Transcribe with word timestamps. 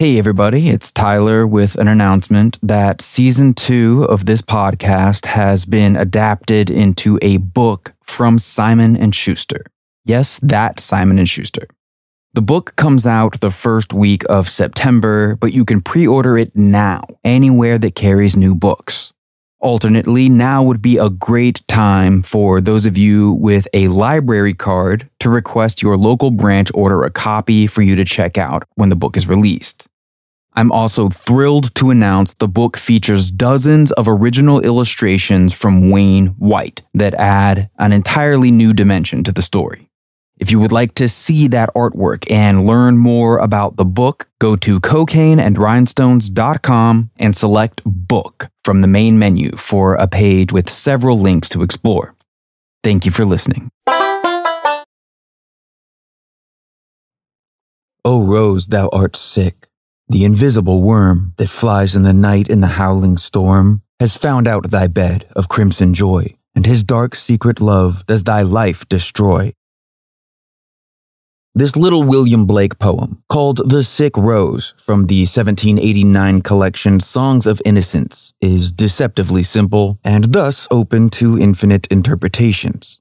Hey, 0.00 0.16
everybody, 0.16 0.68
it's 0.68 0.92
Tyler 0.92 1.44
with 1.44 1.74
an 1.74 1.88
announcement 1.88 2.56
that 2.62 3.02
season 3.02 3.52
two 3.52 4.04
of 4.04 4.26
this 4.26 4.40
podcast 4.40 5.26
has 5.26 5.64
been 5.64 5.96
adapted 5.96 6.70
into 6.70 7.18
a 7.20 7.38
book 7.38 7.94
from 8.04 8.38
Simon 8.38 8.96
and 8.96 9.12
Schuster. 9.12 9.64
Yes, 10.04 10.38
that 10.38 10.78
Simon 10.78 11.18
and 11.18 11.28
Schuster. 11.28 11.66
The 12.32 12.42
book 12.42 12.76
comes 12.76 13.06
out 13.06 13.40
the 13.40 13.50
first 13.50 13.92
week 13.92 14.22
of 14.28 14.48
September, 14.48 15.34
but 15.34 15.52
you 15.52 15.64
can 15.64 15.80
pre 15.80 16.06
order 16.06 16.38
it 16.38 16.54
now 16.54 17.04
anywhere 17.24 17.76
that 17.76 17.96
carries 17.96 18.36
new 18.36 18.54
books. 18.54 19.12
Alternately, 19.60 20.28
now 20.28 20.62
would 20.62 20.80
be 20.80 20.98
a 20.98 21.10
great 21.10 21.66
time 21.66 22.22
for 22.22 22.60
those 22.60 22.86
of 22.86 22.96
you 22.96 23.32
with 23.32 23.66
a 23.74 23.88
library 23.88 24.54
card 24.54 25.10
to 25.18 25.28
request 25.28 25.82
your 25.82 25.96
local 25.96 26.30
branch 26.30 26.70
order 26.74 27.02
a 27.02 27.10
copy 27.10 27.66
for 27.66 27.82
you 27.82 27.96
to 27.96 28.04
check 28.04 28.38
out 28.38 28.62
when 28.76 28.88
the 28.88 28.94
book 28.94 29.16
is 29.16 29.26
released. 29.26 29.88
I'm 30.54 30.70
also 30.70 31.08
thrilled 31.08 31.74
to 31.74 31.90
announce 31.90 32.34
the 32.34 32.46
book 32.46 32.76
features 32.76 33.32
dozens 33.32 33.90
of 33.92 34.06
original 34.06 34.60
illustrations 34.60 35.52
from 35.52 35.90
Wayne 35.90 36.28
White 36.38 36.82
that 36.94 37.14
add 37.14 37.68
an 37.80 37.90
entirely 37.90 38.52
new 38.52 38.72
dimension 38.72 39.24
to 39.24 39.32
the 39.32 39.42
story. 39.42 39.90
If 40.38 40.52
you 40.52 40.60
would 40.60 40.70
like 40.70 40.94
to 40.94 41.08
see 41.08 41.48
that 41.48 41.74
artwork 41.74 42.30
and 42.30 42.64
learn 42.64 42.96
more 42.96 43.38
about 43.38 43.74
the 43.74 43.84
book, 43.84 44.28
go 44.38 44.54
to 44.54 44.78
cocaineandrhinestones.com 44.78 47.10
and 47.18 47.36
select 47.36 47.82
Book 47.84 48.50
from 48.68 48.82
the 48.82 48.86
main 48.86 49.18
menu 49.18 49.50
for 49.52 49.94
a 49.94 50.06
page 50.06 50.52
with 50.52 50.68
several 50.68 51.18
links 51.18 51.48
to 51.48 51.62
explore. 51.62 52.14
Thank 52.84 53.06
you 53.06 53.10
for 53.10 53.24
listening. 53.24 53.70
O 58.04 58.26
rose, 58.26 58.66
thou 58.66 58.90
art 58.92 59.16
sick. 59.16 59.68
The 60.10 60.22
invisible 60.22 60.82
worm 60.82 61.32
that 61.38 61.48
flies 61.48 61.96
in 61.96 62.02
the 62.02 62.12
night 62.12 62.48
in 62.48 62.60
the 62.60 62.76
howling 62.76 63.16
storm 63.16 63.80
has 64.00 64.14
found 64.14 64.46
out 64.46 64.70
thy 64.70 64.86
bed 64.86 65.26
of 65.34 65.48
crimson 65.48 65.94
joy, 65.94 66.36
and 66.54 66.66
his 66.66 66.84
dark 66.84 67.14
secret 67.14 67.62
love 67.62 68.04
does 68.04 68.24
thy 68.24 68.42
life 68.42 68.86
destroy. 68.90 69.54
This 71.54 71.74
little 71.74 72.02
William 72.02 72.44
Blake 72.44 72.78
poem, 72.78 73.22
called 73.30 73.62
The 73.66 73.82
Sick 73.82 74.14
Rose 74.18 74.74
from 74.76 75.06
the 75.06 75.22
1789 75.22 76.42
collection 76.42 77.00
Songs 77.00 77.46
of 77.46 77.62
Innocence, 77.64 78.27
is 78.40 78.72
deceptively 78.72 79.42
simple 79.42 79.98
and 80.04 80.32
thus 80.32 80.68
open 80.70 81.10
to 81.10 81.38
infinite 81.38 81.86
interpretations. 81.88 83.00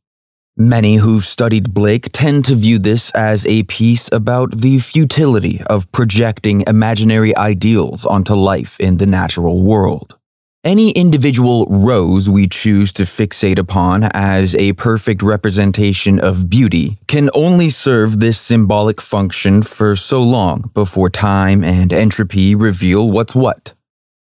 Many 0.59 0.95
who've 0.95 1.23
studied 1.23 1.71
Blake 1.71 2.09
tend 2.11 2.45
to 2.45 2.55
view 2.55 2.79
this 2.79 3.11
as 3.11 3.45
a 3.45 3.61
piece 3.63 4.09
about 4.11 4.57
the 4.57 4.79
futility 4.79 5.61
of 5.69 5.91
projecting 5.91 6.63
imaginary 6.65 7.35
ideals 7.37 8.05
onto 8.05 8.33
life 8.33 8.79
in 8.79 8.97
the 8.97 9.05
natural 9.05 9.61
world. 9.61 10.17
Any 10.63 10.89
individual 10.91 11.67
rose 11.69 12.27
we 12.27 12.47
choose 12.47 12.91
to 12.93 13.03
fixate 13.03 13.59
upon 13.59 14.05
as 14.15 14.55
a 14.55 14.73
perfect 14.73 15.21
representation 15.21 16.19
of 16.19 16.49
beauty 16.49 16.97
can 17.07 17.29
only 17.35 17.69
serve 17.69 18.19
this 18.19 18.39
symbolic 18.39 18.99
function 18.99 19.61
for 19.61 19.95
so 19.95 20.23
long 20.23 20.71
before 20.73 21.11
time 21.11 21.63
and 21.63 21.93
entropy 21.93 22.55
reveal 22.55 23.11
what's 23.11 23.35
what. 23.35 23.76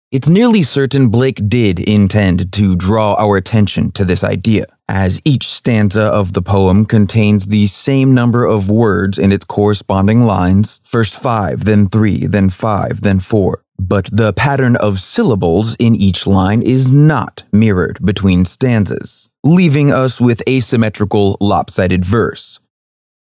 It's 0.10 0.30
nearly 0.30 0.64
certain 0.64 1.10
Blake 1.10 1.50
did 1.50 1.82
intend 1.82 2.54
to 2.54 2.78
draw 2.78 3.16
our 3.16 3.36
attention 3.36 3.92
to 3.92 4.06
this 4.06 4.24
idea, 4.24 4.66
as 4.88 5.22
each 5.26 5.50
stanza 5.50 6.04
of 6.04 6.32
the 6.32 6.42
poem 6.42 6.86
contains 6.86 7.48
the 7.48 7.68
same 7.68 8.14
number 8.14 8.46
of 8.46 8.70
words 8.70 9.20
in 9.20 9.34
its 9.34 9.44
corresponding 9.44 10.22
lines 10.24 10.80
first 10.86 11.14
five, 11.14 11.66
then 11.66 11.90
three, 11.90 12.26
then 12.26 12.50
five, 12.50 13.02
then 13.02 13.20
four 13.20 13.64
but 13.80 14.10
the 14.12 14.34
pattern 14.34 14.76
of 14.78 15.00
syllables 15.00 15.76
in 15.76 15.96
each 15.96 16.26
line 16.26 16.62
is 16.62 16.92
not 16.92 17.44
mirrored 17.52 18.00
between 18.04 18.44
stanzas, 18.44 19.30
leaving 19.44 19.92
us 19.92 20.20
with 20.20 20.42
asymmetrical, 20.50 21.38
lopsided 21.40 22.04
verse. 22.04 22.60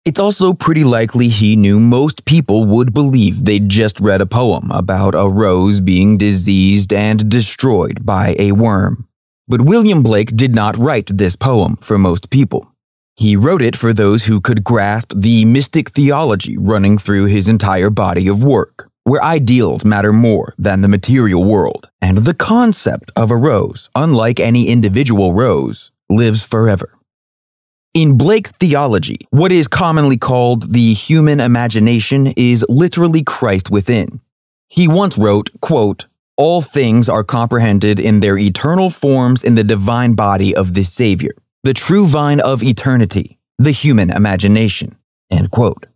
It's 0.03 0.19
also 0.19 0.53
pretty 0.53 0.83
likely 0.83 1.27
he 1.27 1.55
knew 1.55 1.79
most 1.79 2.25
people 2.25 2.65
would 2.65 2.93
believe 2.93 3.45
they'd 3.45 3.69
just 3.69 3.99
read 3.99 4.21
a 4.21 4.25
poem 4.25 4.71
about 4.71 5.13
a 5.13 5.29
rose 5.29 5.79
being 5.79 6.17
diseased 6.17 6.91
and 6.91 7.29
destroyed 7.29 8.05
by 8.05 8.35
a 8.39 8.51
worm. 8.53 9.07
But 9.47 9.61
William 9.61 10.01
Blake 10.01 10.35
did 10.35 10.55
not 10.55 10.77
write 10.77 11.09
this 11.17 11.35
poem 11.35 11.75
for 11.77 11.97
most 11.97 12.29
people. 12.29 12.71
He 13.15 13.35
wrote 13.35 13.61
it 13.61 13.75
for 13.75 13.93
those 13.93 14.25
who 14.25 14.41
could 14.41 14.63
grasp 14.63 15.13
the 15.15 15.45
mystic 15.45 15.91
theology 15.91 16.57
running 16.57 16.97
through 16.97 17.25
his 17.25 17.47
entire 17.47 17.89
body 17.89 18.27
of 18.27 18.43
work 18.43 18.91
where 19.03 19.23
ideals 19.23 19.83
matter 19.83 20.13
more 20.13 20.53
than 20.57 20.81
the 20.81 20.87
material 20.87 21.43
world, 21.43 21.89
and 22.01 22.19
the 22.19 22.33
concept 22.33 23.11
of 23.15 23.31
a 23.31 23.35
rose, 23.35 23.89
unlike 23.95 24.39
any 24.39 24.67
individual 24.67 25.33
rose, 25.33 25.91
lives 26.09 26.43
forever. 26.43 26.93
In 27.93 28.17
Blake's 28.17 28.51
theology, 28.51 29.17
what 29.31 29.51
is 29.51 29.67
commonly 29.67 30.15
called 30.15 30.71
the 30.71 30.93
human 30.93 31.41
imagination 31.41 32.27
is 32.37 32.65
literally 32.69 33.21
Christ 33.21 33.69
within. 33.69 34.21
He 34.69 34.87
once 34.87 35.17
wrote, 35.17 35.49
quote, 35.59 36.05
All 36.37 36.61
things 36.61 37.09
are 37.09 37.25
comprehended 37.25 37.99
in 37.99 38.21
their 38.21 38.37
eternal 38.37 38.89
forms 38.89 39.43
in 39.43 39.55
the 39.55 39.65
divine 39.65 40.13
body 40.13 40.55
of 40.55 40.73
the 40.73 40.83
Savior, 40.83 41.33
the 41.63 41.73
true 41.73 42.07
vine 42.07 42.39
of 42.39 42.63
eternity, 42.63 43.37
the 43.57 43.71
human 43.71 44.09
imagination. 44.09 44.95
End 45.29 45.51
quote. 45.51 45.87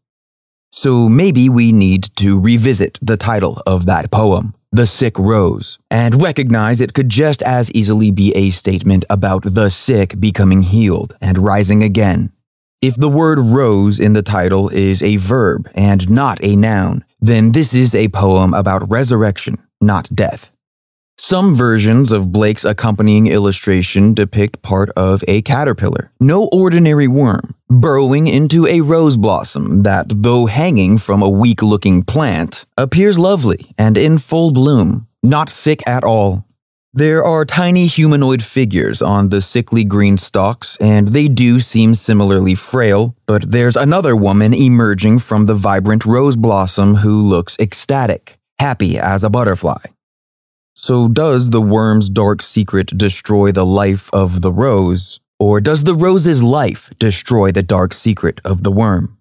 So 0.77 1.07
maybe 1.07 1.47
we 1.47 1.71
need 1.71 2.09
to 2.17 2.37
revisit 2.37 2.99
the 3.01 3.15
title 3.15 3.61
of 3.65 3.85
that 3.85 4.11
poem, 4.11 4.53
The 4.73 4.85
Sick 4.85 5.17
Rose, 5.17 5.79
and 5.89 6.21
recognize 6.21 6.81
it 6.81 6.93
could 6.93 7.07
just 7.07 7.41
as 7.43 7.71
easily 7.71 8.11
be 8.11 8.33
a 8.35 8.49
statement 8.49 9.05
about 9.09 9.43
the 9.45 9.69
sick 9.69 10.19
becoming 10.19 10.63
healed 10.63 11.15
and 11.21 11.37
rising 11.37 11.81
again. 11.81 12.33
If 12.81 12.97
the 12.97 13.09
word 13.09 13.39
rose 13.39 14.01
in 14.01 14.11
the 14.11 14.21
title 14.21 14.67
is 14.67 15.01
a 15.01 15.15
verb 15.15 15.71
and 15.75 16.11
not 16.11 16.43
a 16.43 16.57
noun, 16.57 17.05
then 17.21 17.53
this 17.53 17.73
is 17.73 17.95
a 17.95 18.09
poem 18.09 18.53
about 18.53 18.89
resurrection, 18.89 19.57
not 19.79 20.13
death. 20.13 20.51
Some 21.17 21.55
versions 21.55 22.11
of 22.11 22.33
Blake's 22.33 22.65
accompanying 22.65 23.27
illustration 23.27 24.13
depict 24.13 24.61
part 24.61 24.89
of 24.97 25.23
a 25.29 25.41
caterpillar, 25.43 26.11
no 26.19 26.49
ordinary 26.51 27.07
worm, 27.07 27.55
burrowing 27.69 28.27
into 28.27 28.67
a 28.67 28.81
rose 28.81 29.15
blossom 29.15 29.83
that, 29.83 30.07
though 30.09 30.45
hanging 30.45 30.97
from 30.97 31.23
a 31.23 31.29
weak 31.29 31.63
looking 31.63 32.03
plant, 32.03 32.65
appears 32.77 33.17
lovely 33.17 33.73
and 33.77 33.97
in 33.97 34.17
full 34.17 34.51
bloom, 34.51 35.07
not 35.23 35.49
sick 35.49 35.81
at 35.87 36.03
all. 36.03 36.45
There 36.93 37.23
are 37.23 37.45
tiny 37.45 37.87
humanoid 37.87 38.43
figures 38.43 39.01
on 39.01 39.29
the 39.29 39.39
sickly 39.39 39.85
green 39.85 40.17
stalks, 40.17 40.75
and 40.81 41.09
they 41.09 41.29
do 41.29 41.61
seem 41.61 41.95
similarly 41.95 42.55
frail, 42.55 43.15
but 43.25 43.51
there's 43.51 43.77
another 43.77 44.17
woman 44.17 44.53
emerging 44.53 45.19
from 45.19 45.45
the 45.45 45.55
vibrant 45.55 46.05
rose 46.05 46.35
blossom 46.35 46.95
who 46.95 47.21
looks 47.21 47.57
ecstatic, 47.57 48.37
happy 48.59 48.97
as 48.99 49.23
a 49.23 49.29
butterfly. 49.29 49.94
So, 50.77 51.07
does 51.07 51.51
the 51.51 51.61
worm's 51.61 52.09
dark 52.09 52.41
secret 52.41 52.87
destroy 52.97 53.53
the 53.53 53.65
life 53.65 54.09
of 54.13 54.41
the 54.41 54.51
rose, 54.51 55.21
or 55.39 55.61
does 55.61 55.85
the 55.85 55.95
rose's 55.95 56.43
life 56.43 56.91
destroy 56.99 57.53
the 57.53 57.63
dark 57.63 57.93
secret 57.93 58.41
of 58.43 58.63
the 58.63 58.71
worm? 58.73 59.17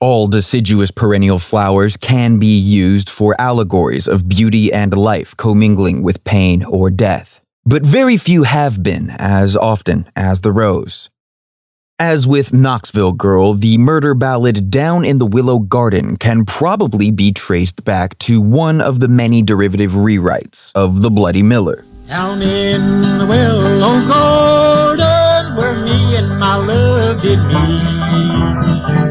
All 0.00 0.28
deciduous 0.28 0.90
perennial 0.90 1.38
flowers 1.38 1.96
can 1.98 2.38
be 2.38 2.58
used 2.58 3.10
for 3.10 3.38
allegories 3.38 4.08
of 4.08 4.28
beauty 4.30 4.72
and 4.72 4.96
life 4.96 5.36
commingling 5.36 6.02
with 6.02 6.24
pain 6.24 6.64
or 6.64 6.90
death, 6.90 7.40
but 7.66 7.82
very 7.82 8.16
few 8.16 8.44
have 8.44 8.82
been 8.82 9.10
as 9.10 9.56
often 9.56 10.10
as 10.16 10.40
the 10.40 10.52
rose. 10.52 11.11
As 11.98 12.26
with 12.26 12.52
Knoxville 12.52 13.12
Girl, 13.12 13.54
the 13.54 13.78
murder 13.78 14.14
ballad 14.14 14.70
Down 14.70 15.04
in 15.04 15.18
the 15.18 15.26
Willow 15.26 15.58
Garden 15.60 16.16
can 16.16 16.44
probably 16.44 17.10
be 17.10 17.32
traced 17.32 17.84
back 17.84 18.18
to 18.20 18.40
one 18.40 18.80
of 18.80 18.98
the 18.98 19.08
many 19.08 19.42
derivative 19.42 19.92
rewrites 19.92 20.72
of 20.74 21.02
The 21.02 21.10
Bloody 21.10 21.42
Miller. 21.42 21.84
Down 22.08 22.42
in 22.42 23.18
the 23.18 23.26
Willow 23.26 24.06
Garden, 24.08 25.56
where 25.56 25.84
me 25.84 26.16
and 26.16 26.40
my 26.40 26.56
love 26.56 27.22
did 27.22 27.38
meet, 27.38 27.82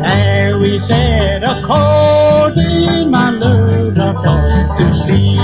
there 0.01 0.57
we 0.60 0.77
said 0.80 1.44
according, 1.44 3.10
my 3.10 3.30
love 3.30 3.94
dropped 3.94 4.27
off 4.27 4.77
to 4.77 4.94
sleep. 5.06 5.39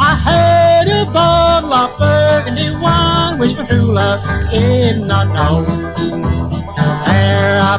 I 0.00 0.14
had 0.22 0.86
a 0.86 1.10
bottle 1.10 1.72
of 1.72 1.98
burgundy 1.98 2.70
wine, 2.70 3.15
did 3.54 4.98
know. 4.98 5.64
There 7.06 7.60
I 7.60 7.78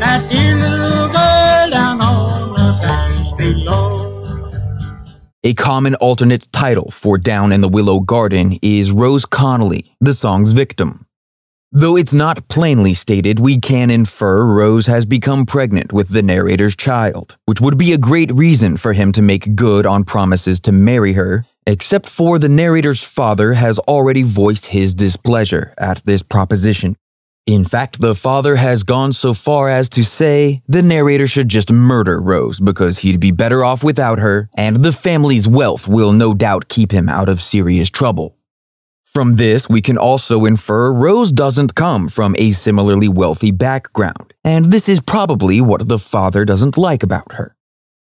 that 0.00 0.30
dear 0.30 0.56
little 0.56 1.08
girl 1.08 1.70
down 1.70 2.00
on 2.00 2.52
the 2.54 3.34
below. 3.36 4.04
A 5.42 5.54
common 5.54 5.94
alternate 5.96 6.50
title 6.52 6.90
for 6.90 7.18
Down 7.18 7.52
in 7.52 7.60
the 7.60 7.68
Willow 7.68 8.00
Garden 8.00 8.58
is 8.62 8.92
Rose 8.92 9.26
Connolly, 9.26 9.94
the 10.00 10.14
song's 10.14 10.52
victim. 10.52 11.06
Though 11.76 11.96
it's 11.96 12.14
not 12.14 12.46
plainly 12.46 12.94
stated, 12.94 13.40
we 13.40 13.58
can 13.58 13.90
infer 13.90 14.46
Rose 14.46 14.86
has 14.86 15.04
become 15.04 15.44
pregnant 15.44 15.92
with 15.92 16.08
the 16.08 16.22
narrator's 16.22 16.76
child, 16.76 17.36
which 17.46 17.60
would 17.60 17.76
be 17.76 17.92
a 17.92 17.98
great 17.98 18.32
reason 18.32 18.76
for 18.76 18.92
him 18.92 19.10
to 19.10 19.20
make 19.20 19.56
good 19.56 19.84
on 19.84 20.04
promises 20.04 20.60
to 20.60 20.72
marry 20.72 21.14
her, 21.14 21.46
except 21.66 22.08
for 22.08 22.38
the 22.38 22.48
narrator's 22.48 23.02
father 23.02 23.54
has 23.54 23.78
already 23.80 24.22
voiced 24.22 24.66
his 24.66 24.94
displeasure 24.94 25.74
at 25.78 26.02
this 26.04 26.22
proposition. 26.22 26.96
In 27.46 27.64
fact, 27.64 28.00
the 28.00 28.14
father 28.14 28.56
has 28.56 28.84
gone 28.84 29.12
so 29.12 29.34
far 29.34 29.68
as 29.68 29.90
to 29.90 30.02
say 30.02 30.62
the 30.66 30.82
narrator 30.82 31.26
should 31.26 31.48
just 31.48 31.70
murder 31.70 32.18
Rose 32.18 32.58
because 32.58 32.98
he'd 32.98 33.20
be 33.20 33.32
better 33.32 33.62
off 33.62 33.84
without 33.84 34.18
her, 34.18 34.48
and 34.56 34.82
the 34.82 34.92
family's 34.92 35.46
wealth 35.46 35.86
will 35.86 36.12
no 36.12 36.32
doubt 36.32 36.68
keep 36.68 36.90
him 36.90 37.08
out 37.08 37.28
of 37.28 37.42
serious 37.42 37.90
trouble. 37.90 38.36
From 39.04 39.36
this, 39.36 39.68
we 39.68 39.82
can 39.82 39.98
also 39.98 40.46
infer 40.46 40.90
Rose 40.90 41.32
doesn't 41.32 41.74
come 41.74 42.08
from 42.08 42.34
a 42.38 42.52
similarly 42.52 43.08
wealthy 43.08 43.50
background, 43.50 44.32
and 44.42 44.72
this 44.72 44.88
is 44.88 45.00
probably 45.00 45.60
what 45.60 45.86
the 45.86 45.98
father 45.98 46.46
doesn't 46.46 46.78
like 46.78 47.02
about 47.02 47.32
her. 47.34 47.54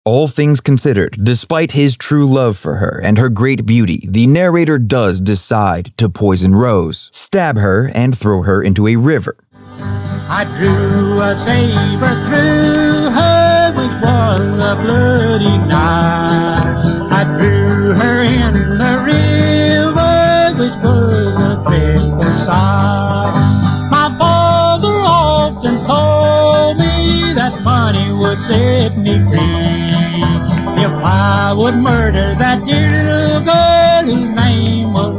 All 0.09 0.27
things 0.27 0.63
considered, 0.63 1.19
despite 1.23 1.73
his 1.73 1.95
true 1.95 2.27
love 2.27 2.57
for 2.57 2.77
her 2.77 2.99
and 3.05 3.19
her 3.19 3.29
great 3.29 3.67
beauty, 3.67 4.07
the 4.09 4.27
narrator 4.27 4.79
does 4.79 5.21
decide 5.21 5.93
to 5.99 6.09
poison 6.09 6.55
Rose, 6.55 7.11
stab 7.13 7.59
her, 7.59 7.91
and 7.95 8.17
throw 8.17 8.41
her 8.45 8.63
into 8.63 8.87
a 8.87 8.97
river. 8.97 9.37
I 9.61 10.45
drew 10.57 11.21
a 11.21 11.37
saber 11.45 12.15
through 12.25 13.11
her, 13.19 13.73
which 13.77 14.03
was 14.03 14.59
a 14.59 14.75
bloody 14.81 15.59
knife. 15.69 17.13
I 17.13 17.25
drew 17.39 17.93
her 17.93 18.23
in 18.23 18.55
the 18.79 18.95
river 19.05 20.55
which 20.59 20.79
was 20.83 21.37
a 21.37 21.63
dreadful 21.69 22.33
sight. 22.47 23.08
Would 28.29 28.39
set 28.41 28.99
me 28.99 29.19
free 29.31 29.41
if 30.85 30.93
I 31.03 31.55
would 31.57 31.77
murder 31.77 32.35
that 32.35 32.63
little 32.63 33.43
girl 33.43 34.03
whose 34.05 34.37
name 34.37 34.93
was 34.93 35.15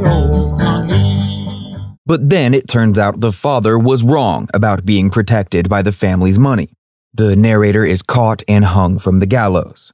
But 2.06 2.30
then 2.30 2.54
it 2.54 2.68
turns 2.68 3.00
out 3.00 3.22
the 3.22 3.32
father 3.32 3.80
was 3.80 4.04
wrong 4.04 4.48
about 4.54 4.86
being 4.86 5.10
protected 5.10 5.70
by 5.70 5.82
the 5.82 5.92
family's 5.92 6.38
money. 6.38 6.70
The 7.14 7.36
narrator 7.36 7.84
is 7.84 8.04
caught 8.04 8.44
and 8.48 8.64
hung 8.64 9.00
from 9.00 9.20
the 9.20 9.26
gallows. 9.26 9.92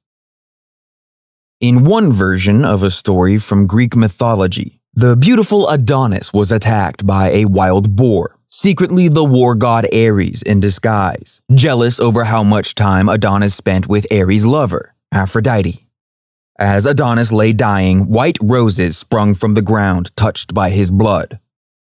In 1.61 1.85
one 1.85 2.11
version 2.11 2.65
of 2.65 2.83
a 2.83 2.91
story 2.91 3.37
from 3.37 3.65
Greek 3.65 3.95
mythology, 3.95 4.81
the 4.93 5.15
beautiful 5.15 5.69
Adonis 5.69 6.33
was 6.33 6.51
attacked 6.51 7.05
by 7.05 7.31
a 7.31 7.45
wild 7.45 7.95
boar, 7.95 8.34
secretly 8.55 9.09
the 9.09 9.23
war 9.23 9.53
god 9.53 9.85
Ares 9.93 10.41
in 10.41 10.61
disguise, 10.61 11.41
jealous 11.53 11.99
over 11.99 12.23
how 12.23 12.41
much 12.41 12.73
time 12.73 13.09
Adonis 13.09 13.53
spent 13.53 13.87
with 13.87 14.07
Ares' 14.09 14.45
lover, 14.45 14.95
Aphrodite. 15.11 15.85
As 16.57 16.85
Adonis 16.85 17.33
lay 17.33 17.51
dying, 17.51 18.07
white 18.07 18.37
roses 18.41 18.97
sprung 18.97 19.35
from 19.35 19.55
the 19.55 19.61
ground, 19.61 20.15
touched 20.15 20.53
by 20.53 20.69
his 20.69 20.89
blood. 20.89 21.37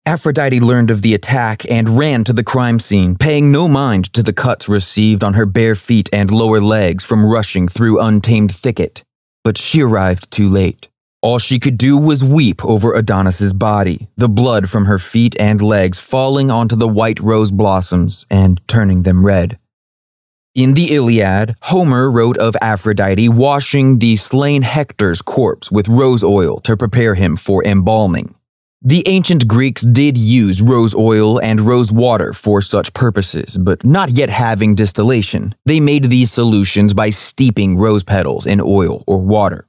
Aphrodite 0.05 0.61
learned 0.61 0.89
of 0.89 1.01
the 1.01 1.13
attack 1.13 1.69
and 1.69 1.97
ran 1.97 2.23
to 2.23 2.31
the 2.31 2.45
crime 2.45 2.79
scene, 2.79 3.17
paying 3.17 3.51
no 3.51 3.67
mind 3.67 4.13
to 4.13 4.23
the 4.23 4.33
cuts 4.33 4.69
received 4.69 5.21
on 5.21 5.33
her 5.33 5.45
bare 5.45 5.75
feet 5.75 6.09
and 6.13 6.31
lower 6.31 6.61
legs 6.61 7.03
from 7.03 7.25
rushing 7.25 7.67
through 7.67 7.99
untamed 7.99 8.55
thicket. 8.55 9.03
But 9.43 9.57
she 9.57 9.81
arrived 9.81 10.31
too 10.31 10.47
late. 10.47 10.87
All 11.23 11.39
she 11.39 11.57
could 11.57 11.77
do 11.77 11.97
was 11.97 12.21
weep 12.21 12.65
over 12.65 12.93
Adonis's 12.93 13.53
body, 13.53 14.09
the 14.17 14.27
blood 14.27 14.69
from 14.69 14.83
her 14.83 14.99
feet 14.99 15.37
and 15.39 15.61
legs 15.61 16.01
falling 16.01 16.51
onto 16.51 16.75
the 16.75 16.87
white 16.87 17.17
rose 17.21 17.49
blossoms 17.49 18.27
and 18.29 18.59
turning 18.67 19.03
them 19.03 19.25
red. 19.25 19.57
In 20.53 20.73
the 20.73 20.93
Iliad, 20.93 21.55
Homer 21.61 22.11
wrote 22.11 22.37
of 22.39 22.57
Aphrodite 22.61 23.29
washing 23.29 23.99
the 23.99 24.17
slain 24.17 24.63
Hector's 24.63 25.21
corpse 25.21 25.71
with 25.71 25.87
rose 25.87 26.25
oil 26.25 26.59
to 26.59 26.75
prepare 26.75 27.15
him 27.15 27.37
for 27.37 27.63
embalming. 27.63 28.35
The 28.81 29.07
ancient 29.07 29.47
Greeks 29.47 29.83
did 29.83 30.17
use 30.17 30.61
rose 30.61 30.93
oil 30.93 31.39
and 31.39 31.61
rose 31.61 31.89
water 31.89 32.33
for 32.33 32.61
such 32.61 32.93
purposes, 32.93 33.57
but 33.57 33.85
not 33.85 34.09
yet 34.09 34.29
having 34.29 34.75
distillation, 34.75 35.55
they 35.65 35.79
made 35.79 36.09
these 36.09 36.33
solutions 36.33 36.93
by 36.93 37.11
steeping 37.11 37.77
rose 37.77 38.03
petals 38.03 38.45
in 38.45 38.59
oil 38.59 39.05
or 39.07 39.19
water 39.19 39.65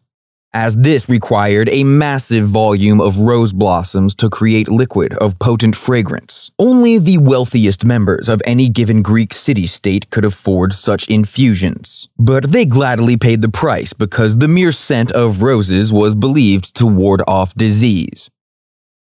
as 0.55 0.77
this 0.77 1.09
required 1.09 1.69
a 1.69 1.85
massive 1.85 2.47
volume 2.47 3.01
of 3.01 3.19
rose 3.19 3.53
blossoms 3.53 4.15
to 4.15 4.31
create 4.31 4.69
liquid 4.69 5.13
of 5.15 5.39
potent 5.39 5.75
fragrance. 5.75 6.53
Only 6.59 6.99
the 6.99 7.19
wealthiest 7.19 7.85
members 7.85 8.29
of 8.29 8.41
any 8.47 8.69
given 8.69 9.03
Greek 9.03 9.35
city 9.35 9.67
state 9.67 10.09
could 10.11 10.25
afford 10.25 10.73
such 10.73 11.09
infusions. 11.09 12.09
But 12.17 12.53
they 12.53 12.65
gladly 12.65 13.17
paid 13.17 13.43
the 13.43 13.49
price 13.49 13.93
because 13.93 14.39
the 14.39 14.49
mere 14.49 14.73
scent 14.73 15.11
of 15.13 15.43
roses 15.43 15.93
was 15.93 16.15
believed 16.15 16.77
to 16.77 16.87
ward 16.87 17.23
off 17.27 17.53
disease. 17.55 18.31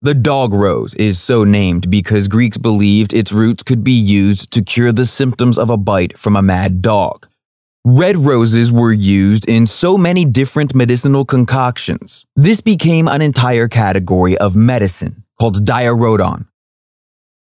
The 0.04 0.14
dog 0.14 0.52
rose 0.52 0.94
is 0.94 1.20
so 1.20 1.44
named 1.44 1.88
because 1.88 2.26
Greeks 2.26 2.58
believed 2.58 3.12
its 3.12 3.30
roots 3.30 3.62
could 3.62 3.84
be 3.84 3.92
used 3.92 4.50
to 4.50 4.60
cure 4.60 4.90
the 4.90 5.06
symptoms 5.06 5.58
of 5.58 5.70
a 5.70 5.76
bite 5.76 6.18
from 6.18 6.34
a 6.34 6.42
mad 6.42 6.82
dog. 6.82 7.28
Red 7.84 8.16
roses 8.16 8.70
were 8.70 8.92
used 8.92 9.48
in 9.48 9.66
so 9.66 9.98
many 9.98 10.24
different 10.24 10.72
medicinal 10.72 11.24
concoctions. 11.24 12.26
This 12.36 12.60
became 12.60 13.08
an 13.08 13.20
entire 13.20 13.66
category 13.66 14.38
of 14.38 14.54
medicine 14.54 15.24
called 15.40 15.64
diarrhodon. 15.64 16.46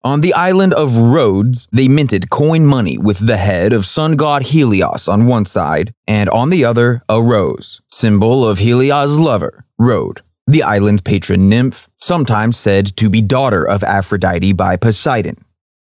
On 0.05 0.21
the 0.21 0.32
island 0.35 0.73
of 0.75 0.97
Rhodes, 0.97 1.67
they 1.73 1.88
minted 1.88 2.31
coin 2.31 2.65
money 2.65 2.97
with 2.97 3.27
the 3.27 3.38
head 3.38 3.73
of 3.73 3.85
sun 3.85 4.15
god 4.15 4.43
Helios 4.43 5.09
on 5.09 5.27
one 5.27 5.47
side, 5.47 5.93
and 6.06 6.31
on 6.31 6.50
the 6.50 6.65
other, 6.65 7.03
a 7.09 7.21
rose, 7.21 7.81
symbol 7.88 8.47
of 8.47 8.61
Helios' 8.61 9.19
lover, 9.19 9.65
Rhode, 9.79 10.23
the 10.47 10.62
island's 10.62 11.03
patron 11.03 11.49
nymph, 11.49 11.88
sometimes 11.99 12.56
said 12.56 12.97
to 12.99 13.11
be 13.11 13.21
daughter 13.21 13.65
of 13.65 13.82
Aphrodite 13.82 14.53
by 14.53 14.77
Poseidon. 14.77 15.44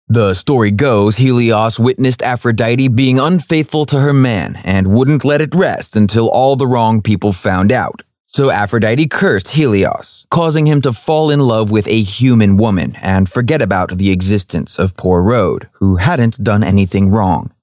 The 0.09 0.35
story 0.35 0.71
goes 0.71 1.17
Helios 1.17 1.79
witnessed 1.79 2.23
Aphrodite 2.23 2.89
being 2.89 3.19
unfaithful 3.19 3.87
to 3.87 4.01
her 4.01 4.13
man 4.13 4.61
and 4.63 4.89
wouldn't 4.89 5.25
let 5.25 5.41
it 5.41 5.55
rest 5.55 5.97
until 5.97 6.29
all 6.29 6.57
the 6.57 6.67
wrong 6.67 7.01
people 7.01 7.33
found 7.33 7.73
out. 7.73 8.03
So 8.27 8.51
Aphrodite 8.51 9.07
cursed 9.07 9.49
Helios, 9.49 10.27
causing 10.29 10.67
him 10.67 10.83
to 10.83 10.93
fall 10.93 11.31
in 11.31 11.41
love 11.41 11.71
with 11.71 11.89
a 11.89 12.03
human 12.03 12.59
woman 12.59 12.97
and 13.01 13.31
forget 13.31 13.63
about 13.63 13.97
the 13.97 14.11
existence 14.11 14.79
of 14.79 14.97
poor 14.97 15.23
Rhode, 15.23 15.69
who 15.75 15.97
hadn't 15.97 16.43
done 16.45 16.63
anything 16.63 17.11
wrong. 17.11 17.54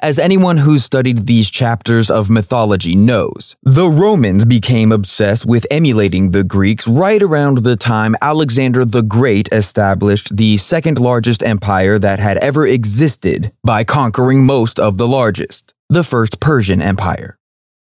As 0.00 0.18
anyone 0.18 0.58
who's 0.58 0.84
studied 0.84 1.26
these 1.26 1.48
chapters 1.48 2.10
of 2.10 2.28
mythology 2.28 2.94
knows, 2.94 3.56
the 3.62 3.88
Romans 3.88 4.44
became 4.44 4.92
obsessed 4.92 5.46
with 5.46 5.66
emulating 5.70 6.32
the 6.32 6.44
Greeks 6.44 6.86
right 6.86 7.22
around 7.22 7.58
the 7.58 7.76
time 7.76 8.14
Alexander 8.20 8.84
the 8.84 9.02
Great 9.02 9.48
established 9.52 10.36
the 10.36 10.58
second 10.58 10.98
largest 10.98 11.42
empire 11.42 11.98
that 11.98 12.18
had 12.18 12.36
ever 12.38 12.66
existed 12.66 13.52
by 13.64 13.84
conquering 13.84 14.44
most 14.44 14.78
of 14.78 14.98
the 14.98 15.08
largest, 15.08 15.72
the 15.88 16.04
First 16.04 16.40
Persian 16.40 16.82
Empire. 16.82 17.35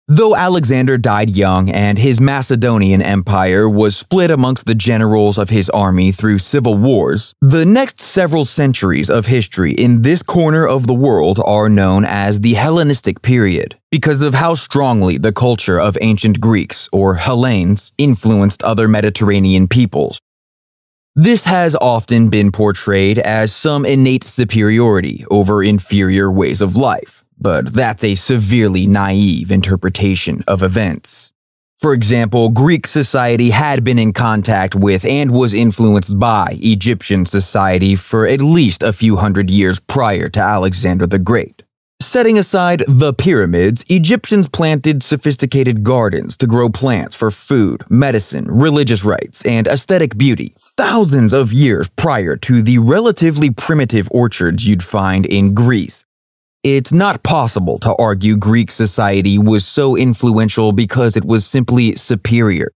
Though 0.08 0.36
Alexander 0.36 1.00
died 1.00 1.32
young 1.32 1.68
and 1.72 1.98
his 1.98 2.22
Macedonian 2.22 3.02
empire 3.02 3.68
was 3.68 3.98
split 3.98 4.30
amongst 4.30 4.68
the 4.68 4.76
generals 4.76 5.40
of 5.40 5.50
his 5.50 5.68
army 5.72 6.12
through 6.12 6.38
civil 6.38 6.78
wars, 6.78 7.34
the 7.42 7.66
next 7.66 8.02
several 8.02 8.46
centuries 8.46 9.10
of 9.10 9.26
history 9.26 9.72
in 9.72 10.04
this 10.04 10.22
corner 10.22 10.68
of 10.68 10.86
the 10.86 10.94
world 10.94 11.40
are 11.44 11.70
known 11.70 12.06
as 12.06 12.42
the 12.42 12.54
Hellenistic 12.54 13.24
period 13.24 13.80
because 13.90 14.22
of 14.22 14.36
how 14.36 14.54
strongly 14.54 15.18
the 15.18 15.34
culture 15.34 15.80
of 15.80 15.98
ancient 16.02 16.40
Greeks, 16.40 16.88
or 16.92 17.16
Hellenes, 17.16 17.92
influenced 17.98 18.62
other 18.62 18.88
Mediterranean 18.88 19.68
peoples. 19.68 20.20
This 21.16 21.46
has 21.46 21.74
often 21.82 22.30
been 22.30 22.52
portrayed 22.52 23.18
as 23.18 23.56
some 23.56 23.86
innate 23.86 24.24
superiority 24.24 25.26
over 25.32 25.64
inferior 25.64 26.32
ways 26.32 26.62
of 26.62 26.76
life 26.76 27.25
but 27.40 27.74
that's 27.74 28.04
a 28.04 28.16
severely 28.16 28.88
naive 28.88 29.52
interpretation 29.52 30.44
of 30.48 30.64
events. 30.64 31.32
For 31.78 31.94
example, 31.94 32.50
Greek 32.50 32.88
society 32.88 33.50
had 33.50 33.84
been 33.84 34.00
in 34.00 34.14
contact 34.14 34.76
with 34.76 35.06
and 35.06 35.32
was 35.32 35.54
influenced 35.54 36.18
by 36.18 36.58
Egyptian 36.62 37.26
society 37.26 37.96
for 37.96 38.26
at 38.26 38.40
least 38.40 38.82
a 38.82 38.94
few 38.94 39.18
hundred 39.18 39.50
years 39.50 39.80
prior 39.80 40.30
to 40.30 40.40
Alexander 40.40 41.06
the 41.06 41.20
Great. 41.20 41.64
Setting 42.02 42.40
aside 42.40 42.84
the 42.88 43.14
pyramids, 43.14 43.84
Egyptians 43.90 44.48
planted 44.48 45.04
sophisticated 45.04 45.84
gardens 45.84 46.38
to 46.38 46.48
grow 46.48 46.70
plants 46.70 47.16
for 47.16 47.30
food, 47.30 47.84
medicine, 47.90 48.46
religious 48.46 49.04
rites, 49.04 49.46
and 49.46 49.68
aesthetic 49.68 50.18
beauty 50.18 50.54
thousands 50.58 51.34
of 51.34 51.52
years 51.52 51.90
prior 51.90 52.36
to 52.38 52.62
the 52.62 52.78
relatively 52.78 53.50
primitive 53.50 54.08
orchards 54.12 54.68
you'd 54.68 54.84
find 54.84 55.26
in 55.26 55.54
Greece 55.54 56.06
it's 56.66 56.92
not 56.92 57.22
possible 57.22 57.78
to 57.78 57.94
argue 57.98 58.36
Greek 58.36 58.72
society 58.72 59.38
was 59.38 59.64
so 59.64 59.96
influential 59.96 60.72
because 60.72 61.16
it 61.16 61.24
was 61.24 61.46
simply 61.46 61.96
superior. 61.96 62.72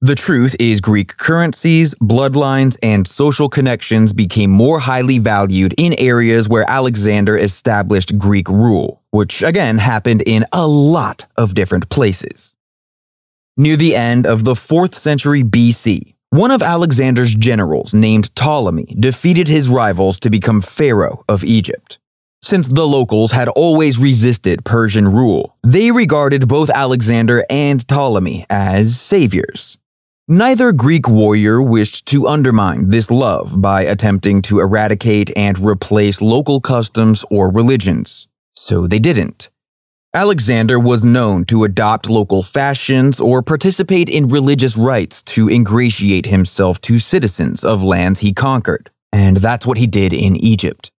The 0.00 0.14
truth 0.14 0.54
is, 0.60 0.80
Greek 0.80 1.16
currencies, 1.16 1.92
bloodlines, 1.96 2.76
and 2.84 3.04
social 3.04 3.48
connections 3.48 4.12
became 4.12 4.50
more 4.50 4.78
highly 4.78 5.18
valued 5.18 5.74
in 5.76 5.92
areas 5.98 6.48
where 6.48 6.70
Alexander 6.70 7.36
established 7.36 8.16
Greek 8.16 8.48
rule, 8.48 9.02
which 9.10 9.42
again 9.42 9.78
happened 9.78 10.22
in 10.24 10.46
a 10.52 10.68
lot 10.68 11.26
of 11.36 11.54
different 11.54 11.88
places. 11.88 12.54
Near 13.56 13.76
the 13.76 13.96
end 13.96 14.24
of 14.24 14.44
the 14.44 14.54
4th 14.54 14.94
century 14.94 15.42
BC, 15.42 16.14
one 16.30 16.52
of 16.52 16.62
Alexander's 16.62 17.34
generals 17.34 17.92
named 17.92 18.32
Ptolemy 18.36 18.94
defeated 19.00 19.48
his 19.48 19.68
rivals 19.68 20.20
to 20.20 20.30
become 20.30 20.62
pharaoh 20.62 21.24
of 21.28 21.42
Egypt. 21.42 21.98
Since 22.44 22.68
the 22.68 22.86
locals 22.86 23.30
had 23.30 23.48
always 23.48 23.98
resisted 23.98 24.64
Persian 24.64 25.08
rule, 25.08 25.56
they 25.64 25.92
regarded 25.92 26.48
both 26.48 26.70
Alexander 26.70 27.44
and 27.48 27.86
Ptolemy 27.86 28.46
as 28.50 29.00
saviors. 29.00 29.78
Neither 30.28 30.72
Greek 30.72 31.08
warrior 31.08 31.62
wished 31.62 32.04
to 32.06 32.26
undermine 32.26 32.90
this 32.90 33.10
love 33.10 33.60
by 33.62 33.82
attempting 33.82 34.42
to 34.42 34.60
eradicate 34.60 35.30
and 35.36 35.58
replace 35.58 36.20
local 36.20 36.60
customs 36.60 37.24
or 37.30 37.50
religions, 37.50 38.28
so 38.52 38.86
they 38.86 38.98
didn't. 38.98 39.48
Alexander 40.14 40.78
was 40.78 41.04
known 41.04 41.44
to 41.46 41.64
adopt 41.64 42.10
local 42.10 42.42
fashions 42.42 43.18
or 43.18 43.40
participate 43.40 44.08
in 44.08 44.28
religious 44.28 44.76
rites 44.76 45.22
to 45.22 45.48
ingratiate 45.48 46.26
himself 46.26 46.80
to 46.82 46.98
citizens 46.98 47.64
of 47.64 47.82
lands 47.82 48.20
he 48.20 48.32
conquered, 48.32 48.90
and 49.12 49.38
that's 49.38 49.66
what 49.66 49.78
he 49.78 49.86
did 49.86 50.12
in 50.12 50.36
Egypt. 50.36 50.91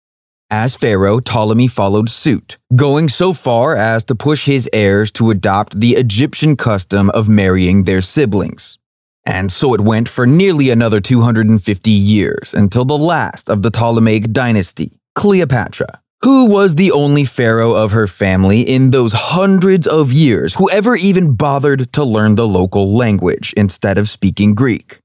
As 0.55 0.75
pharaoh, 0.75 1.19
Ptolemy 1.19 1.67
followed 1.67 2.11
suit, 2.11 2.59
going 2.75 3.09
so 3.09 3.33
far 3.33 3.75
as 3.75 4.03
to 4.03 4.13
push 4.13 4.45
his 4.45 4.69
heirs 4.71 5.09
to 5.13 5.31
adopt 5.31 5.79
the 5.79 5.95
Egyptian 5.95 6.55
custom 6.55 7.09
of 7.09 7.27
marrying 7.27 7.85
their 7.85 8.01
siblings. 8.01 8.77
And 9.25 9.51
so 9.51 9.73
it 9.73 9.81
went 9.81 10.07
for 10.07 10.27
nearly 10.27 10.69
another 10.69 11.01
250 11.01 11.89
years 11.89 12.53
until 12.53 12.85
the 12.85 12.95
last 12.95 13.49
of 13.49 13.63
the 13.63 13.71
Ptolemaic 13.71 14.31
dynasty, 14.31 14.99
Cleopatra, 15.15 16.03
who 16.21 16.45
was 16.45 16.75
the 16.75 16.91
only 16.91 17.25
pharaoh 17.25 17.73
of 17.73 17.91
her 17.91 18.05
family 18.05 18.61
in 18.61 18.91
those 18.91 19.13
hundreds 19.13 19.87
of 19.87 20.13
years 20.13 20.53
who 20.53 20.69
ever 20.69 20.95
even 20.95 21.33
bothered 21.33 21.91
to 21.93 22.03
learn 22.03 22.35
the 22.35 22.47
local 22.47 22.95
language 22.95 23.55
instead 23.57 23.97
of 23.97 24.07
speaking 24.07 24.53
Greek. 24.53 24.99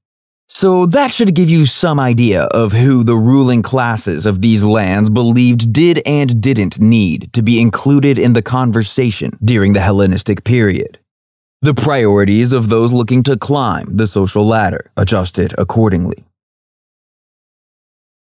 So 0.51 0.87
that 0.87 1.11
should 1.11 1.35
give 1.35 1.49
you 1.49 1.65
some 1.65 1.99
idea 1.99 2.43
of 2.45 2.73
who 2.73 3.03
the 3.03 3.15
ruling 3.15 3.61
classes 3.61 4.25
of 4.25 4.41
these 4.41 4.63
lands 4.63 5.09
believed 5.09 5.71
did 5.71 6.01
and 6.05 6.41
didn't 6.41 6.79
need 6.79 7.31
to 7.33 7.43
be 7.43 7.61
included 7.61 8.17
in 8.17 8.33
the 8.33 8.41
conversation 8.41 9.37
during 9.43 9.73
the 9.73 9.79
Hellenistic 9.79 10.43
period. 10.43 10.97
The 11.61 11.75
priorities 11.75 12.51
of 12.51 12.69
those 12.69 12.91
looking 12.91 13.21
to 13.23 13.37
climb 13.37 13.97
the 13.97 14.07
social 14.07 14.45
ladder 14.45 14.91
adjusted 14.97 15.53
accordingly. 15.57 16.25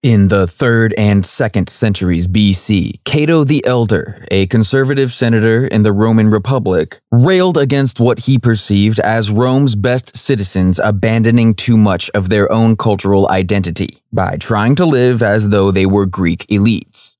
In 0.04 0.28
the 0.28 0.46
3rd 0.46 0.92
and 0.96 1.24
2nd 1.24 1.68
centuries 1.68 2.28
BC, 2.28 3.02
Cato 3.04 3.42
the 3.42 3.66
Elder, 3.66 4.24
a 4.30 4.46
conservative 4.46 5.12
senator 5.12 5.66
in 5.66 5.82
the 5.82 5.92
Roman 5.92 6.28
Republic, 6.28 7.00
railed 7.10 7.58
against 7.58 7.98
what 7.98 8.20
he 8.20 8.38
perceived 8.38 9.00
as 9.00 9.32
Rome's 9.32 9.74
best 9.74 10.16
citizens 10.16 10.78
abandoning 10.78 11.52
too 11.52 11.76
much 11.76 12.10
of 12.10 12.28
their 12.28 12.50
own 12.52 12.76
cultural 12.76 13.28
identity 13.28 14.00
by 14.12 14.36
trying 14.36 14.76
to 14.76 14.86
live 14.86 15.20
as 15.20 15.48
though 15.48 15.72
they 15.72 15.84
were 15.84 16.06
Greek 16.06 16.46
elites. 16.46 17.16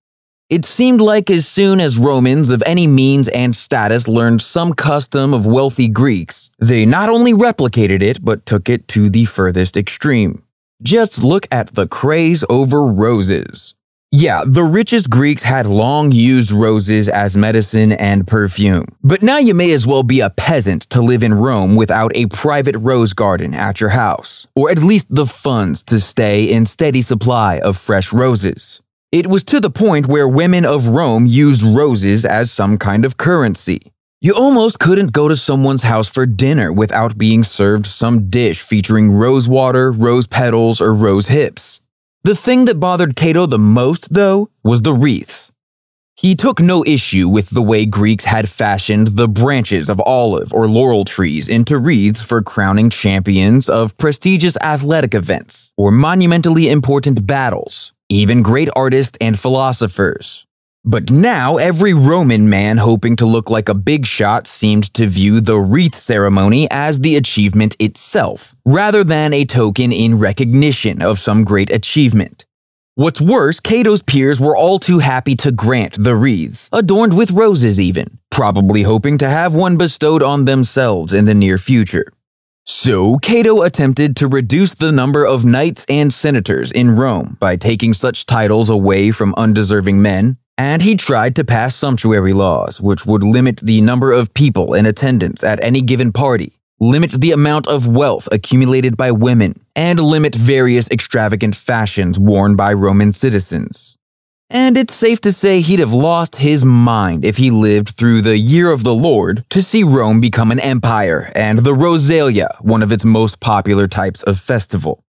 It 0.49 0.65
seemed 0.65 1.01
like 1.01 1.31
as 1.31 1.49
soon 1.49 1.81
as 1.81 1.99
Romans 1.99 2.53
of 2.53 2.63
any 2.65 2.87
means 2.87 3.27
and 3.27 3.57
status 3.57 4.07
learned 4.07 4.41
some 4.41 4.73
custom 4.73 5.35
of 5.35 5.47
wealthy 5.47 5.89
Greeks, 5.89 6.49
they 6.61 6.87
not 6.87 7.09
only 7.09 7.33
replicated 7.33 8.03
it, 8.03 8.25
but 8.25 8.47
took 8.47 8.69
it 8.69 8.87
to 8.89 9.11
the 9.11 9.25
furthest 9.25 9.77
extreme. 9.77 10.45
Just 10.83 11.25
look 11.25 11.49
at 11.51 11.75
the 11.75 11.89
craze 11.89 12.45
over 12.49 12.87
roses. 12.87 13.75
Yeah, 14.13 14.45
the 14.47 14.63
richest 14.63 15.11
Greeks 15.11 15.43
had 15.43 15.67
long 15.67 16.13
used 16.13 16.53
roses 16.53 17.09
as 17.09 17.37
medicine 17.37 17.91
and 17.91 18.29
perfume. 18.29 18.87
But 19.03 19.23
now 19.23 19.39
you 19.39 19.55
may 19.55 19.73
as 19.73 19.89
well 19.89 20.05
be 20.05 20.21
a 20.21 20.31
peasant 20.31 20.83
to 20.91 21.03
live 21.03 21.25
in 21.25 21.35
Rome 21.35 21.75
without 21.75 22.13
a 22.15 22.27
private 22.27 22.77
rose 22.77 23.13
garden 23.13 23.55
at 23.55 23.81
your 23.81 23.91
house, 23.91 24.47
or 24.55 24.71
at 24.71 24.79
least 24.79 25.09
the 25.11 25.27
funds 25.27 25.83
to 25.83 25.99
stay 25.99 26.45
in 26.45 26.65
steady 26.65 27.03
supply 27.03 27.59
of 27.59 27.77
fresh 27.77 28.13
roses. 28.13 28.81
It 29.11 29.27
was 29.27 29.43
to 29.45 29.59
the 29.59 29.71
point 29.71 30.07
where 30.07 30.29
women 30.29 30.65
of 30.65 30.87
Rome 30.87 31.27
used 31.27 31.63
roses 31.63 32.25
as 32.25 32.53
some 32.53 32.79
kind 32.79 33.05
of 33.05 33.17
currency. 33.17 33.93
You 34.21 34.35
almost 34.35 34.81
couldn't 34.81 35.13
go 35.13 35.29
to 35.29 35.37
someone's 35.37 35.85
house 35.85 36.09
for 36.09 36.27
dinner 36.27 36.73
without 36.73 37.17
being 37.17 37.45
served 37.45 37.87
some 37.87 38.29
dish 38.29 38.61
featuring 38.61 39.13
rose 39.13 39.47
water, 39.47 39.93
rose 39.93 40.27
petals, 40.27 40.81
or 40.81 40.93
rose 40.93 41.29
hips. 41.29 41.81
The 42.25 42.35
thing 42.35 42.65
that 42.65 42.81
bothered 42.81 43.15
Cato 43.15 43.47
the 43.47 43.61
most, 43.61 44.13
though, 44.13 44.51
was 44.65 44.83
the 44.83 44.93
wreaths. 44.93 45.53
He 46.17 46.35
took 46.35 46.59
no 46.59 46.83
issue 46.85 47.29
with 47.29 47.51
the 47.51 47.63
way 47.63 47.87
Greeks 47.87 48.25
had 48.25 48.49
fashioned 48.49 49.17
the 49.17 49.29
branches 49.29 49.89
of 49.89 50.03
olive 50.05 50.53
or 50.53 50.67
laurel 50.67 51.05
trees 51.05 51.49
into 51.49 51.79
wreaths 51.79 52.21
for 52.21 52.43
crowning 52.43 52.91
champions 52.91 53.69
of 53.69 53.97
prestigious 53.99 54.57
athletic 54.61 55.15
events 55.15 55.73
or 55.77 55.93
monumentally 55.93 56.69
important 56.69 57.25
battles, 57.25 57.93
even 58.09 58.43
great 58.43 58.69
artists 58.75 59.17
and 59.21 59.39
philosophers. 59.39 60.48
But 60.85 61.11
now 61.11 61.57
every 61.57 61.93
Roman 61.93 62.49
man 62.49 62.79
hoping 62.79 63.17
to 63.17 63.27
look 63.27 63.51
like 63.51 63.69
a 63.69 63.75
big 63.75 64.07
shot 64.07 64.47
seemed 64.47 64.93
to 64.95 65.07
view 65.07 65.41
the 65.41 65.59
wreath 65.59 65.95
ceremony 65.95 66.69
as 66.71 67.01
the 67.01 67.17
achievement 67.17 67.77
itself, 67.79 68.55
rather 68.65 69.05
than 69.05 69.33
a 69.33 69.45
token 69.45 69.93
in 69.93 70.19
recognition 70.19 71.03
of 71.03 71.19
some 71.19 71.45
great 71.45 71.71
achievement. 71.71 72.47
What's 72.95 73.21
worse, 73.21 73.61
Cato's 73.61 74.03
peers 74.03 74.41
were 74.41 74.57
all 74.57 74.79
too 74.79 74.99
happy 74.99 75.37
to 75.37 75.53
grant 75.53 76.03
the 76.03 76.17
wreaths, 76.17 76.69
adorned 76.73 77.17
with 77.17 77.31
roses 77.31 77.79
even, 77.79 78.19
probably 78.31 78.83
hoping 78.83 79.19
to 79.19 79.29
have 79.29 79.55
one 79.55 79.77
bestowed 79.77 80.23
on 80.23 80.47
themselves 80.47 81.13
in 81.13 81.25
the 81.25 81.35
near 81.35 81.59
future. 81.59 82.13
So, 82.65 83.19
Cato 83.19 83.63
attempted 83.63 84.17
to 84.17 84.27
reduce 84.27 84.75
the 84.75 84.93
number 84.93 85.25
of 85.25 85.45
knights 85.45 85.87
and 85.89 86.13
senators 86.13 86.73
in 86.73 86.97
Rome 86.97 87.37
by 87.41 87.57
taking 87.57 87.93
such 87.93 88.27
titles 88.27 88.69
away 88.69 89.11
from 89.11 89.35
undeserving 89.37 90.03
men, 90.03 90.39
and 90.59 90.83
he 90.83 90.97
tried 90.97 91.37
to 91.37 91.45
pass 91.45 91.77
sumptuary 91.77 92.33
laws, 92.33 92.81
which 92.81 93.07
would 93.07 93.23
limit 93.23 93.61
the 93.63 93.81
number 93.81 94.11
of 94.11 94.35
people 94.35 94.75
in 94.75 94.85
attendance 94.87 95.45
at 95.45 95.63
any 95.63 95.81
given 95.81 96.13
party, 96.13 96.59
limit 96.81 97.13
the 97.13 97.31
amount 97.31 97.69
of 97.69 97.87
wealth 97.87 98.29
accumulated 98.33 98.97
by 98.97 99.13
women, 99.13 99.65
and 99.77 100.01
limit 100.01 100.35
various 100.35 100.91
extravagant 100.91 101.55
fashions 101.55 102.19
worn 102.19 102.57
by 102.57 102.73
Roman 102.73 103.13
citizens. 103.13 103.97
And 104.51 104.77
it's 104.77 104.95
safe 104.95 105.21
to 105.21 105.33
say 105.33 105.61
he'd 105.61 105.79
have 105.79 105.93
lost 105.93 106.37
his 106.37 106.65
mind 106.65 107.25
if 107.25 107.37
he 107.37 107.51
lived 107.51 107.91
through 107.91 108.23
the 108.23 108.39
year 108.39 108.73
of 108.73 108.83
the 108.83 108.95
Lord 108.95 109.45
to 109.51 109.63
see 109.63 109.85
Rome 109.85 110.21
become 110.21 110.51
an 110.51 110.59
empire 110.59 111.31
and 111.35 111.61
the 111.61 111.75
Rosalia 111.75 112.57
one 112.63 112.83
of 112.83 112.91
its 112.91 113.05
most 113.05 113.41
popular 113.41 113.87
types 113.87 114.23
of 114.23 114.41
festival. 114.41 115.05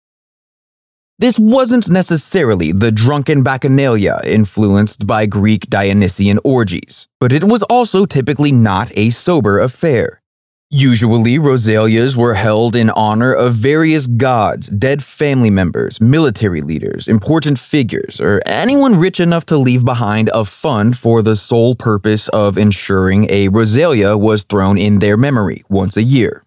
This 1.20 1.40
wasn't 1.40 1.90
necessarily 1.90 2.72
the 2.72 2.92
drunken 2.92 3.44
bacchanalia 3.44 4.24
influenced 4.24 5.08
by 5.08 5.26
Greek 5.26 5.68
Dionysian 5.68 6.38
orgies, 6.44 7.08
but 7.20 7.32
it 7.34 7.46
was 7.46 7.64
also 7.64 8.06
typically 8.06 8.52
not 8.52 8.92
a 8.96 9.10
sober 9.10 9.60
affair. 9.60 10.22
Usually, 10.70 11.40
Rosalias 11.40 12.16
were 12.16 12.36
held 12.36 12.76
in 12.76 12.92
honor 12.92 13.34
of 13.34 13.56
various 13.56 14.06
gods, 14.06 14.68
dead 14.68 15.04
family 15.04 15.50
members, 15.50 16.00
military 16.00 16.62
leaders, 16.62 17.08
important 17.08 17.58
figures, 17.58 18.22
or 18.22 18.44
anyone 18.46 19.00
rich 19.00 19.20
enough 19.20 19.46
to 19.48 19.58
leave 19.58 19.84
behind 19.84 20.30
a 20.36 20.46
fund 20.46 21.00
for 21.00 21.24
the 21.24 21.36
sole 21.36 21.74
purpose 21.74 22.28
of 22.30 22.60
ensuring 22.60 23.26
a 23.32 23.48
Rosalia 23.48 24.16
was 24.16 24.44
thrown 24.44 24.78
in 24.78 25.00
their 25.00 25.18
memory 25.18 25.64
once 25.68 25.98
a 25.98 26.04
year. 26.04 26.44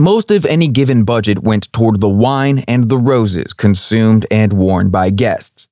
Most 0.00 0.30
of 0.30 0.46
any 0.46 0.68
given 0.68 1.04
budget 1.04 1.42
went 1.42 1.70
toward 1.74 2.00
the 2.00 2.08
wine 2.08 2.60
and 2.66 2.88
the 2.88 2.96
roses 2.96 3.52
consumed 3.52 4.26
and 4.30 4.50
worn 4.50 4.88
by 4.88 5.10
guests. 5.10 5.68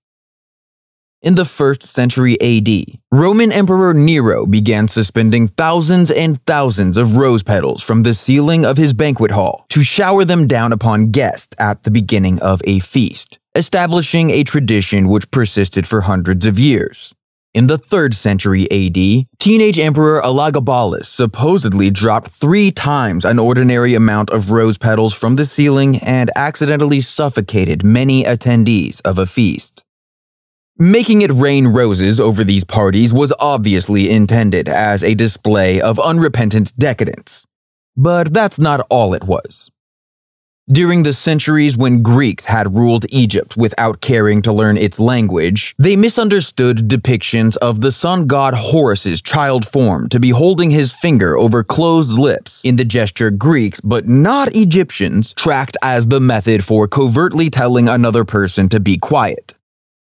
In 1.23 1.35
the 1.35 1.45
1st 1.45 1.83
century 1.85 2.39
AD, 2.43 2.99
Roman 3.11 3.51
Emperor 3.51 3.95
Nero 3.95 4.45
began 4.45 4.87
suspending 4.87 5.49
thousands 5.49 6.11
and 6.11 6.45
thousands 6.45 6.99
of 6.99 7.17
rose 7.17 7.43
petals 7.43 7.83
from 7.83 8.03
the 8.03 8.13
ceiling 8.13 8.67
of 8.67 8.77
his 8.77 8.93
banquet 8.93 9.31
hall 9.31 9.65
to 9.71 9.83
shower 9.83 10.27
them 10.27 10.47
down 10.47 10.75
upon 10.75 11.11
guests 11.11 11.57
at 11.59 11.85
the 11.85 11.91
beginning 11.91 12.39
of 12.41 12.61
a 12.65 12.81
feast, 12.81 13.39
establishing 13.55 14.29
a 14.29 14.45
tradition 14.45 15.09
which 15.09 15.31
persisted 15.31 15.87
for 15.87 16.03
hundreds 16.03 16.45
of 16.45 16.59
years. 16.59 17.15
In 17.59 17.67
the 17.67 17.77
3rd 17.77 18.15
century 18.15 18.71
AD, 18.71 19.27
teenage 19.41 19.81
Emperor 19.81 20.23
Elagabalus 20.23 21.07
supposedly 21.07 21.91
dropped 21.91 22.31
three 22.31 22.71
times 22.71 23.25
an 23.25 23.41
ordinary 23.41 23.95
amount 23.95 24.31
of 24.31 24.53
rose 24.53 24.79
petals 24.79 25.13
from 25.13 25.35
the 25.35 25.45
ceiling 25.45 25.97
and 25.97 26.31
accidentally 26.37 27.01
suffocated 27.01 27.83
many 27.83 28.23
attendees 28.23 29.01
of 29.05 29.19
a 29.19 29.27
feast. 29.27 29.83
Making 30.79 31.23
it 31.23 31.33
rain 31.33 31.67
roses 31.67 32.21
over 32.21 32.45
these 32.45 32.63
parties 32.63 33.13
was 33.13 33.33
obviously 33.41 34.09
intended 34.09 34.69
as 34.69 35.03
a 35.03 35.15
display 35.17 35.81
of 35.81 35.99
unrepentant 35.99 36.73
decadence. 36.79 37.45
But 37.97 38.33
that's 38.33 38.61
not 38.61 38.87
all 38.89 39.15
it 39.15 39.25
was. 39.25 39.69
During 40.71 41.03
the 41.03 41.15
centuries 41.15 41.79
when 41.79 42.03
Greeks 42.03 42.45
had 42.45 42.75
ruled 42.75 43.07
Egypt 43.09 43.57
without 43.57 44.03
caring 44.03 44.43
to 44.43 44.53
learn 44.53 44.77
its 44.77 45.01
language, 45.01 45.75
they 45.79 45.97
misunderstood 45.97 46.91
depictions 46.91 47.57
of 47.57 47.81
the 47.81 47.91
sun 47.91 48.27
god 48.27 48.53
Horus's 48.53 49.23
child 49.23 49.67
form 49.67 50.11
to 50.11 50.21
be 50.21 50.29
holding 50.29 50.71
his 50.71 50.93
finger 50.93 51.39
over 51.39 51.65
closed 51.65 52.11
lips 52.11 52.61
in 52.65 52.77
the 52.77 52.85
gesture 52.85 53.31
Greeks, 53.31 53.81
but 53.81 54.09
not 54.09 54.55
Egyptians, 54.55 55.33
tracked 55.33 55.79
as 55.81 56.09
the 56.09 56.21
method 56.21 56.63
for 56.63 56.87
covertly 56.87 57.49
telling 57.49 57.89
another 57.89 58.27
person 58.27 58.69
to 58.69 58.79
be 58.79 58.99
quiet. 58.99 59.55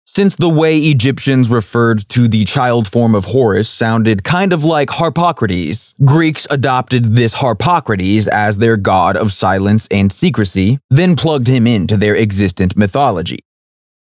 Since 0.06 0.36
the 0.36 0.50
way 0.50 0.78
Egyptians 0.78 1.48
referred 1.48 2.08
to 2.10 2.28
the 2.28 2.44
child 2.44 2.86
form 2.86 3.14
of 3.14 3.24
Horus 3.24 3.68
sounded 3.68 4.22
kind 4.22 4.52
of 4.52 4.62
like 4.62 4.90
Harpocrates, 4.90 5.94
Greeks 6.04 6.46
adopted 6.50 7.16
this 7.16 7.34
Harpocrates 7.34 8.28
as 8.28 8.58
their 8.58 8.76
god 8.76 9.16
of 9.16 9.32
silence 9.32 9.88
and 9.90 10.12
secrecy, 10.12 10.78
then 10.88 11.16
plugged 11.16 11.48
him 11.48 11.66
into 11.66 11.96
their 11.96 12.16
existent 12.16 12.76
mythology. 12.76 13.40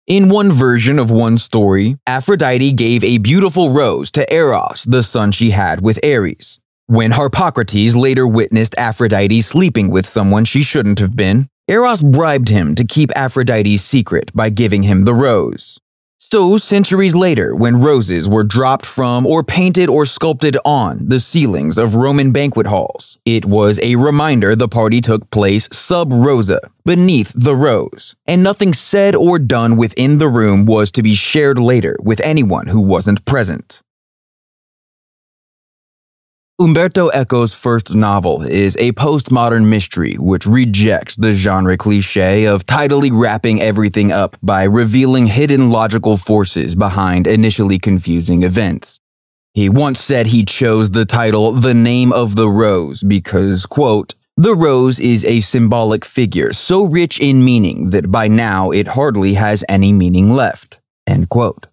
In 0.08 0.30
one 0.30 0.52
version 0.52 0.98
of 0.98 1.12
one 1.12 1.38
story, 1.38 1.98
Aphrodite 2.08 2.72
gave 2.72 3.04
a 3.04 3.20
beautiful 3.20 3.70
rose 3.70 4.10
to 4.12 4.34
Eros, 4.34 4.84
the 4.84 5.04
son 5.04 5.32
she 5.32 5.52
had 5.52 5.82
with 5.82 6.04
Ares. 6.04 6.60
When 6.88 7.12
Harpocrates 7.12 7.96
later 7.96 8.28
witnessed 8.28 8.76
Aphrodite 8.78 9.42
sleeping 9.42 9.92
with 9.92 10.08
someone 10.08 10.46
she 10.46 10.64
shouldn't 10.64 11.00
have 11.00 11.16
been, 11.16 11.48
Eros 11.68 12.02
bribed 12.02 12.50
him 12.50 12.76
to 12.76 12.84
keep 12.84 13.12
Aphrodite's 13.16 13.84
secret 13.84 14.32
by 14.34 14.50
giving 14.50 14.84
him 14.84 15.06
the 15.06 15.14
rose. 15.14 15.80
So, 16.18 16.58
centuries 16.58 17.14
later, 17.14 17.54
when 17.56 17.82
roses 17.82 18.30
were 18.30 18.44
dropped 18.44 18.86
from 18.86 19.28
or 19.28 19.44
painted 19.44 19.90
or 19.90 20.06
sculpted 20.06 20.58
on 20.64 21.10
the 21.10 21.20
ceilings 21.20 21.78
of 21.78 21.96
Roman 21.96 22.32
banquet 22.32 22.68
halls, 22.68 23.18
it 23.26 23.46
was 23.46 23.80
a 23.82 23.96
reminder 23.96 24.56
the 24.56 24.68
party 24.68 25.02
took 25.02 25.30
place 25.30 25.68
sub 25.72 26.12
rosa, 26.12 26.62
beneath 26.86 27.32
the 27.36 27.56
rose, 27.56 28.16
and 28.26 28.42
nothing 28.42 28.74
said 28.74 29.14
or 29.14 29.40
done 29.40 29.78
within 29.78 30.20
the 30.20 30.30
room 30.30 30.66
was 30.66 30.90
to 30.92 31.04
be 31.04 31.16
shared 31.16 31.60
later 31.60 31.96
with 32.02 32.22
anyone 32.22 32.68
who 32.68 32.82
wasn't 32.82 33.26
present. 33.26 33.82
Umberto 36.64 37.10
Eco's 37.10 37.56
first 37.56 37.96
novel 37.96 38.44
is 38.44 38.78
a 38.78 38.92
postmodern 38.92 39.66
mystery 39.66 40.14
which 40.20 40.46
rejects 40.46 41.16
the 41.16 41.34
genre 41.34 41.76
cliche 41.76 42.46
of 42.46 42.68
tidily 42.68 43.10
wrapping 43.10 43.60
everything 43.60 44.12
up 44.12 44.38
by 44.44 44.66
revealing 44.66 45.26
hidden 45.26 45.72
logical 45.72 46.18
forces 46.18 46.76
behind 46.76 47.26
initially 47.26 47.80
confusing 47.80 48.44
events. 48.44 49.00
He 49.56 49.70
once 49.70 50.00
said 50.00 50.28
he 50.28 50.46
chose 50.46 50.92
the 50.92 51.04
title 51.04 51.52
The 51.52 51.74
Name 51.74 52.14
of 52.14 52.36
the 52.36 52.48
Rose 52.48 53.02
because, 53.02 53.66
quote, 53.66 54.14
the 54.38 54.54
rose 54.54 55.00
is 55.00 55.26
a 55.26 55.40
symbolic 55.40 56.06
figure 56.06 56.54
so 56.54 56.84
rich 56.84 57.20
in 57.20 57.44
meaning 57.44 57.90
that 57.90 58.12
by 58.12 58.28
now 58.28 58.70
it 58.70 58.90
hardly 58.90 59.34
has 59.34 59.66
any 59.68 59.92
meaning 59.92 60.36
left. 60.36 60.80
End 61.08 61.28
quote. 61.28 61.71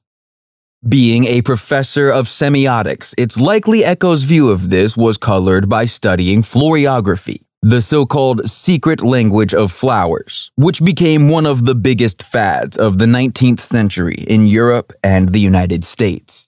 Being 0.87 1.25
a 1.25 1.42
professor 1.42 2.08
of 2.08 2.28
semiotics, 2.28 3.12
it's 3.18 3.37
likely 3.37 3.80
Eco's 3.80 4.23
view 4.23 4.50
of 4.50 4.70
this 4.70 4.97
was 4.97 5.18
colored 5.18 5.68
by 5.68 5.87
studying 5.87 6.42
floriography, 6.42 7.42
the 7.62 7.80
so 7.80 8.06
called 8.06 8.49
secret 8.49 9.02
language 9.02 9.52
of 9.52 9.73
flowers, 9.73 10.52
which 10.54 10.85
became 10.85 11.28
one 11.28 11.47
of 11.47 11.64
the 11.64 11.75
biggest 11.75 12.23
fads 12.23 12.76
of 12.76 12.99
the 12.99 13.06
19th 13.06 13.58
century 13.58 14.25
in 14.28 14.47
Europe 14.47 14.92
and 15.02 15.30
the 15.30 15.40
United 15.40 15.82
States. 15.82 16.48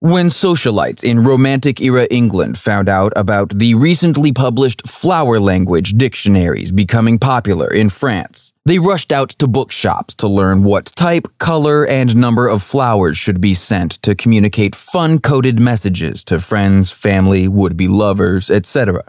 When 0.00 0.26
socialites 0.26 1.02
in 1.02 1.24
Romantic 1.24 1.80
era 1.80 2.06
England 2.10 2.58
found 2.58 2.90
out 2.90 3.14
about 3.16 3.58
the 3.58 3.74
recently 3.74 4.32
published 4.32 4.86
flower 4.86 5.40
language 5.40 5.92
dictionaries 5.92 6.72
becoming 6.72 7.18
popular 7.18 7.68
in 7.68 7.88
France, 7.88 8.52
they 8.66 8.78
rushed 8.78 9.12
out 9.12 9.30
to 9.30 9.48
bookshops 9.48 10.14
to 10.16 10.28
learn 10.28 10.62
what 10.62 10.92
type, 10.94 11.26
color, 11.38 11.86
and 11.86 12.14
number 12.14 12.48
of 12.48 12.62
flowers 12.62 13.16
should 13.16 13.40
be 13.40 13.54
sent 13.54 13.92
to 14.02 14.14
communicate 14.14 14.74
fun 14.74 15.20
coded 15.20 15.58
messages 15.58 16.22
to 16.24 16.38
friends, 16.38 16.90
family, 16.90 17.48
would 17.48 17.74
be 17.74 17.88
lovers, 17.88 18.50
etc. 18.50 19.04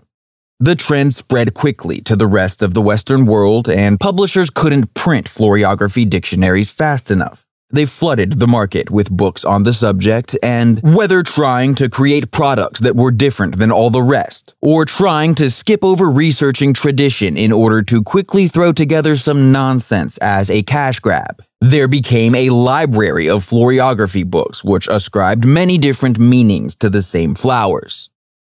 The 0.61 0.75
trend 0.75 1.13
spread 1.13 1.53
quickly 1.53 1.99
to 2.03 2.15
the 2.15 2.27
rest 2.27 2.61
of 2.61 2.73
the 2.73 2.81
Western 2.81 3.25
world, 3.25 3.67
and 3.67 3.99
publishers 3.99 4.49
couldn't 4.49 4.93
print 4.93 5.27
floriography 5.27 6.09
dictionaries 6.09 6.71
fast 6.71 7.11
enough. 7.11 7.44
They 7.71 7.85
flooded 7.85 8.39
the 8.39 8.47
market 8.47 8.91
with 8.91 9.09
books 9.09 9.43
on 9.43 9.63
the 9.63 9.73
subject, 9.73 10.37
and 10.43 10.79
whether 10.83 11.23
trying 11.23 11.73
to 11.75 11.89
create 11.89 12.31
products 12.31 12.79
that 12.81 12.95
were 12.95 13.11
different 13.11 13.57
than 13.57 13.71
all 13.71 13.89
the 13.89 14.03
rest, 14.03 14.53
or 14.61 14.85
trying 14.85 15.33
to 15.35 15.49
skip 15.49 15.83
over 15.83 16.09
researching 16.09 16.73
tradition 16.73 17.37
in 17.37 17.51
order 17.51 17.81
to 17.81 18.03
quickly 18.03 18.47
throw 18.47 18.71
together 18.71 19.17
some 19.17 19.51
nonsense 19.51 20.17
as 20.19 20.49
a 20.49 20.61
cash 20.63 20.99
grab, 20.99 21.43
there 21.59 21.87
became 21.87 22.35
a 22.35 22.51
library 22.51 23.27
of 23.27 23.43
floriography 23.43 24.25
books 24.25 24.63
which 24.63 24.87
ascribed 24.87 25.45
many 25.45 25.77
different 25.77 26.19
meanings 26.19 26.75
to 26.75 26.89
the 26.89 27.01
same 27.01 27.33
flowers. 27.33 28.09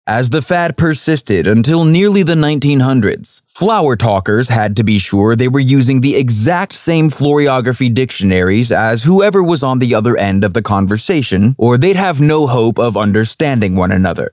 As 0.08 0.30
the 0.30 0.42
fad 0.42 0.76
persisted 0.76 1.46
until 1.46 1.84
nearly 1.84 2.24
the 2.24 2.34
1900s, 2.34 3.40
flower 3.46 3.94
talkers 3.94 4.48
had 4.48 4.74
to 4.74 4.82
be 4.82 4.98
sure 4.98 5.36
they 5.36 5.46
were 5.46 5.60
using 5.60 6.00
the 6.00 6.16
exact 6.16 6.72
same 6.72 7.08
floriography 7.08 7.94
dictionaries 7.94 8.72
as 8.72 9.04
whoever 9.04 9.44
was 9.44 9.62
on 9.62 9.78
the 9.78 9.94
other 9.94 10.16
end 10.16 10.42
of 10.42 10.54
the 10.54 10.62
conversation, 10.62 11.54
or 11.56 11.78
they'd 11.78 11.94
have 11.94 12.20
no 12.20 12.48
hope 12.48 12.80
of 12.80 12.96
understanding 12.96 13.76
one 13.76 13.92
another. 13.92 14.32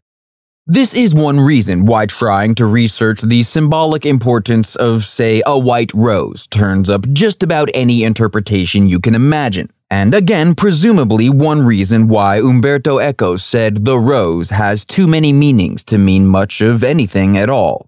This 0.65 0.95
is 0.95 1.13
one 1.13 1.39
reason 1.39 1.86
why 1.86 2.08
trying 2.08 2.55
to 2.55 2.65
research 2.65 3.21
the 3.21 3.43
symbolic 3.43 4.08
importance 4.08 4.75
of, 4.75 5.03
say, 5.03 5.43
a 5.45 5.60
white 5.60 5.93
rose 5.93 6.47
turns 6.47 6.89
up 6.89 7.08
just 7.13 7.43
about 7.43 7.69
any 7.75 8.01
interpretation 8.03 8.88
you 8.88 8.99
can 8.99 9.13
imagine. 9.13 9.69
And 9.91 10.13
again, 10.13 10.54
presumably 10.54 11.30
one 11.30 11.65
reason 11.65 12.08
why 12.08 12.38
Umberto 12.38 12.99
Eco 12.99 13.38
said 13.38 13.86
the 13.86 13.97
rose 13.97 14.52
has 14.52 14.86
too 14.86 15.08
many 15.08 15.34
meanings 15.34 15.84
to 15.86 15.97
mean 15.97 16.28
much 16.28 16.62
of 16.62 16.84
anything 16.84 17.38
at 17.38 17.49
all. 17.49 17.88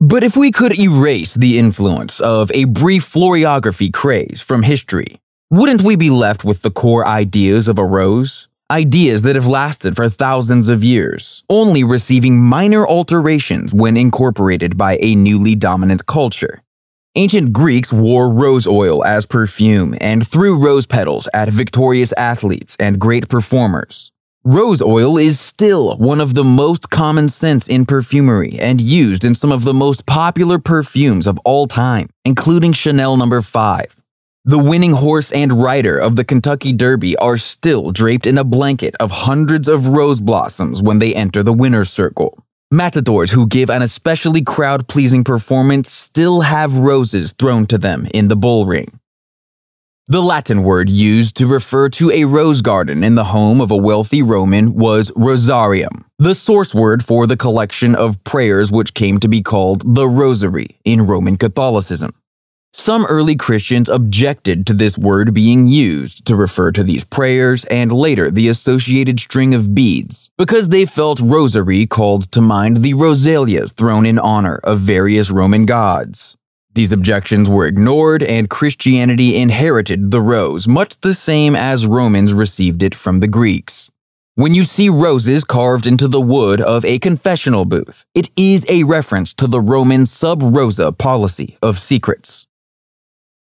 But 0.00 0.24
if 0.24 0.36
we 0.36 0.50
could 0.50 0.76
erase 0.78 1.34
the 1.34 1.58
influence 1.58 2.20
of 2.20 2.50
a 2.52 2.64
brief 2.64 3.10
floriography 3.10 3.92
craze 3.92 4.42
from 4.42 4.64
history, 4.64 5.20
wouldn't 5.50 5.82
we 5.82 5.94
be 5.94 6.10
left 6.10 6.44
with 6.44 6.62
the 6.62 6.70
core 6.70 7.06
ideas 7.06 7.68
of 7.68 7.78
a 7.78 7.84
rose? 7.84 8.48
Ideas 8.70 9.22
that 9.22 9.36
have 9.36 9.46
lasted 9.46 9.94
for 9.94 10.08
thousands 10.08 10.68
of 10.68 10.82
years, 10.82 11.44
only 11.48 11.84
receiving 11.84 12.40
minor 12.42 12.84
alterations 12.84 13.72
when 13.72 13.96
incorporated 13.96 14.76
by 14.76 14.98
a 15.00 15.14
newly 15.14 15.54
dominant 15.54 16.06
culture. 16.06 16.62
Ancient 17.16 17.52
Greeks 17.52 17.92
wore 17.92 18.28
rose 18.28 18.66
oil 18.66 19.04
as 19.04 19.24
perfume 19.24 19.94
and 20.00 20.26
threw 20.26 20.58
rose 20.58 20.84
petals 20.84 21.28
at 21.32 21.48
victorious 21.48 22.12
athletes 22.16 22.76
and 22.80 22.98
great 22.98 23.28
performers. 23.28 24.10
Rose 24.42 24.82
oil 24.82 25.16
is 25.16 25.38
still 25.38 25.96
one 25.98 26.20
of 26.20 26.34
the 26.34 26.42
most 26.42 26.90
common 26.90 27.28
scents 27.28 27.68
in 27.68 27.86
perfumery 27.86 28.58
and 28.58 28.80
used 28.80 29.22
in 29.22 29.36
some 29.36 29.52
of 29.52 29.62
the 29.62 29.72
most 29.72 30.06
popular 30.06 30.58
perfumes 30.58 31.28
of 31.28 31.38
all 31.44 31.68
time, 31.68 32.08
including 32.24 32.72
Chanel 32.72 33.16
No. 33.16 33.40
5. 33.40 33.96
The 34.44 34.58
winning 34.58 34.94
horse 34.94 35.30
and 35.30 35.62
rider 35.62 35.96
of 35.96 36.16
the 36.16 36.24
Kentucky 36.24 36.72
Derby 36.72 37.16
are 37.18 37.38
still 37.38 37.92
draped 37.92 38.26
in 38.26 38.38
a 38.38 38.44
blanket 38.44 38.96
of 38.98 39.12
hundreds 39.12 39.68
of 39.68 39.86
rose 39.86 40.20
blossoms 40.20 40.82
when 40.82 40.98
they 40.98 41.14
enter 41.14 41.44
the 41.44 41.52
winner's 41.52 41.90
circle. 41.90 42.43
Matadors 42.70 43.30
who 43.30 43.46
give 43.46 43.70
an 43.70 43.82
especially 43.82 44.42
crowd 44.42 44.88
pleasing 44.88 45.22
performance 45.22 45.92
still 45.92 46.40
have 46.40 46.76
roses 46.76 47.32
thrown 47.32 47.66
to 47.66 47.78
them 47.78 48.08
in 48.14 48.28
the 48.28 48.36
bull 48.36 48.66
ring. 48.66 48.98
The 50.08 50.22
Latin 50.22 50.62
word 50.62 50.90
used 50.90 51.36
to 51.36 51.46
refer 51.46 51.88
to 51.90 52.10
a 52.10 52.24
rose 52.24 52.62
garden 52.62 53.04
in 53.04 53.14
the 53.14 53.24
home 53.24 53.60
of 53.60 53.70
a 53.70 53.76
wealthy 53.76 54.22
Roman 54.22 54.74
was 54.74 55.10
rosarium, 55.12 56.04
the 56.18 56.34
source 56.34 56.74
word 56.74 57.04
for 57.04 57.26
the 57.26 57.36
collection 57.36 57.94
of 57.94 58.22
prayers 58.24 58.72
which 58.72 58.94
came 58.94 59.20
to 59.20 59.28
be 59.28 59.40
called 59.40 59.94
the 59.94 60.08
Rosary 60.08 60.76
in 60.84 61.06
Roman 61.06 61.36
Catholicism. 61.36 62.14
Some 62.76 63.06
early 63.06 63.36
Christians 63.36 63.88
objected 63.88 64.66
to 64.66 64.74
this 64.74 64.98
word 64.98 65.32
being 65.32 65.68
used 65.68 66.24
to 66.26 66.34
refer 66.34 66.72
to 66.72 66.82
these 66.82 67.04
prayers 67.04 67.64
and 67.66 67.92
later 67.92 68.32
the 68.32 68.48
associated 68.48 69.20
string 69.20 69.54
of 69.54 69.76
beads 69.76 70.32
because 70.36 70.68
they 70.68 70.84
felt 70.84 71.20
rosary 71.20 71.86
called 71.86 72.32
to 72.32 72.40
mind 72.40 72.78
the 72.78 72.92
rosalias 72.94 73.70
thrown 73.70 74.04
in 74.04 74.18
honor 74.18 74.56
of 74.64 74.80
various 74.80 75.30
Roman 75.30 75.66
gods. 75.66 76.36
These 76.74 76.90
objections 76.90 77.48
were 77.48 77.64
ignored, 77.64 78.24
and 78.24 78.50
Christianity 78.50 79.36
inherited 79.36 80.10
the 80.10 80.20
rose 80.20 80.66
much 80.66 81.00
the 81.00 81.14
same 81.14 81.54
as 81.54 81.86
Romans 81.86 82.34
received 82.34 82.82
it 82.82 82.96
from 82.96 83.20
the 83.20 83.28
Greeks. 83.28 83.92
When 84.34 84.52
you 84.52 84.64
see 84.64 84.88
roses 84.88 85.44
carved 85.44 85.86
into 85.86 86.08
the 86.08 86.20
wood 86.20 86.60
of 86.60 86.84
a 86.84 86.98
confessional 86.98 87.66
booth, 87.66 88.04
it 88.16 88.30
is 88.36 88.66
a 88.68 88.82
reference 88.82 89.32
to 89.34 89.46
the 89.46 89.60
Roman 89.60 90.06
sub 90.06 90.42
rosa 90.42 90.90
policy 90.90 91.56
of 91.62 91.78
secrets. 91.78 92.48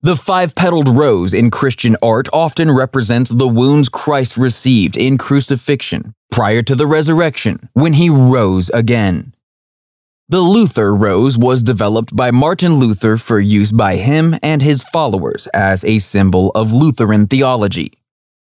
The 0.05 0.17
five 0.17 0.55
petaled 0.55 0.99
rose 0.99 1.33
in 1.33 1.51
Christian 1.51 1.97
art 2.03 2.29
often 2.31 2.71
represents 2.71 3.31
the 3.31 3.49
wounds 3.49 3.89
Christ 3.89 4.37
received 4.37 4.99
in 4.99 5.17
crucifixion 5.17 6.13
prior 6.31 6.61
to 6.61 6.75
the 6.75 6.87
resurrection 6.87 7.71
when 7.73 7.95
he 7.95 8.11
rose 8.11 8.69
again. 8.69 9.33
The 10.29 10.43
Luther 10.43 10.95
rose 10.95 11.39
was 11.39 11.63
developed 11.63 12.15
by 12.15 12.31
Martin 12.31 12.75
Luther 12.75 13.17
for 13.17 13.41
use 13.41 13.73
by 13.73 13.97
him 13.97 14.35
and 14.43 14.61
his 14.61 14.83
followers 14.83 15.49
as 15.55 15.83
a 15.85 16.01
symbol 16.01 16.51
of 16.51 16.71
Lutheran 16.71 17.27
theology. 17.27 17.95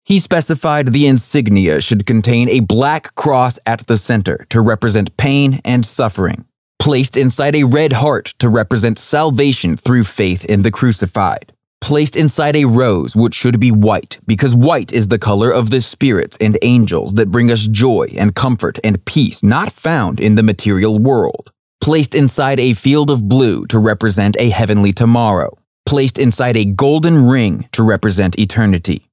He 0.04 0.18
specified 0.18 0.88
the 0.88 1.06
insignia 1.06 1.80
should 1.80 2.04
contain 2.04 2.50
a 2.50 2.60
black 2.60 3.14
cross 3.14 3.58
at 3.64 3.86
the 3.86 3.96
center 3.96 4.44
to 4.50 4.60
represent 4.60 5.16
pain 5.16 5.62
and 5.64 5.86
suffering, 5.86 6.44
placed 6.78 7.16
inside 7.16 7.56
a 7.56 7.64
red 7.64 7.94
heart 7.94 8.34
to 8.40 8.50
represent 8.50 8.98
salvation 8.98 9.78
through 9.78 10.04
faith 10.04 10.44
in 10.44 10.60
the 10.60 10.70
crucified, 10.70 11.53
placed 11.84 12.16
inside 12.16 12.56
a 12.56 12.64
rose 12.64 13.14
which 13.14 13.34
should 13.34 13.60
be 13.60 13.70
white 13.70 14.18
because 14.26 14.56
white 14.56 14.90
is 14.90 15.08
the 15.08 15.18
color 15.18 15.50
of 15.50 15.68
the 15.68 15.82
spirits 15.82 16.34
and 16.40 16.56
angels 16.62 17.12
that 17.12 17.30
bring 17.30 17.50
us 17.50 17.66
joy 17.66 18.06
and 18.16 18.34
comfort 18.34 18.78
and 18.82 19.04
peace 19.04 19.42
not 19.42 19.70
found 19.70 20.18
in 20.18 20.34
the 20.34 20.42
material 20.42 20.98
world, 20.98 21.52
placed 21.82 22.14
inside 22.14 22.58
a 22.58 22.72
field 22.72 23.10
of 23.10 23.28
blue 23.28 23.66
to 23.66 23.78
represent 23.78 24.34
a 24.40 24.48
heavenly 24.48 24.94
tomorrow, 24.94 25.54
placed 25.84 26.18
inside 26.18 26.56
a 26.56 26.64
golden 26.64 27.26
ring 27.26 27.68
to 27.72 27.82
represent 27.82 28.38
eternity. 28.38 29.10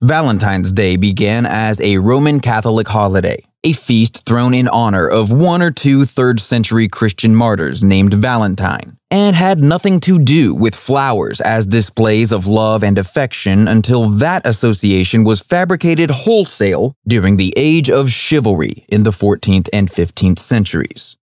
Valentine's 0.00 0.70
Day 0.70 0.94
began 0.94 1.44
as 1.44 1.80
a 1.80 1.98
Roman 1.98 2.38
Catholic 2.38 2.86
holiday, 2.86 3.42
a 3.62 3.72
feast 3.72 4.24
thrown 4.24 4.54
in 4.54 4.68
honor 4.68 5.06
of 5.06 5.30
one 5.30 5.60
or 5.60 5.70
two 5.70 6.06
third 6.06 6.40
century 6.40 6.88
Christian 6.88 7.34
martyrs 7.34 7.84
named 7.84 8.14
Valentine, 8.14 8.96
and 9.10 9.36
had 9.36 9.62
nothing 9.62 10.00
to 10.00 10.18
do 10.18 10.54
with 10.54 10.74
flowers 10.74 11.40
as 11.40 11.66
displays 11.66 12.32
of 12.32 12.46
love 12.46 12.82
and 12.82 12.96
affection 12.96 13.68
until 13.68 14.08
that 14.08 14.46
association 14.46 15.24
was 15.24 15.40
fabricated 15.40 16.10
wholesale 16.10 16.94
during 17.06 17.36
the 17.36 17.52
age 17.56 17.90
of 17.90 18.10
chivalry 18.10 18.86
in 18.88 19.02
the 19.02 19.10
14th 19.10 19.68
and 19.72 19.90
15th 19.90 20.38
centuries. 20.38 21.16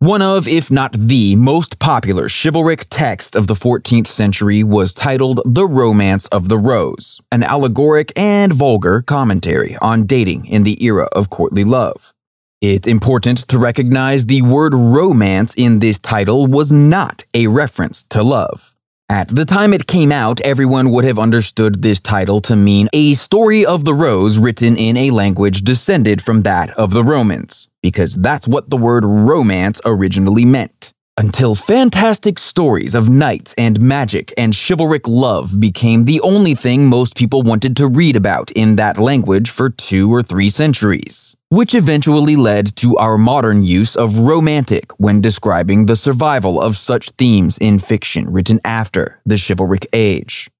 One 0.00 0.22
of, 0.22 0.46
if 0.46 0.70
not 0.70 0.92
the, 0.92 1.34
most 1.34 1.80
popular 1.80 2.28
chivalric 2.28 2.86
text 2.88 3.34
of 3.34 3.48
the 3.48 3.54
14th 3.54 4.06
century 4.06 4.62
was 4.62 4.94
titled 4.94 5.40
The 5.44 5.66
Romance 5.66 6.28
of 6.28 6.48
the 6.48 6.56
Rose, 6.56 7.20
an 7.32 7.42
allegoric 7.42 8.12
and 8.14 8.52
vulgar 8.52 9.02
commentary 9.02 9.76
on 9.78 10.06
dating 10.06 10.46
in 10.46 10.62
the 10.62 10.80
era 10.84 11.08
of 11.16 11.30
courtly 11.30 11.64
love. 11.64 12.14
It's 12.60 12.86
important 12.86 13.38
to 13.48 13.58
recognize 13.58 14.26
the 14.26 14.42
word 14.42 14.72
romance 14.72 15.52
in 15.56 15.80
this 15.80 15.98
title 15.98 16.46
was 16.46 16.70
not 16.70 17.24
a 17.34 17.48
reference 17.48 18.04
to 18.10 18.22
love. 18.22 18.76
At 19.10 19.28
the 19.28 19.46
time 19.46 19.72
it 19.72 19.86
came 19.86 20.12
out, 20.12 20.38
everyone 20.42 20.90
would 20.90 21.06
have 21.06 21.18
understood 21.18 21.80
this 21.80 21.98
title 21.98 22.42
to 22.42 22.54
mean 22.54 22.90
a 22.92 23.14
story 23.14 23.64
of 23.64 23.86
the 23.86 23.94
rose 23.94 24.38
written 24.38 24.76
in 24.76 24.98
a 24.98 25.10
language 25.10 25.62
descended 25.62 26.20
from 26.20 26.42
that 26.42 26.68
of 26.72 26.92
the 26.92 27.02
Romans, 27.02 27.68
because 27.82 28.16
that's 28.16 28.46
what 28.46 28.68
the 28.68 28.76
word 28.76 29.06
romance 29.06 29.80
originally 29.86 30.44
meant. 30.44 30.92
Until 31.16 31.54
fantastic 31.54 32.38
stories 32.38 32.94
of 32.94 33.08
knights 33.08 33.54
and 33.56 33.80
magic 33.80 34.34
and 34.36 34.54
chivalric 34.54 35.08
love 35.08 35.58
became 35.58 36.04
the 36.04 36.20
only 36.20 36.54
thing 36.54 36.86
most 36.86 37.16
people 37.16 37.40
wanted 37.40 37.78
to 37.78 37.88
read 37.88 38.14
about 38.14 38.50
in 38.50 38.76
that 38.76 38.98
language 38.98 39.48
for 39.48 39.70
two 39.70 40.12
or 40.12 40.22
three 40.22 40.50
centuries 40.50 41.37
which 41.50 41.74
eventually 41.74 42.36
led 42.36 42.76
to 42.76 42.96
our 42.98 43.16
modern 43.16 43.64
use 43.64 43.96
of 43.96 44.18
romantic 44.18 44.92
when 45.00 45.20
describing 45.20 45.86
the 45.86 45.96
survival 45.96 46.60
of 46.60 46.76
such 46.76 47.10
themes 47.12 47.56
in 47.58 47.78
fiction 47.78 48.30
written 48.30 48.60
after 48.64 49.20
the 49.24 49.36
chivalric 49.36 49.86
age. 49.92 50.50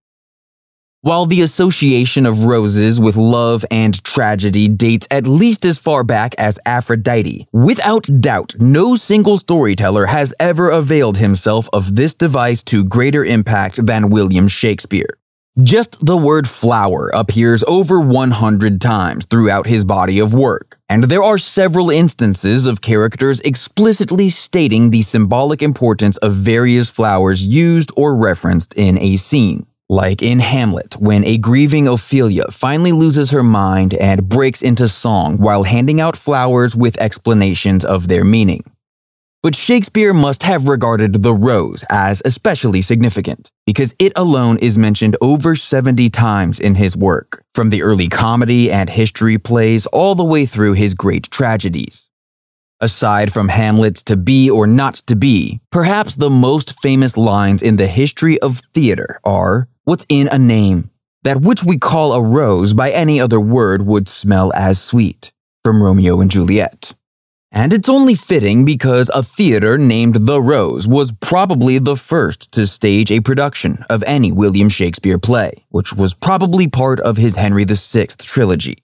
While 1.03 1.27
the 1.27 1.43
association 1.43 2.27
of 2.27 2.45
roses 2.45 2.99
with 2.99 3.17
love 3.17 3.65
and 3.71 4.03
tragedy 4.03 4.67
dates 4.67 5.07
at 5.11 5.29
least 5.29 5.65
as 5.65 5.79
far 5.79 6.03
back 6.03 6.35
as 6.39 6.59
Aphrodite, 6.67 7.47
without 7.53 8.09
doubt, 8.21 8.57
no 8.59 8.97
single 8.97 9.37
storyteller 9.37 10.07
has 10.07 10.35
ever 10.41 10.71
availed 10.71 11.19
himself 11.19 11.69
of 11.73 11.95
this 11.95 12.15
device 12.15 12.65
to 12.65 12.83
greater 12.83 13.25
impact 13.25 13.87
than 13.87 14.11
William 14.11 14.49
Shakespeare. 14.49 15.18
Just 15.65 15.99
the 16.01 16.17
word 16.17 16.49
flower 16.49 17.11
appears 17.13 17.65
over 17.65 17.99
100 17.99 18.81
times 18.81 19.27
throughout 19.27 19.67
his 19.67 19.85
body 19.85 20.21
of 20.21 20.33
work, 20.33 20.79
and 20.89 21.05
there 21.05 21.23
are 21.23 21.37
several 21.37 21.91
instances 21.91 22.69
of 22.69 22.81
characters 22.81 23.41
explicitly 23.41 24.29
stating 24.29 24.91
the 24.91 25.03
symbolic 25.03 25.61
importance 25.61 26.17
of 26.19 26.37
various 26.37 26.89
flowers 26.89 27.45
used 27.45 27.91
or 27.97 28.15
referenced 28.15 28.73
in 28.75 29.01
a 29.01 29.17
scene. 29.17 29.67
Like 29.89 30.23
in 30.23 30.39
Hamlet, 30.39 30.95
when 31.01 31.25
a 31.25 31.39
grieving 31.39 31.89
Ophelia 31.89 32.45
finally 32.53 32.93
loses 32.93 33.31
her 33.31 33.43
mind 33.43 33.95
and 33.95 34.29
breaks 34.29 34.63
into 34.63 34.87
song 34.87 35.39
while 35.39 35.65
handing 35.65 36.01
out 36.01 36.17
flowers 36.17 36.77
with 36.77 37.01
explanations 37.01 37.85
of 37.85 38.07
their 38.07 38.23
meaning. 38.23 38.63
But 39.43 39.55
Shakespeare 39.55 40.13
must 40.13 40.43
have 40.43 40.67
regarded 40.67 41.23
the 41.23 41.33
rose 41.33 41.85
as 41.89 42.21
especially 42.25 42.83
significant, 42.83 43.53
because 43.67 43.95
it 44.01 44.13
alone 44.17 44.59
is 44.59 44.77
mentioned 44.77 45.17
over 45.21 45.55
70 45.55 46.11
times 46.11 46.59
in 46.59 46.75
his 46.75 46.97
work, 46.97 47.45
from 47.55 47.71
the 47.71 47.83
early 47.83 48.09
comedy 48.09 48.71
and 48.71 48.91
history 48.91 49.39
plays 49.39 49.87
all 49.87 50.17
the 50.17 50.25
way 50.25 50.45
through 50.45 50.73
his 50.73 50.95
great 50.95 51.31
tragedies. 51.31 52.11
Aside 52.81 53.33
from 53.33 53.49
Hamlet's 53.49 54.03
To 54.05 54.17
Be 54.17 54.51
or 54.51 54.67
Not 54.67 54.95
to 55.07 55.15
Be, 55.15 55.61
perhaps 55.71 56.17
the 56.17 56.31
most 56.31 56.81
famous 56.81 57.17
lines 57.17 57.63
in 57.63 57.77
the 57.77 57.87
history 57.87 58.41
of 58.41 58.61
theater 58.75 59.21
are 59.25 59.69
What's 59.89 60.05
in 60.11 60.29
a 60.29 60.39
name? 60.39 60.91
That 61.23 61.41
which 61.41 61.65
we 61.65 61.79
call 61.79 62.13
a 62.13 62.21
rose 62.21 62.75
by 62.75 62.91
any 62.91 63.19
other 63.19 63.41
word 63.41 63.87
would 63.87 64.07
smell 64.07 64.53
as 64.53 64.79
sweet. 64.79 65.33
From 65.65 65.83
Romeo 65.83 66.21
and 66.21 66.31
Juliet. 66.31 66.93
And 67.51 67.73
it's 67.73 67.89
only 67.89 68.15
fitting 68.15 68.65
because 68.65 69.11
a 69.15 69.23
theater 69.23 69.79
named 69.79 70.27
The 70.27 70.41
Rose 70.41 70.87
was 70.87 71.13
probably 71.13 71.79
the 71.79 71.97
first 71.97 72.53
to 72.53 72.67
stage 72.67 73.11
a 73.11 73.21
production 73.21 73.85
of 73.89 74.05
any 74.07 74.31
William 74.31 74.69
Shakespeare 74.69 75.19
play, 75.19 75.65
which 75.71 75.95
was 75.95 76.13
probably 76.13 76.69
part 76.69 77.01
of 77.01 77.17
his 77.17 77.37
Henry 77.37 77.65
VI 77.65 78.07
trilogy. 78.19 78.83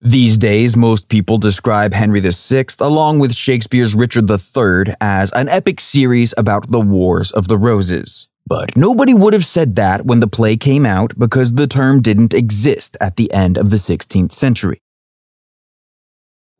These 0.00 0.38
days, 0.38 0.76
most 0.76 1.08
people 1.08 1.36
describe 1.36 1.92
Henry 1.92 2.20
VI 2.20 2.66
along 2.78 3.18
with 3.18 3.34
Shakespeare's 3.34 3.94
Richard 3.94 4.30
III 4.30 4.94
as 5.00 5.30
an 5.32 5.48
epic 5.48 5.80
series 5.80 6.32
about 6.38 6.70
the 6.70 6.80
Wars 6.80 7.32
of 7.32 7.48
the 7.48 7.58
Roses. 7.58 8.28
But 8.46 8.76
nobody 8.76 9.14
would 9.14 9.32
have 9.32 9.44
said 9.44 9.74
that 9.74 10.06
when 10.06 10.20
the 10.20 10.26
play 10.26 10.56
came 10.56 10.86
out 10.86 11.18
because 11.18 11.54
the 11.54 11.66
term 11.66 12.00
didn't 12.00 12.34
exist 12.34 12.96
at 13.00 13.16
the 13.16 13.32
end 13.32 13.58
of 13.58 13.70
the 13.70 13.76
16th 13.76 14.32
century. 14.32 14.80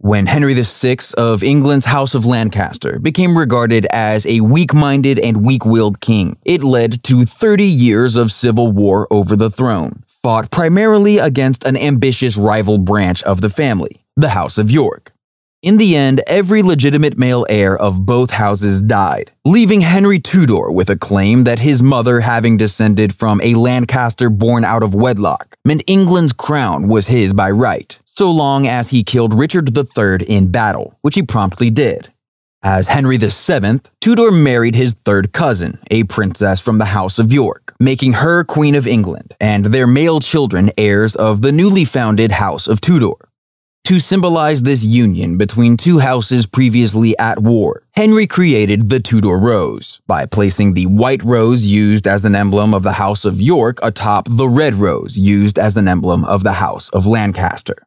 When 0.03 0.25
Henry 0.25 0.55
VI 0.55 0.97
of 1.19 1.43
England's 1.43 1.85
House 1.85 2.15
of 2.15 2.25
Lancaster 2.25 2.99
became 2.99 3.37
regarded 3.37 3.87
as 3.91 4.25
a 4.25 4.41
weak 4.41 4.73
minded 4.73 5.19
and 5.19 5.45
weak 5.45 5.67
willed 5.67 6.01
king, 6.01 6.39
it 6.43 6.65
led 6.65 7.03
to 7.03 7.27
30 7.27 7.67
years 7.67 8.17
of 8.17 8.33
civil 8.33 8.73
war 8.73 9.07
over 9.11 9.37
the 9.37 9.51
throne, 9.51 10.05
fought 10.09 10.51
primarily 10.51 11.19
against 11.19 11.65
an 11.65 11.77
ambitious 11.77 12.39
rival 12.39 12.79
branch 12.79 13.23
of 13.25 13.43
the 13.43 13.51
family, 13.51 14.03
the 14.17 14.31
House 14.31 14.57
of 14.57 14.71
York. 14.71 15.13
In 15.63 15.77
the 15.77 15.95
end, 15.95 16.23
every 16.27 16.63
legitimate 16.63 17.19
male 17.19 17.45
heir 17.51 17.77
of 17.77 18.07
both 18.07 18.31
houses 18.31 18.81
died, 18.81 19.33
leaving 19.45 19.83
Henry 19.83 20.19
Tudor 20.19 20.71
with 20.71 20.89
a 20.89 20.97
claim 20.97 21.45
that 21.45 21.59
his 21.59 21.83
mother, 21.83 22.21
having 22.21 22.57
descended 22.57 23.15
from 23.15 23.39
a 23.43 23.53
Lancaster 23.53 24.31
born 24.31 24.65
out 24.65 24.83
of 24.83 24.95
wedlock, 24.95 25.59
meant 25.63 25.85
England's 25.87 26.33
crown 26.33 26.89
was 26.89 27.09
his 27.09 27.35
by 27.35 27.51
right 27.51 27.99
so 28.21 28.31
long 28.31 28.67
as 28.67 28.91
he 28.91 29.03
killed 29.03 29.33
Richard 29.33 29.75
III 29.75 30.27
in 30.29 30.51
battle, 30.51 30.95
which 31.01 31.15
he 31.15 31.23
promptly 31.23 31.71
did. 31.71 32.13
As 32.63 32.89
Henry 32.89 33.17
VII, 33.17 33.81
Tudor 34.03 34.31
married 34.31 34.75
his 34.75 34.93
third 34.93 35.33
cousin, 35.33 35.79
a 35.91 36.05
princess 36.05 36.61
from 36.61 36.77
the 36.77 36.93
House 36.97 37.19
of 37.19 37.33
York, 37.33 37.75
making 37.81 38.13
her 38.13 38.45
Queen 38.45 38.75
of 38.75 38.87
England, 38.87 39.35
and 39.41 39.65
their 39.65 39.87
male 39.87 40.21
children 40.21 40.71
heirs 40.77 41.17
of 41.17 41.41
the 41.41 41.51
newly 41.51 41.87
founded 41.87 42.33
House 42.33 42.69
of 42.69 42.83
Tudor. 42.83 43.15
To 43.85 43.99
symbolize 43.99 44.65
this 44.65 44.85
union 44.85 45.39
between 45.39 45.79
two 45.79 46.01
houses 46.01 46.45
previously 46.45 47.19
at 47.19 47.39
war, 47.39 47.85
Henry 47.93 48.27
created 48.27 48.91
the 48.91 49.01
Tudor 49.01 49.39
rose 49.39 50.03
by 50.07 50.27
placing 50.27 50.75
the 50.75 50.85
white 50.85 51.25
rose 51.25 51.65
used 51.65 52.07
as 52.07 52.27
an 52.27 52.35
emblem 52.35 52.75
of 52.75 52.83
the 52.83 52.99
House 53.01 53.25
of 53.25 53.41
York 53.41 53.79
atop 53.83 54.29
the 54.29 54.47
red 54.47 54.75
rose 54.75 55.17
used 55.17 55.59
as 55.59 55.79
an 55.79 55.89
emblem 55.89 56.27
of 56.27 56.43
the 56.43 56.61
House 56.65 56.91
of 56.91 57.07
Lancaster. 57.07 57.83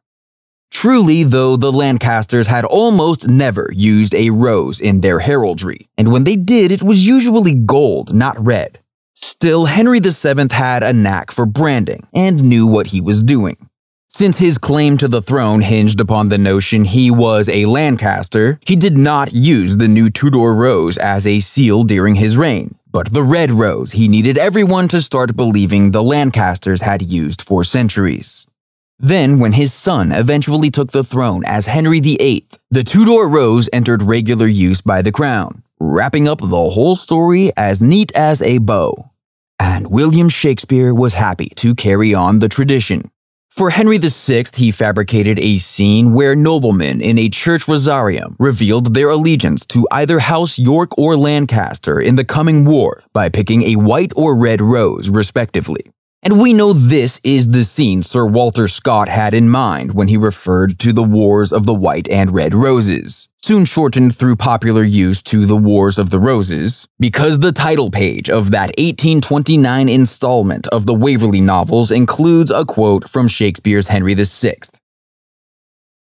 Truly, 0.74 1.22
though, 1.22 1.56
the 1.56 1.72
Lancasters 1.72 2.48
had 2.48 2.66
almost 2.66 3.26
never 3.26 3.70
used 3.72 4.14
a 4.14 4.28
rose 4.28 4.80
in 4.80 5.00
their 5.00 5.20
heraldry, 5.20 5.88
and 5.96 6.12
when 6.12 6.24
they 6.24 6.36
did, 6.36 6.70
it 6.70 6.82
was 6.82 7.06
usually 7.06 7.54
gold, 7.54 8.12
not 8.12 8.44
red. 8.44 8.80
Still, 9.14 9.64
Henry 9.64 10.00
VII 10.00 10.48
had 10.50 10.82
a 10.82 10.92
knack 10.92 11.30
for 11.30 11.46
branding 11.46 12.06
and 12.12 12.44
knew 12.44 12.66
what 12.66 12.88
he 12.88 13.00
was 13.00 13.22
doing. 13.22 13.56
Since 14.08 14.38
his 14.38 14.58
claim 14.58 14.98
to 14.98 15.08
the 15.08 15.22
throne 15.22 15.62
hinged 15.62 16.00
upon 16.00 16.28
the 16.28 16.38
notion 16.38 16.84
he 16.84 17.10
was 17.10 17.48
a 17.48 17.64
Lancaster, 17.64 18.58
he 18.66 18.76
did 18.76 18.98
not 18.98 19.32
use 19.32 19.78
the 19.78 19.88
new 19.88 20.10
Tudor 20.10 20.52
rose 20.52 20.98
as 20.98 21.26
a 21.26 21.40
seal 21.40 21.84
during 21.84 22.16
his 22.16 22.36
reign, 22.36 22.74
but 22.90 23.12
the 23.12 23.22
red 23.22 23.50
rose 23.50 23.92
he 23.92 24.06
needed 24.06 24.36
everyone 24.36 24.88
to 24.88 25.00
start 25.00 25.34
believing 25.34 25.92
the 25.92 26.02
Lancasters 26.02 26.82
had 26.82 27.00
used 27.00 27.40
for 27.40 27.64
centuries. 27.64 28.46
Then, 29.04 29.38
when 29.38 29.52
his 29.52 29.74
son 29.74 30.12
eventually 30.12 30.70
took 30.70 30.92
the 30.92 31.04
throne 31.04 31.44
as 31.44 31.66
Henry 31.66 32.00
VIII, 32.00 32.48
the 32.70 32.82
Tudor 32.82 33.28
rose 33.28 33.68
entered 33.70 34.02
regular 34.02 34.46
use 34.46 34.80
by 34.80 35.02
the 35.02 35.12
crown, 35.12 35.62
wrapping 35.78 36.26
up 36.26 36.38
the 36.40 36.70
whole 36.70 36.96
story 36.96 37.52
as 37.54 37.82
neat 37.82 38.12
as 38.14 38.40
a 38.40 38.56
bow. 38.56 39.10
And 39.58 39.88
William 39.88 40.30
Shakespeare 40.30 40.94
was 40.94 41.12
happy 41.12 41.52
to 41.56 41.74
carry 41.74 42.14
on 42.14 42.38
the 42.38 42.48
tradition. 42.48 43.10
For 43.50 43.68
Henry 43.68 43.98
VI, 43.98 44.46
he 44.54 44.70
fabricated 44.70 45.38
a 45.38 45.58
scene 45.58 46.14
where 46.14 46.34
noblemen 46.34 47.02
in 47.02 47.18
a 47.18 47.28
church 47.28 47.66
rosarium 47.66 48.36
revealed 48.38 48.94
their 48.94 49.10
allegiance 49.10 49.66
to 49.66 49.86
either 49.90 50.20
House 50.20 50.58
York 50.58 50.96
or 50.96 51.14
Lancaster 51.14 52.00
in 52.00 52.16
the 52.16 52.24
coming 52.24 52.64
war 52.64 53.04
by 53.12 53.28
picking 53.28 53.64
a 53.64 53.76
white 53.76 54.14
or 54.16 54.34
red 54.34 54.62
rose, 54.62 55.10
respectively. 55.10 55.84
And 56.24 56.40
we 56.40 56.54
know 56.54 56.72
this 56.72 57.20
is 57.22 57.50
the 57.50 57.64
scene 57.64 58.02
Sir 58.02 58.24
Walter 58.24 58.66
Scott 58.66 59.10
had 59.10 59.34
in 59.34 59.50
mind 59.50 59.92
when 59.92 60.08
he 60.08 60.16
referred 60.16 60.78
to 60.78 60.94
the 60.94 61.02
Wars 61.02 61.52
of 61.52 61.66
the 61.66 61.74
White 61.74 62.08
and 62.08 62.30
Red 62.32 62.54
Roses, 62.54 63.28
soon 63.42 63.66
shortened 63.66 64.16
through 64.16 64.36
popular 64.36 64.82
use 64.82 65.22
to 65.24 65.44
the 65.44 65.58
Wars 65.58 65.98
of 65.98 66.08
the 66.08 66.18
Roses, 66.18 66.88
because 66.98 67.40
the 67.40 67.52
title 67.52 67.90
page 67.90 68.30
of 68.30 68.52
that 68.52 68.70
1829 68.78 69.90
installment 69.90 70.66
of 70.68 70.86
the 70.86 70.94
Waverley 70.94 71.42
novels 71.42 71.90
includes 71.90 72.50
a 72.50 72.64
quote 72.64 73.06
from 73.06 73.28
Shakespeare's 73.28 73.88
Henry 73.88 74.14
VI. 74.14 74.56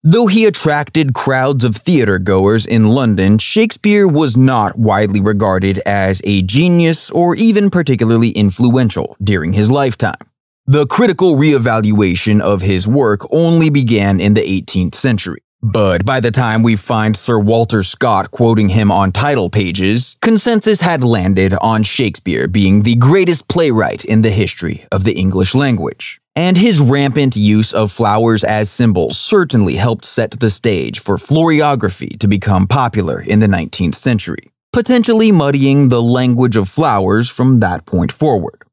Though 0.04 0.26
he 0.26 0.46
attracted 0.46 1.14
crowds 1.14 1.64
of 1.64 1.76
theater 1.76 2.18
goers 2.18 2.66
in 2.66 2.88
London, 2.88 3.38
Shakespeare 3.38 4.08
was 4.08 4.36
not 4.36 4.76
widely 4.76 5.22
regarded 5.22 5.78
as 5.86 6.24
a 6.24 6.42
genius 6.42 7.12
or 7.12 7.36
even 7.36 7.70
particularly 7.70 8.30
influential 8.30 9.16
during 9.24 9.54
his 9.54 9.70
lifetime. 9.70 10.18
The 10.66 10.88
critical 10.88 11.36
reevaluation 11.36 12.42
of 12.42 12.62
his 12.62 12.88
work 12.88 13.28
only 13.32 13.70
began 13.70 14.20
in 14.20 14.34
the 14.34 14.42
18th 14.42 14.96
century. 14.96 15.44
But 15.62 16.04
by 16.04 16.20
the 16.20 16.32
time 16.32 16.64
we 16.64 16.76
find 16.76 17.16
Sir 17.16 17.38
Walter 17.38 17.84
Scott 17.84 18.32
quoting 18.32 18.70
him 18.70 18.92
on 18.92 19.12
title 19.12 19.52
pages, 19.52 20.18
consensus 20.20 20.82
had 20.82 21.04
landed 21.04 21.54
on 21.62 21.84
Shakespeare 21.84 22.48
being 22.48 22.82
the 22.82 22.96
greatest 22.96 23.48
playwright 23.48 24.04
in 24.04 24.24
the 24.24 24.32
history 24.32 24.88
of 24.92 25.04
the 25.04 25.14
English 25.14 25.54
language 25.54 26.21
and 26.36 26.58
his 26.58 26.80
rampant 26.80 27.36
use 27.36 27.74
of 27.74 27.92
flowers 27.92 28.44
as 28.44 28.70
symbols 28.70 29.20
certainly 29.20 29.76
helped 29.76 30.06
set 30.06 30.40
the 30.40 30.50
stage 30.50 31.00
for 31.00 31.18
floriography 31.18 32.18
to 32.20 32.28
become 32.28 32.68
popular 32.68 33.20
in 33.20 33.40
the 33.40 33.48
19th 33.48 33.96
century, 33.96 34.52
potentially 34.72 35.32
muddying 35.32 35.90
the 35.90 36.02
language 36.02 36.56
of 36.56 36.70
flowers 36.70 37.30
from 37.30 37.60
that 37.60 37.86
point 37.86 38.12
forward. 38.12 38.64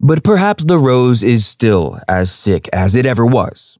But 0.00 0.24
perhaps 0.24 0.64
the 0.64 0.78
rose 0.78 1.22
is 1.22 1.46
still 1.46 2.00
as 2.08 2.32
sick 2.32 2.68
as 2.72 2.94
it 2.94 3.06
ever 3.06 3.24
was. 3.24 3.78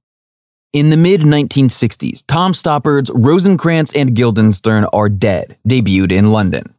In 0.73 0.91
the 0.91 0.97
mid 0.97 1.21
1960s, 1.21 2.25
Tom 2.27 2.53
Stoppard's 2.53 3.11
Rosencrantz 3.15 3.95
and 3.95 4.15
Guildenstern 4.15 4.87
Are 4.87 5.09
Dead 5.09 5.57
debuted 5.69 6.11
in 6.11 6.33
London. 6.33 6.74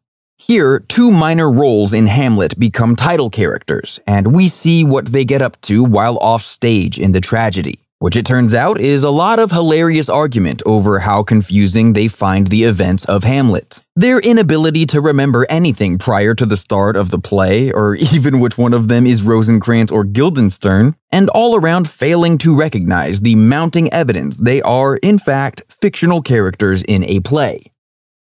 Here, 0.48 0.82
two 0.82 1.12
minor 1.12 1.52
roles 1.52 1.92
in 1.92 2.06
Hamlet 2.06 2.60
become 2.60 2.96
title 2.96 3.32
characters, 3.32 4.00
and 4.06 4.28
we 4.28 4.48
see 4.48 4.84
what 4.84 5.08
they 5.08 5.26
get 5.26 5.42
up 5.42 5.60
to 5.62 5.84
while 5.84 6.20
off 6.22 6.44
stage 6.44 7.00
in 7.00 7.14
the 7.14 7.20
tragedy, 7.20 7.80
which 7.98 8.16
it 8.16 8.28
turns 8.28 8.54
out 8.54 8.80
is 8.80 9.04
a 9.04 9.10
lot 9.10 9.40
of 9.40 9.50
hilarious 9.50 10.08
argument 10.08 10.62
over 10.64 11.00
how 11.00 11.24
confusing 11.24 11.94
they 11.94 12.08
find 12.08 12.48
the 12.48 12.64
events 12.64 13.06
of 13.06 13.24
Hamlet. 13.24 13.82
Their 13.96 14.20
inability 14.20 14.86
to 14.88 15.02
remember 15.02 15.48
anything 15.50 15.98
prior 15.98 16.36
to 16.36 16.46
the 16.46 16.58
start 16.58 16.96
of 16.96 17.10
the 17.10 17.18
play, 17.18 17.72
or 17.72 17.96
even 18.14 18.40
which 18.40 18.56
one 18.56 18.76
of 18.76 18.88
them 18.88 19.08
is 19.08 19.24
Rosencrantz 19.24 19.92
or 19.92 20.04
Guildenstern, 20.04 20.96
and 21.12 21.28
all 21.30 21.56
around 21.56 21.90
failing 21.90 22.38
to 22.40 22.56
recognize 22.56 23.22
the 23.22 23.34
mounting 23.36 23.92
evidence 23.92 24.38
they 24.38 24.62
are, 24.62 24.98
in 24.98 25.18
fact, 25.18 25.64
fictional 25.70 26.22
characters 26.22 26.84
in 26.84 27.04
a 27.06 27.20
play 27.22 27.72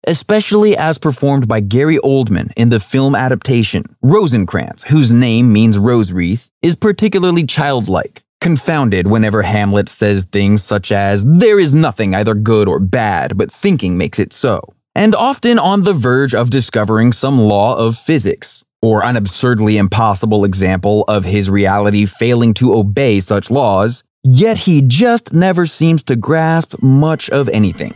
especially 0.06 0.76
as 0.76 0.98
performed 0.98 1.48
by 1.48 1.60
Gary 1.60 1.98
Oldman 1.98 2.52
in 2.56 2.70
the 2.70 2.80
film 2.80 3.14
adaptation. 3.14 3.84
Rosencrantz, 4.02 4.84
whose 4.84 5.12
name 5.12 5.52
means 5.52 5.78
rose 5.78 6.12
wreath, 6.12 6.50
is 6.62 6.76
particularly 6.76 7.44
childlike, 7.44 8.22
confounded 8.40 9.06
whenever 9.06 9.42
Hamlet 9.42 9.88
says 9.88 10.24
things 10.24 10.62
such 10.62 10.92
as, 10.92 11.24
There 11.24 11.58
is 11.58 11.74
nothing 11.74 12.14
either 12.14 12.34
good 12.34 12.68
or 12.68 12.78
bad, 12.78 13.36
but 13.36 13.50
thinking 13.50 13.98
makes 13.98 14.18
it 14.18 14.32
so, 14.32 14.60
and 14.94 15.14
often 15.14 15.58
on 15.58 15.82
the 15.82 15.94
verge 15.94 16.34
of 16.34 16.50
discovering 16.50 17.12
some 17.12 17.38
law 17.38 17.76
of 17.76 17.96
physics. 17.96 18.62
Or 18.82 19.04
an 19.04 19.16
absurdly 19.16 19.78
impossible 19.78 20.44
example 20.44 21.04
of 21.08 21.24
his 21.24 21.50
reality 21.50 22.06
failing 22.06 22.54
to 22.54 22.74
obey 22.74 23.18
such 23.20 23.50
laws, 23.50 24.04
yet 24.22 24.58
he 24.58 24.82
just 24.82 25.32
never 25.32 25.66
seems 25.66 26.02
to 26.04 26.14
grasp 26.14 26.80
much 26.82 27.28
of 27.30 27.48
anything. 27.48 27.94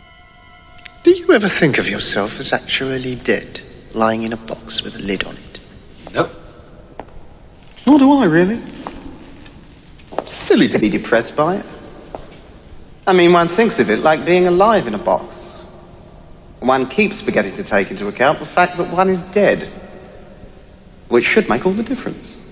Do 1.02 1.12
you 1.12 1.32
ever 1.32 1.48
think 1.48 1.78
of 1.78 1.88
yourself 1.88 2.38
as 2.38 2.52
actually 2.52 3.14
dead, 3.14 3.60
lying 3.94 4.22
in 4.22 4.34
a 4.34 4.36
box 4.36 4.82
with 4.82 4.96
a 4.96 5.02
lid 5.02 5.24
on 5.24 5.34
it? 5.34 5.60
No. 6.12 6.28
Nor 7.86 7.98
do 7.98 8.12
I, 8.12 8.24
really. 8.26 8.60
Silly 10.26 10.68
to 10.68 10.78
be 10.78 10.90
depressed 10.90 11.36
by 11.36 11.56
it. 11.56 11.66
I 13.06 13.14
mean, 13.14 13.32
one 13.32 13.48
thinks 13.48 13.78
of 13.78 13.88
it 13.88 14.00
like 14.00 14.26
being 14.26 14.46
alive 14.46 14.86
in 14.86 14.94
a 14.94 14.98
box. 14.98 15.64
One 16.58 16.86
keeps 16.86 17.22
forgetting 17.22 17.54
to 17.54 17.64
take 17.64 17.90
into 17.90 18.06
account 18.08 18.38
the 18.38 18.44
fact 18.44 18.76
that 18.76 18.92
one 18.92 19.08
is 19.08 19.22
dead, 19.22 19.62
which 21.08 21.24
should 21.24 21.48
make 21.48 21.64
all 21.64 21.72
the 21.72 21.82
difference. 21.82 22.44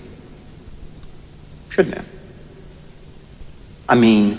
Shouldn't 1.68 1.96
it? 1.96 2.04
I 3.90 3.94
mean, 3.94 4.38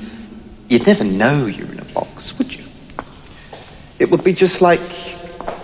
you'd 0.68 0.88
never 0.88 1.04
know 1.04 1.46
you're 1.46 1.72
in 1.72 1.80
a 1.80 1.86
box, 1.86 2.40
would 2.40 2.56
you? 2.56 2.69
It 4.00 4.10
would 4.10 4.24
be 4.24 4.34
just 4.34 4.62
like 4.62 4.80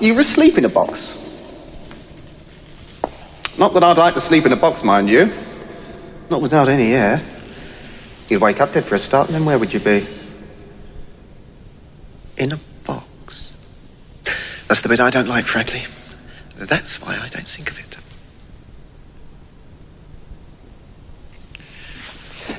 you 0.01 0.13
were 0.13 0.21
asleep 0.21 0.57
in 0.57 0.65
a 0.65 0.69
box. 0.69 1.21
Not 3.57 3.73
that 3.73 3.83
I'd 3.83 3.97
like 3.97 4.13
to 4.15 4.19
sleep 4.19 4.45
in 4.45 4.51
a 4.51 4.57
box, 4.57 4.83
mind 4.83 5.09
you. 5.09 5.31
Not 6.29 6.41
without 6.41 6.67
any 6.67 6.93
air. 6.93 7.21
You'd 8.27 8.41
wake 8.41 8.59
up 8.59 8.73
dead 8.73 8.83
for 8.83 8.95
a 8.95 8.99
start, 8.99 9.27
and 9.27 9.35
then 9.35 9.45
where 9.45 9.57
would 9.57 9.73
you 9.73 9.79
be? 9.79 10.05
In 12.37 12.51
a 12.51 12.59
box. 12.85 13.53
That's 14.67 14.81
the 14.81 14.89
bit 14.89 14.99
I 14.99 15.09
don't 15.09 15.27
like, 15.27 15.45
frankly. 15.45 15.83
That's 16.57 17.01
why 17.01 17.15
I 17.15 17.29
don't 17.29 17.47
think 17.47 17.71
of 17.71 17.79
it. 17.79 17.95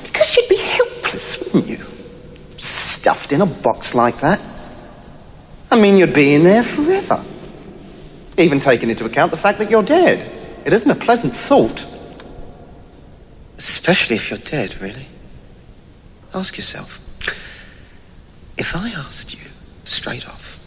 Because 0.04 0.36
you'd 0.36 0.48
be 0.48 0.56
helpless, 0.56 1.52
wouldn't 1.52 1.66
you? 1.66 1.84
Stuffed 2.56 3.32
in 3.32 3.42
a 3.42 3.46
box 3.46 3.94
like 3.94 4.20
that. 4.20 4.40
I 5.70 5.80
mean, 5.80 5.96
you'd 5.96 6.14
be 6.14 6.34
in 6.34 6.44
there 6.44 6.62
forever. 6.62 7.24
Even 8.38 8.60
taking 8.60 8.90
into 8.90 9.04
account 9.04 9.30
the 9.30 9.36
fact 9.36 9.58
that 9.58 9.70
you're 9.70 9.82
dead. 9.82 10.32
It 10.64 10.72
isn't 10.72 10.90
a 10.90 10.94
pleasant 10.94 11.32
thought. 11.32 11.84
Especially 13.58 14.16
if 14.16 14.30
you're 14.30 14.38
dead, 14.38 14.80
really. 14.80 15.06
Ask 16.34 16.56
yourself 16.56 17.00
if 18.58 18.74
I 18.74 18.88
asked 18.90 19.34
you 19.34 19.44
straight 19.84 20.26
off, 20.26 20.58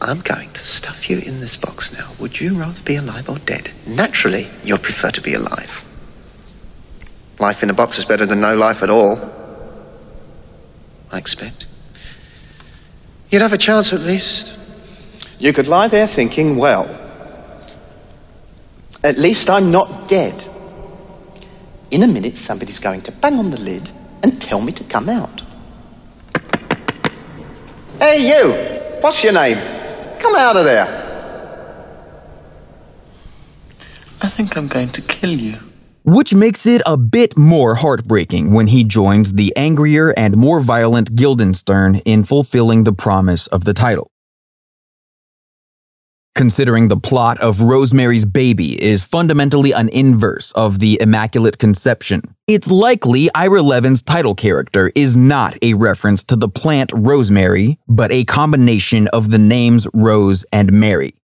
I'm 0.00 0.20
going 0.20 0.50
to 0.52 0.60
stuff 0.60 1.10
you 1.10 1.18
in 1.18 1.40
this 1.40 1.56
box 1.56 1.92
now, 1.92 2.10
would 2.18 2.40
you 2.40 2.54
rather 2.54 2.80
be 2.82 2.96
alive 2.96 3.28
or 3.28 3.38
dead? 3.40 3.70
Naturally, 3.86 4.48
you'll 4.64 4.78
prefer 4.78 5.10
to 5.10 5.20
be 5.20 5.34
alive. 5.34 5.84
Life 7.38 7.62
in 7.62 7.70
a 7.70 7.74
box 7.74 7.98
is 7.98 8.04
better 8.04 8.26
than 8.26 8.40
no 8.40 8.54
life 8.54 8.82
at 8.82 8.90
all. 8.90 9.18
I 11.12 11.18
expect. 11.18 11.66
You'd 13.30 13.42
have 13.42 13.52
a 13.52 13.58
chance 13.58 13.92
at 13.92 14.00
least. 14.00 14.58
You 15.38 15.52
could 15.52 15.68
lie 15.68 15.88
there 15.88 16.06
thinking, 16.06 16.56
well, 16.56 16.88
at 19.04 19.18
least 19.18 19.48
I'm 19.48 19.70
not 19.70 20.08
dead. 20.08 20.44
In 21.90 22.02
a 22.02 22.08
minute, 22.08 22.36
somebody's 22.36 22.80
going 22.80 23.02
to 23.02 23.12
bang 23.12 23.34
on 23.34 23.50
the 23.50 23.60
lid 23.60 23.88
and 24.22 24.40
tell 24.42 24.60
me 24.60 24.72
to 24.72 24.84
come 24.84 25.08
out. 25.08 25.42
Hey, 27.98 28.28
you! 28.28 28.52
What's 29.00 29.22
your 29.22 29.32
name? 29.32 29.58
Come 30.18 30.34
out 30.34 30.56
of 30.56 30.64
there. 30.64 31.06
I 34.20 34.28
think 34.28 34.56
I'm 34.56 34.68
going 34.68 34.90
to 34.90 35.02
kill 35.02 35.32
you 35.32 35.69
which 36.10 36.34
makes 36.34 36.66
it 36.66 36.82
a 36.86 36.96
bit 36.96 37.38
more 37.38 37.76
heartbreaking 37.76 38.52
when 38.52 38.66
he 38.66 38.82
joins 38.82 39.34
the 39.34 39.56
angrier 39.56 40.10
and 40.18 40.36
more 40.36 40.58
violent 40.58 41.14
Guildenstern 41.14 41.96
in 42.04 42.24
fulfilling 42.24 42.82
the 42.82 42.92
promise 42.92 43.46
of 43.46 43.64
the 43.64 43.72
title. 43.72 44.10
Considering 46.34 46.88
the 46.88 46.96
plot 46.96 47.40
of 47.40 47.60
Rosemary's 47.60 48.24
Baby 48.24 48.82
is 48.82 49.04
fundamentally 49.04 49.70
an 49.70 49.88
inverse 49.90 50.50
of 50.52 50.80
the 50.80 50.98
Immaculate 51.00 51.58
Conception, 51.58 52.22
it's 52.48 52.66
likely 52.66 53.30
Ira 53.32 53.62
Levin's 53.62 54.02
title 54.02 54.34
character 54.34 54.90
is 54.96 55.16
not 55.16 55.56
a 55.62 55.74
reference 55.74 56.24
to 56.24 56.34
the 56.34 56.48
plant 56.48 56.90
rosemary, 56.92 57.78
but 57.86 58.10
a 58.10 58.24
combination 58.24 59.06
of 59.08 59.30
the 59.30 59.38
names 59.38 59.86
Rose 59.94 60.44
and 60.52 60.72
Mary. 60.72 61.19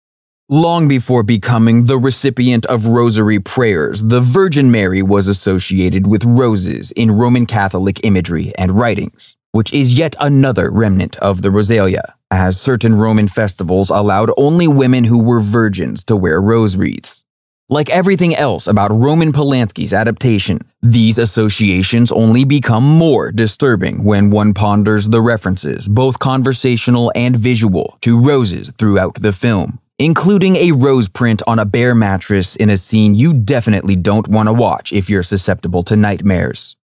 Long 0.52 0.86
before 0.86 1.22
becoming 1.22 1.84
the 1.84 1.96
recipient 1.96 2.66
of 2.66 2.84
rosary 2.84 3.40
prayers, 3.40 4.02
the 4.02 4.20
Virgin 4.20 4.70
Mary 4.70 5.02
was 5.02 5.26
associated 5.26 6.06
with 6.06 6.26
roses 6.26 6.90
in 6.90 7.10
Roman 7.10 7.46
Catholic 7.46 8.04
imagery 8.04 8.52
and 8.58 8.72
writings, 8.72 9.38
which 9.52 9.72
is 9.72 9.96
yet 9.96 10.14
another 10.20 10.70
remnant 10.70 11.16
of 11.20 11.40
the 11.40 11.50
Rosalia, 11.50 12.16
as 12.30 12.60
certain 12.60 12.96
Roman 12.96 13.28
festivals 13.28 13.88
allowed 13.88 14.30
only 14.36 14.68
women 14.68 15.04
who 15.04 15.22
were 15.22 15.40
virgins 15.40 16.04
to 16.04 16.16
wear 16.16 16.38
rose 16.38 16.76
wreaths. 16.76 17.24
Like 17.70 17.88
everything 17.88 18.34
else 18.34 18.66
about 18.66 18.92
Roman 18.92 19.32
Polanski's 19.32 19.94
adaptation, 19.94 20.58
these 20.82 21.16
associations 21.16 22.12
only 22.12 22.44
become 22.44 22.84
more 22.84 23.32
disturbing 23.32 24.04
when 24.04 24.28
one 24.28 24.52
ponders 24.52 25.08
the 25.08 25.22
references, 25.22 25.88
both 25.88 26.18
conversational 26.18 27.10
and 27.14 27.34
visual, 27.34 27.96
to 28.02 28.20
roses 28.20 28.70
throughout 28.76 29.14
the 29.14 29.32
film 29.32 29.78
including 30.02 30.56
a 30.56 30.72
rose 30.72 31.08
print 31.08 31.40
on 31.46 31.58
a 31.58 31.64
bare 31.64 31.94
mattress 31.94 32.56
in 32.56 32.68
a 32.68 32.76
scene 32.76 33.14
you 33.14 33.32
definitely 33.32 33.94
don't 33.94 34.26
want 34.26 34.48
to 34.48 34.52
watch 34.52 34.92
if 34.92 35.08
you're 35.08 35.22
susceptible 35.22 35.82
to 35.84 35.96
nightmares. 35.96 36.76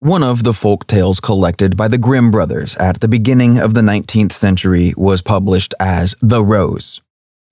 One 0.00 0.22
of 0.22 0.44
the 0.44 0.54
folk 0.54 0.86
tales 0.86 1.20
collected 1.20 1.76
by 1.76 1.88
the 1.88 1.98
Grimm 1.98 2.30
brothers 2.30 2.74
at 2.76 3.00
the 3.00 3.08
beginning 3.08 3.58
of 3.58 3.74
the 3.74 3.82
19th 3.82 4.32
century 4.32 4.94
was 4.96 5.22
published 5.22 5.74
as 5.78 6.16
The 6.22 6.42
Rose. 6.42 7.00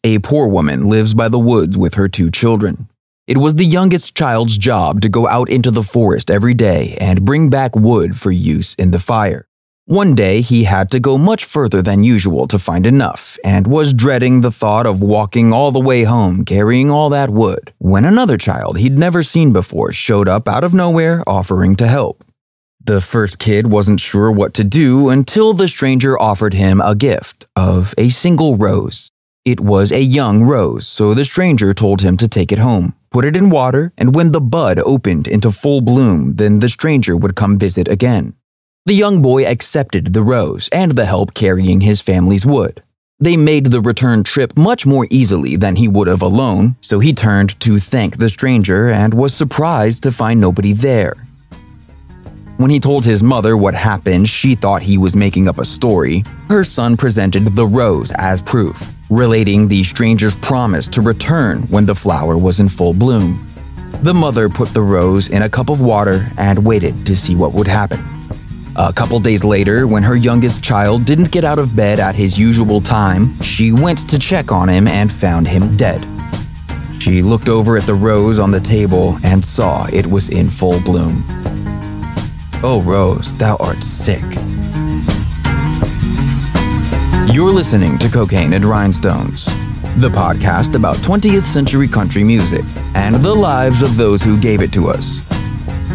A 0.03 0.19
poor 0.21 0.49
woman 0.49 0.89
lives 0.89 1.13
by 1.15 1.29
the 1.29 1.39
woods 1.39 1.77
with 1.77 1.95
her 1.95 2.09
two 2.09 2.31
children. 2.31 2.89
It 3.27 3.39
was 3.39 3.57
the 3.57 3.67
youngest 3.67 4.15
child's 4.15 4.57
job 4.57 5.03
to 5.03 5.09
go 5.09 5.29
out 5.29 5.51
into 5.51 5.71
the 5.71 5.83
forest 5.83 6.31
every 6.31 6.55
day 6.55 6.97
and 7.01 7.25
bring 7.25 7.51
back 7.51 7.77
wood 7.77 8.17
for 8.17 8.31
use 8.31 8.75
in 8.75 8.91
the 8.91 8.99
fire. 8.99 9.48
One 9.89 10.15
day 10.15 10.43
he 10.43 10.65
had 10.65 10.91
to 10.91 11.01
go 11.01 11.17
much 11.17 11.47
further 11.47 11.81
than 11.81 12.05
usual 12.05 12.47
to 12.49 12.59
find 12.59 12.87
enough, 12.87 13.39
and 13.43 13.67
was 13.67 13.95
dreading 13.95 14.43
the 14.43 14.51
thought 14.51 14.85
of 14.85 15.01
walking 15.01 15.51
all 15.51 15.73
the 15.73 15.81
way 15.81 16.03
home 16.03 16.45
carrying 16.45 16.91
all 16.91 17.09
that 17.09 17.31
wood, 17.31 17.73
when 17.79 18.05
another 18.05 18.37
child 18.37 18.77
he'd 18.77 18.99
never 18.99 19.23
seen 19.23 19.51
before 19.51 19.91
showed 19.91 20.29
up 20.29 20.47
out 20.47 20.63
of 20.63 20.75
nowhere 20.75 21.25
offering 21.27 21.75
to 21.77 21.87
help. 21.87 22.23
The 22.85 23.01
first 23.01 23.39
kid 23.39 23.69
wasn't 23.69 24.01
sure 24.01 24.31
what 24.31 24.53
to 24.55 24.63
do 24.63 25.09
until 25.09 25.55
the 25.55 25.69
stranger 25.69 26.21
offered 26.21 26.53
him 26.53 26.83
a 26.83 26.95
gift 26.95 27.47
of 27.57 27.95
a 27.97 28.11
single 28.11 28.59
rose. 28.59 29.09
It 29.47 29.59
was 29.59 29.91
a 29.91 30.03
young 30.03 30.43
rose, 30.43 30.87
so 30.87 31.15
the 31.15 31.25
stranger 31.25 31.73
told 31.73 32.03
him 32.03 32.19
to 32.19 32.29
take 32.29 32.53
it 32.53 32.59
home, 32.59 32.95
put 33.11 33.25
it 33.25 33.35
in 33.35 33.49
water, 33.49 33.95
and 33.97 34.15
when 34.15 34.33
the 34.33 34.43
bud 34.43 34.81
opened 34.81 35.27
into 35.27 35.51
full 35.51 35.81
bloom, 35.81 36.37
then 36.37 36.59
the 36.59 36.69
stranger 36.69 37.17
would 37.17 37.35
come 37.35 37.59
visit 37.59 37.89
again. 37.89 38.35
The 38.89 38.95
young 38.95 39.21
boy 39.21 39.45
accepted 39.45 40.15
the 40.15 40.23
rose 40.23 40.71
and 40.73 40.93
the 40.93 41.05
help 41.05 41.35
carrying 41.35 41.83
his 41.83 42.01
family's 42.01 42.47
wood. 42.47 42.83
They 43.21 43.37
made 43.37 43.67
the 43.67 43.83
return 43.83 44.25
trip 44.25 44.57
much 44.57 44.87
more 44.87 45.07
easily 45.11 45.57
than 45.57 45.77
he 45.77 45.89
would 45.89 46.09
have 46.09 46.23
alone, 46.23 46.75
so 46.81 46.99
he 46.99 47.13
turned 47.13 47.61
to 47.61 47.79
thank 47.79 48.17
the 48.17 48.31
stranger 48.31 48.89
and 48.89 49.13
was 49.13 49.35
surprised 49.35 50.03
to 50.05 50.11
find 50.11 50.41
nobody 50.41 50.73
there. 50.73 51.15
When 52.57 52.71
he 52.71 52.81
told 52.81 53.05
his 53.05 53.23
mother 53.23 53.59
what 53.59 53.75
happened, 53.75 54.27
she 54.27 54.55
thought 54.55 54.81
he 54.81 54.97
was 54.97 55.15
making 55.15 55.49
up 55.49 55.59
a 55.59 55.67
story. 55.67 56.25
Her 56.49 56.65
son 56.65 56.97
presented 56.97 57.45
the 57.55 57.67
rose 57.67 58.11
as 58.13 58.41
proof, 58.41 58.91
relating 59.11 59.69
the 59.69 59.85
stranger's 59.85 60.37
promise 60.37 60.89
to 60.89 61.03
return 61.03 61.65
when 61.65 61.85
the 61.85 61.95
flower 61.95 62.39
was 62.39 62.59
in 62.59 62.71
full 62.71 62.95
bloom. 62.95 63.53
The 64.01 64.15
mother 64.15 64.49
put 64.49 64.73
the 64.73 64.81
rose 64.81 65.29
in 65.29 65.43
a 65.43 65.51
cup 65.51 65.69
of 65.69 65.83
water 65.83 66.33
and 66.39 66.65
waited 66.65 67.05
to 67.05 67.15
see 67.15 67.37
what 67.37 67.53
would 67.53 67.67
happen. 67.67 68.18
A 68.81 68.93
couple 68.93 69.19
days 69.19 69.43
later, 69.43 69.89
when 69.89 70.05
her 70.05 70.15
youngest 70.15 70.63
child 70.63 71.05
didn't 71.05 71.33
get 71.33 71.43
out 71.43 71.59
of 71.59 71.75
bed 71.75 71.99
at 71.99 72.15
his 72.15 72.39
usual 72.39 72.81
time, 72.81 73.39
she 73.43 73.73
went 73.73 74.09
to 74.09 74.21
check 74.21 74.53
on 74.53 74.69
him 74.69 74.87
and 74.87 75.13
found 75.13 75.49
him 75.49 75.77
dead. 75.77 76.07
She 77.01 77.21
looked 77.21 77.49
over 77.49 77.77
at 77.77 77.87
the 77.87 77.97
rose 77.97 78.39
on 78.39 78.53
the 78.53 78.61
table 78.61 79.19
and 79.25 79.45
saw 79.45 79.89
it 79.93 80.07
was 80.07 80.29
in 80.29 80.49
full 80.49 80.81
bloom. 80.81 81.25
Oh, 82.63 82.81
Rose, 82.87 83.35
thou 83.35 83.57
art 83.57 83.83
sick. 83.83 84.23
You're 87.35 87.53
listening 87.53 87.99
to 87.99 88.09
Cocaine 88.09 88.53
and 88.53 88.65
Rhinestones, 88.65 89.47
the 89.97 90.09
podcast 90.09 90.77
about 90.77 90.99
20th 90.99 91.47
century 91.47 91.89
country 91.89 92.23
music 92.23 92.65
and 92.95 93.17
the 93.17 93.35
lives 93.35 93.83
of 93.83 93.97
those 93.97 94.23
who 94.23 94.41
gave 94.41 94.63
it 94.63 94.73
to 94.75 94.89
us. 94.89 95.23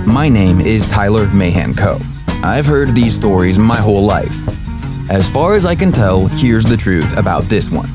My 0.06 0.28
name 0.28 0.60
is 0.60 0.86
Tyler 0.90 1.28
Mahan 1.28 1.76
Coe. 1.76 2.02
I've 2.44 2.66
heard 2.66 2.94
these 2.94 3.16
stories 3.16 3.58
my 3.58 3.78
whole 3.78 4.04
life. 4.04 4.38
As 5.10 5.30
far 5.30 5.56
as 5.56 5.66
I 5.66 5.76
can 5.76 5.94
tell, 5.94 6.28
here's 6.28 6.66
the 6.66 6.76
truth 6.76 7.16
about 7.16 7.44
this 7.44 7.70
one. 7.70 7.90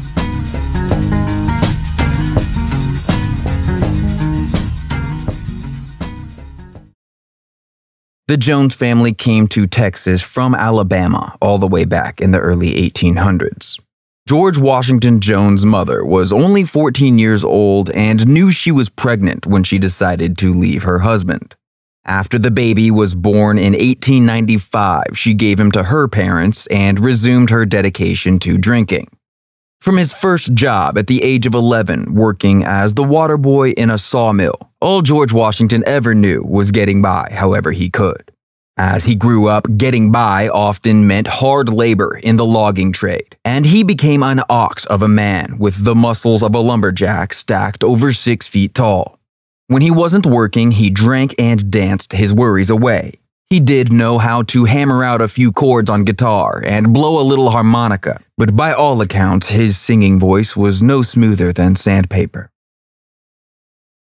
The 8.26 8.38
Jones 8.38 8.74
family 8.74 9.12
came 9.12 9.48
to 9.48 9.66
Texas 9.66 10.22
from 10.22 10.54
Alabama 10.54 11.36
all 11.42 11.58
the 11.58 11.68
way 11.68 11.84
back 11.84 12.22
in 12.22 12.30
the 12.30 12.40
early 12.40 12.72
1800s. 12.90 13.78
George 14.26 14.56
Washington 14.56 15.20
Jones' 15.20 15.66
mother 15.66 16.02
was 16.06 16.32
only 16.32 16.64
14 16.64 17.18
years 17.18 17.44
old 17.44 17.90
and 17.90 18.26
knew 18.26 18.50
she 18.50 18.70
was 18.70 18.88
pregnant 18.88 19.46
when 19.46 19.62
she 19.62 19.78
decided 19.78 20.38
to 20.38 20.54
leave 20.54 20.84
her 20.84 21.00
husband. 21.00 21.54
After 22.08 22.38
the 22.38 22.50
baby 22.50 22.90
was 22.90 23.14
born 23.14 23.58
in 23.58 23.74
1895, 23.74 25.08
she 25.12 25.34
gave 25.34 25.60
him 25.60 25.70
to 25.72 25.82
her 25.84 26.08
parents 26.08 26.66
and 26.68 26.98
resumed 26.98 27.50
her 27.50 27.66
dedication 27.66 28.38
to 28.38 28.56
drinking. 28.56 29.10
From 29.82 29.98
his 29.98 30.14
first 30.14 30.54
job 30.54 30.96
at 30.96 31.06
the 31.06 31.22
age 31.22 31.44
of 31.44 31.52
11, 31.52 32.14
working 32.14 32.64
as 32.64 32.94
the 32.94 33.04
water 33.04 33.36
boy 33.36 33.72
in 33.72 33.90
a 33.90 33.98
sawmill, 33.98 34.70
all 34.80 35.02
George 35.02 35.34
Washington 35.34 35.84
ever 35.86 36.14
knew 36.14 36.42
was 36.42 36.70
getting 36.70 37.02
by 37.02 37.28
however 37.30 37.72
he 37.72 37.90
could. 37.90 38.32
As 38.78 39.04
he 39.04 39.14
grew 39.14 39.48
up, 39.48 39.66
getting 39.76 40.10
by 40.10 40.48
often 40.48 41.06
meant 41.06 41.26
hard 41.26 41.68
labor 41.68 42.16
in 42.22 42.36
the 42.36 42.46
logging 42.46 42.90
trade, 42.90 43.36
and 43.44 43.66
he 43.66 43.82
became 43.82 44.22
an 44.22 44.40
ox 44.48 44.86
of 44.86 45.02
a 45.02 45.08
man 45.08 45.58
with 45.58 45.84
the 45.84 45.94
muscles 45.94 46.42
of 46.42 46.54
a 46.54 46.60
lumberjack 46.60 47.34
stacked 47.34 47.84
over 47.84 48.14
six 48.14 48.46
feet 48.46 48.74
tall. 48.74 49.17
When 49.68 49.82
he 49.82 49.90
wasn't 49.90 50.24
working, 50.24 50.70
he 50.70 50.88
drank 50.88 51.34
and 51.38 51.70
danced 51.70 52.14
his 52.14 52.32
worries 52.32 52.70
away. 52.70 53.20
He 53.50 53.60
did 53.60 53.92
know 53.92 54.16
how 54.16 54.42
to 54.44 54.64
hammer 54.64 55.04
out 55.04 55.20
a 55.20 55.28
few 55.28 55.52
chords 55.52 55.90
on 55.90 56.04
guitar 56.04 56.62
and 56.64 56.94
blow 56.94 57.20
a 57.20 57.28
little 57.28 57.50
harmonica, 57.50 58.22
but 58.38 58.56
by 58.56 58.72
all 58.72 59.02
accounts, 59.02 59.50
his 59.50 59.76
singing 59.76 60.18
voice 60.18 60.56
was 60.56 60.82
no 60.82 61.02
smoother 61.02 61.52
than 61.52 61.76
sandpaper. 61.76 62.50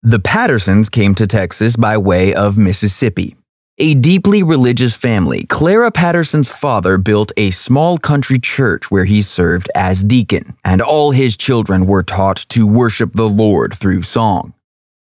The 0.03 0.19
Pattersons 0.19 0.89
came 0.89 1.15
to 1.17 1.27
Texas 1.27 1.77
by 1.77 1.99
way 1.99 2.33
of 2.33 2.57
Mississippi. 2.57 3.37
A 3.77 3.93
deeply 3.93 4.43
religious 4.43 4.97
family, 4.97 5.45
Clara 5.45 5.91
Patterson's 5.91 6.49
father 6.49 6.97
built 6.97 7.31
a 7.37 7.51
small 7.51 7.99
country 7.99 8.39
church 8.39 8.91
where 8.91 9.05
he 9.05 9.21
served 9.21 9.71
as 9.75 10.03
deacon, 10.03 10.57
and 10.65 10.81
all 10.81 11.11
his 11.11 11.37
children 11.37 11.85
were 11.87 12.03
taught 12.03 12.39
to 12.49 12.67
worship 12.67 13.13
the 13.13 13.29
Lord 13.29 13.75
through 13.75 14.03
song. 14.03 14.55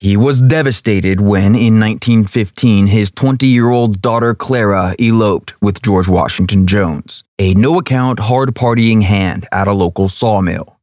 He 0.03 0.17
was 0.17 0.41
devastated 0.41 1.21
when, 1.21 1.55
in 1.55 1.79
1915, 1.79 2.87
his 2.87 3.09
20 3.09 3.47
year 3.47 3.69
old 3.69 4.01
daughter 4.01 4.35
Clara 4.35 4.95
eloped 4.99 5.53
with 5.61 5.81
George 5.81 6.09
Washington 6.09 6.67
Jones, 6.67 7.23
a 7.39 7.53
no 7.53 7.79
account, 7.79 8.19
hard 8.19 8.53
partying 8.53 9.03
hand 9.03 9.47
at 9.53 9.69
a 9.69 9.71
local 9.71 10.09
sawmill. 10.09 10.77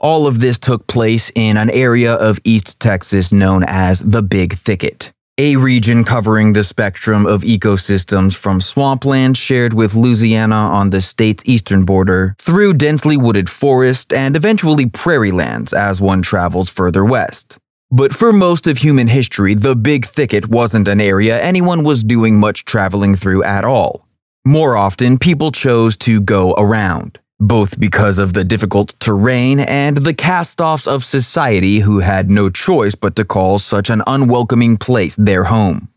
All 0.00 0.26
of 0.26 0.40
this 0.40 0.58
took 0.58 0.88
place 0.88 1.30
in 1.36 1.56
an 1.56 1.70
area 1.70 2.12
of 2.12 2.40
East 2.42 2.80
Texas 2.80 3.30
known 3.30 3.62
as 3.62 4.00
the 4.00 4.22
Big 4.22 4.54
Thicket, 4.54 5.12
a 5.38 5.54
region 5.54 6.02
covering 6.02 6.54
the 6.54 6.64
spectrum 6.64 7.24
of 7.24 7.42
ecosystems 7.42 8.34
from 8.34 8.60
swampland 8.60 9.36
shared 9.36 9.74
with 9.74 9.94
Louisiana 9.94 10.56
on 10.56 10.90
the 10.90 11.00
state's 11.00 11.44
eastern 11.46 11.84
border 11.84 12.34
through 12.40 12.74
densely 12.74 13.16
wooded 13.16 13.48
forest 13.48 14.12
and 14.12 14.34
eventually 14.34 14.86
prairie 14.86 15.30
lands 15.30 15.72
as 15.72 16.00
one 16.00 16.20
travels 16.20 16.68
further 16.68 17.04
west. 17.04 17.58
But 17.90 18.14
for 18.14 18.34
most 18.34 18.66
of 18.66 18.78
human 18.78 19.08
history, 19.08 19.54
the 19.54 19.74
Big 19.74 20.04
Thicket 20.04 20.48
wasn't 20.48 20.88
an 20.88 21.00
area 21.00 21.40
anyone 21.40 21.84
was 21.84 22.04
doing 22.04 22.38
much 22.38 22.66
traveling 22.66 23.16
through 23.16 23.42
at 23.44 23.64
all. 23.64 24.06
More 24.44 24.76
often, 24.76 25.18
people 25.18 25.50
chose 25.52 25.96
to 25.98 26.20
go 26.20 26.52
around, 26.58 27.18
both 27.40 27.80
because 27.80 28.18
of 28.18 28.34
the 28.34 28.44
difficult 28.44 28.94
terrain 29.00 29.60
and 29.60 29.96
the 29.96 30.12
cast 30.12 30.60
offs 30.60 30.86
of 30.86 31.02
society 31.02 31.80
who 31.80 32.00
had 32.00 32.30
no 32.30 32.50
choice 32.50 32.94
but 32.94 33.16
to 33.16 33.24
call 33.24 33.58
such 33.58 33.88
an 33.88 34.02
unwelcoming 34.06 34.76
place 34.76 35.16
their 35.16 35.44
home. 35.44 35.88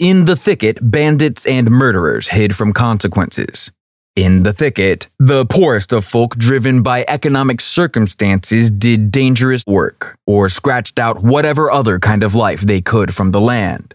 In 0.00 0.24
the 0.24 0.36
thicket, 0.36 0.78
bandits 0.80 1.46
and 1.46 1.70
murderers 1.70 2.28
hid 2.28 2.56
from 2.56 2.72
consequences. 2.72 3.70
In 4.16 4.42
the 4.42 4.52
thicket, 4.52 5.08
the 5.18 5.46
poorest 5.46 5.90
of 5.90 6.04
folk 6.04 6.36
driven 6.36 6.82
by 6.82 7.02
economic 7.08 7.62
circumstances 7.62 8.70
did 8.70 9.10
dangerous 9.10 9.64
work 9.66 10.18
or 10.26 10.50
scratched 10.50 10.98
out 10.98 11.22
whatever 11.22 11.70
other 11.70 11.98
kind 11.98 12.22
of 12.22 12.34
life 12.34 12.60
they 12.60 12.82
could 12.82 13.14
from 13.14 13.30
the 13.30 13.40
land. 13.40 13.94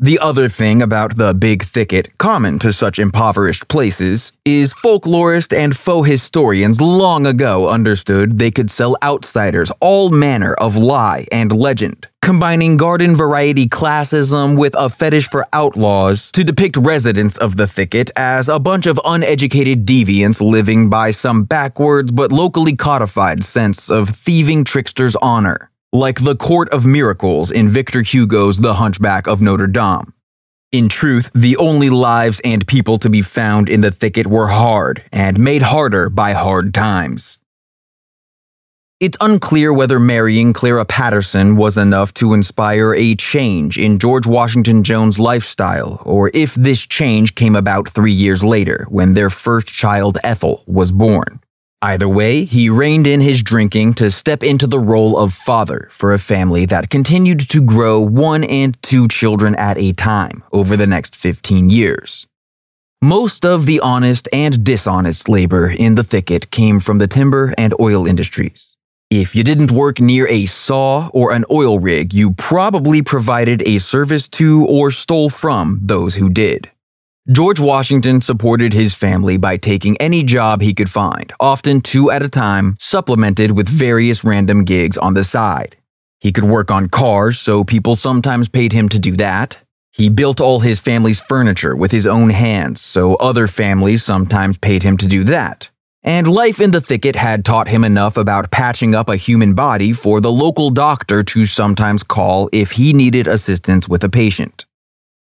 The 0.00 0.18
other 0.18 0.48
thing 0.48 0.82
about 0.82 1.16
the 1.16 1.32
big 1.32 1.62
thicket, 1.62 2.18
common 2.18 2.58
to 2.58 2.72
such 2.72 2.98
impoverished 2.98 3.68
places, 3.68 4.32
is 4.44 4.74
folklorists 4.74 5.56
and 5.56 5.76
faux 5.76 6.08
historians 6.08 6.80
long 6.80 7.24
ago 7.24 7.68
understood 7.68 8.40
they 8.40 8.50
could 8.50 8.72
sell 8.72 8.96
outsiders 9.00 9.70
all 9.80 10.10
manner 10.10 10.54
of 10.54 10.76
lie 10.76 11.28
and 11.30 11.52
legend, 11.52 12.08
combining 12.24 12.78
garden 12.78 13.14
variety 13.14 13.68
classism 13.68 14.58
with 14.58 14.74
a 14.78 14.88
fetish 14.88 15.28
for 15.28 15.46
outlaws 15.52 16.32
to 16.32 16.42
depict 16.42 16.74
residents 16.78 17.36
of 17.36 17.58
the 17.58 17.66
thicket 17.66 18.10
as 18.16 18.48
a 18.48 18.58
bunch 18.58 18.86
of 18.86 18.98
uneducated 19.04 19.84
deviants 19.84 20.40
living 20.40 20.88
by 20.88 21.10
some 21.10 21.44
backwards 21.44 22.10
but 22.10 22.32
locally 22.32 22.74
codified 22.74 23.44
sense 23.44 23.90
of 23.90 24.08
thieving 24.08 24.64
trickster's 24.64 25.14
honor 25.16 25.70
like 25.92 26.24
the 26.24 26.34
Court 26.34 26.70
of 26.70 26.86
Miracles 26.86 27.52
in 27.52 27.68
Victor 27.68 28.00
Hugo's 28.00 28.58
The 28.58 28.74
Hunchback 28.74 29.26
of 29.26 29.42
Notre 29.42 29.66
Dame. 29.66 30.14
In 30.72 30.88
truth, 30.88 31.30
the 31.34 31.58
only 31.58 31.90
lives 31.90 32.40
and 32.42 32.66
people 32.66 32.96
to 32.98 33.10
be 33.10 33.20
found 33.20 33.68
in 33.68 33.82
the 33.82 33.92
thicket 33.92 34.26
were 34.26 34.48
hard 34.48 35.04
and 35.12 35.38
made 35.38 35.60
harder 35.60 36.08
by 36.08 36.32
hard 36.32 36.72
times. 36.72 37.38
It's 39.04 39.18
unclear 39.20 39.70
whether 39.70 40.00
marrying 40.00 40.54
Clara 40.54 40.86
Patterson 40.86 41.56
was 41.56 41.76
enough 41.76 42.14
to 42.14 42.32
inspire 42.32 42.94
a 42.94 43.14
change 43.16 43.76
in 43.76 43.98
George 43.98 44.26
Washington 44.26 44.82
Jones' 44.82 45.20
lifestyle, 45.20 46.00
or 46.06 46.30
if 46.32 46.54
this 46.54 46.80
change 46.80 47.34
came 47.34 47.54
about 47.54 47.86
three 47.86 48.14
years 48.14 48.42
later 48.42 48.86
when 48.88 49.12
their 49.12 49.28
first 49.28 49.66
child, 49.66 50.16
Ethel, 50.24 50.64
was 50.66 50.90
born. 50.90 51.40
Either 51.82 52.08
way, 52.08 52.46
he 52.46 52.70
reined 52.70 53.06
in 53.06 53.20
his 53.20 53.42
drinking 53.42 53.92
to 53.92 54.10
step 54.10 54.42
into 54.42 54.66
the 54.66 54.80
role 54.80 55.18
of 55.18 55.34
father 55.34 55.86
for 55.90 56.14
a 56.14 56.18
family 56.18 56.64
that 56.64 56.88
continued 56.88 57.40
to 57.50 57.60
grow 57.60 58.00
one 58.00 58.42
and 58.42 58.82
two 58.82 59.06
children 59.06 59.54
at 59.56 59.76
a 59.76 59.92
time 59.92 60.42
over 60.50 60.78
the 60.78 60.86
next 60.86 61.14
15 61.14 61.68
years. 61.68 62.26
Most 63.02 63.44
of 63.44 63.66
the 63.66 63.80
honest 63.80 64.30
and 64.32 64.64
dishonest 64.64 65.28
labor 65.28 65.68
in 65.68 65.94
the 65.94 66.04
thicket 66.04 66.50
came 66.50 66.80
from 66.80 66.96
the 66.96 67.06
timber 67.06 67.52
and 67.58 67.74
oil 67.78 68.06
industries. 68.06 68.73
If 69.10 69.36
you 69.36 69.44
didn't 69.44 69.70
work 69.70 70.00
near 70.00 70.26
a 70.28 70.46
saw 70.46 71.08
or 71.12 71.32
an 71.32 71.44
oil 71.50 71.78
rig, 71.78 72.12
you 72.12 72.32
probably 72.32 73.02
provided 73.02 73.62
a 73.66 73.78
service 73.78 74.28
to 74.30 74.66
or 74.66 74.90
stole 74.90 75.30
from 75.30 75.78
those 75.82 76.16
who 76.16 76.28
did. 76.28 76.70
George 77.30 77.58
Washington 77.58 78.20
supported 78.20 78.74
his 78.74 78.94
family 78.94 79.38
by 79.38 79.56
taking 79.56 79.96
any 79.98 80.22
job 80.22 80.60
he 80.60 80.74
could 80.74 80.90
find, 80.90 81.32
often 81.40 81.80
two 81.80 82.10
at 82.10 82.22
a 82.22 82.28
time, 82.28 82.76
supplemented 82.78 83.52
with 83.52 83.68
various 83.68 84.24
random 84.24 84.64
gigs 84.64 84.98
on 84.98 85.14
the 85.14 85.24
side. 85.24 85.76
He 86.20 86.32
could 86.32 86.44
work 86.44 86.70
on 86.70 86.88
cars, 86.88 87.38
so 87.38 87.64
people 87.64 87.96
sometimes 87.96 88.48
paid 88.48 88.72
him 88.72 88.88
to 88.90 88.98
do 88.98 89.16
that. 89.16 89.58
He 89.92 90.08
built 90.08 90.40
all 90.40 90.60
his 90.60 90.80
family's 90.80 91.20
furniture 91.20 91.76
with 91.76 91.92
his 91.92 92.06
own 92.06 92.30
hands, 92.30 92.80
so 92.80 93.14
other 93.14 93.46
families 93.46 94.02
sometimes 94.02 94.58
paid 94.58 94.82
him 94.82 94.96
to 94.96 95.06
do 95.06 95.24
that. 95.24 95.70
And 96.06 96.28
life 96.28 96.60
in 96.60 96.70
the 96.70 96.82
thicket 96.82 97.16
had 97.16 97.46
taught 97.46 97.66
him 97.66 97.82
enough 97.82 98.18
about 98.18 98.50
patching 98.50 98.94
up 98.94 99.08
a 99.08 99.16
human 99.16 99.54
body 99.54 99.94
for 99.94 100.20
the 100.20 100.30
local 100.30 100.68
doctor 100.68 101.22
to 101.24 101.46
sometimes 101.46 102.02
call 102.02 102.50
if 102.52 102.72
he 102.72 102.92
needed 102.92 103.26
assistance 103.26 103.88
with 103.88 104.04
a 104.04 104.10
patient. 104.10 104.66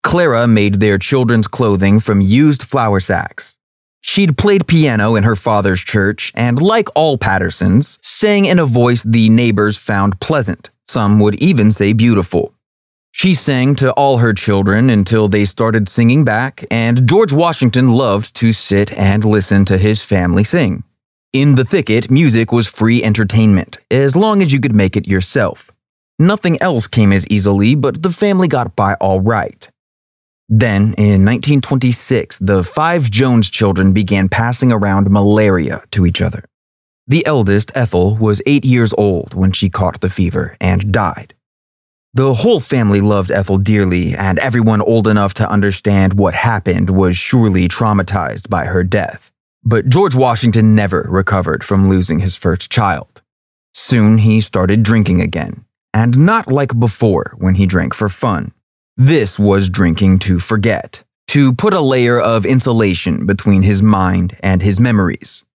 Clara 0.03 0.45
made 0.45 0.82
their 0.82 0.97
children's 0.97 1.47
clothing 1.47 2.01
from 2.01 2.20
used 2.20 2.63
flour 2.63 2.99
sacks. 2.99 3.57
She'd 4.01 4.38
played 4.38 4.68
piano 4.68 5.15
in 5.15 5.24
her 5.24 5.38
father's 5.38 5.82
church 5.82 6.34
and, 6.36 6.61
like 6.61 6.89
all 6.95 7.18
Pattersons, 7.18 7.97
sang 8.01 8.45
in 8.45 8.59
a 8.59 8.65
voice 8.65 9.03
the 9.03 9.30
neighbors 9.30 9.78
found 9.78 10.20
pleasant. 10.20 10.70
Some 10.89 11.20
would 11.20 11.36
even 11.36 11.72
say 11.72 11.93
beautiful. 11.93 12.53
She 13.18 13.34
sang 13.34 13.74
to 13.78 13.91
all 13.93 14.20
her 14.20 14.32
children 14.32 14.91
until 14.91 15.28
they 15.28 15.43
started 15.43 15.89
singing 15.89 16.24
back, 16.24 16.63
and 16.70 17.09
George 17.09 17.34
Washington 17.34 17.93
loved 17.93 18.36
to 18.36 18.53
sit 18.53 18.93
and 18.93 19.26
listen 19.26 19.65
to 19.65 19.80
his 19.80 20.03
family 20.03 20.43
sing. 20.43 20.84
In 21.34 21.55
the 21.55 21.65
thicket, 21.65 22.11
music 22.11 22.51
was 22.51 22.68
free 22.68 23.03
entertainment, 23.03 23.80
as 23.89 24.15
long 24.15 24.43
as 24.43 24.53
you 24.53 24.59
could 24.59 24.76
make 24.76 24.95
it 24.95 25.07
yourself. 25.07 25.72
Nothing 26.20 26.61
else 26.61 26.86
came 26.86 27.11
as 27.11 27.26
easily, 27.26 27.74
but 27.74 28.03
the 28.03 28.11
family 28.11 28.47
got 28.47 28.76
by 28.76 28.93
all 29.01 29.20
right. 29.20 29.68
Then, 30.47 30.93
in 30.93 31.26
1926, 31.26 32.38
the 32.38 32.63
five 32.63 33.09
Jones 33.09 33.49
children 33.49 33.93
began 33.93 34.30
passing 34.30 34.72
around 34.72 35.09
malaria 35.09 35.82
to 35.89 36.05
each 36.05 36.22
other. 36.22 36.45
The 37.07 37.26
eldest, 37.26 37.72
Ethel, 37.74 38.15
was 38.15 38.43
eight 38.45 38.63
years 38.63 38.93
old 38.95 39.34
when 39.34 39.53
she 39.53 39.72
caught 39.72 40.01
the 40.01 40.09
fever 40.11 40.55
and 40.61 40.91
died. 40.91 41.34
The 42.13 42.33
whole 42.33 42.59
family 42.59 43.01
loved 43.01 43.31
Ethel 43.31 43.57
dearly, 43.57 44.15
and 44.15 44.39
everyone 44.39 44.81
old 44.81 45.07
enough 45.07 45.33
to 45.35 45.49
understand 45.49 46.13
what 46.13 46.33
happened 46.33 46.89
was 46.89 47.15
surely 47.15 47.67
traumatized 47.67 48.49
by 48.49 48.65
her 48.65 48.83
death. 48.83 49.31
But 49.63 49.89
George 49.89 50.15
Washington 50.15 50.73
never 50.73 51.05
recovered 51.09 51.63
from 51.63 51.89
losing 51.89 52.19
his 52.19 52.35
first 52.35 52.71
child. 52.71 53.21
Soon 53.73 54.19
he 54.19 54.41
started 54.41 54.81
drinking 54.81 55.21
again, 55.21 55.65
and 55.93 56.25
not 56.25 56.51
like 56.51 56.79
before 56.79 57.33
when 57.37 57.55
he 57.55 57.65
drank 57.65 57.93
for 57.93 58.09
fun. 58.09 58.51
This 58.95 59.37
was 59.37 59.69
drinking 59.69 60.19
to 60.19 60.39
forget, 60.39 61.03
to 61.27 61.53
put 61.53 61.73
a 61.73 61.81
layer 61.81 62.19
of 62.19 62.45
insulation 62.45 63.27
between 63.27 63.61
his 63.61 63.83
mind 63.83 64.37
and 64.41 64.63
his 64.63 64.79
memories. 64.79 65.45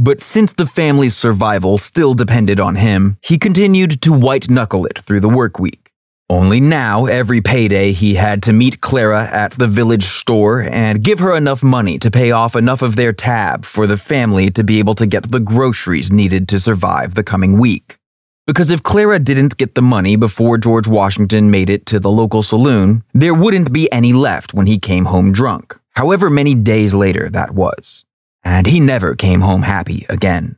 But 0.00 0.20
since 0.20 0.52
the 0.52 0.64
family's 0.64 1.16
survival 1.16 1.76
still 1.76 2.14
depended 2.14 2.60
on 2.60 2.76
him, 2.76 3.16
he 3.20 3.36
continued 3.36 4.00
to 4.02 4.12
white 4.12 4.48
knuckle 4.48 4.86
it 4.86 5.00
through 5.00 5.18
the 5.18 5.28
work 5.28 5.58
week. 5.58 5.92
Only 6.30 6.60
now, 6.60 7.06
every 7.06 7.40
payday, 7.40 7.90
he 7.90 8.14
had 8.14 8.40
to 8.44 8.52
meet 8.52 8.80
Clara 8.80 9.24
at 9.24 9.52
the 9.52 9.66
village 9.66 10.04
store 10.04 10.60
and 10.60 11.02
give 11.02 11.18
her 11.18 11.34
enough 11.34 11.64
money 11.64 11.98
to 11.98 12.12
pay 12.12 12.30
off 12.30 12.54
enough 12.54 12.80
of 12.80 12.94
their 12.94 13.12
tab 13.12 13.64
for 13.64 13.88
the 13.88 13.96
family 13.96 14.50
to 14.52 14.62
be 14.62 14.78
able 14.78 14.94
to 14.94 15.06
get 15.06 15.32
the 15.32 15.40
groceries 15.40 16.12
needed 16.12 16.46
to 16.48 16.60
survive 16.60 17.14
the 17.14 17.24
coming 17.24 17.58
week. 17.58 17.98
Because 18.46 18.70
if 18.70 18.82
Clara 18.84 19.18
didn't 19.18 19.56
get 19.56 19.74
the 19.74 19.82
money 19.82 20.14
before 20.14 20.58
George 20.58 20.86
Washington 20.86 21.50
made 21.50 21.70
it 21.70 21.86
to 21.86 21.98
the 21.98 22.10
local 22.10 22.42
saloon, 22.44 23.02
there 23.12 23.34
wouldn't 23.34 23.72
be 23.72 23.90
any 23.90 24.12
left 24.12 24.54
when 24.54 24.66
he 24.66 24.78
came 24.78 25.06
home 25.06 25.32
drunk, 25.32 25.76
however 25.96 26.30
many 26.30 26.54
days 26.54 26.94
later 26.94 27.28
that 27.30 27.52
was. 27.52 28.04
And 28.48 28.66
he 28.66 28.80
never 28.80 29.14
came 29.14 29.42
home 29.42 29.60
happy 29.60 30.06
again. 30.08 30.56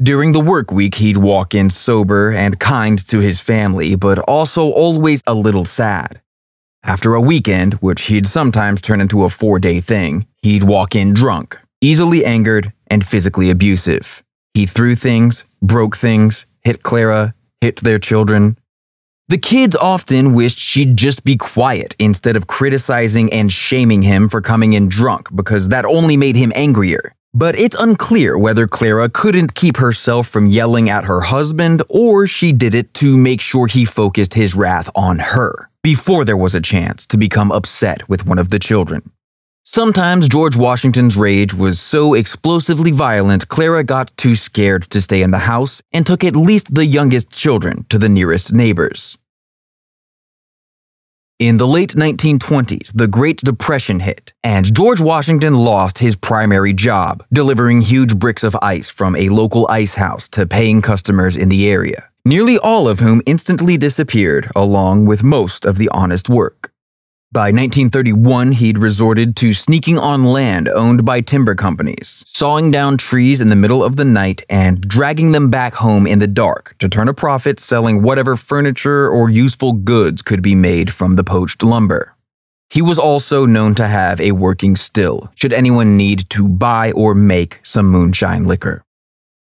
During 0.00 0.32
the 0.32 0.40
work 0.40 0.70
week, 0.70 0.96
he'd 0.96 1.16
walk 1.16 1.54
in 1.54 1.70
sober 1.70 2.30
and 2.30 2.60
kind 2.60 2.98
to 3.08 3.20
his 3.20 3.40
family, 3.40 3.94
but 3.94 4.18
also 4.18 4.70
always 4.70 5.22
a 5.26 5.32
little 5.32 5.64
sad. 5.64 6.20
After 6.84 7.14
a 7.14 7.20
weekend, 7.20 7.74
which 7.74 8.02
he'd 8.02 8.26
sometimes 8.26 8.82
turn 8.82 9.00
into 9.00 9.24
a 9.24 9.30
four 9.30 9.58
day 9.58 9.80
thing, 9.80 10.26
he'd 10.42 10.64
walk 10.64 10.94
in 10.94 11.14
drunk, 11.14 11.58
easily 11.80 12.26
angered, 12.26 12.74
and 12.88 13.06
physically 13.06 13.48
abusive. 13.48 14.22
He 14.52 14.66
threw 14.66 14.94
things, 14.94 15.44
broke 15.62 15.96
things, 15.96 16.44
hit 16.60 16.82
Clara, 16.82 17.34
hit 17.62 17.76
their 17.76 17.98
children. 17.98 18.57
The 19.30 19.36
kids 19.36 19.76
often 19.76 20.32
wished 20.32 20.58
she'd 20.58 20.96
just 20.96 21.22
be 21.22 21.36
quiet 21.36 21.94
instead 21.98 22.34
of 22.34 22.46
criticizing 22.46 23.30
and 23.30 23.52
shaming 23.52 24.00
him 24.00 24.30
for 24.30 24.40
coming 24.40 24.72
in 24.72 24.88
drunk 24.88 25.28
because 25.36 25.68
that 25.68 25.84
only 25.84 26.16
made 26.16 26.34
him 26.34 26.50
angrier. 26.54 27.12
But 27.34 27.58
it's 27.58 27.76
unclear 27.78 28.38
whether 28.38 28.66
Clara 28.66 29.10
couldn't 29.10 29.54
keep 29.54 29.76
herself 29.76 30.28
from 30.28 30.46
yelling 30.46 30.88
at 30.88 31.04
her 31.04 31.20
husband 31.20 31.82
or 31.90 32.26
she 32.26 32.52
did 32.52 32.74
it 32.74 32.94
to 32.94 33.18
make 33.18 33.42
sure 33.42 33.66
he 33.66 33.84
focused 33.84 34.32
his 34.32 34.54
wrath 34.54 34.88
on 34.94 35.18
her 35.18 35.68
before 35.82 36.24
there 36.24 36.34
was 36.34 36.54
a 36.54 36.60
chance 36.62 37.04
to 37.04 37.18
become 37.18 37.52
upset 37.52 38.08
with 38.08 38.24
one 38.24 38.38
of 38.38 38.48
the 38.48 38.58
children. 38.58 39.12
Sometimes 39.70 40.30
George 40.30 40.56
Washington's 40.56 41.14
rage 41.14 41.52
was 41.52 41.78
so 41.78 42.14
explosively 42.14 42.90
violent, 42.90 43.48
Clara 43.48 43.84
got 43.84 44.16
too 44.16 44.34
scared 44.34 44.88
to 44.88 45.02
stay 45.02 45.20
in 45.20 45.30
the 45.30 45.40
house 45.40 45.82
and 45.92 46.06
took 46.06 46.24
at 46.24 46.34
least 46.34 46.74
the 46.74 46.86
youngest 46.86 47.30
children 47.30 47.84
to 47.90 47.98
the 47.98 48.08
nearest 48.08 48.50
neighbors. 48.50 49.18
In 51.38 51.58
the 51.58 51.66
late 51.66 51.90
1920s, 51.90 52.92
the 52.94 53.06
Great 53.06 53.42
Depression 53.42 54.00
hit, 54.00 54.32
and 54.42 54.74
George 54.74 55.02
Washington 55.02 55.52
lost 55.52 55.98
his 55.98 56.16
primary 56.16 56.72
job, 56.72 57.22
delivering 57.30 57.82
huge 57.82 58.18
bricks 58.18 58.44
of 58.44 58.56
ice 58.62 58.88
from 58.88 59.14
a 59.16 59.28
local 59.28 59.66
ice 59.68 59.96
house 59.96 60.30
to 60.30 60.46
paying 60.46 60.80
customers 60.80 61.36
in 61.36 61.50
the 61.50 61.70
area, 61.70 62.08
nearly 62.24 62.56
all 62.56 62.88
of 62.88 63.00
whom 63.00 63.20
instantly 63.26 63.76
disappeared, 63.76 64.50
along 64.56 65.04
with 65.04 65.22
most 65.22 65.66
of 65.66 65.76
the 65.76 65.90
honest 65.90 66.30
work. 66.30 66.72
By 67.30 67.48
1931, 67.48 68.52
he'd 68.52 68.78
resorted 68.78 69.36
to 69.36 69.52
sneaking 69.52 69.98
on 69.98 70.24
land 70.24 70.66
owned 70.66 71.04
by 71.04 71.20
timber 71.20 71.54
companies, 71.54 72.24
sawing 72.26 72.70
down 72.70 72.96
trees 72.96 73.42
in 73.42 73.50
the 73.50 73.54
middle 73.54 73.84
of 73.84 73.96
the 73.96 74.04
night 74.06 74.40
and 74.48 74.80
dragging 74.80 75.32
them 75.32 75.50
back 75.50 75.74
home 75.74 76.06
in 76.06 76.20
the 76.20 76.26
dark 76.26 76.74
to 76.78 76.88
turn 76.88 77.06
a 77.06 77.12
profit 77.12 77.60
selling 77.60 78.00
whatever 78.00 78.34
furniture 78.34 79.10
or 79.10 79.28
useful 79.28 79.74
goods 79.74 80.22
could 80.22 80.40
be 80.40 80.54
made 80.54 80.90
from 80.90 81.16
the 81.16 81.24
poached 81.24 81.62
lumber. 81.62 82.16
He 82.70 82.80
was 82.80 82.98
also 82.98 83.44
known 83.44 83.74
to 83.74 83.86
have 83.86 84.22
a 84.22 84.32
working 84.32 84.74
still, 84.74 85.30
should 85.34 85.52
anyone 85.52 85.98
need 85.98 86.30
to 86.30 86.48
buy 86.48 86.92
or 86.92 87.14
make 87.14 87.60
some 87.62 87.90
moonshine 87.90 88.44
liquor. 88.44 88.82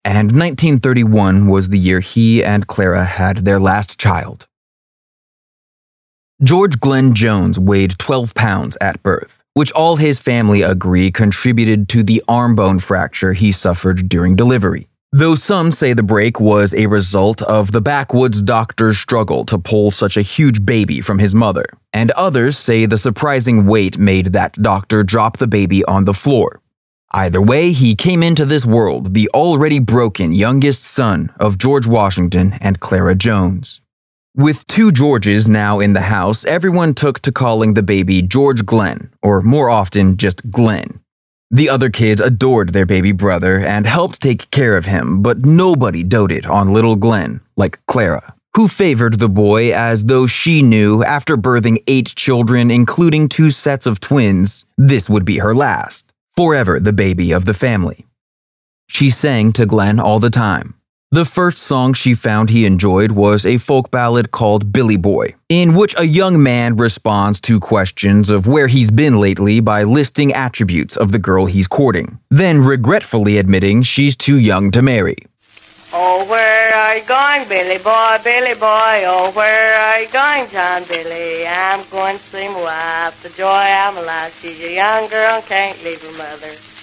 And 0.05 0.31
1931 0.31 1.47
was 1.47 1.67
the 1.67 1.77
year 1.77 1.99
he 1.99 2.41
and 2.41 2.67
Clara 2.67 3.03
had 3.03 3.39
their 3.39 3.59
last 3.59 3.99
child. 3.99 4.47
George 6.43 6.81
Glenn 6.81 7.13
Jones 7.13 7.57
weighed 7.57 7.97
12 7.97 8.35
pounds 8.35 8.77
at 8.81 9.01
birth, 9.01 9.41
which 9.53 9.71
all 9.71 9.95
his 9.95 10.19
family 10.19 10.63
agree 10.63 11.09
contributed 11.09 11.87
to 11.87 12.03
the 12.03 12.21
arm 12.27 12.55
bone 12.55 12.77
fracture 12.77 13.31
he 13.31 13.53
suffered 13.53 14.09
during 14.09 14.35
delivery. 14.35 14.89
Though 15.13 15.35
some 15.35 15.71
say 15.71 15.93
the 15.93 16.03
break 16.03 16.41
was 16.41 16.73
a 16.73 16.87
result 16.87 17.41
of 17.43 17.71
the 17.71 17.79
backwoods 17.79 18.41
doctor's 18.41 18.97
struggle 18.99 19.45
to 19.45 19.57
pull 19.57 19.91
such 19.91 20.17
a 20.17 20.21
huge 20.21 20.65
baby 20.65 20.99
from 20.99 21.19
his 21.19 21.33
mother, 21.33 21.67
and 21.93 22.11
others 22.11 22.57
say 22.57 22.85
the 22.85 22.97
surprising 22.97 23.65
weight 23.65 23.97
made 23.97 24.33
that 24.33 24.61
doctor 24.61 25.03
drop 25.03 25.37
the 25.37 25.47
baby 25.47 25.85
on 25.85 26.03
the 26.03 26.13
floor. 26.13 26.59
Either 27.11 27.41
way, 27.41 27.71
he 27.71 27.95
came 27.95 28.21
into 28.21 28.45
this 28.45 28.65
world 28.65 29.13
the 29.13 29.29
already 29.33 29.79
broken 29.79 30.33
youngest 30.33 30.81
son 30.81 31.31
of 31.39 31.57
George 31.57 31.87
Washington 31.87 32.57
and 32.59 32.81
Clara 32.81 33.15
Jones. 33.15 33.79
With 34.37 34.67
two 34.67 34.91
Georges 34.91 35.47
now 35.47 35.79
in 35.79 35.93
the 35.93 36.01
house, 36.01 36.43
everyone 36.43 36.93
took 36.93 37.21
to 37.21 37.31
calling 37.31 37.73
the 37.73 37.81
baby 37.81 38.21
George 38.21 38.65
Glenn, 38.65 39.09
or 39.23 39.41
more 39.41 39.69
often 39.69 40.17
just 40.17 40.51
Glenn. 40.51 40.99
The 41.51 41.69
other 41.69 41.89
kids 41.89 42.19
adored 42.19 42.73
their 42.73 42.85
baby 42.85 43.13
brother 43.13 43.59
and 43.59 43.87
helped 43.87 44.21
take 44.21 44.51
care 44.51 44.75
of 44.75 44.87
him, 44.87 45.21
but 45.21 45.45
nobody 45.45 46.03
doted 46.03 46.45
on 46.45 46.73
little 46.73 46.97
Glenn, 46.97 47.39
like 47.55 47.79
Clara, 47.85 48.35
who 48.57 48.67
favored 48.67 49.19
the 49.19 49.29
boy 49.29 49.73
as 49.73 50.03
though 50.03 50.27
she 50.27 50.61
knew 50.61 51.01
after 51.05 51.37
birthing 51.37 51.81
eight 51.87 52.13
children, 52.17 52.69
including 52.69 53.29
two 53.29 53.51
sets 53.51 53.85
of 53.85 54.01
twins, 54.01 54.65
this 54.77 55.09
would 55.09 55.23
be 55.23 55.37
her 55.37 55.55
last, 55.55 56.11
forever 56.35 56.77
the 56.77 56.91
baby 56.91 57.31
of 57.31 57.45
the 57.45 57.53
family. 57.53 58.05
She 58.87 59.09
sang 59.09 59.53
to 59.53 59.65
Glenn 59.65 59.97
all 59.97 60.19
the 60.19 60.29
time, 60.29 60.75
the 61.15 61.23
first 61.23 61.59
song 61.59 61.93
she 61.93 62.13
found 62.13 62.49
he 62.49 62.65
enjoyed 62.65 63.13
was 63.13 63.45
a 63.45 63.57
folk 63.57 63.89
ballad 63.89 64.31
called 64.31 64.73
Billy 64.73 64.97
Boy, 64.97 65.33
in 65.47 65.73
which 65.73 65.95
a 65.97 66.03
young 66.03 66.43
man 66.43 66.75
responds 66.75 67.39
to 67.39 67.57
questions 67.57 68.29
of 68.29 68.47
where 68.47 68.67
he's 68.67 68.91
been 68.91 69.17
lately 69.17 69.61
by 69.61 69.83
listing 69.83 70.33
attributes 70.33 70.97
of 70.97 71.13
the 71.13 71.19
girl 71.19 71.45
he's 71.45 71.67
courting, 71.67 72.19
then 72.29 72.59
regretfully 72.59 73.37
admitting 73.37 73.81
she's 73.81 74.17
too 74.17 74.37
young 74.37 74.71
to 74.71 74.81
marry. 74.81 75.15
Oh, 75.93 76.25
where 76.29 76.75
are 76.75 76.97
you 76.97 77.05
going, 77.05 77.47
Billy 77.47 77.77
boy, 77.77 78.17
Billy 78.21 78.55
boy? 78.55 79.05
Oh, 79.07 79.31
where 79.33 79.79
are 79.79 80.01
you 80.01 80.09
going, 80.09 80.49
John 80.49 80.83
Billy? 80.83 81.47
I'm 81.47 81.87
going 81.91 82.17
to 82.17 82.23
see 82.23 82.49
my 82.49 82.61
wife, 82.61 83.23
the 83.23 83.29
joy 83.29 83.47
I'm 83.47 83.95
life. 84.05 84.37
She's 84.41 84.59
a 84.59 84.73
young 84.73 85.07
girl 85.07 85.35
and 85.35 85.45
can't 85.45 85.81
leave 85.81 86.01
her 86.01 86.17
mother. 86.17 86.74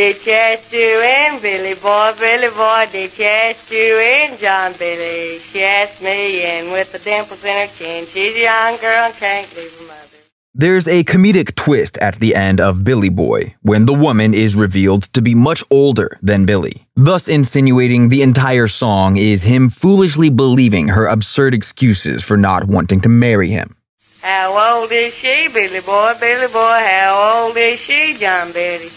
Did 0.00 0.18
chest 0.18 0.72
you 0.72 1.02
in, 1.02 1.42
Billy 1.42 1.74
boy, 1.74 2.14
Billy 2.18 2.48
boy? 2.48 2.88
Did 2.90 3.12
chest 3.12 3.70
you 3.70 3.98
in, 4.00 4.38
John 4.38 4.72
Billy? 4.78 5.38
She 5.40 5.62
asked 5.62 6.00
me 6.00 6.42
in 6.42 6.72
with 6.72 6.90
the 6.90 6.98
dimples 6.98 7.44
in 7.44 7.54
her 7.54 7.66
chin. 7.66 8.06
She's 8.06 8.34
a 8.34 8.40
young 8.44 8.78
girl 8.78 9.04
and 9.04 9.14
can't 9.14 9.54
leave 9.54 9.78
her 9.78 9.86
mother. 9.86 10.16
There's 10.54 10.88
a 10.88 11.04
comedic 11.04 11.54
twist 11.54 11.98
at 11.98 12.18
the 12.18 12.34
end 12.34 12.62
of 12.62 12.82
Billy 12.82 13.10
Boy 13.10 13.56
when 13.60 13.84
the 13.84 13.92
woman 13.92 14.32
is 14.32 14.56
revealed 14.56 15.02
to 15.12 15.20
be 15.20 15.34
much 15.34 15.62
older 15.70 16.18
than 16.22 16.46
Billy, 16.46 16.86
thus 16.96 17.28
insinuating 17.28 18.08
the 18.08 18.22
entire 18.22 18.68
song 18.68 19.18
is 19.18 19.42
him 19.42 19.68
foolishly 19.68 20.30
believing 20.30 20.88
her 20.88 21.08
absurd 21.08 21.52
excuses 21.52 22.24
for 22.24 22.38
not 22.38 22.64
wanting 22.64 23.02
to 23.02 23.10
marry 23.10 23.50
him. 23.50 23.76
How 24.22 24.80
old 24.80 24.92
is 24.92 25.12
she, 25.12 25.48
Billy 25.52 25.80
boy, 25.80 26.14
Billy 26.18 26.46
boy? 26.46 26.80
How 26.88 27.44
old 27.44 27.56
is 27.58 27.78
she, 27.78 28.16
John 28.18 28.50
Billy? 28.52 28.88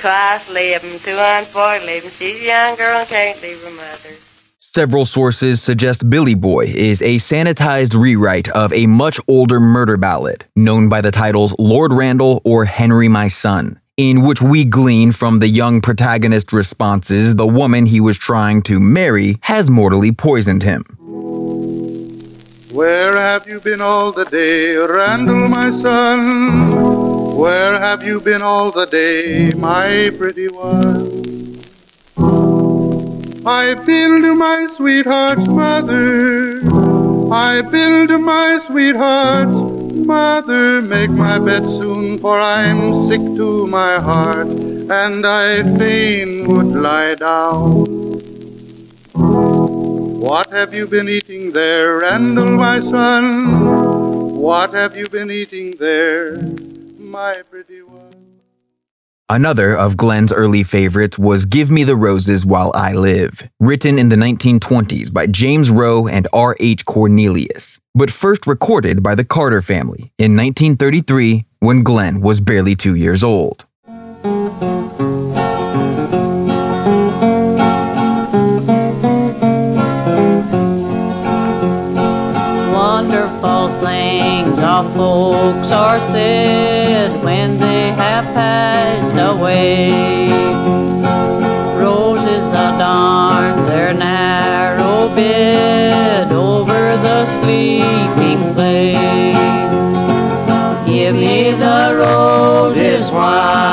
Twice 0.00 0.50
living, 0.50 0.98
two 1.00 1.16
on 1.16 1.44
four 1.44 1.78
living. 1.80 2.10
She's 2.10 2.42
a 2.42 2.46
young 2.46 2.76
girl 2.76 2.98
and 2.98 3.08
can't 3.08 3.40
leave 3.42 3.62
her 3.62 3.70
mother. 3.70 4.16
Several 4.58 5.04
sources 5.04 5.60
suggest 5.60 6.08
Billy 6.08 6.34
Boy 6.34 6.66
is 6.66 7.02
a 7.02 7.16
sanitized 7.16 8.00
rewrite 8.00 8.48
of 8.50 8.72
a 8.72 8.86
much 8.86 9.20
older 9.26 9.58
murder 9.60 9.96
ballad 9.96 10.44
known 10.54 10.88
by 10.88 11.00
the 11.00 11.10
titles 11.10 11.54
Lord 11.58 11.92
Randall 11.92 12.40
or 12.44 12.64
Henry 12.64 13.08
My 13.08 13.28
Son, 13.28 13.80
in 13.96 14.22
which 14.22 14.40
we 14.40 14.64
glean 14.64 15.12
from 15.12 15.40
the 15.40 15.48
young 15.48 15.80
protagonist's 15.80 16.52
responses 16.52 17.34
the 17.34 17.46
woman 17.46 17.86
he 17.86 18.00
was 18.00 18.16
trying 18.16 18.62
to 18.62 18.78
marry 18.78 19.38
has 19.42 19.68
mortally 19.68 20.12
poisoned 20.12 20.62
him. 20.62 20.84
Where 22.72 23.16
have 23.16 23.48
you 23.48 23.58
been 23.60 23.80
all 23.80 24.12
the 24.12 24.24
day, 24.24 24.76
Randall, 24.76 25.48
my 25.48 25.72
son? 25.72 26.89
Where 27.34 27.78
have 27.78 28.02
you 28.02 28.20
been 28.20 28.42
all 28.42 28.70
the 28.70 28.86
day, 28.86 29.52
my 29.52 30.10
pretty 30.16 30.48
one? 30.48 31.08
I've 33.46 33.86
been 33.86 34.22
to 34.22 34.34
my 34.34 34.66
sweetheart's 34.66 35.48
mother. 35.48 36.60
I've 37.32 37.70
been 37.70 38.08
to 38.08 38.18
my 38.18 38.58
sweetheart's 38.58 39.50
mother. 40.06 40.82
Make 40.82 41.10
my 41.10 41.38
bed 41.38 41.62
soon, 41.62 42.18
for 42.18 42.38
I'm 42.38 43.08
sick 43.08 43.20
to 43.20 43.66
my 43.66 43.98
heart, 43.98 44.48
and 44.48 45.24
I 45.24 45.62
fain 45.78 46.46
would 46.48 46.72
lie 46.74 47.14
down. 47.14 47.86
What 50.20 50.52
have 50.52 50.74
you 50.74 50.86
been 50.86 51.08
eating 51.08 51.52
there, 51.52 51.98
Randall, 51.98 52.52
my 52.56 52.80
son? 52.80 54.36
What 54.36 54.74
have 54.74 54.96
you 54.96 55.08
been 55.08 55.30
eating 55.30 55.76
there? 55.78 56.36
My 57.10 57.42
pretty 57.50 57.82
one. 57.82 58.40
Another 59.28 59.76
of 59.76 59.96
Glenn's 59.96 60.32
early 60.32 60.64
favorites 60.64 61.18
was 61.18 61.44
Give 61.44 61.70
Me 61.70 61.84
the 61.84 61.94
Roses 61.94 62.44
While 62.44 62.72
I 62.74 62.92
Live, 62.92 63.48
written 63.60 63.98
in 63.98 64.08
the 64.08 64.16
1920s 64.16 65.12
by 65.12 65.26
James 65.26 65.70
Rowe 65.70 66.08
and 66.08 66.26
R.H. 66.32 66.84
Cornelius, 66.84 67.80
but 67.94 68.10
first 68.10 68.46
recorded 68.46 69.02
by 69.02 69.14
the 69.14 69.24
Carter 69.24 69.62
family 69.62 70.12
in 70.18 70.36
1933 70.36 71.46
when 71.60 71.84
Glenn 71.84 72.20
was 72.20 72.40
barely 72.40 72.74
two 72.74 72.96
years 72.96 73.22
old. 73.22 73.66
Our 84.80 84.94
folks 84.94 85.70
are 85.70 86.00
said 86.00 87.22
when 87.22 87.58
they 87.58 87.90
have 87.90 88.24
passed 88.32 89.14
away. 89.14 89.90
Roses 91.78 92.48
adorn 92.48 93.66
their 93.66 93.92
narrow 93.92 95.14
bed 95.14 96.32
over 96.32 96.96
the 96.96 97.26
sleeping 97.40 98.54
glade. 98.54 98.96
Give 100.86 101.14
me 101.14 101.52
the 101.52 101.96
roses 101.98 103.10
while 103.10 103.69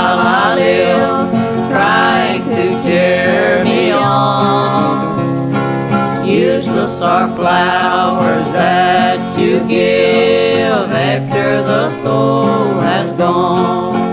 after 11.17 11.63
the 11.63 12.01
soul 12.03 12.79
has 12.79 13.17
gone. 13.17 14.05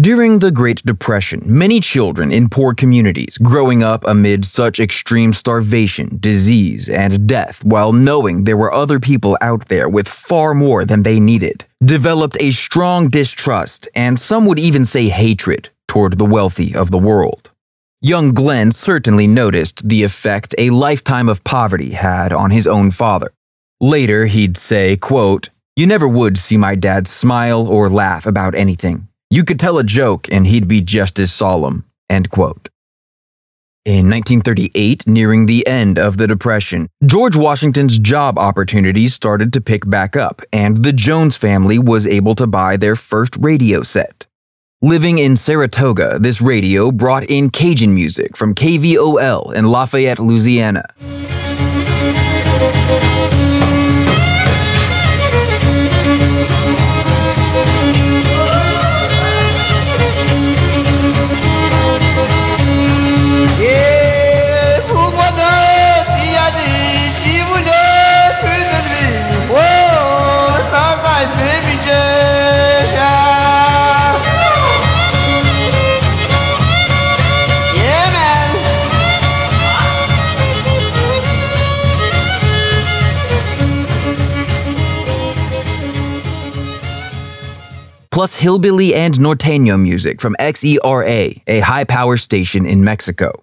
During 0.00 0.38
the 0.38 0.50
Great 0.50 0.84
Depression, 0.84 1.42
many 1.44 1.80
children 1.80 2.32
in 2.32 2.48
poor 2.48 2.74
communities, 2.74 3.36
growing 3.38 3.82
up 3.82 4.04
amid 4.06 4.44
such 4.44 4.80
extreme 4.80 5.32
starvation, 5.32 6.18
disease, 6.20 6.88
and 6.88 7.26
death, 7.26 7.64
while 7.64 7.92
knowing 7.92 8.44
there 8.44 8.56
were 8.56 8.72
other 8.72 8.98
people 8.98 9.36
out 9.40 9.66
there 9.68 9.88
with 9.88 10.08
far 10.08 10.54
more 10.54 10.84
than 10.84 11.02
they 11.02 11.18
needed, 11.20 11.64
developed 11.84 12.36
a 12.40 12.50
strong 12.52 13.08
distrust 13.08 13.88
and 13.94 14.18
some 14.18 14.46
would 14.46 14.58
even 14.58 14.84
say 14.84 15.08
hatred 15.08 15.68
toward 15.88 16.18
the 16.18 16.24
wealthy 16.36 16.74
of 16.74 16.90
the 16.90 16.98
world. 16.98 17.50
Young 18.00 18.34
Glenn 18.34 18.72
certainly 18.72 19.28
noticed 19.28 19.88
the 19.88 20.02
effect 20.02 20.54
a 20.58 20.70
lifetime 20.70 21.28
of 21.28 21.44
poverty 21.44 21.90
had 21.90 22.32
on 22.32 22.50
his 22.50 22.66
own 22.66 22.90
father. 22.90 23.32
Later, 23.82 24.26
he'd 24.26 24.56
say, 24.56 24.96
quote, 24.96 25.48
You 25.74 25.88
never 25.88 26.06
would 26.06 26.38
see 26.38 26.56
my 26.56 26.76
dad 26.76 27.08
smile 27.08 27.66
or 27.66 27.90
laugh 27.90 28.26
about 28.26 28.54
anything. 28.54 29.08
You 29.28 29.42
could 29.42 29.58
tell 29.58 29.76
a 29.76 29.82
joke 29.82 30.28
and 30.30 30.46
he'd 30.46 30.68
be 30.68 30.80
just 30.80 31.18
as 31.18 31.32
solemn. 31.32 31.84
End 32.08 32.30
quote. 32.30 32.68
In 33.84 34.08
1938, 34.08 35.08
nearing 35.08 35.46
the 35.46 35.66
end 35.66 35.98
of 35.98 36.16
the 36.16 36.28
Depression, 36.28 36.86
George 37.04 37.34
Washington's 37.34 37.98
job 37.98 38.38
opportunities 38.38 39.14
started 39.14 39.52
to 39.54 39.60
pick 39.60 39.90
back 39.90 40.14
up, 40.14 40.42
and 40.52 40.84
the 40.84 40.92
Jones 40.92 41.36
family 41.36 41.80
was 41.80 42.06
able 42.06 42.36
to 42.36 42.46
buy 42.46 42.76
their 42.76 42.94
first 42.94 43.36
radio 43.38 43.82
set. 43.82 44.28
Living 44.80 45.18
in 45.18 45.36
Saratoga, 45.36 46.20
this 46.20 46.40
radio 46.40 46.92
brought 46.92 47.24
in 47.24 47.50
Cajun 47.50 47.92
music 47.92 48.36
from 48.36 48.54
KVOL 48.54 49.52
in 49.52 49.66
Lafayette, 49.66 50.20
Louisiana. 50.20 50.84
Plus 88.12 88.34
hillbilly 88.34 88.94
and 88.94 89.14
norteño 89.14 89.80
music 89.80 90.20
from 90.20 90.36
XERA, 90.38 91.42
a 91.46 91.60
high 91.60 91.84
power 91.84 92.16
station 92.16 92.66
in 92.66 92.84
Mexico. 92.84 93.42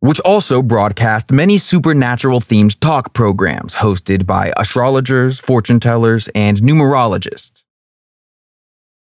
Which 0.00 0.20
also 0.20 0.62
broadcast 0.62 1.30
many 1.30 1.56
supernatural 1.56 2.40
themed 2.40 2.78
talk 2.80 3.12
programs 3.12 3.76
hosted 3.76 4.26
by 4.26 4.52
astrologers, 4.56 5.38
fortune 5.38 5.78
tellers, 5.78 6.28
and 6.34 6.58
numerologists. 6.58 7.64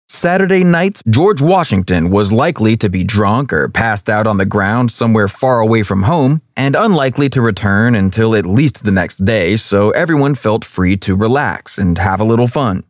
Saturday 0.09 0.63
nights, 0.63 1.03
George 1.09 1.43
Washington 1.43 2.09
was 2.09 2.31
likely 2.31 2.77
to 2.77 2.89
be 2.89 3.03
drunk 3.03 3.53
or 3.53 3.69
passed 3.69 4.09
out 4.09 4.29
on 4.29 4.37
the 4.37 4.47
ground 4.47 4.93
somewhere 4.93 5.27
far 5.27 5.59
away 5.59 5.83
from 5.83 6.05
home, 6.05 6.41
and 6.57 6.77
unlikely 6.77 7.29
to 7.31 7.43
return 7.43 7.97
until 7.97 8.37
at 8.37 8.47
least 8.47 8.85
the 8.85 8.93
next 8.93 9.25
day, 9.25 9.57
so 9.57 9.91
everyone 9.91 10.37
felt 10.37 10.65
free 10.65 10.97
to 10.99 11.17
relax 11.17 11.79
and 11.79 11.99
have 11.99 12.21
a 12.21 12.25
little 12.25 12.47
fun. 12.47 12.85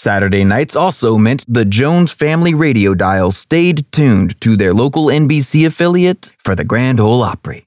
Saturday 0.00 0.44
nights 0.44 0.74
also 0.74 1.18
meant 1.18 1.44
the 1.46 1.66
Jones 1.66 2.10
family 2.10 2.54
radio 2.54 2.94
dial 2.94 3.30
stayed 3.30 3.84
tuned 3.92 4.40
to 4.40 4.56
their 4.56 4.72
local 4.72 5.08
NBC 5.08 5.66
affiliate 5.66 6.30
for 6.38 6.54
the 6.54 6.64
Grand 6.64 6.98
Ole 6.98 7.22
Opry. 7.22 7.66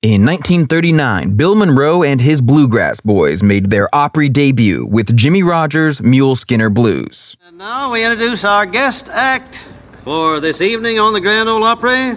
In 0.00 0.24
1939, 0.24 1.36
Bill 1.36 1.54
Monroe 1.54 2.02
and 2.02 2.22
his 2.22 2.40
Bluegrass 2.40 3.00
Boys 3.00 3.42
made 3.42 3.68
their 3.68 3.94
Opry 3.94 4.30
debut 4.30 4.86
with 4.86 5.14
Jimmie 5.14 5.42
Rodgers' 5.42 6.00
Mule 6.00 6.36
Skinner 6.36 6.70
Blues. 6.70 7.36
And 7.46 7.58
now 7.58 7.92
we 7.92 8.02
introduce 8.02 8.46
our 8.46 8.64
guest 8.64 9.10
act 9.10 9.56
for 10.04 10.40
this 10.40 10.62
evening 10.62 10.98
on 10.98 11.12
the 11.12 11.20
Grand 11.20 11.50
Ole 11.50 11.64
Opry. 11.64 12.16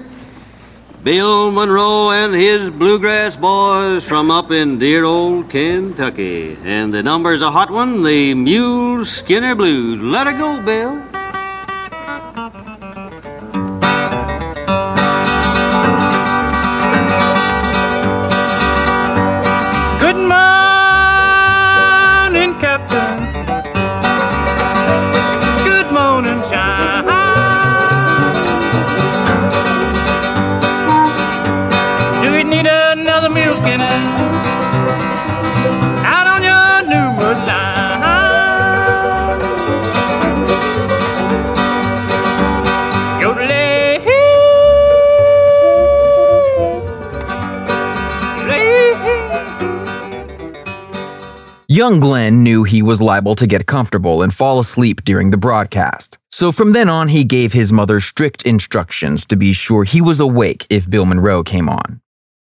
Bill 1.08 1.51
Monroe 1.51 2.12
and 2.12 2.36
his 2.36 2.70
Bluegrass 2.70 3.38
Boys 3.38 4.03
from 4.03 4.30
up 4.30 4.51
in 4.51 4.78
dear 4.78 5.05
old 5.05 5.49
Kentucky. 5.49 6.58
And 6.66 6.93
the 6.93 7.01
number's 7.01 7.41
a 7.41 7.49
hot 7.49 7.72
one, 7.72 8.03
the 8.03 8.34
Mule 8.34 9.05
Skinner 9.05 9.55
Blues. 9.55 10.01
Let 10.01 10.28
her 10.28 10.38
go, 10.38 10.62
Bill. 10.66 11.01
Young 51.78 51.99
Glenn 51.99 52.41
knew 52.41 52.63
he 52.63 52.82
was 52.82 53.03
liable 53.03 53.36
to 53.36 53.45
get 53.45 53.67
comfortable 53.67 54.23
and 54.23 54.34
fall 54.34 54.57
asleep 54.57 55.03
during 55.05 55.30
the 55.30 55.38
broadcast. 55.38 56.17
So 56.32 56.51
from 56.51 56.73
then 56.73 56.89
on, 56.89 57.09
he 57.09 57.23
gave 57.23 57.53
his 57.53 57.71
mother 57.71 57.99
strict 57.99 58.41
instructions 58.47 59.28
to 59.28 59.36
be 59.36 59.53
sure 59.53 59.84
he 59.84 60.01
was 60.01 60.19
awake 60.19 60.65
if 60.71 60.89
Bill 60.89 61.05
Monroe 61.05 61.43
came 61.43 61.69
on. 61.69 62.01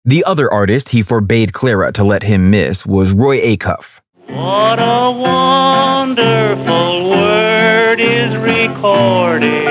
The 0.05 0.24
other 0.24 0.53
artist 0.53 0.89
he 0.89 1.03
forbade 1.05 1.53
Clara 1.53 1.93
to 1.93 2.03
let 2.03 2.24
him 2.24 2.51
miss 2.51 2.85
was 2.85 3.12
Roy 3.12 3.39
Acuff. 3.39 4.01
What 4.26 4.81
a 4.81 5.12
wonderful 5.12 7.11
word 7.11 8.01
is 8.01 8.37
recorded 8.37 9.64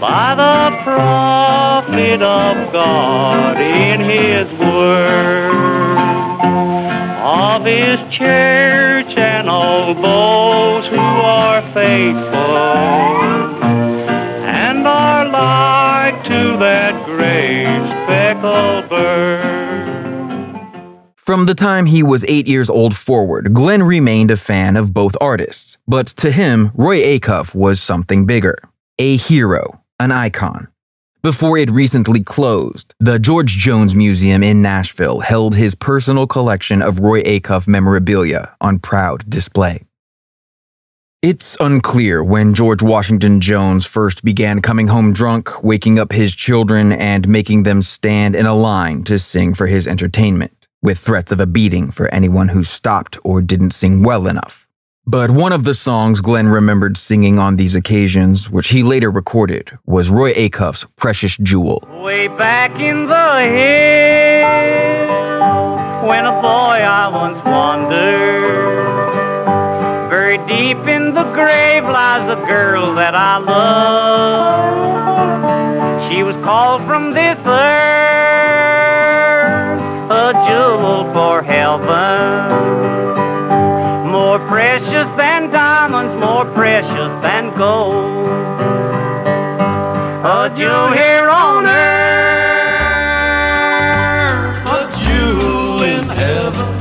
by 0.00 0.34
the 0.34 0.82
prophet 0.84 2.22
of 2.22 2.72
God 2.72 3.60
in 3.60 4.00
his 4.00 4.58
word 4.58 5.87
of 7.38 7.64
his 7.64 8.00
church 8.12 9.16
and 9.16 9.48
all 9.48 9.94
those 9.94 10.88
who 10.90 10.96
are 10.96 11.62
faithful 11.72 12.56
and 14.44 14.84
are 14.84 15.24
like 15.28 16.24
to 16.24 16.56
that 16.58 17.06
great 17.06 17.78
speckled 18.02 18.88
bird. 18.88 19.54
From 21.14 21.46
the 21.46 21.54
time 21.54 21.86
he 21.86 22.02
was 22.02 22.24
eight 22.26 22.48
years 22.48 22.68
old 22.68 22.96
forward, 22.96 23.54
Glenn 23.54 23.84
remained 23.84 24.32
a 24.32 24.36
fan 24.36 24.76
of 24.76 24.92
both 24.92 25.14
artists. 25.20 25.78
But 25.86 26.08
to 26.16 26.32
him, 26.32 26.72
Roy 26.74 27.02
Acuff 27.02 27.54
was 27.54 27.80
something 27.80 28.26
bigger 28.26 28.58
a 28.98 29.16
hero, 29.16 29.80
an 30.00 30.10
icon. 30.10 30.66
Before 31.20 31.58
it 31.58 31.68
recently 31.68 32.22
closed, 32.22 32.94
the 33.00 33.18
George 33.18 33.56
Jones 33.56 33.92
Museum 33.92 34.44
in 34.44 34.62
Nashville 34.62 35.18
held 35.18 35.56
his 35.56 35.74
personal 35.74 36.28
collection 36.28 36.80
of 36.80 37.00
Roy 37.00 37.22
Acuff 37.22 37.66
memorabilia 37.66 38.54
on 38.60 38.78
proud 38.78 39.28
display. 39.28 39.82
It's 41.20 41.56
unclear 41.58 42.22
when 42.22 42.54
George 42.54 42.82
Washington 42.82 43.40
Jones 43.40 43.84
first 43.84 44.22
began 44.22 44.62
coming 44.62 44.86
home 44.86 45.12
drunk, 45.12 45.64
waking 45.64 45.98
up 45.98 46.12
his 46.12 46.36
children, 46.36 46.92
and 46.92 47.26
making 47.26 47.64
them 47.64 47.82
stand 47.82 48.36
in 48.36 48.46
a 48.46 48.54
line 48.54 49.02
to 49.02 49.18
sing 49.18 49.54
for 49.54 49.66
his 49.66 49.88
entertainment, 49.88 50.68
with 50.80 51.00
threats 51.00 51.32
of 51.32 51.40
a 51.40 51.46
beating 51.46 51.90
for 51.90 52.06
anyone 52.14 52.50
who 52.50 52.62
stopped 52.62 53.18
or 53.24 53.42
didn't 53.42 53.72
sing 53.72 54.04
well 54.04 54.28
enough. 54.28 54.67
But 55.10 55.30
one 55.30 55.52
of 55.54 55.64
the 55.64 55.72
songs 55.72 56.20
Glenn 56.20 56.48
remembered 56.48 56.98
singing 56.98 57.38
on 57.38 57.56
these 57.56 57.74
occasions, 57.74 58.50
which 58.50 58.68
he 58.68 58.82
later 58.82 59.10
recorded, 59.10 59.78
was 59.86 60.10
Roy 60.10 60.34
Acuff's 60.34 60.84
Precious 60.96 61.34
Jewel. 61.38 61.82
Way 62.04 62.28
back 62.28 62.72
in 62.78 63.06
the 63.06 63.40
hill, 63.40 64.44
when 66.06 66.26
a 66.26 66.42
boy 66.42 66.84
I 66.84 67.08
once 67.08 67.42
wandered. 67.42 68.68
Very 70.10 70.36
deep 70.46 70.86
in 70.86 71.14
the 71.14 71.24
grave 71.32 71.84
lies 71.84 72.28
the 72.28 72.36
girl 72.44 72.94
that 72.96 73.14
I 73.14 73.38
love. 73.38 74.92
She 76.12 76.22
was 76.22 76.36
called 76.44 76.84
from 76.86 77.14
this 77.14 77.38
earth, 77.46 77.70
a 80.10 80.34
jewel 80.46 81.10
for 81.14 81.42
heaven. 81.42 83.17
More 85.88 85.94
precious 85.94 86.12
than 86.12 86.18
diamonds, 86.18 86.20
more 86.20 86.44
precious 86.54 87.22
than 87.22 87.56
gold. 87.56 88.28
A 90.24 90.50
jewel 90.54 90.92
here 90.92 91.28
on 91.30 91.66
earth, 91.66 92.18
a 94.68 94.90
jewel 95.02 95.82
in 95.82 96.04
heaven. 96.08 96.74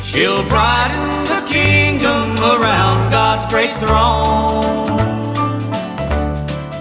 She'll 0.00 0.44
brighten 0.48 1.24
the 1.24 1.42
kingdom 1.48 2.36
around 2.38 3.10
God's 3.10 3.46
great 3.46 3.76
throne. 3.78 4.86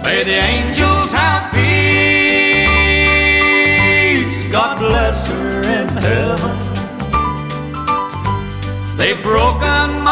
May 0.04 0.24
the 0.24 0.36
angels 0.36 0.85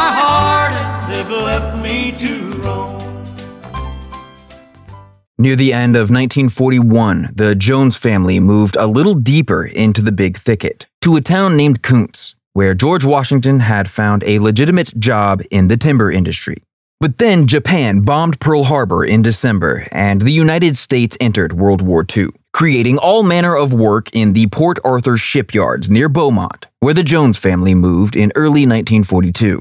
my 0.04 0.12
heart 0.12 0.76
they've 1.10 1.30
left 1.30 1.82
me 1.82 2.12
to 2.12 2.34
roam. 2.62 2.99
Near 5.38 5.56
the 5.56 5.72
end 5.72 5.95
of 5.95 6.10
1941, 6.10 7.32
the 7.34 7.56
Jones 7.56 7.95
family 7.95 8.39
moved 8.39 8.76
a 8.76 8.86
little 8.86 9.16
deeper 9.16 9.66
into 9.66 10.01
the 10.01 10.12
big 10.12 10.38
thicket 10.38 10.88
to 11.01 11.16
a 11.16 11.22
town 11.22 11.56
named 11.56 11.82
Kountze, 11.82 12.36
where 12.51 12.74
George 12.74 13.06
Washington 13.06 13.62
had 13.62 13.89
found 13.89 14.24
a 14.26 14.39
legitimate 14.39 14.97
job 14.99 15.41
in 15.49 15.70
the 15.70 15.78
timber 15.78 16.12
industry. 16.12 16.58
But 16.99 17.18
then 17.18 17.47
Japan 17.47 18.01
bombed 18.01 18.39
Pearl 18.39 18.64
Harbor 18.66 19.04
in 19.06 19.22
December, 19.22 19.88
and 19.91 20.22
the 20.22 20.32
United 20.32 20.76
States 20.78 21.18
entered 21.22 21.54
World 21.54 21.82
War 21.82 22.06
II. 22.16 22.28
creating 22.54 22.99
all 22.99 23.24
manner 23.24 23.56
of 23.56 23.74
work 23.74 24.10
in 24.14 24.34
the 24.34 24.47
Port 24.47 24.78
Arthur 24.86 25.18
shipyards 25.18 25.89
near 25.89 26.08
Beaumont, 26.08 26.68
where 26.82 26.93
the 26.93 27.04
Jones 27.04 27.38
family 27.38 27.74
moved 27.74 28.16
in 28.16 28.32
early 28.36 28.66
1942. 28.68 29.60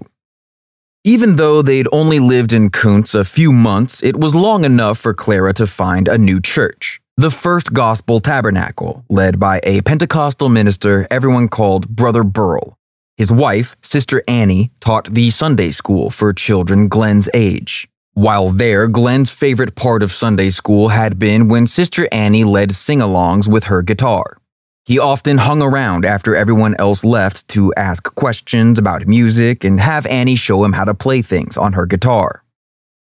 Even 1.04 1.34
though 1.34 1.62
they'd 1.62 1.88
only 1.90 2.20
lived 2.20 2.52
in 2.52 2.70
Kountze 2.70 3.16
a 3.16 3.24
few 3.24 3.50
months, 3.50 4.00
it 4.04 4.20
was 4.20 4.36
long 4.36 4.64
enough 4.64 4.98
for 4.98 5.12
Clara 5.12 5.52
to 5.54 5.66
find 5.66 6.06
a 6.06 6.16
new 6.16 6.40
church, 6.40 7.00
the 7.16 7.28
First 7.32 7.72
Gospel 7.72 8.20
Tabernacle, 8.20 9.04
led 9.10 9.40
by 9.40 9.58
a 9.64 9.80
Pentecostal 9.80 10.48
minister 10.48 11.08
everyone 11.10 11.48
called 11.48 11.88
Brother 11.88 12.22
Burl. 12.22 12.78
His 13.16 13.32
wife, 13.32 13.74
Sister 13.82 14.22
Annie, 14.28 14.70
taught 14.78 15.12
the 15.12 15.30
Sunday 15.30 15.72
school 15.72 16.08
for 16.08 16.32
children 16.32 16.86
Glenn's 16.86 17.28
age. 17.34 17.88
While 18.14 18.50
there, 18.50 18.86
Glenn's 18.86 19.32
favorite 19.32 19.74
part 19.74 20.04
of 20.04 20.12
Sunday 20.12 20.50
school 20.50 20.90
had 20.90 21.18
been 21.18 21.48
when 21.48 21.66
Sister 21.66 22.06
Annie 22.12 22.44
led 22.44 22.76
sing 22.76 23.00
alongs 23.00 23.48
with 23.48 23.64
her 23.64 23.82
guitar. 23.82 24.36
He 24.84 24.98
often 24.98 25.38
hung 25.38 25.62
around 25.62 26.04
after 26.04 26.34
everyone 26.34 26.74
else 26.76 27.04
left 27.04 27.46
to 27.48 27.72
ask 27.76 28.02
questions 28.16 28.80
about 28.80 29.06
music 29.06 29.62
and 29.62 29.78
have 29.78 30.06
Annie 30.06 30.34
show 30.34 30.64
him 30.64 30.72
how 30.72 30.84
to 30.84 30.92
play 30.92 31.22
things 31.22 31.56
on 31.56 31.74
her 31.74 31.86
guitar. 31.86 32.42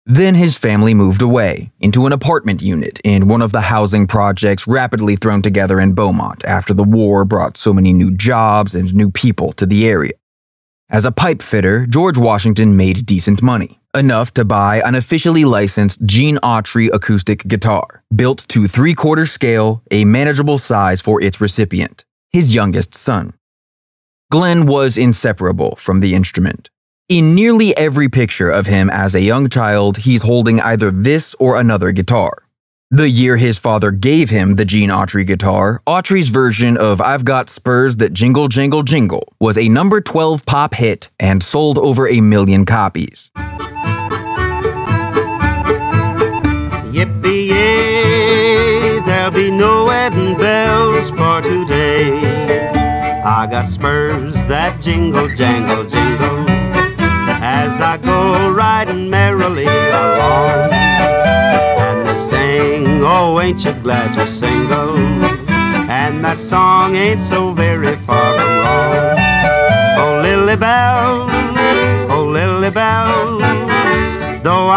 Then 0.05 0.35
his 0.35 0.55
family 0.55 0.93
moved 0.93 1.23
away 1.23 1.71
into 1.79 2.05
an 2.05 2.13
apartment 2.13 2.61
unit 2.61 2.99
in 3.03 3.27
one 3.27 3.41
of 3.41 3.51
the 3.51 3.61
housing 3.61 4.05
projects 4.05 4.67
rapidly 4.67 5.15
thrown 5.15 5.41
together 5.41 5.79
in 5.79 5.93
Beaumont 5.93 6.45
after 6.45 6.73
the 6.73 6.83
war 6.83 7.25
brought 7.25 7.57
so 7.57 7.73
many 7.73 7.93
new 7.93 8.11
jobs 8.11 8.75
and 8.75 8.93
new 8.93 9.09
people 9.09 9.51
to 9.53 9.65
the 9.65 9.87
area. 9.87 10.13
As 10.87 11.05
a 11.05 11.11
pipe 11.11 11.41
fitter, 11.41 11.87
George 11.87 12.17
Washington 12.17 12.77
made 12.77 13.07
decent 13.07 13.41
money, 13.41 13.80
enough 13.95 14.33
to 14.33 14.45
buy 14.45 14.81
an 14.85 14.95
officially 14.95 15.45
licensed 15.45 16.05
Gene 16.05 16.37
Autry 16.37 16.89
acoustic 16.93 17.47
guitar, 17.47 18.03
built 18.15 18.45
to 18.49 18.67
three 18.67 18.93
quarter 18.93 19.25
scale, 19.25 19.83
a 19.91 20.05
manageable 20.05 20.57
size 20.57 21.01
for 21.01 21.21
its 21.21 21.41
recipient, 21.41 22.05
his 22.31 22.55
youngest 22.55 22.93
son. 22.93 23.33
Glenn 24.31 24.65
was 24.65 24.97
inseparable 24.97 25.75
from 25.75 25.99
the 25.99 26.13
instrument. 26.13 26.69
In 27.09 27.35
nearly 27.35 27.75
every 27.75 28.07
picture 28.07 28.49
of 28.49 28.67
him 28.67 28.89
as 28.89 29.13
a 29.13 29.21
young 29.21 29.49
child, 29.49 29.97
he's 29.97 30.21
holding 30.21 30.61
either 30.61 30.89
this 30.89 31.35
or 31.39 31.59
another 31.59 31.91
guitar. 31.91 32.43
The 32.89 33.09
year 33.09 33.37
his 33.37 33.57
father 33.57 33.91
gave 33.91 34.29
him 34.29 34.55
the 34.55 34.65
Gene 34.65 34.89
Autry 34.89 35.25
guitar, 35.25 35.81
Autry's 35.87 36.29
version 36.29 36.77
of 36.77 36.99
I've 36.99 37.23
Got 37.23 37.49
Spurs 37.49 37.97
That 37.97 38.13
Jingle 38.13 38.47
Jingle 38.47 38.83
Jingle 38.83 39.33
was 39.39 39.57
a 39.57 39.69
number 39.69 40.01
12 40.01 40.45
pop 40.45 40.73
hit 40.73 41.09
and 41.19 41.41
sold 41.41 41.77
over 41.77 42.07
a 42.07 42.21
million 42.21 42.65
copies. 42.65 43.31
Yippee 47.01 47.47
yay, 47.47 48.99
there'll 49.07 49.31
be 49.31 49.49
no 49.49 49.85
wedding 49.85 50.37
bells 50.37 51.09
for 51.09 51.41
today. 51.41 52.13
I 53.25 53.47
got 53.49 53.67
spurs 53.67 54.35
that 54.45 54.79
jingle, 54.81 55.27
jangle, 55.33 55.83
jingle 55.89 56.45
as 57.41 57.73
I 57.81 57.97
go 57.97 58.51
riding 58.51 59.09
merrily 59.09 59.65
along. 59.65 60.71
And 61.81 62.07
they 62.07 62.17
sing, 62.17 63.01
Oh, 63.03 63.39
ain't 63.41 63.65
you 63.65 63.73
glad 63.81 64.15
you're 64.15 64.27
single? 64.27 64.95
And 65.89 66.23
that 66.23 66.39
song 66.39 66.95
ain't 66.95 67.21
so 67.21 67.51
very 67.51 67.95
far 68.05 68.29
from 68.37 68.51
wrong. 68.61 69.17
Oh, 69.97 70.19
Lily 70.21 70.55
Bell, 70.55 71.10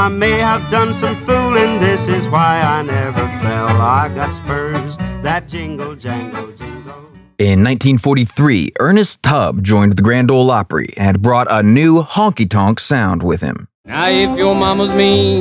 I 0.04 0.08
may 0.08 0.32
have 0.32 0.70
done 0.70 0.92
some 0.92 1.16
fooling, 1.24 1.80
this 1.80 2.08
is 2.08 2.28
why 2.28 2.60
I 2.60 2.82
never 2.82 3.26
fell. 3.40 3.68
I 3.80 4.12
got 4.14 4.34
spurs 4.34 4.98
that 5.22 5.48
jingle, 5.48 5.96
jangle, 5.96 6.52
jingle. 6.52 6.92
In 7.38 7.64
1943, 7.64 8.72
Ernest 8.80 9.22
Tubb 9.22 9.62
joined 9.62 9.96
the 9.96 10.02
Grand 10.02 10.30
Ole 10.30 10.50
Opry 10.50 10.92
and 10.98 11.22
brought 11.22 11.46
a 11.50 11.62
new 11.62 12.02
honky 12.02 12.46
tonk 12.46 12.80
sound 12.80 13.22
with 13.22 13.40
him. 13.40 13.66
Now, 13.86 14.10
if 14.10 14.36
your 14.36 14.54
mama's 14.54 14.90
mean, 14.90 15.40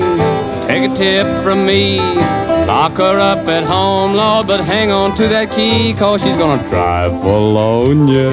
take 0.66 0.90
a 0.90 0.96
tip 0.96 1.44
from 1.44 1.66
me. 1.66 2.00
Lock 2.00 2.94
her 2.94 3.20
up 3.20 3.46
at 3.50 3.66
home, 3.66 4.14
Lord, 4.14 4.48
but 4.48 4.62
hang 4.62 4.92
on 4.92 5.14
to 5.18 5.28
that 5.28 5.52
key, 5.52 5.94
cause 5.94 6.24
she's 6.24 6.38
gonna 6.38 6.66
try 6.70 7.10
Bologna. 7.10 8.32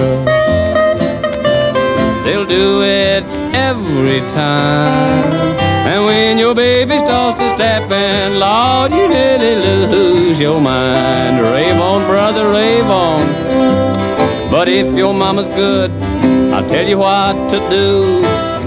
They'll 2.22 2.46
do 2.46 2.84
it 2.84 3.24
every 3.52 4.20
time. 4.30 5.49
And 5.88 6.04
when 6.04 6.38
your 6.38 6.54
baby 6.54 6.98
starts 6.98 7.38
to 7.38 7.54
steppin', 7.54 8.38
Lord, 8.38 8.92
you 8.92 9.08
nearly 9.08 9.54
lose 9.56 10.38
your 10.38 10.60
mind. 10.60 11.40
Rave 11.42 11.76
on, 11.76 12.06
brother, 12.06 12.50
rave 12.50 12.84
on. 12.84 13.26
But 14.50 14.68
if 14.68 14.96
your 14.96 15.14
mama's 15.14 15.48
good, 15.48 15.90
I'll 16.52 16.68
tell 16.68 16.86
you 16.86 16.98
what 16.98 17.34
to 17.50 17.58
do. 17.70 18.20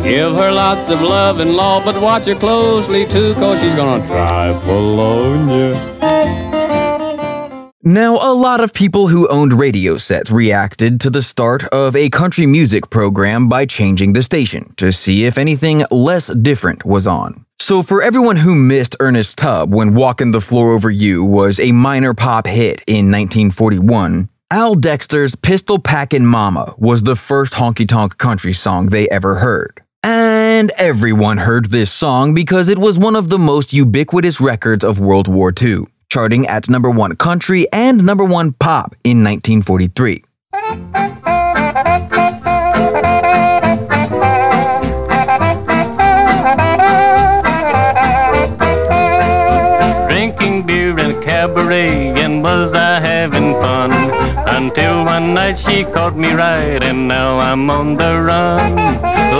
Give 0.04 0.34
her 0.36 0.52
lots 0.52 0.90
of 0.90 1.02
love 1.02 1.40
and 1.40 1.56
law, 1.56 1.84
but 1.84 2.02
watch 2.02 2.26
her 2.26 2.36
closely 2.36 3.06
too, 3.06 3.34
cause 3.36 3.62
she's 3.62 3.76
gonna 3.76 4.06
try 4.06 4.52
Bologna. 4.66 6.13
Now, 7.86 8.16
a 8.16 8.32
lot 8.32 8.62
of 8.62 8.74
people 8.74 9.10
who 9.10 9.28
owned 9.28 9.52
radio 9.52 9.98
sets 9.98 10.32
reacted 10.32 11.02
to 11.02 11.10
the 11.10 11.22
start 11.22 11.66
of 11.66 11.98
a 11.98 12.10
country 12.10 12.46
music 12.46 12.90
program 12.90 13.50
by 13.50 13.66
changing 13.66 14.14
the 14.14 14.22
station 14.22 14.74
to 14.78 14.94
see 14.94 15.26
if 15.26 15.38
anything 15.38 15.84
less 15.92 16.28
different 16.28 16.86
was 16.86 17.08
on. 17.08 17.46
So, 17.60 17.84
for 17.84 18.02
everyone 18.02 18.38
who 18.38 18.56
missed 18.56 18.96
Ernest 19.02 19.38
Tubb 19.38 19.74
when 19.74 19.96
Walkin' 19.96 20.32
the 20.32 20.40
Floor 20.40 20.72
Over 20.72 20.90
You 20.90 21.26
was 21.26 21.60
a 21.60 21.74
minor 21.74 22.14
pop 22.14 22.48
hit 22.48 22.82
in 22.88 23.12
1941, 23.12 24.30
Al 24.50 24.76
Dexter's 24.76 25.36
Pistol 25.36 25.78
Packin' 25.78 26.26
Mama 26.26 26.76
was 26.78 27.04
the 27.04 27.18
first 27.18 27.52
honky 27.52 27.86
tonk 27.86 28.18
country 28.18 28.54
song 28.54 28.86
they 28.86 29.10
ever 29.10 29.36
heard. 29.36 29.82
And 30.06 30.72
everyone 30.78 31.38
heard 31.38 31.66
this 31.66 31.92
song 31.92 32.34
because 32.34 32.70
it 32.70 32.78
was 32.78 32.98
one 32.98 33.18
of 33.18 33.28
the 33.28 33.40
most 33.40 33.74
ubiquitous 33.74 34.40
records 34.40 34.86
of 34.86 35.00
World 35.00 35.28
War 35.28 35.54
II, 35.62 35.88
charting 36.14 36.46
at 36.46 36.70
number 36.70 36.92
one 36.92 37.16
country 37.16 37.66
and 37.74 38.06
number 38.06 38.24
one 38.24 38.52
pop 38.52 38.96
in 39.04 39.24
1943. 39.24 40.24
Drinking 50.08 50.68
beer 50.68 50.92
in 51.00 51.16
a 51.16 51.26
cabaret, 51.26 52.14
and 52.22 52.44
was? 52.44 52.83
Until 54.64 55.04
one 55.04 55.34
night 55.34 55.58
she 55.68 55.84
caught 55.84 56.16
me 56.18 56.32
right, 56.32 56.82
and 56.82 57.06
now 57.06 57.38
I'm 57.38 57.70
on 57.70 57.98
the 57.98 58.22
run. 58.22 58.76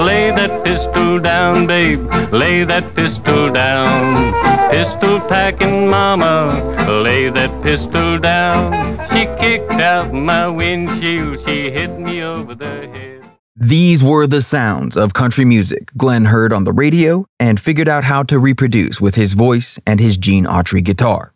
Lay 0.06 0.32
that 0.32 0.66
pistol 0.66 1.18
down, 1.22 1.66
babe, 1.66 2.02
lay 2.34 2.66
that 2.66 2.94
pistol 2.94 3.50
down. 3.54 4.34
Pistol 4.70 5.22
packing 5.30 5.88
mama, 5.88 7.00
lay 7.02 7.30
that 7.30 7.64
pistol 7.64 8.20
down. 8.20 9.00
She 9.12 9.24
kicked 9.42 9.80
out 9.80 10.14
my 10.14 10.50
windshield, 10.50 11.40
she 11.48 11.72
hit 11.72 11.98
me 11.98 12.22
over 12.22 12.54
the 12.54 12.90
head. 12.92 13.24
These 13.56 14.04
were 14.04 14.28
the 14.28 14.42
sounds 14.42 14.98
of 14.98 15.14
country 15.14 15.46
music 15.46 15.90
Glenn 15.96 16.26
heard 16.26 16.52
on 16.52 16.66
the 16.66 16.74
radio 16.74 17.26
and 17.40 17.62
figured 17.62 17.88
out 17.88 18.04
how 18.04 18.24
to 18.24 18.38
reproduce 18.38 19.00
with 19.00 19.16
his 19.16 19.36
voice 19.36 19.80
and 19.88 20.02
his 20.02 20.18
Gene 20.18 20.44
Autry 20.44 20.84
guitar. 20.84 21.33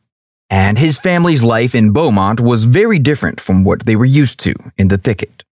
And 0.50 0.78
his 0.78 0.98
family's 0.98 1.44
life 1.44 1.76
in 1.76 1.92
Beaumont 1.92 2.40
was 2.40 2.64
very 2.64 3.00
different 3.00 3.42
from 3.42 3.64
what 3.64 3.86
they 3.86 3.96
were 3.96 4.06
used 4.06 4.40
to 4.42 4.54
in 4.78 4.88
the 4.88 4.98
thicket. 4.98 5.44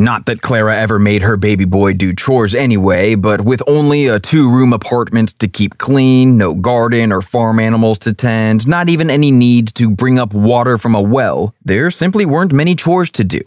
Not 0.00 0.26
that 0.26 0.42
Clara 0.42 0.76
ever 0.76 1.00
made 1.00 1.22
her 1.22 1.36
baby 1.36 1.64
boy 1.64 1.92
do 1.92 2.14
chores 2.14 2.54
anyway, 2.54 3.16
but 3.16 3.40
with 3.40 3.60
only 3.66 4.06
a 4.06 4.20
two 4.20 4.48
room 4.48 4.72
apartment 4.72 5.36
to 5.40 5.48
keep 5.48 5.76
clean, 5.76 6.38
no 6.38 6.54
garden 6.54 7.10
or 7.12 7.20
farm 7.20 7.58
animals 7.58 7.98
to 8.00 8.14
tend, 8.14 8.68
not 8.68 8.88
even 8.88 9.10
any 9.10 9.32
need 9.32 9.74
to 9.74 9.90
bring 9.90 10.16
up 10.16 10.32
water 10.32 10.78
from 10.78 10.94
a 10.94 11.02
well, 11.02 11.52
there 11.64 11.90
simply 11.90 12.24
weren't 12.24 12.52
many 12.52 12.76
chores 12.76 13.10
to 13.10 13.24
do. 13.24 13.40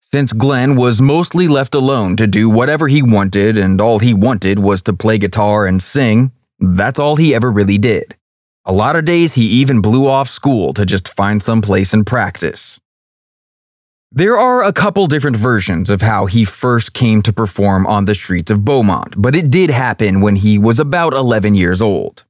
Since 0.00 0.32
Glenn 0.32 0.74
was 0.74 1.00
mostly 1.00 1.46
left 1.46 1.72
alone 1.72 2.16
to 2.16 2.26
do 2.26 2.50
whatever 2.50 2.88
he 2.88 3.00
wanted, 3.00 3.56
and 3.56 3.80
all 3.80 4.00
he 4.00 4.12
wanted 4.12 4.58
was 4.58 4.82
to 4.82 4.92
play 4.92 5.18
guitar 5.18 5.66
and 5.66 5.80
sing, 5.80 6.32
that's 6.58 6.98
all 6.98 7.14
he 7.14 7.32
ever 7.32 7.50
really 7.50 7.78
did. 7.78 8.16
A 8.64 8.72
lot 8.72 8.94
of 8.94 9.04
days 9.04 9.34
he 9.34 9.44
even 9.44 9.82
blew 9.82 10.06
off 10.06 10.28
school 10.28 10.72
to 10.74 10.86
just 10.86 11.08
find 11.08 11.42
some 11.42 11.62
place 11.62 11.92
and 11.92 12.06
practice. 12.06 12.78
There 14.12 14.38
are 14.38 14.62
a 14.62 14.72
couple 14.72 15.08
different 15.08 15.36
versions 15.36 15.90
of 15.90 16.00
how 16.00 16.26
he 16.26 16.44
first 16.44 16.92
came 16.92 17.22
to 17.22 17.32
perform 17.32 17.88
on 17.88 18.04
the 18.04 18.14
streets 18.14 18.52
of 18.52 18.64
Beaumont, 18.64 19.20
but 19.20 19.34
it 19.34 19.50
did 19.50 19.70
happen 19.70 20.20
when 20.20 20.36
he 20.36 20.60
was 20.60 20.78
about 20.78 21.12
11 21.12 21.56
years 21.56 21.82
old. 21.82 22.22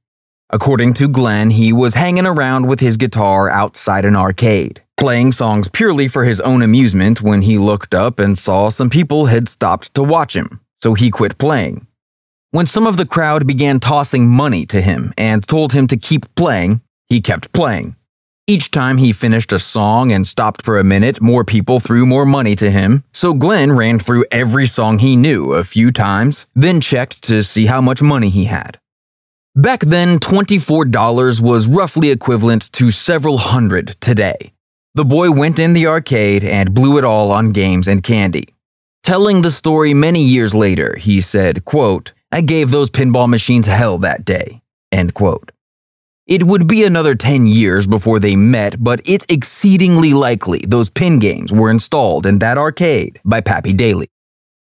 According 0.49 0.95
to 0.95 1.07
Glenn, 1.07 1.51
he 1.51 1.71
was 1.71 1.93
hanging 1.93 2.25
around 2.25 2.65
with 2.67 2.79
his 2.79 2.97
guitar 2.97 3.47
outside 3.47 4.03
an 4.03 4.15
arcade, 4.15 4.81
playing 4.97 5.33
songs 5.33 5.67
purely 5.67 6.07
for 6.07 6.23
his 6.23 6.41
own 6.41 6.63
amusement 6.63 7.21
when 7.21 7.43
he 7.43 7.59
looked 7.59 7.93
up 7.93 8.17
and 8.17 8.39
saw 8.39 8.69
some 8.69 8.89
people 8.89 9.27
had 9.27 9.47
stopped 9.47 9.93
to 9.93 10.01
watch 10.01 10.35
him, 10.35 10.61
so 10.81 10.95
he 10.95 11.11
quit 11.11 11.37
playing. 11.37 11.85
When 12.53 12.67
some 12.67 12.85
of 12.85 12.97
the 12.97 13.07
crowd 13.07 13.47
began 13.47 13.79
tossing 13.79 14.29
money 14.29 14.67
to 14.67 14.79
him 14.79 15.11
and 15.17 15.41
told 15.41 15.73
him 15.73 15.87
to 15.87 15.97
keep 15.97 16.35
playing, 16.35 16.81
he 17.09 17.19
kept 17.19 17.51
playing. 17.51 17.95
Each 18.45 18.69
time 18.69 18.97
he 18.97 19.11
finished 19.11 19.51
a 19.51 19.57
song 19.57 20.11
and 20.11 20.27
stopped 20.27 20.61
for 20.61 20.77
a 20.77 20.83
minute, 20.83 21.19
more 21.19 21.43
people 21.43 21.79
threw 21.79 22.05
more 22.05 22.27
money 22.27 22.55
to 22.57 22.69
him. 22.69 23.05
So 23.11 23.33
Glenn 23.33 23.71
ran 23.71 23.97
through 23.97 24.25
every 24.31 24.67
song 24.67 24.99
he 24.99 25.15
knew 25.15 25.53
a 25.53 25.63
few 25.63 25.91
times, 25.91 26.45
then 26.53 26.79
checked 26.79 27.23
to 27.23 27.43
see 27.43 27.65
how 27.65 27.81
much 27.81 28.03
money 28.03 28.29
he 28.29 28.45
had. 28.45 28.79
Back 29.55 29.79
then, 29.79 30.19
$24 30.19 31.41
was 31.41 31.65
roughly 31.65 32.11
equivalent 32.11 32.71
to 32.73 32.91
several 32.91 33.39
hundred 33.39 33.95
today. 33.99 34.53
The 34.93 35.05
boy 35.05 35.31
went 35.31 35.57
in 35.57 35.73
the 35.73 35.87
arcade 35.87 36.43
and 36.43 36.75
blew 36.75 36.99
it 36.99 37.03
all 37.03 37.31
on 37.31 37.51
games 37.51 37.87
and 37.87 38.03
candy. 38.03 38.53
Telling 39.01 39.41
the 39.41 39.49
story 39.49 39.95
many 39.95 40.23
years 40.23 40.53
later, 40.53 40.95
he 40.97 41.19
said, 41.19 41.65
quote, 41.65 42.13
I 42.33 42.41
gave 42.41 42.71
those 42.71 42.89
pinball 42.89 43.29
machines 43.29 43.67
hell 43.67 43.99
that 43.99 44.25
day. 44.25 44.63
End 44.91 45.13
quote. 45.13 45.51
It 46.25 46.41
would 46.41 46.65
be 46.65 46.83
another 46.83 47.13
10 47.13 47.45
years 47.45 47.85
before 47.85 48.19
they 48.19 48.35
met, 48.35 48.83
but 48.83 49.01
it's 49.05 49.27
exceedingly 49.29 50.13
likely 50.13 50.63
those 50.67 50.89
pin 50.89 51.19
games 51.19 51.53
were 51.53 51.69
installed 51.69 52.25
in 52.25 52.39
that 52.39 52.57
arcade 52.57 53.21
by 53.23 53.39
Pappy 53.39 53.71
Daily. 53.71 54.07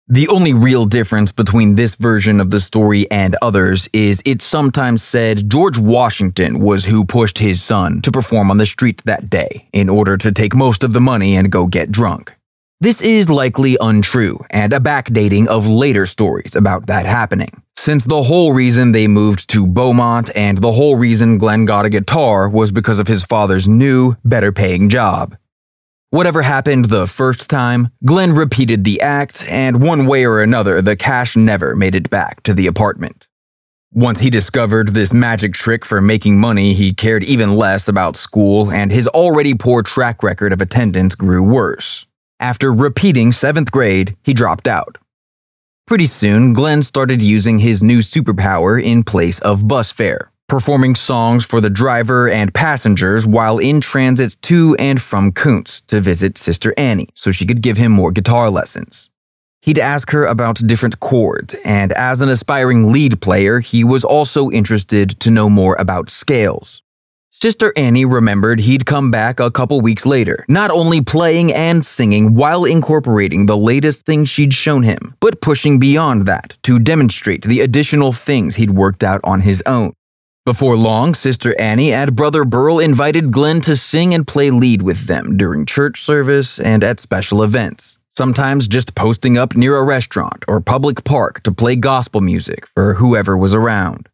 The 0.07 0.27
only 0.29 0.53
real 0.53 0.87
difference 0.87 1.31
between 1.31 1.75
this 1.75 1.93
version 1.93 2.39
of 2.39 2.49
the 2.49 2.59
story 2.59 3.05
and 3.11 3.35
others 3.43 3.87
is 3.93 4.23
it's 4.25 4.43
sometimes 4.43 5.03
said 5.03 5.47
George 5.47 5.77
Washington 5.77 6.61
was 6.61 6.85
who 6.85 7.05
pushed 7.05 7.37
his 7.37 7.61
son 7.61 8.01
to 8.01 8.11
perform 8.11 8.49
on 8.49 8.57
the 8.57 8.65
street 8.65 9.03
that 9.05 9.29
day 9.29 9.67
in 9.71 9.87
order 9.87 10.17
to 10.17 10.31
take 10.31 10.55
most 10.55 10.83
of 10.83 10.93
the 10.93 10.99
money 10.99 11.35
and 11.35 11.51
go 11.51 11.67
get 11.67 11.91
drunk. 11.91 12.33
This 12.81 13.01
is 13.01 13.29
likely 13.29 13.77
untrue 13.79 14.39
and 14.49 14.73
a 14.73 14.79
backdating 14.79 15.47
of 15.47 15.67
later 15.67 16.05
stories 16.05 16.55
about 16.55 16.87
that 16.87 17.05
happening 17.05 17.61
since 17.81 18.05
the 18.05 18.21
whole 18.21 18.53
reason 18.53 18.91
they 18.91 19.07
moved 19.07 19.49
to 19.49 19.65
Beaumont 19.65 20.29
and 20.35 20.59
the 20.59 20.71
whole 20.71 20.97
reason 20.97 21.39
Glenn 21.39 21.65
got 21.65 21.83
a 21.83 21.89
guitar 21.89 22.47
was 22.47 22.71
because 22.71 22.99
of 22.99 23.07
his 23.07 23.23
father's 23.23 23.67
new, 23.67 24.15
better 24.23 24.51
paying 24.51 24.87
job. 24.87 25.35
Whatever 26.11 26.43
happened 26.43 26.85
the 26.85 27.07
first 27.07 27.49
time, 27.49 27.89
Glenn 28.05 28.35
repeated 28.35 28.83
the 28.83 29.01
act, 29.01 29.43
and 29.49 29.81
one 29.81 30.05
way 30.05 30.25
or 30.25 30.41
another, 30.41 30.79
the 30.79 30.95
cash 30.95 31.35
never 31.35 31.75
made 31.75 31.95
it 31.95 32.11
back 32.11 32.43
to 32.43 32.53
the 32.53 32.67
apartment. 32.67 33.27
Once 33.91 34.19
he 34.19 34.29
discovered 34.29 34.89
this 34.89 35.11
magic 35.11 35.53
trick 35.53 35.83
for 35.83 36.01
making 36.01 36.39
money, 36.39 36.75
he 36.75 36.93
cared 36.93 37.23
even 37.23 37.55
less 37.55 37.87
about 37.87 38.15
school, 38.15 38.69
and 38.69 38.91
his 38.91 39.07
already 39.07 39.55
poor 39.55 39.81
track 39.81 40.21
record 40.21 40.53
of 40.53 40.61
attendance 40.61 41.15
grew 41.15 41.41
worse. 41.41 42.05
After 42.41 42.73
repeating 42.73 43.31
seventh 43.31 43.71
grade, 43.71 44.17
he 44.23 44.33
dropped 44.33 44.67
out. 44.67 44.97
Pretty 45.85 46.07
soon, 46.07 46.53
Glenn 46.53 46.81
started 46.81 47.21
using 47.21 47.59
his 47.59 47.83
new 47.83 47.99
superpower 47.99 48.83
in 48.83 49.03
place 49.03 49.37
of 49.41 49.67
bus 49.67 49.91
fare, 49.91 50.31
performing 50.49 50.95
songs 50.95 51.45
for 51.45 51.61
the 51.61 51.69
driver 51.69 52.27
and 52.27 52.51
passengers 52.51 53.27
while 53.27 53.59
in 53.59 53.79
transit 53.79 54.37
to 54.41 54.75
and 54.79 54.99
from 54.99 55.31
Kountze 55.31 55.83
to 55.85 56.01
visit 56.01 56.35
Sister 56.35 56.73
Annie 56.77 57.09
so 57.13 57.31
she 57.31 57.45
could 57.45 57.61
give 57.61 57.77
him 57.77 57.91
more 57.91 58.11
guitar 58.11 58.49
lessons. 58.49 59.11
He'd 59.61 59.77
ask 59.77 60.09
her 60.09 60.25
about 60.25 60.65
different 60.65 60.99
chords, 60.99 61.53
and 61.63 61.91
as 61.91 62.21
an 62.21 62.29
aspiring 62.29 62.91
lead 62.91 63.21
player, 63.21 63.59
he 63.59 63.83
was 63.83 64.03
also 64.03 64.49
interested 64.49 65.19
to 65.19 65.29
know 65.29 65.47
more 65.47 65.75
about 65.77 66.09
scales. 66.09 66.81
Sister 67.41 67.73
Annie 67.75 68.05
remembered 68.05 68.59
he'd 68.59 68.85
come 68.85 69.09
back 69.09 69.39
a 69.39 69.49
couple 69.49 69.81
weeks 69.81 70.05
later, 70.05 70.45
not 70.47 70.69
only 70.69 71.01
playing 71.01 71.51
and 71.51 71.83
singing 71.83 72.35
while 72.35 72.65
incorporating 72.65 73.47
the 73.47 73.57
latest 73.57 74.05
things 74.05 74.29
she'd 74.29 74.53
shown 74.53 74.83
him, 74.83 75.15
but 75.19 75.41
pushing 75.41 75.79
beyond 75.79 76.27
that 76.27 76.55
to 76.61 76.77
demonstrate 76.77 77.41
the 77.41 77.61
additional 77.61 78.11
things 78.11 78.57
he'd 78.57 78.69
worked 78.69 79.03
out 79.03 79.21
on 79.23 79.41
his 79.41 79.63
own. 79.65 79.91
Before 80.45 80.77
long, 80.77 81.15
Sister 81.15 81.59
Annie 81.59 81.91
and 81.91 82.15
Brother 82.15 82.45
Burl 82.45 82.77
invited 82.77 83.31
Glenn 83.31 83.59
to 83.61 83.75
sing 83.75 84.13
and 84.13 84.27
play 84.27 84.51
lead 84.51 84.83
with 84.83 85.07
them 85.07 85.35
during 85.35 85.65
church 85.65 85.99
service 85.99 86.59
and 86.59 86.83
at 86.83 86.99
special 86.99 87.41
events, 87.41 87.97
sometimes 88.11 88.67
just 88.67 88.93
posting 88.93 89.39
up 89.39 89.55
near 89.55 89.77
a 89.77 89.83
restaurant 89.83 90.45
or 90.47 90.61
public 90.61 91.03
park 91.05 91.41
to 91.41 91.51
play 91.51 91.75
gospel 91.75 92.21
music 92.21 92.67
for 92.67 92.93
whoever 92.93 93.35
was 93.35 93.55
around. 93.55 94.10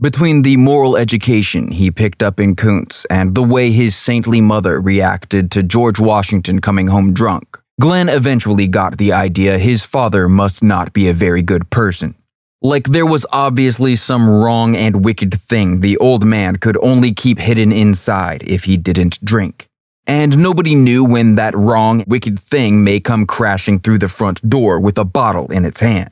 Between 0.00 0.40
the 0.40 0.56
moral 0.56 0.96
education 0.96 1.70
he 1.70 1.90
picked 1.90 2.22
up 2.22 2.40
in 2.40 2.56
Kountze 2.56 3.04
and 3.10 3.34
the 3.34 3.42
way 3.42 3.70
his 3.70 3.94
saintly 3.94 4.40
mother 4.40 4.80
reacted 4.80 5.50
to 5.50 5.62
George 5.62 6.00
Washington 6.00 6.62
coming 6.62 6.86
home 6.86 7.12
drunk, 7.12 7.58
Glenn 7.78 8.08
eventually 8.08 8.66
got 8.66 8.96
the 8.96 9.12
idea 9.12 9.58
his 9.58 9.84
father 9.84 10.30
must 10.30 10.62
not 10.62 10.94
be 10.94 11.08
a 11.08 11.12
very 11.12 11.42
good 11.42 11.68
person. 11.68 12.14
Like 12.62 12.84
there 12.84 13.04
was 13.04 13.26
obviously 13.32 13.94
some 13.96 14.30
wrong 14.30 14.74
and 14.74 15.04
wicked 15.04 15.38
thing 15.42 15.80
the 15.80 15.98
old 15.98 16.24
man 16.24 16.56
could 16.56 16.78
only 16.82 17.12
keep 17.12 17.38
hidden 17.38 17.70
inside 17.70 18.42
if 18.46 18.64
he 18.64 18.78
didn't 18.78 19.22
drink. 19.22 19.68
And 20.06 20.38
nobody 20.38 20.74
knew 20.74 21.04
when 21.04 21.34
that 21.34 21.54
wrong, 21.54 22.02
wicked 22.06 22.40
thing 22.40 22.82
may 22.82 22.98
come 22.98 23.26
crashing 23.26 23.78
through 23.78 23.98
the 23.98 24.08
front 24.08 24.48
door 24.48 24.80
with 24.80 24.96
a 24.96 25.04
bottle 25.04 25.52
in 25.52 25.66
its 25.66 25.80
hand. 25.80 26.11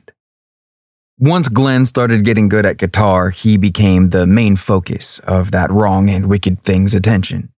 Once 1.23 1.49
Glenn 1.49 1.85
started 1.85 2.25
getting 2.25 2.49
good 2.49 2.65
at 2.65 2.79
guitar, 2.79 3.29
he 3.29 3.55
became 3.55 4.09
the 4.09 4.25
main 4.25 4.55
focus 4.55 5.19
of 5.19 5.51
that 5.51 5.69
wrong 5.69 6.09
and 6.09 6.27
wicked 6.27 6.63
thing's 6.63 6.95
attention. 6.95 7.51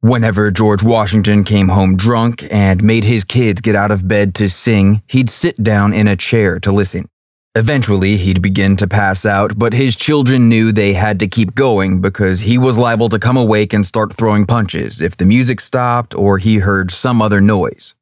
Whenever 0.00 0.50
George 0.50 0.82
Washington 0.82 1.44
came 1.44 1.68
home 1.68 1.96
drunk 1.96 2.44
and 2.50 2.82
made 2.82 3.04
his 3.04 3.22
kids 3.22 3.60
get 3.60 3.76
out 3.76 3.92
of 3.92 4.08
bed 4.08 4.34
to 4.34 4.48
sing, 4.48 5.02
he'd 5.06 5.30
sit 5.30 5.62
down 5.62 5.92
in 5.92 6.08
a 6.08 6.16
chair 6.16 6.58
to 6.58 6.72
listen. 6.72 7.06
Eventually, 7.54 8.16
he'd 8.16 8.42
begin 8.42 8.76
to 8.78 8.88
pass 8.88 9.24
out, 9.24 9.56
but 9.56 9.72
his 9.72 9.94
children 9.94 10.48
knew 10.48 10.72
they 10.72 10.94
had 10.94 11.20
to 11.20 11.28
keep 11.28 11.54
going 11.54 12.00
because 12.00 12.40
he 12.40 12.58
was 12.58 12.76
liable 12.76 13.08
to 13.10 13.20
come 13.20 13.36
awake 13.36 13.72
and 13.72 13.86
start 13.86 14.12
throwing 14.12 14.46
punches 14.46 15.00
if 15.00 15.16
the 15.16 15.24
music 15.24 15.60
stopped 15.60 16.12
or 16.12 16.38
he 16.38 16.56
heard 16.56 16.90
some 16.90 17.22
other 17.22 17.40
noise. 17.40 17.94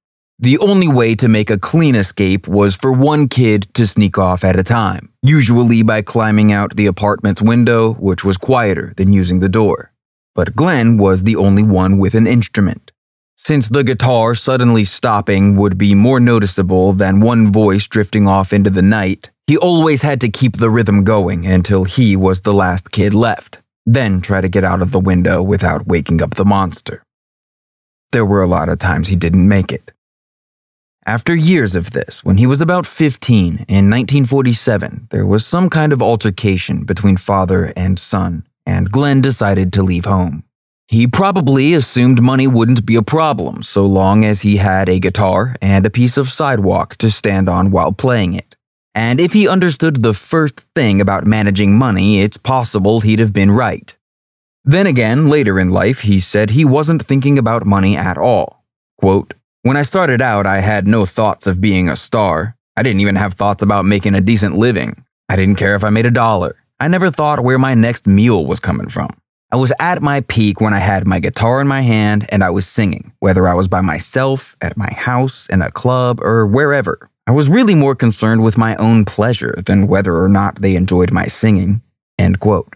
The 0.42 0.58
only 0.58 0.88
way 0.88 1.14
to 1.14 1.28
make 1.28 1.50
a 1.50 1.56
clean 1.56 1.94
escape 1.94 2.48
was 2.48 2.74
for 2.74 2.92
one 2.92 3.28
kid 3.28 3.68
to 3.74 3.86
sneak 3.86 4.18
off 4.18 4.42
at 4.42 4.58
a 4.58 4.64
time, 4.64 5.12
usually 5.22 5.84
by 5.84 6.02
climbing 6.02 6.50
out 6.50 6.74
the 6.74 6.86
apartment's 6.86 7.40
window, 7.40 7.92
which 7.92 8.24
was 8.24 8.38
quieter 8.38 8.92
than 8.96 9.12
using 9.12 9.38
the 9.38 9.48
door. 9.48 9.92
But 10.34 10.56
Glenn 10.56 10.96
was 10.96 11.22
the 11.22 11.36
only 11.36 11.62
one 11.62 11.96
with 11.96 12.16
an 12.16 12.26
instrument. 12.26 12.90
Since 13.36 13.68
the 13.68 13.84
guitar 13.84 14.34
suddenly 14.34 14.82
stopping 14.82 15.54
would 15.54 15.78
be 15.78 15.94
more 15.94 16.18
noticeable 16.18 16.92
than 16.92 17.20
one 17.20 17.52
voice 17.52 17.86
drifting 17.86 18.26
off 18.26 18.52
into 18.52 18.70
the 18.70 18.82
night, 18.82 19.30
he 19.46 19.56
always 19.56 20.02
had 20.02 20.20
to 20.22 20.28
keep 20.28 20.56
the 20.56 20.70
rhythm 20.70 21.04
going 21.04 21.46
until 21.46 21.84
he 21.84 22.16
was 22.16 22.40
the 22.40 22.52
last 22.52 22.90
kid 22.90 23.14
left, 23.14 23.58
then 23.86 24.20
try 24.20 24.40
to 24.40 24.48
get 24.48 24.64
out 24.64 24.82
of 24.82 24.90
the 24.90 24.98
window 24.98 25.40
without 25.40 25.86
waking 25.86 26.20
up 26.20 26.34
the 26.34 26.44
monster. 26.44 27.04
There 28.10 28.26
were 28.26 28.42
a 28.42 28.48
lot 28.48 28.68
of 28.68 28.80
times 28.80 29.06
he 29.06 29.14
didn't 29.14 29.46
make 29.46 29.70
it. 29.70 29.92
After 31.04 31.34
years 31.34 31.74
of 31.74 31.90
this, 31.90 32.22
when 32.22 32.36
he 32.36 32.46
was 32.46 32.60
about 32.60 32.86
15 32.86 33.64
in 33.66 33.90
1947, 33.90 35.08
there 35.10 35.26
was 35.26 35.44
some 35.44 35.68
kind 35.68 35.92
of 35.92 36.00
altercation 36.00 36.84
between 36.84 37.16
father 37.16 37.72
and 37.76 37.98
son, 37.98 38.46
and 38.64 38.92
Glenn 38.92 39.20
decided 39.20 39.72
to 39.72 39.82
leave 39.82 40.04
home. 40.04 40.44
He 40.86 41.08
probably 41.08 41.74
assumed 41.74 42.22
money 42.22 42.46
wouldn't 42.46 42.86
be 42.86 42.94
a 42.94 43.02
problem 43.02 43.64
so 43.64 43.84
long 43.84 44.24
as 44.24 44.42
he 44.42 44.58
had 44.58 44.88
a 44.88 45.00
guitar 45.00 45.56
and 45.60 45.84
a 45.84 45.90
piece 45.90 46.16
of 46.16 46.28
sidewalk 46.28 46.96
to 46.98 47.10
stand 47.10 47.48
on 47.48 47.72
while 47.72 47.92
playing 47.92 48.34
it. 48.34 48.54
And 48.94 49.20
if 49.20 49.32
he 49.32 49.48
understood 49.48 50.04
the 50.04 50.14
first 50.14 50.60
thing 50.76 51.00
about 51.00 51.26
managing 51.26 51.76
money, 51.76 52.20
it's 52.20 52.36
possible 52.36 53.00
he'd 53.00 53.18
have 53.18 53.32
been 53.32 53.50
right. 53.50 53.92
Then 54.64 54.86
again, 54.86 55.28
later 55.28 55.58
in 55.58 55.70
life, 55.70 56.02
he 56.02 56.20
said 56.20 56.50
he 56.50 56.64
wasn't 56.64 57.04
thinking 57.04 57.38
about 57.38 57.66
money 57.66 57.96
at 57.96 58.18
all. 58.18 58.64
Quote, 58.98 59.34
when 59.62 59.76
I 59.76 59.82
started 59.82 60.20
out, 60.20 60.46
I 60.46 60.60
had 60.60 60.86
no 60.88 61.06
thoughts 61.06 61.46
of 61.46 61.60
being 61.60 61.88
a 61.88 61.96
star. 61.96 62.56
I 62.76 62.82
didn't 62.82 63.00
even 63.00 63.16
have 63.16 63.34
thoughts 63.34 63.62
about 63.62 63.84
making 63.84 64.14
a 64.14 64.20
decent 64.20 64.56
living. 64.56 65.04
I 65.28 65.36
didn't 65.36 65.56
care 65.56 65.76
if 65.76 65.84
I 65.84 65.90
made 65.90 66.06
a 66.06 66.10
dollar. 66.10 66.56
I 66.80 66.88
never 66.88 67.10
thought 67.10 67.44
where 67.44 67.58
my 67.58 67.74
next 67.74 68.06
meal 68.06 68.44
was 68.44 68.58
coming 68.58 68.88
from. 68.88 69.10
I 69.52 69.56
was 69.56 69.72
at 69.78 70.02
my 70.02 70.22
peak 70.22 70.60
when 70.60 70.74
I 70.74 70.78
had 70.78 71.06
my 71.06 71.20
guitar 71.20 71.60
in 71.60 71.68
my 71.68 71.82
hand 71.82 72.26
and 72.30 72.42
I 72.42 72.50
was 72.50 72.66
singing, 72.66 73.12
whether 73.20 73.46
I 73.46 73.54
was 73.54 73.68
by 73.68 73.82
myself, 73.82 74.56
at 74.60 74.76
my 74.76 74.92
house, 74.92 75.46
in 75.48 75.62
a 75.62 75.70
club, 75.70 76.20
or 76.20 76.46
wherever. 76.46 77.08
I 77.26 77.30
was 77.30 77.48
really 77.48 77.76
more 77.76 77.94
concerned 77.94 78.42
with 78.42 78.58
my 78.58 78.74
own 78.76 79.04
pleasure 79.04 79.62
than 79.64 79.86
whether 79.86 80.16
or 80.16 80.28
not 80.28 80.56
they 80.56 80.74
enjoyed 80.74 81.12
my 81.12 81.26
singing. 81.26 81.82
End 82.18 82.40
quote. 82.40 82.74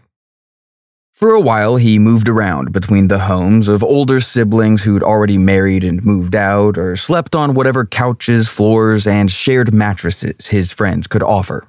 For 1.17 1.31
a 1.31 1.41
while, 1.41 1.77
he 1.77 1.99
moved 1.99 2.29
around 2.29 2.75
between 2.75 3.09
the 3.09 3.21
homes 3.21 3.69
of 3.69 3.83
older 3.83 4.21
siblings 4.21 4.83
who'd 4.83 5.03
already 5.03 5.39
married 5.39 5.83
and 5.83 6.05
moved 6.05 6.35
out, 6.35 6.77
or 6.77 6.95
slept 6.95 7.35
on 7.35 7.55
whatever 7.55 7.87
couches, 7.87 8.49
floors, 8.49 9.07
and 9.07 9.31
shared 9.31 9.73
mattresses 9.73 10.49
his 10.49 10.75
friends 10.75 11.07
could 11.07 11.23
offer. 11.23 11.67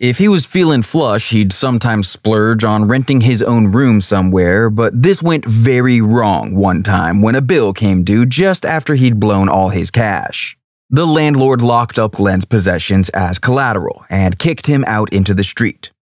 If 0.00 0.18
he 0.18 0.26
was 0.26 0.44
feeling 0.44 0.82
flush, 0.82 1.30
he'd 1.30 1.52
sometimes 1.52 2.08
splurge 2.08 2.64
on 2.64 2.88
renting 2.88 3.20
his 3.20 3.40
own 3.40 3.70
room 3.70 4.00
somewhere, 4.00 4.68
but 4.68 5.00
this 5.00 5.22
went 5.22 5.44
very 5.44 6.00
wrong 6.00 6.56
one 6.56 6.82
time 6.82 7.22
when 7.22 7.36
a 7.36 7.40
bill 7.40 7.72
came 7.72 8.02
due 8.02 8.26
just 8.26 8.66
after 8.66 8.96
he'd 8.96 9.20
blown 9.20 9.48
all 9.48 9.68
his 9.68 9.92
cash. 9.92 10.56
The 10.90 11.06
landlord 11.06 11.62
locked 11.62 12.00
up 12.00 12.14
Glenn's 12.16 12.44
possessions 12.44 13.10
as 13.10 13.38
collateral 13.38 14.04
and 14.10 14.40
kicked 14.40 14.66
him 14.66 14.84
out 14.88 15.12
into 15.12 15.34
the 15.34 15.44
street. 15.44 15.92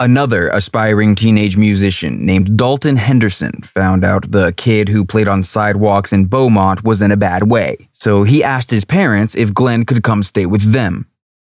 Another 0.00 0.48
aspiring 0.48 1.14
teenage 1.14 1.56
musician 1.56 2.26
named 2.26 2.56
Dalton 2.56 2.96
Henderson 2.96 3.62
found 3.62 4.04
out 4.04 4.32
the 4.32 4.52
kid 4.56 4.88
who 4.88 5.04
played 5.04 5.28
on 5.28 5.44
sidewalks 5.44 6.12
in 6.12 6.26
Beaumont 6.26 6.82
was 6.82 7.00
in 7.00 7.12
a 7.12 7.16
bad 7.16 7.48
way, 7.48 7.88
so 7.92 8.24
he 8.24 8.42
asked 8.42 8.72
his 8.72 8.84
parents 8.84 9.36
if 9.36 9.54
Glenn 9.54 9.84
could 9.84 10.02
come 10.02 10.24
stay 10.24 10.46
with 10.46 10.72
them. 10.72 11.06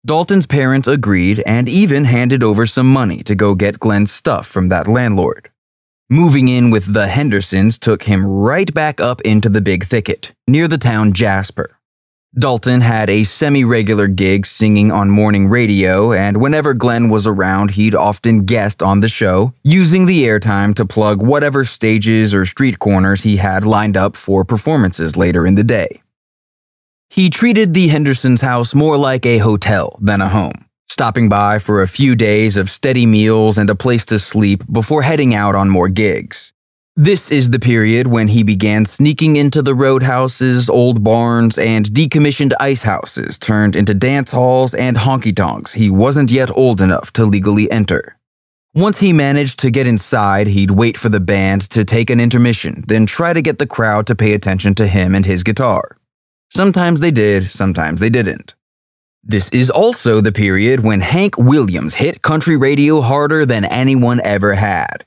Dalton's 0.06 0.46
parents 0.46 0.88
agreed 0.88 1.42
and 1.44 1.68
even 1.68 2.06
handed 2.06 2.42
over 2.42 2.64
some 2.64 2.90
money 2.90 3.22
to 3.24 3.34
go 3.34 3.54
get 3.54 3.78
Glenn's 3.78 4.10
stuff 4.10 4.46
from 4.46 4.70
that 4.70 4.88
landlord. 4.88 5.50
Moving 6.08 6.48
in 6.48 6.70
with 6.70 6.94
the 6.94 7.08
Hendersons 7.08 7.78
took 7.78 8.04
him 8.04 8.26
right 8.26 8.72
back 8.72 9.02
up 9.02 9.20
into 9.20 9.50
the 9.50 9.60
big 9.60 9.84
thicket, 9.84 10.32
near 10.48 10.66
the 10.66 10.78
town 10.78 11.12
Jasper. 11.12 11.76
Dalton 12.38 12.80
had 12.80 13.10
a 13.10 13.24
semi 13.24 13.64
regular 13.64 14.06
gig 14.06 14.46
singing 14.46 14.92
on 14.92 15.10
morning 15.10 15.48
radio, 15.48 16.12
and 16.12 16.40
whenever 16.40 16.74
Glenn 16.74 17.08
was 17.08 17.26
around, 17.26 17.72
he'd 17.72 17.94
often 17.94 18.44
guest 18.44 18.84
on 18.84 19.00
the 19.00 19.08
show, 19.08 19.52
using 19.64 20.06
the 20.06 20.22
airtime 20.22 20.72
to 20.76 20.86
plug 20.86 21.20
whatever 21.20 21.64
stages 21.64 22.32
or 22.32 22.46
street 22.46 22.78
corners 22.78 23.24
he 23.24 23.38
had 23.38 23.66
lined 23.66 23.96
up 23.96 24.16
for 24.16 24.44
performances 24.44 25.16
later 25.16 25.44
in 25.44 25.56
the 25.56 25.64
day. 25.64 26.02
He 27.08 27.30
treated 27.30 27.74
the 27.74 27.88
Hendersons' 27.88 28.42
house 28.42 28.76
more 28.76 28.96
like 28.96 29.26
a 29.26 29.38
hotel 29.38 29.98
than 30.00 30.20
a 30.20 30.28
home, 30.28 30.66
stopping 30.88 31.28
by 31.28 31.58
for 31.58 31.82
a 31.82 31.88
few 31.88 32.14
days 32.14 32.56
of 32.56 32.70
steady 32.70 33.06
meals 33.06 33.58
and 33.58 33.68
a 33.68 33.74
place 33.74 34.04
to 34.06 34.20
sleep 34.20 34.62
before 34.70 35.02
heading 35.02 35.34
out 35.34 35.56
on 35.56 35.68
more 35.68 35.88
gigs. 35.88 36.52
This 36.96 37.30
is 37.30 37.50
the 37.50 37.60
period 37.60 38.08
when 38.08 38.28
he 38.28 38.42
began 38.42 38.84
sneaking 38.84 39.36
into 39.36 39.62
the 39.62 39.76
roadhouses, 39.76 40.68
old 40.68 41.04
barns, 41.04 41.56
and 41.56 41.86
decommissioned 41.86 42.52
ice 42.58 42.82
houses 42.82 43.38
turned 43.38 43.76
into 43.76 43.94
dance 43.94 44.32
halls 44.32 44.74
and 44.74 44.96
honky 44.96 45.34
tonks 45.34 45.74
he 45.74 45.88
wasn't 45.88 46.32
yet 46.32 46.50
old 46.56 46.80
enough 46.80 47.12
to 47.12 47.24
legally 47.24 47.70
enter. 47.70 48.18
Once 48.74 48.98
he 48.98 49.12
managed 49.12 49.58
to 49.60 49.70
get 49.70 49.86
inside, 49.86 50.48
he'd 50.48 50.72
wait 50.72 50.98
for 50.98 51.08
the 51.08 51.20
band 51.20 51.62
to 51.70 51.84
take 51.84 52.10
an 52.10 52.18
intermission, 52.18 52.84
then 52.88 53.06
try 53.06 53.32
to 53.32 53.42
get 53.42 53.58
the 53.58 53.66
crowd 53.66 54.06
to 54.06 54.16
pay 54.16 54.32
attention 54.32 54.74
to 54.74 54.86
him 54.88 55.14
and 55.14 55.26
his 55.26 55.44
guitar. 55.44 55.96
Sometimes 56.50 56.98
they 56.98 57.12
did, 57.12 57.52
sometimes 57.52 58.00
they 58.00 58.10
didn't. 58.10 58.54
This 59.22 59.48
is 59.50 59.70
also 59.70 60.20
the 60.20 60.32
period 60.32 60.80
when 60.80 61.00
Hank 61.00 61.38
Williams 61.38 61.94
hit 61.94 62.22
country 62.22 62.56
radio 62.56 63.00
harder 63.00 63.46
than 63.46 63.64
anyone 63.64 64.20
ever 64.24 64.54
had. 64.54 65.04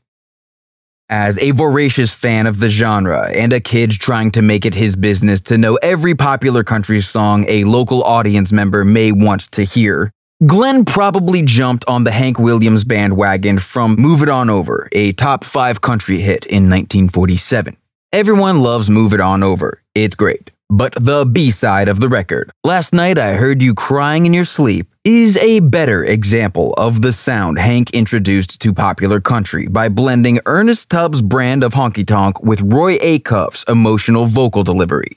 As 1.16 1.38
a 1.38 1.52
voracious 1.52 2.12
fan 2.12 2.48
of 2.48 2.60
the 2.60 2.72
genre 2.72 3.30
and 3.36 3.54
a 3.54 3.60
kid 3.60 3.92
trying 3.92 4.32
to 4.32 4.42
make 4.42 4.66
it 4.66 4.74
his 4.74 4.96
business 4.96 5.42
to 5.42 5.60
know 5.60 5.76
every 5.76 6.16
popular 6.16 6.64
country 6.64 7.02
song 7.02 7.46
a 7.48 7.66
local 7.66 8.02
audience 8.02 8.52
member 8.52 8.84
may 8.84 9.12
want 9.12 9.42
to 9.52 9.64
hear, 9.64 10.10
Glenn 10.48 10.86
probably 10.86 11.44
jumped 11.44 11.86
on 11.88 12.04
the 12.04 12.10
Hank 12.10 12.40
Williams 12.40 12.84
bandwagon 12.84 13.60
from 13.60 13.96
Move 13.96 14.24
It 14.24 14.30
On 14.30 14.50
Over, 14.50 14.90
a 14.92 15.14
top 15.14 15.44
five 15.44 15.82
country 15.82 16.18
hit 16.18 16.48
in 16.48 16.68
1947. 16.68 17.78
Everyone 18.12 18.64
loves 18.64 18.90
Move 18.90 19.14
It 19.14 19.22
On 19.22 19.44
Over. 19.44 19.84
It's 19.94 20.16
great. 20.16 20.50
But 20.76 20.96
the 21.00 21.24
B 21.24 21.52
side 21.52 21.88
of 21.88 22.00
the 22.00 22.10
record, 22.10 22.52
Last 22.64 22.96
Night 22.96 23.20
I 23.20 23.34
Heard 23.34 23.62
You 23.62 23.76
Crying 23.76 24.26
in 24.26 24.34
Your 24.34 24.44
Sleep, 24.44 24.88
is 25.04 25.38
a 25.38 25.60
better 25.60 26.04
example 26.04 26.74
of 26.80 27.04
the 27.04 27.12
sound 27.12 27.60
Hank 27.60 27.92
introduced 27.92 28.60
to 28.62 28.74
popular 28.74 29.22
country 29.22 29.68
by 29.68 29.88
blending 29.88 30.40
Ernest 30.48 30.90
Tubb's 30.90 31.22
brand 31.22 31.64
of 31.64 31.74
honky 31.76 32.04
tonk 32.04 32.42
with 32.42 32.60
Roy 32.62 32.98
Acuff's 32.98 33.64
emotional 33.68 34.26
vocal 34.26 34.64
delivery. 34.64 35.16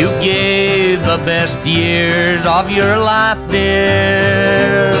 You 0.00 0.08
gave 0.24 1.00
the 1.00 1.20
best 1.26 1.58
years 1.66 2.40
of 2.46 2.70
your 2.70 2.96
life, 2.96 3.50
dear, 3.50 4.94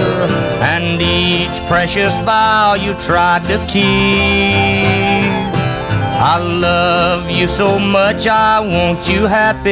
and 0.60 1.00
each 1.00 1.66
precious 1.68 2.12
vow 2.18 2.74
you 2.74 2.92
tried 3.00 3.46
to 3.46 3.56
keep. 3.66 5.41
I 6.24 6.38
love 6.38 7.28
you 7.32 7.48
so 7.48 7.80
much, 7.80 8.28
I 8.28 8.60
want 8.60 9.08
you 9.08 9.26
happy. 9.26 9.70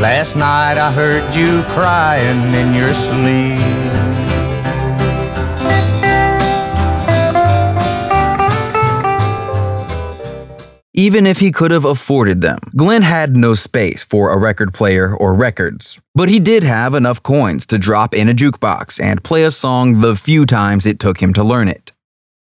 Last 0.00 0.36
night 0.36 0.78
I 0.78 0.92
heard 0.92 1.34
you 1.34 1.64
crying 1.74 2.54
in 2.54 2.72
your 2.72 2.94
sleep. 2.94 3.58
Even 10.94 11.26
if 11.26 11.40
he 11.40 11.50
could 11.50 11.72
have 11.72 11.84
afforded 11.84 12.40
them, 12.40 12.60
Glenn 12.76 13.02
had 13.02 13.36
no 13.36 13.54
space 13.54 14.04
for 14.04 14.30
a 14.30 14.38
record 14.38 14.72
player 14.72 15.16
or 15.16 15.34
records. 15.34 16.00
But 16.14 16.28
he 16.28 16.38
did 16.38 16.62
have 16.62 16.94
enough 16.94 17.24
coins 17.24 17.66
to 17.66 17.76
drop 17.76 18.14
in 18.14 18.28
a 18.28 18.34
jukebox 18.34 19.02
and 19.02 19.24
play 19.24 19.42
a 19.42 19.50
song 19.50 20.00
the 20.00 20.14
few 20.14 20.46
times 20.46 20.86
it 20.86 21.00
took 21.00 21.20
him 21.20 21.34
to 21.34 21.42
learn 21.42 21.66
it. 21.66 21.90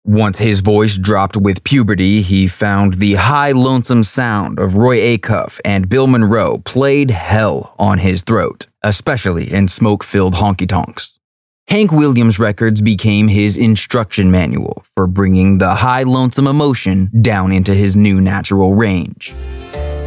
Once 0.07 0.38
his 0.38 0.61
voice 0.61 0.96
dropped 0.96 1.36
with 1.36 1.64
puberty, 1.64 2.22
he 2.22 2.46
found 2.46 2.94
the 2.94 3.14
high, 3.14 3.50
lonesome 3.50 4.04
sound 4.04 4.57
of 4.61 4.76
Roy 4.76 4.98
Acuff 4.98 5.59
and 5.64 5.88
Bill 5.88 6.07
Monroe 6.07 6.59
played 6.59 7.11
hell 7.11 7.74
on 7.76 7.98
his 7.98 8.22
throat, 8.22 8.68
especially 8.84 9.52
in 9.52 9.66
smoke 9.66 10.04
filled 10.04 10.34
honky 10.34 10.68
tonks. 10.68 11.18
Hank 11.66 11.90
Williams 11.90 12.38
Records 12.38 12.80
became 12.80 13.26
his 13.26 13.57
instruction 13.57 14.30
manual 14.30 14.84
for 14.94 15.09
bringing 15.09 15.59
the 15.59 15.74
high, 15.74 16.04
lonesome 16.04 16.46
emotion 16.46 17.11
down 17.20 17.50
into 17.50 17.74
his 17.74 17.96
new 17.96 18.20
natural 18.20 18.76
range. 18.76 19.34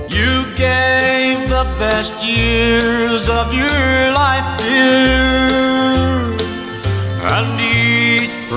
You 0.07 0.45
gave 0.55 1.49
the 1.49 1.67
best 1.77 2.25
years 2.25 3.27
of 3.27 3.53
your 3.53 4.11
life, 4.13 4.63
and 7.21 7.59
each 7.59 7.98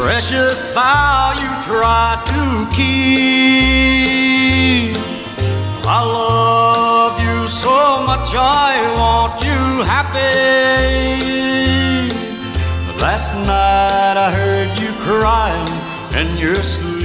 precious 0.03 0.59
vow 0.75 1.31
you 1.43 1.51
tried 1.63 2.21
to 2.27 2.67
keep. 2.75 2.91
I 5.87 6.01
love 6.03 7.23
you 7.23 7.47
so 7.47 8.03
much, 8.05 8.35
I 8.35 8.73
want 8.99 9.41
you 9.45 9.85
happy. 9.87 10.35
Last 13.01 13.37
night 13.47 14.17
I 14.17 14.33
heard 14.33 14.77
you 14.81 14.91
crying 15.07 15.71
in 16.21 16.37
your 16.37 16.57
sleep. 16.57 17.03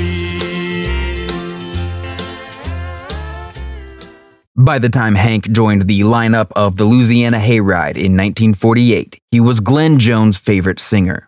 By 4.55 4.79
the 4.79 4.89
time 4.89 5.13
Hank 5.13 5.51
joined 5.51 5.83
the 5.83 5.99
lineup 5.99 6.51
of 6.55 6.77
the 6.77 6.85
Louisiana 6.85 7.37
Hayride 7.37 7.95
in 7.95 8.17
1948, 8.17 9.21
he 9.29 9.39
was 9.39 9.59
Glenn 9.59 9.99
Jones' 9.99 10.35
favorite 10.35 10.79
singer. 10.79 11.26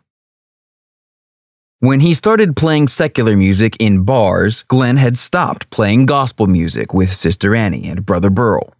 When 1.82 2.02
he 2.02 2.14
started 2.14 2.58
playing 2.58 2.90
secular 2.90 3.38
music 3.38 3.78
in 3.80 4.04
bars, 4.04 4.64
Glenn 4.64 4.98
had 4.98 5.18
stopped 5.18 5.70
playing 5.70 6.08
gospel 6.08 6.46
music 6.46 6.94
with 6.94 7.14
Sister 7.14 7.56
Annie 7.56 7.88
and 7.88 8.06
Brother 8.06 8.30
Burl. 8.30 8.74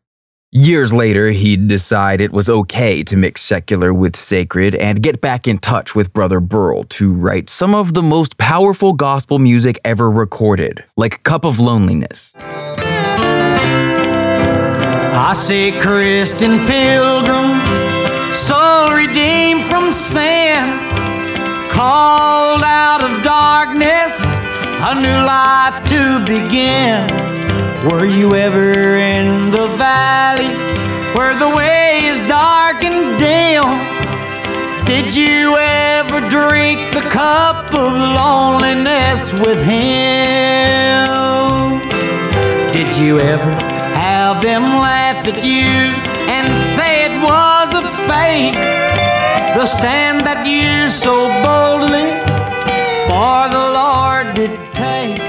Years 0.52 0.92
later, 0.92 1.32
he'd 1.32 1.70
decide 1.70 2.20
it 2.20 2.34
was 2.34 2.50
okay 2.50 3.02
to 3.04 3.16
mix 3.16 3.40
secular 3.40 3.94
with 3.94 4.18
sacred 4.18 4.76
and 4.76 5.02
get 5.02 5.22
back 5.22 5.48
in 5.48 5.60
touch 5.60 5.96
with 5.96 6.12
Brother 6.12 6.42
Burl 6.42 6.84
to 6.90 7.14
write 7.14 7.50
some 7.50 7.74
of 7.74 7.94
the 7.94 8.04
most 8.04 8.38
powerful 8.38 8.92
gospel 8.92 9.40
music 9.40 9.80
ever 9.86 10.12
recorded, 10.12 10.84
like 10.98 11.24
Cup 11.24 11.46
of 11.46 11.58
Loneliness. 11.58 12.34
I 15.16 15.32
see 15.38 15.72
Christian 15.80 16.68
pilgrim, 16.68 17.62
soul 18.36 18.92
redeemed 18.92 19.64
from 19.68 19.94
sin, 19.94 20.68
of 21.80 22.29
darkness, 23.30 24.14
a 24.90 24.96
new 25.06 25.20
life 25.38 25.78
to 25.86 26.02
begin. 26.26 27.06
Were 27.88 28.08
you 28.08 28.34
ever 28.34 28.96
in 28.96 29.52
the 29.52 29.68
valley 29.78 30.50
where 31.16 31.38
the 31.38 31.52
way 31.56 32.06
is 32.06 32.18
dark 32.28 32.84
and 32.84 33.20
dim? 33.20 33.70
Did 34.92 35.14
you 35.14 35.56
ever 35.58 36.20
drink 36.38 36.80
the 36.98 37.06
cup 37.12 37.72
of 37.72 37.92
loneliness 38.22 39.32
with 39.34 39.62
him? 39.64 41.06
Did 42.74 42.98
you 42.98 43.20
ever 43.20 43.54
have 43.94 44.42
them 44.42 44.64
laugh 44.64 45.22
at 45.28 45.44
you 45.44 45.70
and 46.34 46.48
say 46.76 47.06
it 47.06 47.16
was 47.30 47.70
a 47.82 47.86
fake? 48.10 48.58
The 49.56 49.68
stand 49.68 50.22
that 50.26 50.48
you 50.48 50.90
so 50.90 51.30
boldly 51.46 52.29
the 53.10 53.72
Lord 53.74 54.36
did 54.36 54.60
take. 54.74 55.20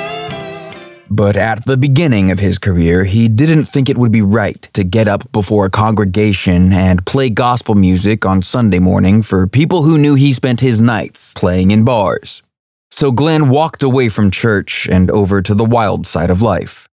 But 1.12 1.37
at 1.37 1.66
the 1.66 1.76
beginning 1.76 2.31
of 2.31 2.39
his 2.39 2.59
career, 2.59 3.05
he 3.05 3.28
didn't 3.28 3.64
think 3.66 3.89
it 3.89 3.99
would 3.99 4.12
be 4.12 4.22
right 4.22 4.62
to 4.74 4.85
get 4.85 5.09
up 5.09 5.31
before 5.33 5.66
a 5.66 5.70
congregation 5.70 6.72
and 6.72 7.05
play 7.05 7.31
gospel 7.31 7.74
music 7.74 8.24
on 8.24 8.43
Sunday 8.43 8.78
morning 8.78 9.22
for 9.22 9.47
people 9.47 9.83
who 9.83 9.99
knew 9.99 10.14
he 10.14 10.33
spent 10.33 10.61
his 10.61 10.81
nights 10.81 11.35
playing 11.35 11.72
in 11.72 11.85
bars. 11.85 12.43
So 12.91 13.12
Glenn 13.12 13.51
walked 13.51 13.83
away 13.83 14.09
from 14.09 14.31
church 14.31 14.89
and 14.89 15.11
over 15.11 15.43
to 15.43 15.55
the 15.55 15.64
wild 15.64 16.07
side 16.07 16.31
of 16.31 16.43
life. 16.43 16.89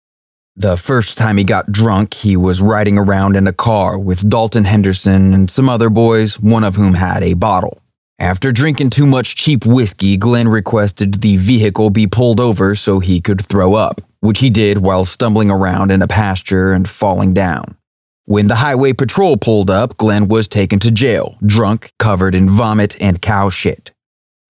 The 0.56 0.76
first 0.76 1.16
time 1.16 1.38
he 1.38 1.44
got 1.44 1.72
drunk, 1.72 2.14
he 2.14 2.36
was 2.36 2.60
riding 2.60 2.98
around 2.98 3.36
in 3.36 3.46
a 3.46 3.52
car 3.52 3.98
with 3.98 4.28
Dalton 4.28 4.64
Henderson 4.64 5.32
and 5.32 5.50
some 5.50 5.68
other 5.68 5.88
boys, 5.88 6.38
one 6.38 6.64
of 6.64 6.76
whom 6.76 6.94
had 6.94 7.22
a 7.22 7.34
bottle. 7.34 7.81
After 8.22 8.52
drinking 8.52 8.90
too 8.90 9.04
much 9.04 9.34
cheap 9.34 9.66
whiskey, 9.66 10.16
Glenn 10.16 10.46
requested 10.46 11.14
the 11.14 11.38
vehicle 11.38 11.90
be 11.90 12.06
pulled 12.06 12.38
over 12.38 12.76
so 12.76 13.00
he 13.00 13.20
could 13.20 13.44
throw 13.44 13.74
up, 13.74 14.00
which 14.20 14.38
he 14.38 14.48
did 14.48 14.78
while 14.78 15.04
stumbling 15.04 15.50
around 15.50 15.90
in 15.90 16.02
a 16.02 16.06
pasture 16.06 16.72
and 16.72 16.88
falling 16.88 17.34
down. 17.34 17.76
When 18.24 18.46
the 18.46 18.54
highway 18.54 18.92
patrol 18.92 19.36
pulled 19.36 19.70
up, 19.70 19.96
Glenn 19.96 20.28
was 20.28 20.46
taken 20.46 20.78
to 20.78 20.92
jail, 20.92 21.36
drunk, 21.44 21.92
covered 21.98 22.36
in 22.36 22.48
vomit 22.48 22.94
and 23.02 23.20
cow 23.20 23.50
shit. 23.50 23.90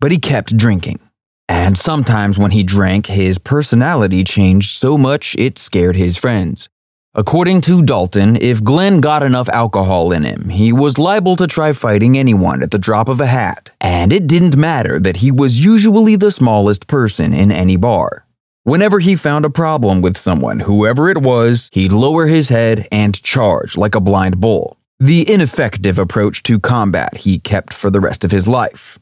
But 0.00 0.12
he 0.12 0.18
kept 0.18 0.54
drinking. 0.54 1.00
And 1.48 1.78
sometimes 1.78 2.38
when 2.38 2.50
he 2.50 2.62
drank, 2.62 3.06
his 3.06 3.38
personality 3.38 4.22
changed 4.22 4.76
so 4.76 4.98
much 4.98 5.34
it 5.38 5.56
scared 5.56 5.96
his 5.96 6.18
friends. 6.18 6.68
According 7.14 7.60
to 7.62 7.82
Dalton, 7.82 8.36
if 8.36 8.64
Glenn 8.64 9.00
got 9.00 9.22
enough 9.22 9.50
alcohol 9.50 10.12
in 10.12 10.22
him, 10.22 10.48
he 10.48 10.72
was 10.72 10.96
liable 10.96 11.36
to 11.36 11.46
try 11.46 11.74
fighting 11.74 12.16
anyone 12.16 12.62
at 12.62 12.70
the 12.70 12.78
drop 12.78 13.06
of 13.06 13.20
a 13.20 13.26
hat, 13.26 13.70
and 13.82 14.14
it 14.14 14.26
didn't 14.26 14.56
matter 14.56 14.98
that 14.98 15.18
he 15.18 15.30
was 15.30 15.62
usually 15.62 16.16
the 16.16 16.30
smallest 16.30 16.86
person 16.86 17.34
in 17.34 17.52
any 17.52 17.76
bar. 17.76 18.24
Whenever 18.62 18.98
he 18.98 19.14
found 19.14 19.44
a 19.44 19.50
problem 19.50 20.00
with 20.00 20.16
someone, 20.16 20.60
whoever 20.60 21.10
it 21.10 21.20
was, 21.20 21.68
he'd 21.74 21.92
lower 21.92 22.28
his 22.28 22.48
head 22.48 22.88
and 22.90 23.22
charge 23.22 23.76
like 23.76 23.94
a 23.94 24.00
blind 24.00 24.40
bull. 24.40 24.78
The 24.98 25.30
ineffective 25.30 25.98
approach 25.98 26.42
to 26.44 26.58
combat 26.58 27.18
he 27.18 27.38
kept 27.38 27.74
for 27.74 27.90
the 27.90 28.00
rest 28.00 28.24
of 28.24 28.30
his 28.30 28.48
life. 28.48 28.98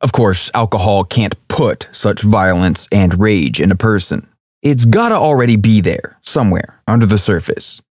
Of 0.00 0.10
course, 0.10 0.50
alcohol 0.54 1.04
can't 1.04 1.36
put 1.46 1.86
such 1.92 2.22
violence 2.22 2.88
and 2.90 3.20
rage 3.20 3.60
in 3.60 3.70
a 3.70 3.76
person. 3.76 4.26
It's 4.60 4.86
gotta 4.86 5.14
already 5.14 5.54
be 5.54 5.80
there, 5.80 6.17
somewhere, 6.28 6.82
under 6.86 7.06
the 7.06 7.18
surface. 7.18 7.82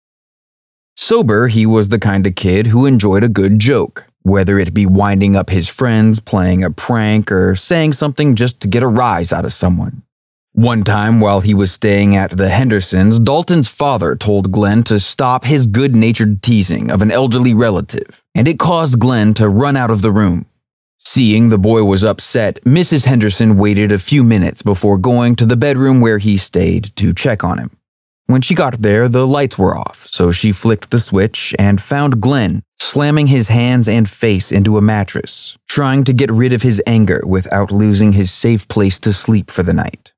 Sober, 0.96 1.48
he 1.48 1.64
was 1.64 1.88
the 1.88 1.98
kind 1.98 2.26
of 2.26 2.34
kid 2.34 2.68
who 2.68 2.86
enjoyed 2.86 3.22
a 3.22 3.28
good 3.28 3.58
joke, 3.58 4.06
whether 4.22 4.58
it 4.58 4.74
be 4.74 4.84
winding 4.84 5.36
up 5.36 5.50
his 5.50 5.68
friends, 5.68 6.18
playing 6.18 6.64
a 6.64 6.70
prank, 6.70 7.30
or 7.30 7.54
saying 7.54 7.92
something 7.92 8.34
just 8.34 8.60
to 8.60 8.68
get 8.68 8.82
a 8.82 8.88
rise 8.88 9.32
out 9.32 9.44
of 9.44 9.52
someone. 9.52 10.02
One 10.52 10.82
time, 10.82 11.20
while 11.20 11.38
he 11.38 11.54
was 11.54 11.70
staying 11.70 12.16
at 12.16 12.36
the 12.36 12.48
Hendersons, 12.48 13.20
Dalton's 13.20 13.68
father 13.68 14.16
told 14.16 14.50
Glenn 14.50 14.82
to 14.84 14.98
stop 14.98 15.44
his 15.44 15.68
good 15.68 15.94
natured 15.94 16.42
teasing 16.42 16.90
of 16.90 17.00
an 17.00 17.12
elderly 17.12 17.54
relative, 17.54 18.24
and 18.34 18.48
it 18.48 18.58
caused 18.58 18.98
Glenn 18.98 19.34
to 19.34 19.48
run 19.48 19.76
out 19.76 19.92
of 19.92 20.02
the 20.02 20.10
room. 20.10 20.46
Seeing 20.98 21.48
the 21.48 21.58
boy 21.58 21.84
was 21.84 22.02
upset, 22.02 22.62
Mrs. 22.64 23.04
Henderson 23.04 23.56
waited 23.56 23.92
a 23.92 24.00
few 24.00 24.24
minutes 24.24 24.62
before 24.62 24.98
going 24.98 25.36
to 25.36 25.46
the 25.46 25.56
bedroom 25.56 26.00
where 26.00 26.18
he 26.18 26.36
stayed 26.36 26.90
to 26.96 27.14
check 27.14 27.44
on 27.44 27.58
him. 27.58 27.77
When 28.28 28.42
she 28.42 28.54
got 28.54 28.82
there, 28.82 29.08
the 29.08 29.26
lights 29.26 29.56
were 29.56 29.74
off, 29.74 30.06
so 30.06 30.32
she 30.32 30.52
flicked 30.52 30.90
the 30.90 30.98
switch 30.98 31.54
and 31.58 31.80
found 31.80 32.20
Glenn 32.20 32.62
slamming 32.78 33.28
his 33.28 33.48
hands 33.48 33.88
and 33.88 34.06
face 34.06 34.52
into 34.52 34.76
a 34.76 34.82
mattress, 34.82 35.56
trying 35.66 36.04
to 36.04 36.12
get 36.12 36.30
rid 36.30 36.52
of 36.52 36.60
his 36.60 36.82
anger 36.86 37.22
without 37.26 37.70
losing 37.70 38.12
his 38.12 38.30
safe 38.30 38.68
place 38.68 38.98
to 38.98 39.14
sleep 39.14 39.50
for 39.50 39.62
the 39.62 39.72
night. 39.72 40.12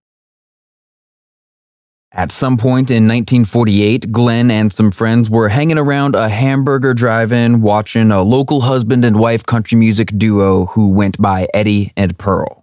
At 2.10 2.32
some 2.32 2.56
point 2.56 2.90
in 2.90 3.04
1948, 3.06 4.10
Glenn 4.10 4.50
and 4.50 4.72
some 4.72 4.90
friends 4.90 5.30
were 5.30 5.48
hanging 5.48 5.78
around 5.78 6.16
a 6.16 6.28
hamburger 6.28 6.94
drive 6.94 7.30
in 7.30 7.62
watching 7.62 8.10
a 8.10 8.22
local 8.22 8.62
husband 8.62 9.04
and 9.04 9.20
wife 9.20 9.46
country 9.46 9.78
music 9.78 10.10
duo 10.18 10.66
who 10.66 10.88
went 10.88 11.16
by 11.22 11.46
Eddie 11.54 11.92
and 11.96 12.18
Pearl. 12.18 12.59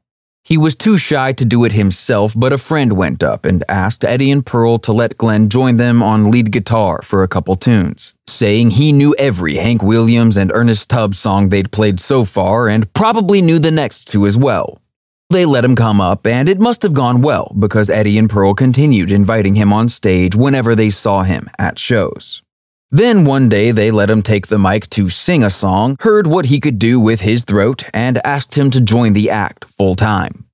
He 0.48 0.58
was 0.58 0.76
too 0.76 0.98
shy 0.98 1.34
to 1.34 1.43
do 1.43 1.66
it 1.66 1.74
himself, 1.74 2.34
but 2.34 2.54
a 2.54 2.58
friend 2.58 2.93
went 2.93 3.22
up 3.22 3.43
and 3.43 3.66
asked 3.68 4.06
Eddie 4.06 4.32
and 4.32 4.45
Pearl 4.45 4.80
to 4.80 4.93
let 4.93 5.18
Glenn 5.18 5.50
join 5.50 5.76
them 5.76 6.02
on 6.02 6.32
lead 6.32 6.54
guitar 6.54 7.02
for 7.02 7.22
a 7.22 7.28
couple 7.28 7.58
tunes, 7.58 8.14
saying 8.28 8.70
he 8.70 8.93
knew 8.93 9.14
every 9.20 9.56
Hank 9.56 9.84
Williams 9.84 10.38
and 10.38 10.50
Ernest 10.54 10.88
Tubb's 10.88 11.20
song 11.20 11.50
they'd 11.50 11.74
played 11.74 12.00
so 12.00 12.24
far 12.24 12.70
and 12.70 12.93
probably 12.93 13.41
knew 13.41 13.60
the 13.60 13.72
next 13.72 14.06
two 14.06 14.26
as 14.26 14.38
well. 14.38 14.82
They 15.30 15.45
let 15.45 15.66
him 15.66 15.76
come 15.76 16.00
up, 16.00 16.26
and 16.26 16.48
it 16.48 16.62
must 16.62 16.82
have 16.84 16.93
gone 16.93 17.22
well 17.22 17.54
because 17.60 17.89
Eddie 17.89 18.18
and 18.18 18.30
Pearl 18.30 18.54
continued 18.54 19.12
inviting 19.12 19.56
him 19.56 19.74
on 19.74 19.89
stage 19.89 20.34
whenever 20.34 20.76
they 20.76 20.89
saw 20.89 21.24
him 21.24 21.50
at 21.60 21.78
shows. 21.78 22.41
Then 22.90 23.26
one 23.26 23.50
day 23.50 23.72
they 23.72 23.92
let 23.92 24.10
him 24.10 24.22
take 24.22 24.48
the 24.48 24.58
mic 24.58 24.90
to 24.92 25.10
sing 25.10 25.44
a 25.44 25.50
song, 25.50 25.98
heard 26.00 26.26
what 26.26 26.46
he 26.46 26.62
could 26.62 26.80
do 26.80 27.02
with 27.02 27.20
his 27.22 27.44
throat, 27.44 27.84
and 27.94 28.26
asked 28.26 28.56
him 28.56 28.72
to 28.72 28.80
join 28.80 29.12
the 29.12 29.30
act 29.30 29.66
full 29.66 29.96
time. 29.96 30.46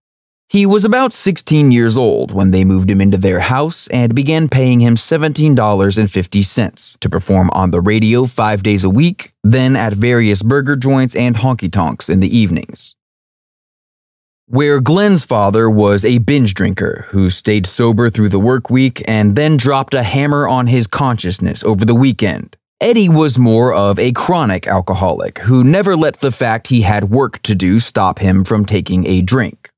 He 0.49 0.65
was 0.65 0.83
about 0.83 1.13
16 1.13 1.71
years 1.71 1.97
old 1.97 2.31
when 2.31 2.51
they 2.51 2.63
moved 2.63 2.89
him 2.89 3.01
into 3.01 3.17
their 3.17 3.39
house 3.39 3.87
and 3.87 4.15
began 4.15 4.49
paying 4.49 4.81
him 4.81 4.95
$17.50 4.95 6.99
to 6.99 7.09
perform 7.09 7.49
on 7.51 7.71
the 7.71 7.81
radio 7.81 8.25
five 8.25 8.63
days 8.63 8.83
a 8.83 8.89
week, 8.89 9.33
then 9.43 9.75
at 9.75 9.93
various 9.93 10.41
burger 10.41 10.75
joints 10.75 11.15
and 11.15 11.37
honky 11.37 11.71
tonks 11.71 12.09
in 12.09 12.19
the 12.19 12.35
evenings 12.35 12.95
where 14.47 14.81
Glenn's 14.81 15.23
father 15.25 15.69
was 15.69 16.03
a 16.03 16.17
binge 16.19 16.53
drinker 16.53 17.07
who 17.09 17.29
stayed 17.29 17.65
sober 17.65 18.09
through 18.09 18.29
the 18.29 18.39
work 18.39 18.69
week 18.69 19.01
and 19.07 19.35
then 19.35 19.57
dropped 19.57 19.93
a 19.93 20.03
hammer 20.03 20.47
on 20.47 20.67
his 20.67 20.85
consciousness 20.85 21.63
over 21.63 21.85
the 21.85 21.95
weekend. 21.95 22.57
Eddie 22.81 23.09
was 23.09 23.37
more 23.37 23.73
of 23.73 23.97
a 23.97 24.11
chronic 24.11 24.67
alcoholic 24.67 25.39
who 25.39 25.63
never 25.63 25.95
let 25.95 26.19
the 26.19 26.31
fact 26.31 26.67
he 26.67 26.81
had 26.81 27.09
work 27.09 27.41
to 27.43 27.55
do 27.55 27.79
stop 27.79 28.19
him 28.19 28.43
from 28.43 28.65
taking 28.65 29.07
a 29.07 29.21
drink. 29.21 29.69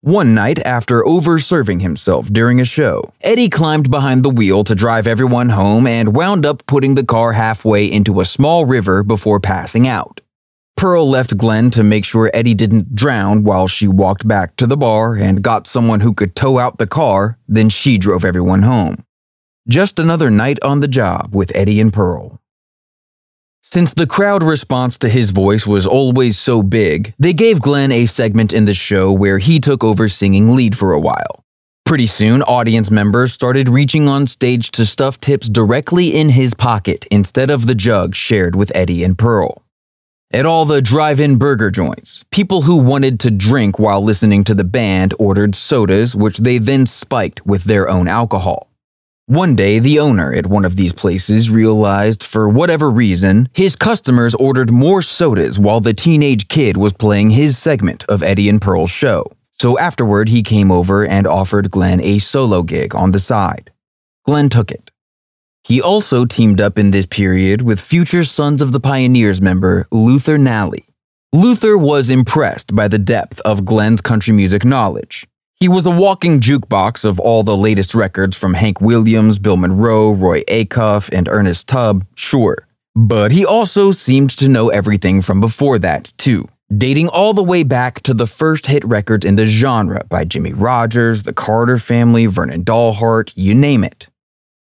One 0.00 0.34
night, 0.34 0.60
after 0.60 1.06
over 1.06 1.38
serving 1.38 1.80
himself 1.80 2.28
during 2.32 2.60
a 2.60 2.64
show, 2.64 3.12
Eddie 3.20 3.48
climbed 3.48 3.90
behind 3.90 4.22
the 4.22 4.30
wheel 4.30 4.64
to 4.64 4.74
drive 4.74 5.06
everyone 5.06 5.48
home 5.50 5.86
and 5.86 6.14
wound 6.14 6.46
up 6.46 6.64
putting 6.66 6.94
the 6.94 7.04
car 7.04 7.32
halfway 7.32 7.90
into 7.90 8.20
a 8.20 8.24
small 8.24 8.64
river 8.66 9.02
before 9.02 9.40
passing 9.40 9.88
out. 9.88 10.20
Pearl 10.76 11.08
left 11.08 11.38
Glenn 11.38 11.70
to 11.70 11.82
make 11.82 12.04
sure 12.04 12.30
Eddie 12.34 12.54
didn't 12.54 12.94
drown 12.94 13.44
while 13.44 13.66
she 13.66 13.88
walked 13.88 14.28
back 14.28 14.56
to 14.56 14.66
the 14.66 14.76
bar 14.76 15.14
and 15.14 15.42
got 15.42 15.66
someone 15.66 16.00
who 16.00 16.12
could 16.12 16.36
tow 16.36 16.58
out 16.58 16.76
the 16.76 16.86
car, 16.86 17.38
then 17.48 17.70
she 17.70 17.96
drove 17.96 18.26
everyone 18.26 18.62
home. 18.62 19.02
Just 19.66 19.98
another 19.98 20.30
night 20.30 20.62
on 20.62 20.80
the 20.80 20.88
job 20.88 21.34
with 21.34 21.50
Eddie 21.54 21.80
and 21.80 21.92
Pearl. 21.92 22.40
Since 23.62 23.94
the 23.94 24.06
crowd 24.06 24.42
response 24.42 24.96
to 24.98 25.08
his 25.08 25.32
voice 25.32 25.66
was 25.66 25.86
always 25.86 26.38
so 26.38 26.62
big, 26.62 27.14
they 27.18 27.32
gave 27.32 27.60
Glenn 27.60 27.90
a 27.90 28.06
segment 28.06 28.52
in 28.52 28.66
the 28.66 28.74
show 28.74 29.10
where 29.10 29.38
he 29.38 29.58
took 29.58 29.82
over 29.82 30.08
singing 30.08 30.54
lead 30.54 30.76
for 30.76 30.92
a 30.92 31.00
while. 31.00 31.42
Pretty 31.84 32.06
soon, 32.06 32.42
audience 32.42 32.90
members 32.90 33.32
started 33.32 33.68
reaching 33.68 34.08
on 34.08 34.26
stage 34.26 34.70
to 34.72 34.84
stuff 34.84 35.18
tips 35.20 35.48
directly 35.48 36.14
in 36.14 36.28
his 36.28 36.52
pocket 36.52 37.06
instead 37.10 37.48
of 37.48 37.66
the 37.66 37.74
jug 37.74 38.14
shared 38.14 38.54
with 38.54 38.70
Eddie 38.74 39.02
and 39.02 39.18
Pearl. 39.18 39.65
At 40.32 40.44
all 40.44 40.64
the 40.64 40.82
drive 40.82 41.20
in 41.20 41.38
burger 41.38 41.70
joints, 41.70 42.24
people 42.32 42.62
who 42.62 42.82
wanted 42.82 43.20
to 43.20 43.30
drink 43.30 43.78
while 43.78 44.02
listening 44.02 44.42
to 44.44 44.54
the 44.56 44.64
band 44.64 45.14
ordered 45.20 45.54
sodas, 45.54 46.16
which 46.16 46.38
they 46.38 46.58
then 46.58 46.84
spiked 46.86 47.46
with 47.46 47.64
their 47.64 47.88
own 47.88 48.08
alcohol. 48.08 48.68
One 49.26 49.54
day, 49.54 49.78
the 49.78 50.00
owner 50.00 50.34
at 50.34 50.46
one 50.46 50.64
of 50.64 50.74
these 50.74 50.92
places 50.92 51.48
realized, 51.48 52.24
for 52.24 52.48
whatever 52.48 52.90
reason, 52.90 53.48
his 53.54 53.76
customers 53.76 54.34
ordered 54.34 54.72
more 54.72 55.00
sodas 55.00 55.60
while 55.60 55.80
the 55.80 55.94
teenage 55.94 56.48
kid 56.48 56.76
was 56.76 56.92
playing 56.92 57.30
his 57.30 57.56
segment 57.56 58.04
of 58.08 58.22
Eddie 58.24 58.48
and 58.48 58.60
Pearl's 58.60 58.90
show. 58.90 59.24
So 59.52 59.78
afterward, 59.78 60.28
he 60.28 60.42
came 60.42 60.72
over 60.72 61.06
and 61.06 61.26
offered 61.26 61.70
Glenn 61.70 62.00
a 62.00 62.18
solo 62.18 62.64
gig 62.64 62.96
on 62.96 63.12
the 63.12 63.20
side. 63.20 63.70
Glenn 64.24 64.48
took 64.48 64.72
it. 64.72 64.90
He 65.66 65.82
also 65.82 66.24
teamed 66.24 66.60
up 66.60 66.78
in 66.78 66.92
this 66.92 67.06
period 67.06 67.60
with 67.60 67.80
future 67.80 68.22
Sons 68.22 68.62
of 68.62 68.70
the 68.70 68.78
Pioneers 68.78 69.40
member 69.40 69.88
Luther 69.90 70.38
Nallie. 70.38 70.86
Luther 71.32 71.76
was 71.76 72.08
impressed 72.08 72.76
by 72.76 72.86
the 72.86 73.00
depth 73.00 73.40
of 73.40 73.64
Glenn's 73.64 74.00
country 74.00 74.32
music 74.32 74.64
knowledge. 74.64 75.26
He 75.56 75.66
was 75.66 75.84
a 75.84 75.90
walking 75.90 76.38
jukebox 76.38 77.04
of 77.04 77.18
all 77.18 77.42
the 77.42 77.56
latest 77.56 77.96
records 77.96 78.36
from 78.36 78.54
Hank 78.54 78.80
Williams, 78.80 79.40
Bill 79.40 79.56
Monroe, 79.56 80.12
Roy 80.12 80.42
Acuff, 80.42 81.12
and 81.12 81.26
Ernest 81.28 81.66
Tubb, 81.66 82.06
sure. 82.14 82.68
But 82.94 83.32
he 83.32 83.44
also 83.44 83.90
seemed 83.90 84.30
to 84.38 84.48
know 84.48 84.68
everything 84.68 85.20
from 85.20 85.40
before 85.40 85.80
that, 85.80 86.12
too, 86.16 86.48
dating 86.72 87.08
all 87.08 87.34
the 87.34 87.42
way 87.42 87.64
back 87.64 88.02
to 88.02 88.14
the 88.14 88.28
first 88.28 88.68
hit 88.68 88.84
records 88.84 89.26
in 89.26 89.34
the 89.34 89.46
genre 89.46 90.04
by 90.08 90.24
Jimmie 90.24 90.52
Rodgers, 90.52 91.24
the 91.24 91.32
Carter 91.32 91.78
Family, 91.78 92.26
Vernon 92.26 92.64
Dalhart, 92.64 93.32
you 93.34 93.52
name 93.52 93.82
it. 93.82 94.06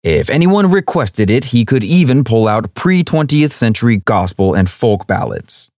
If 0.06 0.30
anyone 0.30 0.70
requested 0.70 1.32
it, 1.32 1.46
he 1.46 1.66
could 1.66 1.84
even 1.84 2.24
pull 2.24 2.48
out 2.48 2.76
pre 2.76 3.04
20th 3.04 3.52
century 3.52 3.98
gospel 3.98 4.54
and 4.54 4.70
folk 4.70 5.08
ballads. 5.08 5.72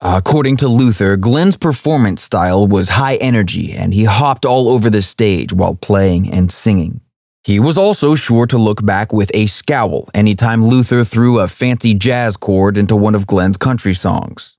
According 0.00 0.56
to 0.56 0.66
Luther, 0.66 1.16
Glenn's 1.16 1.54
performance 1.54 2.20
style 2.20 2.66
was 2.66 2.88
high 2.88 3.14
energy 3.18 3.72
and 3.72 3.94
he 3.94 4.02
hopped 4.02 4.44
all 4.44 4.68
over 4.68 4.90
the 4.90 5.02
stage 5.02 5.52
while 5.52 5.76
playing 5.76 6.32
and 6.32 6.50
singing. 6.50 7.00
He 7.44 7.60
was 7.60 7.78
also 7.78 8.16
sure 8.16 8.44
to 8.48 8.58
look 8.58 8.84
back 8.84 9.12
with 9.12 9.30
a 9.34 9.46
scowl 9.46 10.08
anytime 10.14 10.66
Luther 10.66 11.04
threw 11.04 11.38
a 11.38 11.46
fancy 11.46 11.94
jazz 11.94 12.36
chord 12.36 12.76
into 12.76 12.96
one 12.96 13.14
of 13.14 13.28
Glenn's 13.28 13.56
country 13.56 13.94
songs. 13.94 14.56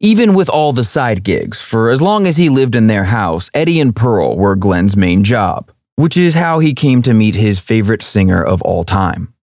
Even 0.00 0.34
with 0.34 0.48
all 0.48 0.72
the 0.72 0.82
side 0.82 1.22
gigs, 1.22 1.62
for 1.62 1.90
as 1.90 2.02
long 2.02 2.26
as 2.26 2.38
he 2.38 2.48
lived 2.48 2.74
in 2.74 2.88
their 2.88 3.04
house, 3.04 3.50
Eddie 3.54 3.78
and 3.78 3.94
Pearl 3.94 4.36
were 4.36 4.56
Glenn's 4.56 4.96
main 4.96 5.22
job. 5.22 5.70
Which 5.96 6.16
is 6.16 6.34
how 6.34 6.58
he 6.58 6.74
came 6.74 7.02
to 7.02 7.14
meet 7.14 7.34
his 7.34 7.60
favorite 7.60 8.02
singer 8.02 8.42
of 8.42 8.62
all 8.62 8.84
time. 8.84 9.34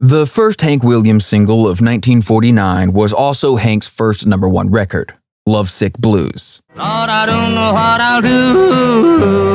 The 0.00 0.26
first 0.26 0.60
Hank 0.60 0.82
Williams 0.82 1.24
single 1.24 1.60
of 1.60 1.80
1949 1.80 2.92
was 2.92 3.12
also 3.12 3.56
Hank's 3.56 3.88
first 3.88 4.26
number 4.26 4.48
one 4.48 4.70
record, 4.70 5.14
Lovesick 5.46 5.96
Blues. 5.98 6.60
Lord, 6.76 7.08
I 7.08 7.24
don't 7.26 7.54
know 7.54 7.72
what 7.72 8.00
I'll 8.00 8.20
do. 8.20 9.54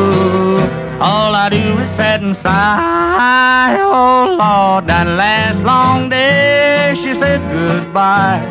All 1.02 1.36
I 1.36 1.50
do 1.50 1.58
is 1.58 1.90
sit 1.92 2.22
and 2.22 2.36
sigh. 2.38 3.78
Oh, 3.80 4.38
Lord, 4.40 4.88
that 4.88 5.08
last 5.08 5.60
long 5.64 6.10
day 6.10 6.96
she 6.96 7.14
said 7.14 7.46
goodbye. 7.52 8.42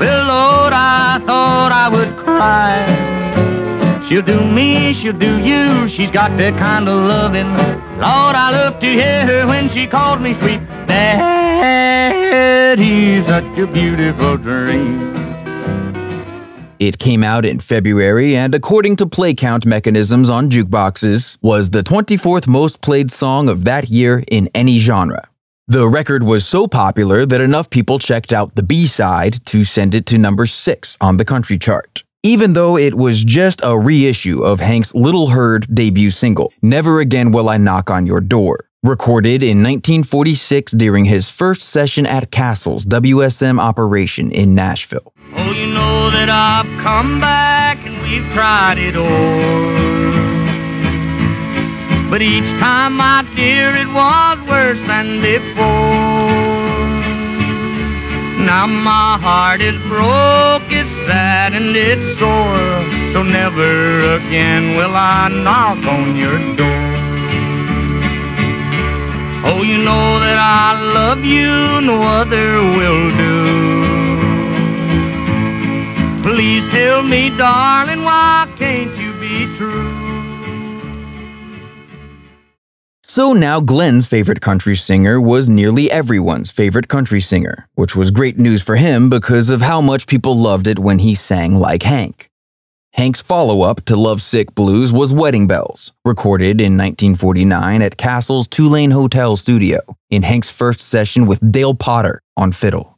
Well, 0.00 0.26
Lord, 0.26 0.72
I 0.72 1.20
thought 1.24 1.70
I 1.72 1.88
would 1.88 2.16
cry. 2.16 3.17
She'll 4.08 4.22
do 4.22 4.42
me, 4.42 4.94
she'll 4.94 5.12
do 5.12 5.38
you. 5.44 5.86
She's 5.86 6.10
got 6.10 6.34
that 6.38 6.56
kind 6.56 6.88
of 6.88 6.94
loving. 6.94 7.46
Lord, 7.98 8.34
I 8.34 8.50
love 8.50 8.80
to 8.80 8.86
hear 8.86 9.26
her 9.26 9.46
when 9.46 9.68
she 9.68 9.86
called 9.86 10.22
me 10.22 10.32
sweet 10.32 10.66
daddy. 10.88 11.60
Such 13.20 13.44
a 13.58 13.66
beautiful 13.66 14.38
dream. 14.38 15.14
It 16.78 16.98
came 16.98 17.22
out 17.22 17.44
in 17.44 17.58
February 17.60 18.34
and, 18.34 18.54
according 18.54 18.96
to 18.96 19.04
play 19.06 19.34
count 19.34 19.66
mechanisms 19.66 20.30
on 20.30 20.48
jukeboxes, 20.48 21.36
was 21.42 21.68
the 21.68 21.82
24th 21.82 22.48
most 22.48 22.80
played 22.80 23.12
song 23.12 23.50
of 23.50 23.66
that 23.66 23.90
year 23.90 24.24
in 24.28 24.48
any 24.54 24.78
genre. 24.78 25.28
The 25.66 25.86
record 25.86 26.22
was 26.22 26.46
so 26.46 26.66
popular 26.66 27.26
that 27.26 27.42
enough 27.42 27.68
people 27.68 27.98
checked 27.98 28.32
out 28.32 28.54
the 28.54 28.62
B 28.62 28.86
side 28.86 29.44
to 29.44 29.66
send 29.66 29.94
it 29.94 30.06
to 30.06 30.16
number 30.16 30.46
6 30.46 30.96
on 30.98 31.18
the 31.18 31.26
country 31.26 31.58
chart 31.58 32.04
even 32.22 32.52
though 32.52 32.76
it 32.76 32.94
was 32.94 33.22
just 33.22 33.60
a 33.62 33.78
reissue 33.78 34.42
of 34.42 34.60
Hank's 34.60 34.94
little 34.94 35.28
heard 35.28 35.72
debut 35.72 36.10
single, 36.10 36.52
Never 36.62 37.00
Again 37.00 37.30
Will 37.30 37.48
I 37.48 37.58
Knock 37.58 37.90
on 37.90 38.06
Your 38.06 38.20
Door. 38.20 38.64
Recorded 38.82 39.42
in 39.42 39.58
1946 39.58 40.72
during 40.72 41.04
his 41.04 41.30
first 41.30 41.62
session 41.62 42.06
at 42.06 42.30
Castle's 42.30 42.84
WSM 42.84 43.60
operation 43.60 44.30
in 44.30 44.54
Nashville. 44.54 45.12
Oh, 45.34 45.52
you 45.52 45.66
know 45.66 46.10
that 46.10 46.28
I've 46.28 46.82
come 46.82 47.20
back 47.20 47.78
and 47.84 48.00
we've 48.02 48.28
tried 48.32 48.78
it 48.78 48.96
all. 48.96 49.98
But 52.10 52.22
each 52.22 52.50
time, 52.58 52.96
my 52.96 53.26
dear, 53.36 53.74
it 53.76 53.88
was 53.88 54.38
worse 54.48 54.80
than 54.86 55.20
before. 55.20 56.38
Now 58.48 58.66
my 58.66 59.18
heart 59.20 59.60
is 59.60 59.76
broke, 59.82 60.67
sad 61.08 61.54
and 61.54 61.74
it's 61.74 62.06
sore. 62.18 62.76
So 63.12 63.22
never 63.22 63.72
again 64.18 64.76
will 64.76 64.94
I 64.94 65.28
knock 65.44 65.80
on 65.96 66.06
your 66.22 66.38
door. 66.60 66.84
Oh, 69.48 69.60
you 69.70 69.78
know 69.88 70.08
that 70.24 70.38
I 70.38 70.68
love 70.98 71.24
you, 71.24 71.50
no 71.90 71.96
other 72.20 72.48
will 72.78 73.04
do. 73.24 73.38
Please 76.26 76.64
tell 76.68 77.02
me, 77.02 77.30
darling, 77.38 78.02
why 78.04 78.46
can't 78.58 78.94
you 79.02 79.10
be 79.24 79.36
true? 79.56 79.87
So 83.18 83.32
now 83.32 83.58
Glenn's 83.58 84.06
favorite 84.06 84.40
country 84.40 84.76
singer 84.76 85.20
was 85.20 85.48
nearly 85.48 85.90
everyone's 85.90 86.52
favorite 86.52 86.86
country 86.86 87.20
singer, 87.20 87.68
which 87.74 87.96
was 87.96 88.12
great 88.12 88.38
news 88.38 88.62
for 88.62 88.76
him 88.76 89.10
because 89.10 89.50
of 89.50 89.60
how 89.60 89.80
much 89.80 90.06
people 90.06 90.36
loved 90.36 90.68
it 90.68 90.78
when 90.78 91.00
he 91.00 91.16
sang 91.16 91.56
like 91.56 91.82
Hank. 91.82 92.30
Hank's 92.92 93.20
follow 93.20 93.62
up 93.62 93.84
to 93.86 93.96
Lovesick 93.96 94.54
Blues 94.54 94.92
was 94.92 95.12
Wedding 95.12 95.48
Bells, 95.48 95.92
recorded 96.04 96.60
in 96.60 96.76
1949 96.76 97.82
at 97.82 97.96
Castle's 97.96 98.46
Tulane 98.46 98.92
Hotel 98.92 99.36
studio, 99.36 99.80
in 100.10 100.22
Hank's 100.22 100.50
first 100.50 100.80
session 100.80 101.26
with 101.26 101.50
Dale 101.50 101.74
Potter 101.74 102.22
on 102.36 102.52
fiddle. 102.52 102.97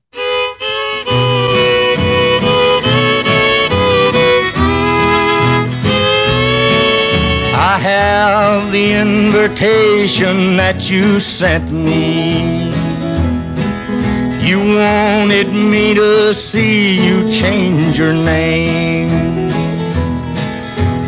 Have 7.81 8.71
the 8.73 8.93
invitation 8.93 10.55
that 10.59 10.91
you 10.91 11.19
sent 11.19 11.73
me. 11.73 12.69
You 14.47 14.59
wanted 14.77 15.51
me 15.55 15.95
to 15.95 16.35
see 16.35 17.03
you 17.03 17.33
change 17.33 17.99
your 17.99 18.13
name. 18.13 19.49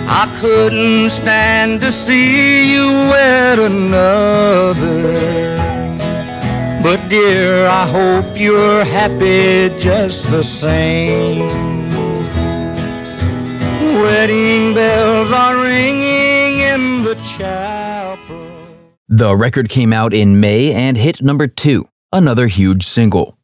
I 0.08 0.24
couldn't 0.40 1.10
stand 1.10 1.82
to 1.82 1.92
see 1.92 2.72
you 2.72 2.86
wed 2.86 3.58
another. 3.58 5.02
But 6.82 7.06
dear, 7.10 7.66
I 7.66 7.86
hope 7.86 8.38
you're 8.38 8.84
happy 8.86 9.78
just 9.78 10.30
the 10.30 10.42
same. 10.42 11.92
Wedding 14.00 14.72
bells 14.72 15.30
are 15.32 15.62
ringing 15.62 16.21
in 16.72 17.02
the 17.02 17.14
chapel. 17.16 18.48
The 19.08 19.36
record 19.36 19.68
came 19.68 19.92
out 19.92 20.14
in 20.14 20.40
May 20.40 20.72
and 20.72 20.96
hit 20.96 21.20
number 21.20 21.46
two, 21.46 21.88
another 22.12 22.46
huge 22.46 22.86
single. 22.86 23.36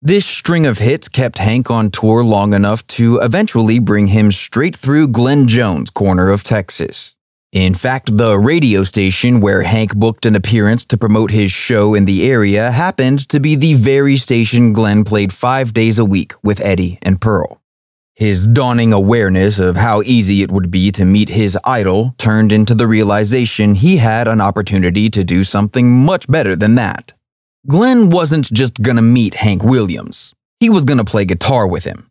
This 0.00 0.24
string 0.24 0.64
of 0.64 0.78
hits 0.78 1.08
kept 1.08 1.38
Hank 1.38 1.72
on 1.72 1.90
tour 1.90 2.22
long 2.22 2.54
enough 2.54 2.86
to 2.98 3.18
eventually 3.18 3.80
bring 3.80 4.06
him 4.08 4.30
straight 4.30 4.76
through 4.76 5.08
Glenn 5.08 5.48
Jones' 5.48 5.90
corner 5.90 6.30
of 6.30 6.44
Texas. 6.44 7.16
In 7.50 7.74
fact, 7.74 8.16
the 8.16 8.38
radio 8.38 8.84
station 8.84 9.40
where 9.40 9.62
Hank 9.62 9.96
booked 9.96 10.24
an 10.24 10.36
appearance 10.36 10.84
to 10.84 10.96
promote 10.96 11.32
his 11.32 11.50
show 11.50 11.94
in 11.94 12.04
the 12.04 12.30
area 12.30 12.70
happened 12.70 13.28
to 13.30 13.40
be 13.40 13.56
the 13.56 13.74
very 13.74 14.16
station 14.16 14.72
Glenn 14.72 15.02
played 15.02 15.32
five 15.32 15.72
days 15.72 15.98
a 15.98 16.04
week 16.04 16.34
with 16.44 16.60
Eddie 16.60 16.98
and 17.02 17.20
Pearl. 17.20 17.60
His 18.18 18.48
dawning 18.48 18.92
awareness 18.92 19.60
of 19.60 19.76
how 19.76 20.02
easy 20.02 20.42
it 20.42 20.50
would 20.50 20.72
be 20.72 20.90
to 20.90 21.04
meet 21.04 21.28
his 21.28 21.56
idol 21.62 22.16
turned 22.18 22.50
into 22.50 22.74
the 22.74 22.88
realization 22.88 23.76
he 23.76 23.98
had 23.98 24.26
an 24.26 24.40
opportunity 24.40 25.08
to 25.08 25.22
do 25.22 25.44
something 25.44 25.88
much 26.04 26.26
better 26.26 26.56
than 26.56 26.74
that. 26.74 27.12
Glenn 27.68 28.10
wasn't 28.10 28.52
just 28.52 28.82
gonna 28.82 29.02
meet 29.02 29.34
Hank 29.34 29.62
Williams, 29.62 30.34
he 30.58 30.68
was 30.68 30.84
gonna 30.84 31.04
play 31.04 31.26
guitar 31.26 31.64
with 31.68 31.84
him. 31.84 32.10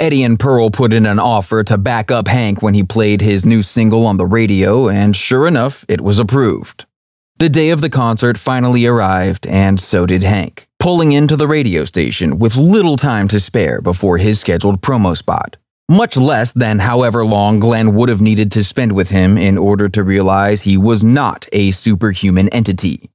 Eddie 0.00 0.24
and 0.24 0.40
Pearl 0.40 0.70
put 0.70 0.92
in 0.92 1.06
an 1.06 1.20
offer 1.20 1.62
to 1.62 1.78
back 1.78 2.10
up 2.10 2.26
Hank 2.26 2.60
when 2.60 2.74
he 2.74 2.82
played 2.82 3.20
his 3.20 3.46
new 3.46 3.62
single 3.62 4.06
on 4.06 4.16
the 4.16 4.26
radio, 4.26 4.88
and 4.88 5.14
sure 5.14 5.46
enough, 5.46 5.84
it 5.86 6.00
was 6.00 6.18
approved. 6.18 6.84
The 7.38 7.48
day 7.48 7.70
of 7.70 7.80
the 7.80 7.90
concert 7.90 8.38
finally 8.38 8.86
arrived, 8.86 9.46
and 9.46 9.78
so 9.78 10.04
did 10.04 10.24
Hank 10.24 10.67
pulling 10.78 11.12
into 11.12 11.36
the 11.36 11.48
radio 11.48 11.84
station 11.84 12.38
with 12.38 12.56
little 12.56 12.96
time 12.96 13.28
to 13.28 13.40
spare 13.40 13.80
before 13.80 14.18
his 14.18 14.40
scheduled 14.40 14.80
promo 14.80 15.16
spot. 15.16 15.56
Much 15.90 16.16
less 16.16 16.52
than 16.52 16.80
however 16.80 17.24
long 17.24 17.58
Glenn 17.58 17.94
would 17.94 18.08
have 18.08 18.20
needed 18.20 18.52
to 18.52 18.62
spend 18.62 18.92
with 18.92 19.08
him 19.10 19.38
in 19.38 19.56
order 19.56 19.88
to 19.88 20.04
realize 20.04 20.62
he 20.62 20.76
was 20.76 21.02
not 21.02 21.46
a 21.52 21.70
superhuman 21.70 22.48
entity. 22.50 23.10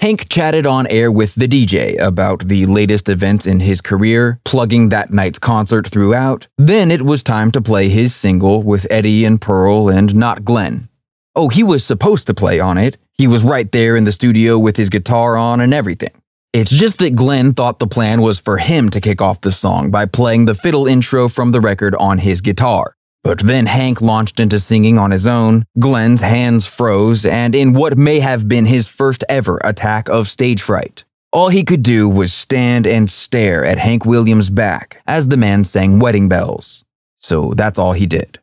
Hank 0.00 0.28
chatted 0.28 0.64
on 0.64 0.86
air 0.88 1.10
with 1.10 1.34
the 1.34 1.48
DJ 1.48 1.98
about 2.00 2.46
the 2.46 2.66
latest 2.66 3.08
events 3.08 3.46
in 3.46 3.58
his 3.58 3.80
career, 3.80 4.40
plugging 4.44 4.90
that 4.90 5.12
night's 5.12 5.40
concert 5.40 5.88
throughout. 5.88 6.46
Then 6.56 6.92
it 6.92 7.02
was 7.02 7.24
time 7.24 7.50
to 7.50 7.60
play 7.60 7.88
his 7.88 8.14
single 8.14 8.62
with 8.62 8.86
Eddie 8.90 9.24
and 9.24 9.40
Pearl 9.40 9.88
and 9.88 10.14
not 10.14 10.44
Glenn. 10.44 10.88
Oh, 11.34 11.48
he 11.48 11.64
was 11.64 11.82
supposed 11.82 12.28
to 12.28 12.34
play 12.34 12.60
on 12.60 12.78
it. 12.78 12.96
He 13.14 13.26
was 13.26 13.42
right 13.42 13.72
there 13.72 13.96
in 13.96 14.04
the 14.04 14.12
studio 14.12 14.56
with 14.56 14.76
his 14.76 14.88
guitar 14.88 15.36
on 15.36 15.60
and 15.60 15.74
everything. 15.74 16.12
It's 16.54 16.70
just 16.70 16.98
that 16.98 17.14
Glenn 17.14 17.52
thought 17.52 17.78
the 17.78 17.86
plan 17.86 18.22
was 18.22 18.38
for 18.38 18.56
him 18.56 18.88
to 18.90 19.02
kick 19.02 19.20
off 19.20 19.42
the 19.42 19.50
song 19.50 19.90
by 19.90 20.06
playing 20.06 20.46
the 20.46 20.54
fiddle 20.54 20.86
intro 20.86 21.28
from 21.28 21.52
the 21.52 21.60
record 21.60 21.94
on 21.96 22.16
his 22.16 22.40
guitar. 22.40 22.96
But 23.22 23.40
then 23.40 23.66
Hank 23.66 24.00
launched 24.00 24.40
into 24.40 24.58
singing 24.58 24.96
on 24.96 25.10
his 25.10 25.26
own, 25.26 25.66
Glenn's 25.78 26.22
hands 26.22 26.64
froze, 26.64 27.26
and 27.26 27.54
in 27.54 27.74
what 27.74 27.98
may 27.98 28.20
have 28.20 28.48
been 28.48 28.64
his 28.64 28.88
first 28.88 29.24
ever 29.28 29.60
attack 29.62 30.08
of 30.08 30.28
stage 30.28 30.62
fright. 30.62 31.04
All 31.30 31.50
he 31.50 31.64
could 31.64 31.82
do 31.82 32.08
was 32.08 32.32
stand 32.32 32.86
and 32.86 33.10
stare 33.10 33.62
at 33.62 33.78
Hank 33.78 34.06
Williams' 34.06 34.48
back 34.48 35.02
as 35.06 35.28
the 35.28 35.36
man 35.36 35.64
sang 35.64 35.98
Wedding 35.98 36.30
Bells. 36.30 36.82
So 37.18 37.52
that's 37.54 37.78
all 37.78 37.92
he 37.92 38.06
did. 38.06 38.38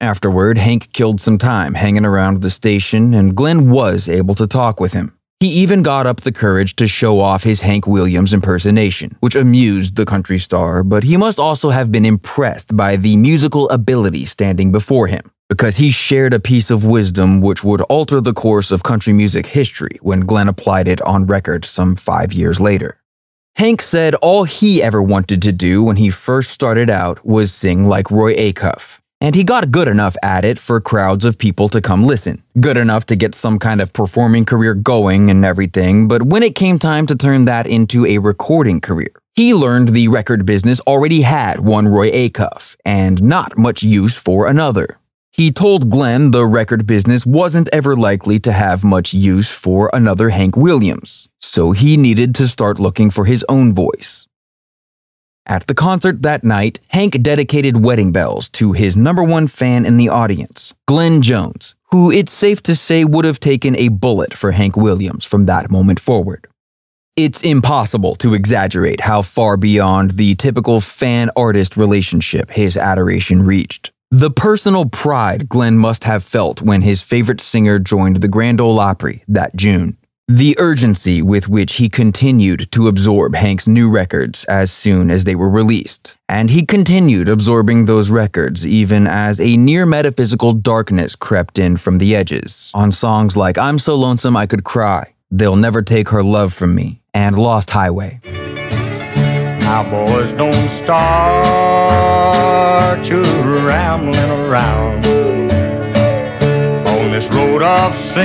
Afterward, 0.00 0.58
Hank 0.58 0.92
killed 0.92 1.20
some 1.20 1.38
time 1.38 1.74
hanging 1.74 2.04
around 2.04 2.42
the 2.42 2.50
station, 2.50 3.14
and 3.14 3.36
Glenn 3.36 3.70
was 3.70 4.08
able 4.08 4.34
to 4.34 4.48
talk 4.48 4.80
with 4.80 4.94
him. 4.94 5.16
He 5.42 5.48
even 5.48 5.82
got 5.82 6.06
up 6.06 6.20
the 6.20 6.30
courage 6.30 6.76
to 6.76 6.86
show 6.86 7.18
off 7.18 7.42
his 7.42 7.62
Hank 7.62 7.84
Williams 7.84 8.32
impersonation, 8.32 9.16
which 9.18 9.34
amused 9.34 9.96
the 9.96 10.04
country 10.04 10.38
star, 10.38 10.84
but 10.84 11.02
he 11.02 11.16
must 11.16 11.40
also 11.40 11.70
have 11.70 11.90
been 11.90 12.06
impressed 12.06 12.76
by 12.76 12.94
the 12.94 13.16
musical 13.16 13.68
ability 13.70 14.24
standing 14.24 14.70
before 14.70 15.08
him, 15.08 15.32
because 15.48 15.78
he 15.78 15.90
shared 15.90 16.32
a 16.32 16.38
piece 16.38 16.70
of 16.70 16.84
wisdom 16.84 17.40
which 17.40 17.64
would 17.64 17.80
alter 17.80 18.20
the 18.20 18.32
course 18.32 18.70
of 18.70 18.84
country 18.84 19.12
music 19.12 19.46
history 19.46 19.98
when 20.00 20.20
Glenn 20.20 20.46
applied 20.46 20.86
it 20.86 21.00
on 21.00 21.26
record 21.26 21.64
some 21.64 21.96
five 21.96 22.32
years 22.32 22.60
later. 22.60 23.00
Hank 23.56 23.82
said 23.82 24.14
all 24.14 24.44
he 24.44 24.80
ever 24.80 25.02
wanted 25.02 25.42
to 25.42 25.50
do 25.50 25.82
when 25.82 25.96
he 25.96 26.08
first 26.08 26.52
started 26.52 26.88
out 26.88 27.26
was 27.26 27.52
sing 27.52 27.88
like 27.88 28.12
Roy 28.12 28.36
Acuff, 28.36 29.00
and 29.22 29.36
he 29.36 29.44
got 29.44 29.70
good 29.70 29.86
enough 29.86 30.16
at 30.20 30.44
it 30.44 30.58
for 30.58 30.80
crowds 30.80 31.24
of 31.24 31.38
people 31.38 31.68
to 31.68 31.80
come 31.80 32.04
listen. 32.04 32.42
Good 32.60 32.76
enough 32.76 33.06
to 33.06 33.14
get 33.14 33.36
some 33.36 33.60
kind 33.60 33.80
of 33.80 33.92
performing 33.92 34.44
career 34.44 34.74
going 34.74 35.30
and 35.30 35.44
everything, 35.44 36.08
but 36.08 36.24
when 36.24 36.42
it 36.42 36.56
came 36.56 36.76
time 36.76 37.06
to 37.06 37.14
turn 37.14 37.44
that 37.44 37.68
into 37.68 38.04
a 38.04 38.18
recording 38.18 38.80
career, 38.80 39.12
he 39.36 39.54
learned 39.54 39.90
the 39.90 40.08
record 40.08 40.44
business 40.44 40.80
already 40.80 41.20
had 41.22 41.60
one 41.60 41.86
Roy 41.86 42.10
Acuff, 42.10 42.74
and 42.84 43.22
not 43.22 43.56
much 43.56 43.84
use 43.84 44.16
for 44.16 44.48
another. 44.48 44.98
He 45.30 45.52
told 45.52 45.88
Glenn 45.88 46.32
the 46.32 46.44
record 46.44 46.84
business 46.84 47.24
wasn't 47.24 47.70
ever 47.72 47.94
likely 47.94 48.40
to 48.40 48.50
have 48.50 48.82
much 48.82 49.14
use 49.14 49.52
for 49.52 49.88
another 49.92 50.30
Hank 50.30 50.56
Williams, 50.56 51.28
so 51.40 51.70
he 51.70 51.96
needed 51.96 52.34
to 52.34 52.48
start 52.48 52.80
looking 52.80 53.08
for 53.08 53.24
his 53.26 53.44
own 53.48 53.72
voice. 53.72 54.26
At 55.46 55.66
the 55.66 55.74
concert 55.74 56.22
that 56.22 56.44
night, 56.44 56.78
Hank 56.88 57.20
dedicated 57.20 57.84
Wedding 57.84 58.12
Bells 58.12 58.48
to 58.50 58.72
his 58.72 58.96
number 58.96 59.24
one 59.24 59.48
fan 59.48 59.84
in 59.84 59.96
the 59.96 60.08
audience, 60.08 60.72
Glenn 60.86 61.20
Jones, 61.20 61.74
who 61.90 62.12
it's 62.12 62.32
safe 62.32 62.62
to 62.62 62.76
say 62.76 63.04
would 63.04 63.24
have 63.24 63.40
taken 63.40 63.76
a 63.76 63.88
bullet 63.88 64.34
for 64.34 64.52
Hank 64.52 64.76
Williams 64.76 65.24
from 65.24 65.46
that 65.46 65.70
moment 65.70 65.98
forward. 65.98 66.46
It's 67.16 67.42
impossible 67.42 68.14
to 68.16 68.34
exaggerate 68.34 69.00
how 69.00 69.22
far 69.22 69.56
beyond 69.56 70.12
the 70.12 70.36
typical 70.36 70.80
fan 70.80 71.28
artist 71.36 71.76
relationship 71.76 72.52
his 72.52 72.76
adoration 72.76 73.42
reached. 73.42 73.90
The 74.12 74.30
personal 74.30 74.86
pride 74.86 75.48
Glenn 75.48 75.76
must 75.76 76.04
have 76.04 76.22
felt 76.22 76.62
when 76.62 76.82
his 76.82 77.02
favorite 77.02 77.40
singer 77.40 77.78
joined 77.78 78.20
the 78.20 78.28
Grand 78.28 78.60
Ole 78.60 78.78
Opry 78.78 79.24
that 79.26 79.56
June. 79.56 79.96
The 80.32 80.56
urgency 80.58 81.20
with 81.20 81.46
which 81.50 81.74
he 81.74 81.90
continued 81.90 82.72
to 82.72 82.88
absorb 82.88 83.34
Hank's 83.34 83.68
new 83.68 83.90
records 83.90 84.44
as 84.46 84.72
soon 84.72 85.10
as 85.10 85.24
they 85.24 85.34
were 85.34 85.50
released. 85.50 86.16
And 86.26 86.48
he 86.48 86.64
continued 86.64 87.28
absorbing 87.28 87.84
those 87.84 88.10
records 88.10 88.66
even 88.66 89.06
as 89.06 89.38
a 89.38 89.58
near 89.58 89.84
metaphysical 89.84 90.54
darkness 90.54 91.16
crept 91.16 91.58
in 91.58 91.76
from 91.76 91.98
the 91.98 92.16
edges 92.16 92.70
on 92.72 92.92
songs 92.92 93.36
like 93.36 93.58
I'm 93.58 93.78
So 93.78 93.94
Lonesome 93.94 94.34
I 94.34 94.46
Could 94.46 94.64
Cry, 94.64 95.12
They'll 95.30 95.54
Never 95.54 95.82
Take 95.82 96.08
Her 96.08 96.22
Love 96.22 96.54
From 96.54 96.74
Me, 96.74 97.02
and 97.12 97.36
Lost 97.36 97.68
Highway. 97.68 98.20
Now, 98.24 99.82
boys, 99.90 100.32
don't 100.32 100.70
start 100.70 101.02
you 103.06 103.22
rambling 103.66 104.30
around 104.30 105.04
this 107.12 107.28
road 107.28 107.62
of 107.62 107.94
sin. 107.94 108.22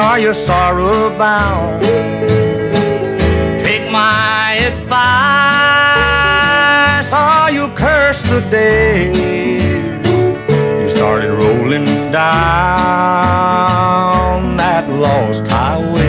Are 0.00 0.18
you 0.18 0.32
sorrow 0.32 1.10
bound? 1.18 1.82
Take 3.62 3.90
my 3.90 4.54
advice, 4.70 5.02
or 7.12 7.50
you 7.50 7.68
curse 7.76 8.22
the 8.22 8.40
day 8.50 9.12
you 10.82 10.88
started 10.88 11.32
rolling 11.32 12.10
down 12.10 12.96
that 14.56 14.88
lost 14.88 15.46
highway. 15.46 16.03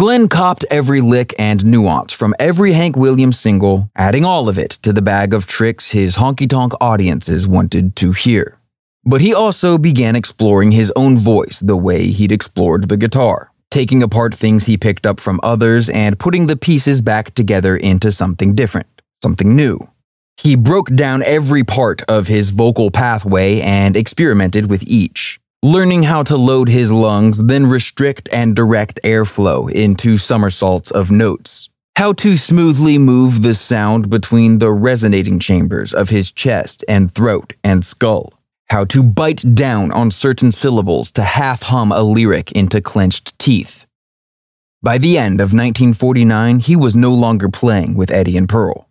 Glenn 0.00 0.30
copped 0.30 0.64
every 0.70 1.02
lick 1.02 1.34
and 1.38 1.62
nuance 1.62 2.10
from 2.10 2.34
every 2.38 2.72
Hank 2.72 2.96
Williams 2.96 3.38
single, 3.38 3.90
adding 3.94 4.24
all 4.24 4.48
of 4.48 4.56
it 4.56 4.70
to 4.80 4.94
the 4.94 5.02
bag 5.02 5.34
of 5.34 5.46
tricks 5.46 5.90
his 5.90 6.16
honky 6.16 6.48
tonk 6.48 6.72
audiences 6.80 7.46
wanted 7.46 7.94
to 7.96 8.12
hear. 8.12 8.58
But 9.04 9.20
he 9.20 9.34
also 9.34 9.76
began 9.76 10.16
exploring 10.16 10.72
his 10.72 10.90
own 10.96 11.18
voice 11.18 11.60
the 11.60 11.76
way 11.76 12.06
he'd 12.06 12.32
explored 12.32 12.88
the 12.88 12.96
guitar, 12.96 13.52
taking 13.70 14.02
apart 14.02 14.34
things 14.34 14.64
he 14.64 14.78
picked 14.78 15.04
up 15.04 15.20
from 15.20 15.38
others 15.42 15.90
and 15.90 16.18
putting 16.18 16.46
the 16.46 16.56
pieces 16.56 17.02
back 17.02 17.34
together 17.34 17.76
into 17.76 18.10
something 18.10 18.54
different, 18.54 19.02
something 19.22 19.54
new. 19.54 19.86
He 20.38 20.56
broke 20.56 20.94
down 20.94 21.22
every 21.24 21.62
part 21.62 22.00
of 22.08 22.26
his 22.26 22.48
vocal 22.48 22.90
pathway 22.90 23.60
and 23.60 23.98
experimented 23.98 24.70
with 24.70 24.82
each 24.86 25.39
learning 25.62 26.04
how 26.04 26.22
to 26.22 26.36
load 26.36 26.68
his 26.68 26.90
lungs, 26.90 27.38
then 27.38 27.66
restrict 27.66 28.28
and 28.32 28.56
direct 28.56 28.98
airflow 29.04 29.70
into 29.70 30.16
somersaults 30.16 30.90
of 30.90 31.10
notes. 31.10 31.68
How 31.96 32.14
to 32.14 32.36
smoothly 32.38 32.96
move 32.96 33.42
the 33.42 33.52
sound 33.54 34.08
between 34.08 34.58
the 34.58 34.70
resonating 34.70 35.38
chambers 35.38 35.92
of 35.92 36.08
his 36.08 36.32
chest 36.32 36.82
and 36.88 37.12
throat 37.12 37.52
and 37.62 37.84
skull. 37.84 38.32
How 38.70 38.84
to 38.86 39.02
bite 39.02 39.54
down 39.54 39.92
on 39.92 40.10
certain 40.10 40.50
syllables 40.50 41.12
to 41.12 41.22
half 41.22 41.64
hum 41.64 41.92
a 41.92 42.02
lyric 42.02 42.52
into 42.52 42.80
clenched 42.80 43.38
teeth. 43.38 43.84
By 44.82 44.96
the 44.96 45.18
end 45.18 45.40
of 45.40 45.52
1949, 45.52 46.60
he 46.60 46.74
was 46.74 46.96
no 46.96 47.12
longer 47.12 47.50
playing 47.50 47.96
with 47.96 48.10
Eddie 48.10 48.38
and 48.38 48.48
Pearl. 48.48 48.88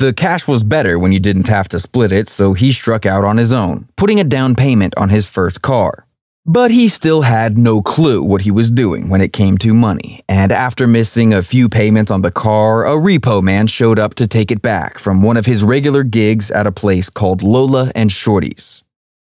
The 0.00 0.12
cash 0.12 0.46
was 0.46 0.62
better 0.62 0.96
when 0.96 1.10
you 1.10 1.18
didn't 1.18 1.48
have 1.48 1.66
to 1.70 1.80
split 1.80 2.12
it, 2.12 2.28
so 2.28 2.52
he 2.52 2.70
struck 2.70 3.04
out 3.04 3.24
on 3.24 3.36
his 3.36 3.52
own, 3.52 3.88
putting 3.96 4.20
a 4.20 4.24
down 4.24 4.54
payment 4.54 4.94
on 4.96 5.08
his 5.08 5.26
first 5.26 5.60
car. 5.60 6.06
But 6.46 6.70
he 6.70 6.86
still 6.86 7.22
had 7.22 7.58
no 7.58 7.82
clue 7.82 8.22
what 8.22 8.42
he 8.42 8.52
was 8.52 8.70
doing 8.70 9.08
when 9.08 9.20
it 9.20 9.32
came 9.32 9.58
to 9.58 9.74
money, 9.74 10.22
and 10.28 10.52
after 10.52 10.86
missing 10.86 11.34
a 11.34 11.42
few 11.42 11.68
payments 11.68 12.12
on 12.12 12.22
the 12.22 12.30
car, 12.30 12.86
a 12.86 12.90
repo 12.90 13.42
man 13.42 13.66
showed 13.66 13.98
up 13.98 14.14
to 14.14 14.28
take 14.28 14.52
it 14.52 14.62
back 14.62 15.00
from 15.00 15.20
one 15.20 15.36
of 15.36 15.46
his 15.46 15.64
regular 15.64 16.04
gigs 16.04 16.52
at 16.52 16.68
a 16.68 16.70
place 16.70 17.10
called 17.10 17.42
Lola 17.42 17.90
and 17.96 18.12
Shorty's. 18.12 18.84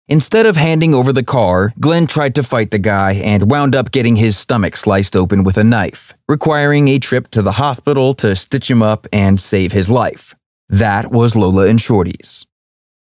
Instead 0.06 0.46
of 0.46 0.54
handing 0.54 0.94
over 0.94 1.12
the 1.12 1.24
car, 1.24 1.74
Glenn 1.80 2.06
tried 2.06 2.36
to 2.36 2.42
fight 2.44 2.70
the 2.70 2.78
guy 2.78 3.14
and 3.14 3.50
wound 3.50 3.74
up 3.74 3.90
getting 3.90 4.14
his 4.14 4.38
stomach 4.38 4.76
sliced 4.76 5.16
open 5.16 5.42
with 5.42 5.58
a 5.58 5.64
knife, 5.64 6.14
requiring 6.28 6.86
a 6.86 7.00
trip 7.00 7.28
to 7.32 7.42
the 7.42 7.52
hospital 7.52 8.14
to 8.14 8.36
stitch 8.36 8.70
him 8.70 8.80
up 8.80 9.08
and 9.12 9.40
save 9.40 9.72
his 9.72 9.90
life. 9.90 10.36
That 10.72 11.12
was 11.12 11.36
Lola 11.36 11.66
and 11.66 11.78
Shorty's. 11.78 12.46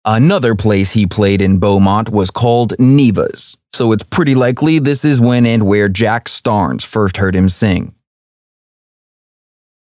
Another 0.06 0.56
place 0.56 0.94
he 0.94 1.06
played 1.06 1.42
in 1.42 1.60
Beaumont 1.60 2.08
was 2.08 2.32
called 2.32 2.74
Neva's, 2.80 3.58
so 3.74 3.92
it's 3.92 4.02
pretty 4.02 4.34
likely 4.34 4.80
this 4.80 5.04
is 5.04 5.20
when 5.20 5.46
and 5.46 5.68
where 5.68 5.90
Jack 5.90 6.30
Starnes 6.30 6.86
first 6.86 7.18
heard 7.18 7.36
him 7.36 7.50
sing. 7.50 7.94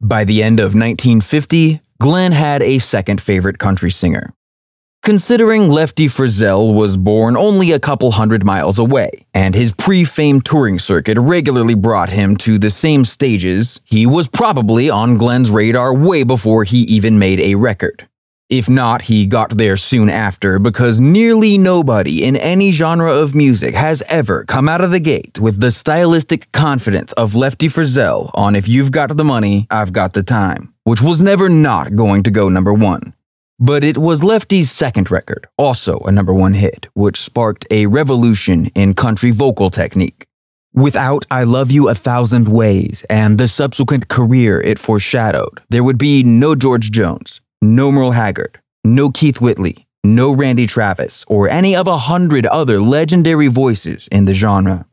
By 0.01 0.25
the 0.25 0.43
end 0.43 0.59
of 0.59 0.75
1950, 0.75 1.79
Glenn 2.01 2.33
had 2.33 2.61
a 2.61 2.79
second 2.79 3.21
favorite 3.21 3.57
country 3.57 3.89
singer. 3.89 4.33
Considering 5.03 5.67
Lefty 5.67 6.05
Frizzell 6.05 6.75
was 6.75 6.95
born 6.95 7.35
only 7.35 7.71
a 7.71 7.79
couple 7.79 8.11
hundred 8.11 8.45
miles 8.45 8.77
away, 8.77 9.25
and 9.33 9.55
his 9.55 9.71
pre 9.71 10.03
fame 10.03 10.41
touring 10.41 10.77
circuit 10.77 11.17
regularly 11.17 11.73
brought 11.73 12.09
him 12.09 12.37
to 12.37 12.59
the 12.59 12.69
same 12.69 13.03
stages, 13.03 13.81
he 13.83 14.05
was 14.05 14.29
probably 14.29 14.91
on 14.91 15.17
Glenn's 15.17 15.49
radar 15.49 15.91
way 15.91 16.21
before 16.21 16.65
he 16.65 16.81
even 16.81 17.17
made 17.17 17.39
a 17.39 17.55
record. 17.55 18.07
If 18.47 18.69
not, 18.69 19.01
he 19.01 19.25
got 19.25 19.57
there 19.57 19.75
soon 19.75 20.07
after 20.07 20.59
because 20.59 20.99
nearly 20.99 21.57
nobody 21.57 22.23
in 22.23 22.35
any 22.35 22.71
genre 22.71 23.11
of 23.11 23.33
music 23.33 23.73
has 23.73 24.03
ever 24.07 24.43
come 24.43 24.69
out 24.69 24.81
of 24.81 24.91
the 24.91 24.99
gate 24.99 25.39
with 25.39 25.59
the 25.59 25.71
stylistic 25.71 26.51
confidence 26.51 27.11
of 27.13 27.35
Lefty 27.35 27.69
Frizzell 27.69 28.29
on 28.35 28.55
If 28.55 28.67
You've 28.67 28.91
Got 28.91 29.17
the 29.17 29.23
Money, 29.23 29.65
I've 29.71 29.93
Got 29.93 30.13
the 30.13 30.21
Time, 30.21 30.75
which 30.83 31.01
was 31.01 31.23
never 31.23 31.49
not 31.49 31.95
going 31.95 32.21
to 32.21 32.29
go 32.29 32.49
number 32.49 32.71
one. 32.71 33.15
But 33.63 33.83
it 33.83 33.95
was 33.95 34.23
Lefty's 34.23 34.71
second 34.71 35.11
record, 35.11 35.47
also 35.55 35.99
a 35.99 36.11
number 36.11 36.33
one 36.33 36.55
hit, 36.55 36.87
which 36.95 37.21
sparked 37.21 37.67
a 37.69 37.85
revolution 37.85 38.71
in 38.73 38.95
country 38.95 39.29
vocal 39.29 39.69
technique. 39.69 40.25
Without 40.73 41.27
I 41.29 41.43
Love 41.43 41.69
You 41.69 41.87
a 41.87 41.93
Thousand 41.93 42.47
Ways 42.47 43.05
and 43.07 43.37
the 43.37 43.47
subsequent 43.47 44.07
career 44.07 44.59
it 44.59 44.79
foreshadowed, 44.79 45.61
there 45.69 45.83
would 45.83 45.99
be 45.99 46.23
no 46.23 46.55
George 46.55 46.89
Jones, 46.89 47.39
no 47.61 47.91
Merle 47.91 48.13
Haggard, 48.13 48.59
no 48.83 49.11
Keith 49.11 49.39
Whitley, 49.39 49.85
no 50.03 50.33
Randy 50.33 50.65
Travis, 50.65 51.23
or 51.27 51.47
any 51.47 51.75
of 51.75 51.85
a 51.85 51.99
hundred 51.99 52.47
other 52.47 52.81
legendary 52.81 53.47
voices 53.47 54.07
in 54.07 54.25
the 54.25 54.33
genre. 54.33 54.87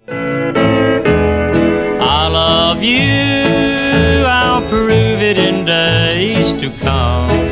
I 2.02 2.28
love 2.30 2.82
you, 2.82 4.26
I'll 4.26 4.60
prove 4.68 5.22
it 5.22 5.38
in 5.38 5.64
days 5.64 6.52
to 6.60 6.68
come. 6.84 7.47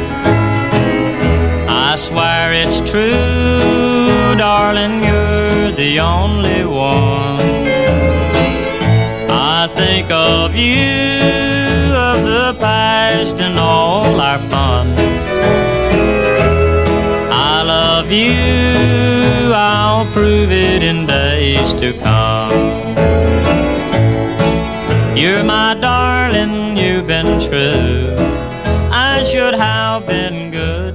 I 1.96 1.98
swear 1.98 2.52
it's 2.52 2.80
true, 2.80 4.36
darling, 4.36 5.02
you're 5.02 5.70
the 5.70 5.98
only 5.98 6.62
one. 6.66 7.40
I 9.30 9.66
think 9.74 10.10
of 10.10 10.54
you, 10.54 11.94
of 11.96 12.22
the 12.22 12.54
past, 12.60 13.40
and 13.40 13.58
all 13.58 14.20
our 14.20 14.38
fun. 14.50 14.88
I 17.32 17.62
love 17.62 18.12
you, 18.12 19.54
I'll 19.54 20.04
prove 20.12 20.52
it 20.52 20.82
in 20.82 21.06
days 21.06 21.72
to 21.80 21.94
come. 21.94 22.52
You're 25.16 25.44
my 25.44 25.72
darling, 25.80 26.76
you've 26.76 27.06
been 27.06 27.40
true. 27.40 28.14
I 28.92 29.22
should 29.22 29.54
have 29.54 30.06
been 30.06 30.50
good. 30.50 30.85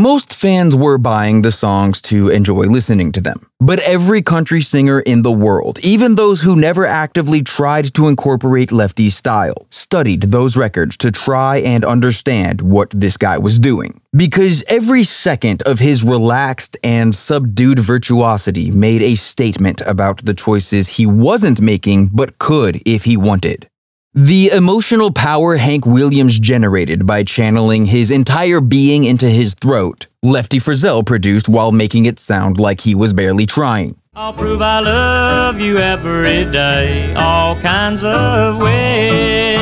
Most 0.00 0.32
fans 0.32 0.74
were 0.74 0.96
buying 0.96 1.42
the 1.42 1.50
songs 1.50 2.00
to 2.08 2.30
enjoy 2.30 2.62
listening 2.62 3.12
to 3.12 3.20
them. 3.20 3.50
But 3.60 3.80
every 3.80 4.22
country 4.22 4.62
singer 4.62 5.00
in 5.00 5.20
the 5.20 5.30
world, 5.30 5.78
even 5.80 6.14
those 6.14 6.40
who 6.40 6.56
never 6.56 6.86
actively 6.86 7.42
tried 7.42 7.92
to 7.92 8.08
incorporate 8.08 8.72
Lefty's 8.72 9.14
style, 9.14 9.66
studied 9.68 10.22
those 10.22 10.56
records 10.56 10.96
to 10.96 11.10
try 11.10 11.58
and 11.58 11.84
understand 11.84 12.62
what 12.62 12.88
this 12.98 13.18
guy 13.18 13.36
was 13.36 13.58
doing. 13.58 14.00
Because 14.16 14.64
every 14.68 15.04
second 15.04 15.60
of 15.64 15.80
his 15.80 16.02
relaxed 16.02 16.78
and 16.82 17.14
subdued 17.14 17.78
virtuosity 17.78 18.70
made 18.70 19.02
a 19.02 19.16
statement 19.16 19.82
about 19.82 20.24
the 20.24 20.32
choices 20.32 20.88
he 20.88 21.04
wasn't 21.04 21.60
making 21.60 22.08
but 22.14 22.38
could 22.38 22.80
if 22.86 23.04
he 23.04 23.18
wanted. 23.18 23.69
The 24.14 24.48
emotional 24.48 25.12
power 25.12 25.54
Hank 25.54 25.86
Williams 25.86 26.36
generated 26.40 27.06
by 27.06 27.22
channeling 27.22 27.86
his 27.86 28.10
entire 28.10 28.60
being 28.60 29.04
into 29.04 29.26
his 29.30 29.54
throat, 29.54 30.08
Lefty 30.24 30.58
Frizzell 30.58 31.06
produced 31.06 31.48
while 31.48 31.70
making 31.70 32.06
it 32.06 32.18
sound 32.18 32.58
like 32.58 32.80
he 32.80 32.96
was 32.96 33.12
barely 33.12 33.46
trying. 33.46 33.94
I'll 34.16 34.32
prove 34.32 34.62
I 34.62 34.80
love 34.80 35.60
you 35.60 35.78
every 35.78 36.50
day, 36.50 37.14
all 37.14 37.54
kinds 37.60 38.02
of 38.02 38.58
ways. 38.58 39.60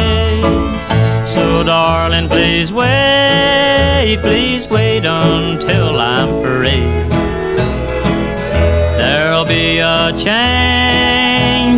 So, 1.30 1.62
darling, 1.62 2.28
please 2.30 2.72
wait, 2.72 4.16
please 4.22 4.66
wait 4.68 5.04
until 5.04 6.00
I'm 6.00 6.42
free. 6.42 6.80
There'll 8.96 9.44
be 9.44 9.80
a 9.80 10.10
change, 10.16 11.17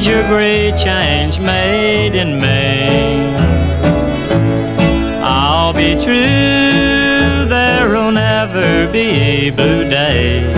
a 0.09 0.27
great 0.29 0.77
change 0.77 1.41
made 1.41 2.15
in 2.15 2.41
me. 2.41 3.35
I'll 5.23 5.73
be 5.73 5.95
true, 5.95 7.47
there'll 7.49 8.11
never 8.11 8.91
be 8.91 9.51
blue 9.51 9.89
days. 9.89 10.57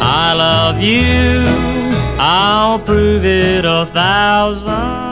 I 0.00 0.34
love 0.34 0.80
you, 0.80 1.44
I'll 2.18 2.78
prove 2.78 3.24
it 3.24 3.64
a 3.64 3.86
thousand 3.86 5.07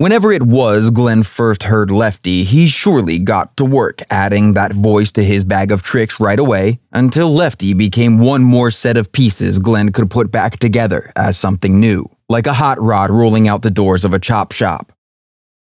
Whenever 0.00 0.30
it 0.30 0.44
was 0.44 0.90
Glenn 0.90 1.24
first 1.24 1.64
heard 1.64 1.90
Lefty, 1.90 2.44
he 2.44 2.68
surely 2.68 3.18
got 3.18 3.56
to 3.56 3.64
work 3.64 4.00
adding 4.10 4.52
that 4.52 4.72
voice 4.72 5.10
to 5.10 5.24
his 5.24 5.44
bag 5.44 5.72
of 5.72 5.82
tricks 5.82 6.20
right 6.20 6.38
away, 6.38 6.78
until 6.92 7.34
Lefty 7.34 7.74
became 7.74 8.20
one 8.20 8.44
more 8.44 8.70
set 8.70 8.96
of 8.96 9.10
pieces 9.10 9.58
Glenn 9.58 9.90
could 9.90 10.08
put 10.08 10.30
back 10.30 10.60
together 10.60 11.10
as 11.16 11.36
something 11.36 11.80
new, 11.80 12.08
like 12.28 12.46
a 12.46 12.52
hot 12.52 12.80
rod 12.80 13.10
rolling 13.10 13.48
out 13.48 13.62
the 13.62 13.72
doors 13.72 14.04
of 14.04 14.12
a 14.12 14.20
chop 14.20 14.52
shop. 14.52 14.92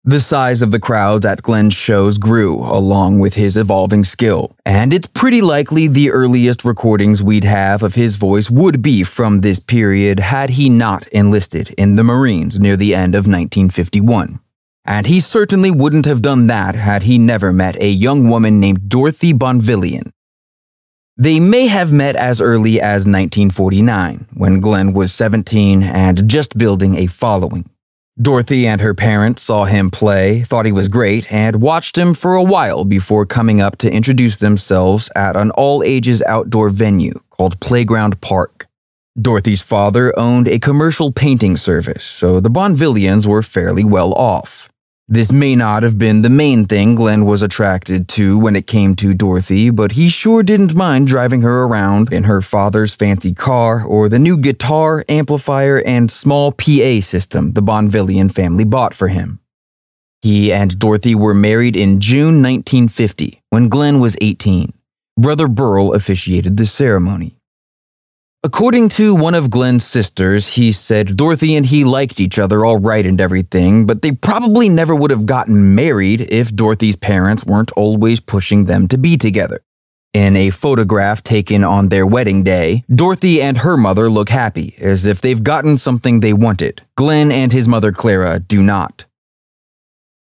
The 0.04 0.18
size 0.18 0.62
of 0.62 0.70
the 0.70 0.80
crowds 0.80 1.26
at 1.26 1.42
Glenn's 1.42 1.74
shows 1.74 2.16
grew 2.16 2.56
along 2.56 3.18
with 3.18 3.34
his 3.34 3.58
evolving 3.58 4.02
skill, 4.02 4.56
and 4.64 4.94
it's 4.94 5.06
pretty 5.06 5.42
likely 5.42 5.88
the 5.88 6.10
earliest 6.10 6.64
recordings 6.64 7.22
we'd 7.22 7.44
have 7.44 7.82
of 7.82 7.96
his 7.96 8.16
voice 8.16 8.50
would 8.50 8.80
be 8.80 9.04
from 9.04 9.42
this 9.42 9.58
period 9.58 10.18
had 10.18 10.50
he 10.50 10.70
not 10.70 11.06
enlisted 11.08 11.74
in 11.76 11.96
the 11.96 12.02
Marines 12.02 12.58
near 12.58 12.78
the 12.78 12.94
end 12.94 13.14
of 13.14 13.26
1951. 13.26 14.40
And 14.86 15.04
he 15.04 15.20
certainly 15.20 15.70
wouldn't 15.70 16.06
have 16.06 16.22
done 16.22 16.46
that 16.46 16.74
had 16.74 17.02
he 17.02 17.18
never 17.18 17.52
met 17.52 17.76
a 17.78 17.90
young 17.90 18.26
woman 18.26 18.58
named 18.58 18.88
Dorothy 18.88 19.34
Bonvillion. 19.34 20.12
They 21.18 21.38
may 21.38 21.66
have 21.66 21.92
met 21.92 22.16
as 22.16 22.40
early 22.40 22.80
as 22.80 23.04
1949, 23.04 24.28
when 24.32 24.60
Glenn 24.60 24.94
was 24.94 25.12
17 25.12 25.82
and 25.82 26.26
just 26.26 26.56
building 26.56 26.96
a 26.96 27.06
following. 27.06 27.68
Dorothy 28.20 28.66
and 28.66 28.82
her 28.82 28.92
parents 28.92 29.40
saw 29.40 29.64
him 29.64 29.90
play, 29.90 30.42
thought 30.42 30.66
he 30.66 30.72
was 30.72 30.88
great, 30.88 31.32
and 31.32 31.62
watched 31.62 31.96
him 31.96 32.12
for 32.12 32.34
a 32.34 32.42
while 32.42 32.84
before 32.84 33.24
coming 33.24 33.62
up 33.62 33.78
to 33.78 33.90
introduce 33.90 34.36
themselves 34.36 35.08
at 35.16 35.36
an 35.36 35.50
all 35.52 35.82
ages 35.82 36.20
outdoor 36.26 36.68
venue 36.68 37.18
called 37.30 37.58
Playground 37.60 38.20
Park. 38.20 38.66
Dorothy's 39.18 39.62
father 39.62 40.12
owned 40.18 40.48
a 40.48 40.58
commercial 40.58 41.12
painting 41.12 41.56
service, 41.56 42.04
so 42.04 42.40
the 42.40 42.50
Bonvillions 42.50 43.26
were 43.26 43.42
fairly 43.42 43.84
well 43.84 44.12
off. 44.12 44.69
This 45.12 45.32
may 45.32 45.56
not 45.56 45.82
have 45.82 45.98
been 45.98 46.22
the 46.22 46.30
main 46.30 46.66
thing 46.66 46.94
Glenn 46.94 47.24
was 47.24 47.42
attracted 47.42 48.06
to 48.10 48.38
when 48.38 48.54
it 48.54 48.68
came 48.68 48.94
to 48.94 49.12
Dorothy, 49.12 49.68
but 49.68 49.90
he 49.92 50.08
sure 50.08 50.44
didn't 50.44 50.76
mind 50.76 51.08
driving 51.08 51.42
her 51.42 51.64
around 51.64 52.12
in 52.12 52.22
her 52.22 52.40
father's 52.40 52.94
fancy 52.94 53.34
car 53.34 53.82
or 53.82 54.08
the 54.08 54.20
new 54.20 54.38
guitar, 54.38 55.04
amplifier, 55.08 55.82
and 55.84 56.12
small 56.12 56.52
PA 56.52 57.00
system 57.00 57.54
the 57.54 57.60
Bonvillion 57.60 58.32
family 58.32 58.62
bought 58.62 58.94
for 58.94 59.08
him. 59.08 59.40
He 60.22 60.52
and 60.52 60.78
Dorothy 60.78 61.16
were 61.16 61.34
married 61.34 61.74
in 61.74 61.98
June 61.98 62.40
1950 62.40 63.42
when 63.50 63.68
Glenn 63.68 63.98
was 63.98 64.16
18. 64.20 64.72
Brother 65.16 65.48
Burl 65.48 65.92
officiated 65.92 66.56
the 66.56 66.66
ceremony. 66.66 67.39
According 68.42 68.88
to 68.90 69.14
one 69.14 69.34
of 69.34 69.50
Glenn's 69.50 69.84
sisters, 69.84 70.54
he 70.54 70.72
said 70.72 71.14
Dorothy 71.14 71.56
and 71.56 71.66
he 71.66 71.84
liked 71.84 72.20
each 72.20 72.38
other 72.38 72.64
all 72.64 72.78
right 72.78 73.04
and 73.04 73.20
everything, 73.20 73.84
but 73.84 74.00
they 74.00 74.12
probably 74.12 74.66
never 74.66 74.96
would 74.96 75.10
have 75.10 75.26
gotten 75.26 75.74
married 75.74 76.22
if 76.22 76.56
Dorothy's 76.56 76.96
parents 76.96 77.44
weren't 77.44 77.70
always 77.72 78.18
pushing 78.18 78.64
them 78.64 78.88
to 78.88 78.96
be 78.96 79.18
together. 79.18 79.60
In 80.14 80.36
a 80.36 80.48
photograph 80.48 81.22
taken 81.22 81.64
on 81.64 81.90
their 81.90 82.06
wedding 82.06 82.42
day, 82.42 82.82
Dorothy 82.88 83.42
and 83.42 83.58
her 83.58 83.76
mother 83.76 84.08
look 84.08 84.30
happy, 84.30 84.74
as 84.80 85.04
if 85.04 85.20
they've 85.20 85.44
gotten 85.44 85.76
something 85.76 86.20
they 86.20 86.32
wanted. 86.32 86.80
Glenn 86.96 87.30
and 87.30 87.52
his 87.52 87.68
mother 87.68 87.92
Clara 87.92 88.38
do 88.40 88.62
not. 88.62 89.04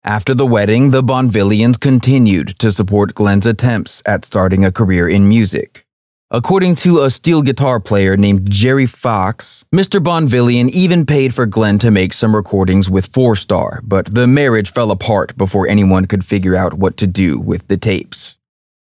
After 0.02 0.34
the 0.34 0.44
wedding, 0.44 0.90
the 0.90 1.04
Bonvillions 1.04 1.78
continued 1.78 2.58
to 2.58 2.72
support 2.72 3.14
Glenn's 3.14 3.46
attempts 3.46 4.02
at 4.04 4.24
starting 4.24 4.64
a 4.64 4.72
career 4.72 5.08
in 5.08 5.28
music. 5.28 5.86
According 6.34 6.76
to 6.76 7.02
a 7.02 7.10
steel 7.10 7.42
guitar 7.42 7.78
player 7.78 8.16
named 8.16 8.50
Jerry 8.50 8.86
Fox, 8.86 9.66
Mr. 9.70 10.02
Bonvillion 10.02 10.70
even 10.70 11.04
paid 11.04 11.34
for 11.34 11.44
Glenn 11.44 11.78
to 11.80 11.90
make 11.90 12.14
some 12.14 12.34
recordings 12.34 12.88
with 12.88 13.12
Four 13.12 13.36
Star, 13.36 13.82
but 13.84 14.14
the 14.14 14.26
marriage 14.26 14.72
fell 14.72 14.90
apart 14.90 15.36
before 15.36 15.68
anyone 15.68 16.06
could 16.06 16.24
figure 16.24 16.56
out 16.56 16.72
what 16.72 16.96
to 16.96 17.06
do 17.06 17.38
with 17.38 17.68
the 17.68 17.76
tapes. 17.76 18.38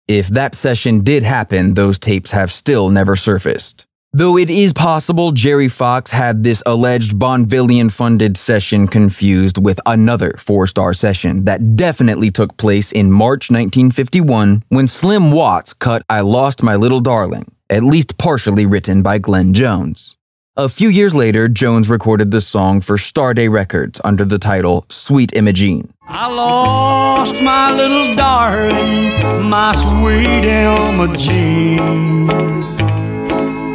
If 0.08 0.30
that 0.30 0.56
session 0.56 1.04
did 1.04 1.24
happen, 1.24 1.74
those 1.74 2.00
tapes 2.00 2.32
have 2.32 2.54
still 2.54 2.90
never 2.90 3.18
surfaced. 3.18 3.86
Though 4.14 4.38
it 4.38 4.50
is 4.50 4.74
possible 4.74 5.32
Jerry 5.32 5.70
Fox 5.70 6.12
had 6.12 6.44
this 6.44 6.62
alleged 6.66 7.14
Bonvillion 7.14 7.90
funded 7.90 8.36
session 8.36 8.90
confused 8.90 9.58
with 9.58 9.80
another 9.86 10.34
four 10.38 10.68
star 10.68 10.92
session 10.94 11.46
that 11.46 11.78
definitely 11.78 12.30
took 12.30 12.58
place 12.58 12.92
in 12.92 13.10
March 13.10 13.50
1951 13.50 14.64
when 14.68 14.88
Slim 14.88 15.32
Watts 15.32 15.72
cut 15.72 16.04
I 16.10 16.20
Lost 16.20 16.62
My 16.62 16.76
Little 16.76 17.00
Darling, 17.00 17.56
at 17.70 17.84
least 17.84 18.18
partially 18.18 18.66
written 18.66 19.02
by 19.02 19.18
Glenn 19.18 19.54
Jones. 19.54 20.18
A 20.58 20.68
few 20.68 20.90
years 20.90 21.16
later, 21.16 21.48
Jones 21.48 21.88
recorded 21.88 22.32
the 22.32 22.42
song 22.42 22.82
for 22.82 22.98
Starday 22.98 23.50
Records 23.50 24.02
under 24.04 24.26
the 24.26 24.38
title 24.38 24.86
Sweet 24.90 25.34
Imogene. 25.34 25.94
I 26.06 26.28
lost 26.28 27.42
my 27.42 27.72
little 27.72 28.14
darling, 28.18 29.50
my 29.50 29.74
sweet 29.74 30.44
Imogene. 30.44 32.02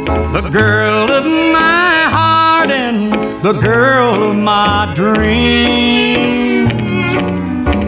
The 0.07 0.49
girl 0.51 1.11
of 1.11 1.25
my 1.25 2.07
heart 2.09 2.69
and 2.69 3.11
the 3.43 3.53
girl 3.53 4.31
of 4.31 4.37
my 4.37 4.91
dreams. 4.95 6.71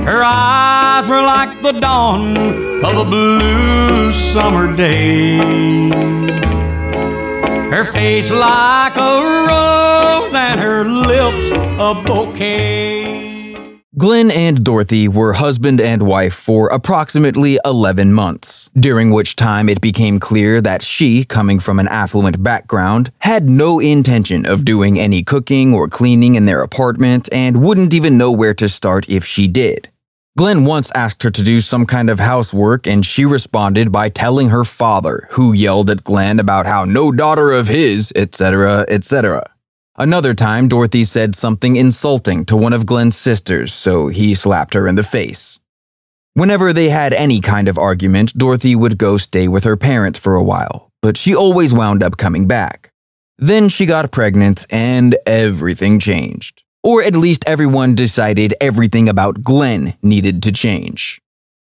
Her 0.05 0.21
eyes 0.23 1.07
were 1.07 1.21
like 1.21 1.61
the 1.61 1.71
dawn 1.71 2.35
of 2.83 2.97
a 2.97 3.05
blue 3.05 4.11
summer 4.11 4.75
day. 4.75 5.37
Her 7.69 7.85
face 7.85 8.31
like 8.31 8.97
a 8.97 9.45
rose 9.47 10.33
and 10.33 10.59
her 10.59 10.83
lips 10.83 11.51
a 11.79 11.93
bouquet. 12.05 13.18
Glenn 13.99 14.31
and 14.31 14.63
Dorothy 14.63 15.09
were 15.09 15.33
husband 15.33 15.81
and 15.81 16.03
wife 16.03 16.33
for 16.33 16.69
approximately 16.69 17.59
11 17.65 18.13
months, 18.13 18.69
during 18.79 19.11
which 19.11 19.35
time 19.35 19.67
it 19.67 19.81
became 19.81 20.21
clear 20.21 20.61
that 20.61 20.81
she, 20.81 21.25
coming 21.25 21.59
from 21.59 21.79
an 21.79 21.87
affluent 21.89 22.41
background, 22.41 23.11
had 23.17 23.49
no 23.49 23.81
intention 23.81 24.45
of 24.45 24.63
doing 24.63 24.97
any 24.97 25.21
cooking 25.21 25.73
or 25.73 25.89
cleaning 25.89 26.35
in 26.35 26.45
their 26.45 26.61
apartment 26.61 27.27
and 27.33 27.61
wouldn't 27.61 27.93
even 27.93 28.17
know 28.17 28.31
where 28.31 28.53
to 28.53 28.69
start 28.69 29.09
if 29.09 29.25
she 29.25 29.47
did. 29.47 29.89
Glenn 30.37 30.63
once 30.63 30.89
asked 30.95 31.21
her 31.23 31.31
to 31.31 31.43
do 31.43 31.59
some 31.59 31.85
kind 31.85 32.09
of 32.09 32.19
housework, 32.19 32.87
and 32.87 33.05
she 33.05 33.25
responded 33.25 33.91
by 33.91 34.07
telling 34.07 34.47
her 34.47 34.63
father, 34.63 35.27
who 35.31 35.51
yelled 35.51 35.89
at 35.89 36.05
Glenn 36.05 36.39
about 36.39 36.65
how 36.65 36.85
no 36.85 37.11
daughter 37.11 37.51
of 37.51 37.67
his, 37.67 38.13
etc., 38.15 38.85
etc. 38.87 39.51
Another 39.99 40.33
time, 40.33 40.69
Dorothy 40.69 41.03
said 41.03 41.35
something 41.35 41.75
insulting 41.75 42.45
to 42.45 42.55
one 42.55 42.71
of 42.71 42.85
Glenn's 42.85 43.17
sisters, 43.17 43.73
so 43.73 44.07
he 44.07 44.33
slapped 44.33 44.73
her 44.73 44.87
in 44.87 44.95
the 44.95 45.03
face. 45.03 45.59
Whenever 46.35 46.71
they 46.71 46.87
had 46.87 47.11
any 47.11 47.41
kind 47.41 47.67
of 47.67 47.77
argument, 47.77 48.37
Dorothy 48.37 48.77
would 48.77 48.97
go 48.97 49.17
stay 49.17 49.49
with 49.49 49.65
her 49.65 49.75
parents 49.75 50.17
for 50.17 50.35
a 50.35 50.43
while, 50.43 50.89
but 51.01 51.17
she 51.17 51.35
always 51.35 51.73
wound 51.73 52.01
up 52.01 52.15
coming 52.15 52.47
back. 52.47 52.93
Then 53.37 53.67
she 53.67 53.85
got 53.85 54.09
pregnant 54.09 54.65
and 54.69 55.17
everything 55.25 55.99
changed. 55.99 56.63
Or 56.81 57.03
at 57.03 57.13
least 57.13 57.43
everyone 57.45 57.93
decided 57.93 58.53
everything 58.61 59.09
about 59.09 59.41
Glenn 59.41 59.95
needed 60.01 60.41
to 60.43 60.53
change. 60.53 61.21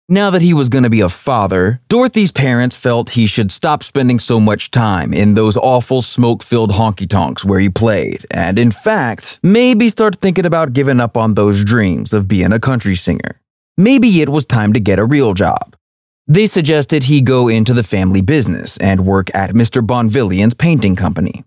Now 0.07 0.29
that 0.29 0.43
he 0.43 0.53
was 0.53 0.69
going 0.69 0.83
to 0.83 0.89
be 0.91 1.01
a 1.01 1.09
father, 1.09 1.81
Dorothy's 1.89 2.31
parents 2.31 2.75
felt 2.75 3.11
he 3.11 3.25
should 3.25 3.51
stop 3.51 3.81
spending 3.81 4.19
so 4.19 4.39
much 4.39 4.69
time 4.69 5.15
in 5.15 5.33
those 5.33 5.57
awful 5.57 6.03
smoke 6.03 6.43
filled 6.43 6.73
honky 6.73 7.09
tonks 7.09 7.43
where 7.43 7.59
he 7.59 7.69
played, 7.69 8.23
and 8.29 8.59
in 8.59 8.69
fact, 8.69 9.39
maybe 9.41 9.89
start 9.89 10.21
thinking 10.21 10.45
about 10.45 10.73
giving 10.73 10.99
up 10.99 11.17
on 11.17 11.33
those 11.33 11.63
dreams 11.63 12.13
of 12.13 12.27
being 12.27 12.53
a 12.53 12.59
country 12.59 12.93
singer. 12.93 13.41
Maybe 13.77 14.21
it 14.21 14.29
was 14.29 14.45
time 14.45 14.73
to 14.73 14.79
get 14.79 14.99
a 14.99 15.05
real 15.05 15.33
job. 15.33 15.75
They 16.27 16.45
suggested 16.45 17.05
he 17.05 17.19
go 17.21 17.47
into 17.47 17.73
the 17.73 17.81
family 17.81 18.21
business 18.21 18.77
and 18.77 19.07
work 19.07 19.33
at 19.33 19.55
Mr. 19.55 19.83
Bonvillion's 19.83 20.53
painting 20.53 20.95
company. 20.95 21.45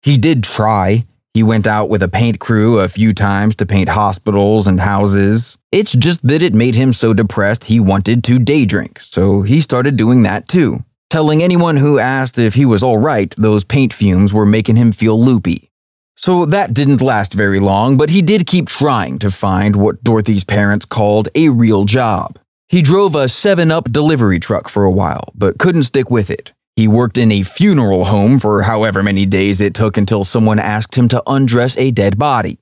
He 0.00 0.16
did 0.16 0.44
try. 0.44 1.04
He 1.38 1.44
went 1.44 1.68
out 1.68 1.88
with 1.88 2.02
a 2.02 2.08
paint 2.08 2.40
crew 2.40 2.80
a 2.80 2.88
few 2.88 3.14
times 3.14 3.54
to 3.54 3.64
paint 3.64 3.90
hospitals 3.90 4.66
and 4.66 4.80
houses. 4.80 5.56
It's 5.70 5.92
just 5.92 6.26
that 6.26 6.42
it 6.42 6.52
made 6.52 6.74
him 6.74 6.92
so 6.92 7.14
depressed 7.14 7.66
he 7.66 7.78
wanted 7.78 8.24
to 8.24 8.40
day 8.40 8.64
drink, 8.64 8.98
so 8.98 9.42
he 9.42 9.60
started 9.60 9.94
doing 9.94 10.24
that 10.24 10.48
too, 10.48 10.82
telling 11.10 11.40
anyone 11.40 11.76
who 11.76 12.00
asked 12.00 12.40
if 12.40 12.54
he 12.54 12.64
was 12.64 12.82
alright 12.82 13.36
those 13.38 13.62
paint 13.62 13.94
fumes 13.94 14.34
were 14.34 14.44
making 14.44 14.74
him 14.74 14.90
feel 14.90 15.16
loopy. 15.22 15.70
So 16.16 16.44
that 16.44 16.74
didn't 16.74 17.02
last 17.02 17.34
very 17.34 17.60
long, 17.60 17.96
but 17.96 18.10
he 18.10 18.20
did 18.20 18.48
keep 18.48 18.66
trying 18.66 19.20
to 19.20 19.30
find 19.30 19.76
what 19.76 20.02
Dorothy's 20.02 20.42
parents 20.42 20.86
called 20.86 21.28
a 21.36 21.50
real 21.50 21.84
job. 21.84 22.36
He 22.66 22.82
drove 22.82 23.14
a 23.14 23.28
7 23.28 23.70
Up 23.70 23.92
delivery 23.92 24.40
truck 24.40 24.68
for 24.68 24.84
a 24.84 24.90
while, 24.90 25.30
but 25.36 25.60
couldn't 25.60 25.84
stick 25.84 26.10
with 26.10 26.30
it. 26.30 26.52
He 26.78 26.86
worked 26.86 27.18
in 27.18 27.32
a 27.32 27.42
funeral 27.42 28.04
home 28.04 28.38
for 28.38 28.62
however 28.62 29.02
many 29.02 29.26
days 29.26 29.60
it 29.60 29.74
took 29.74 29.96
until 29.96 30.22
someone 30.22 30.60
asked 30.60 30.94
him 30.94 31.08
to 31.08 31.20
undress 31.26 31.76
a 31.76 31.90
dead 31.90 32.16
body. 32.16 32.60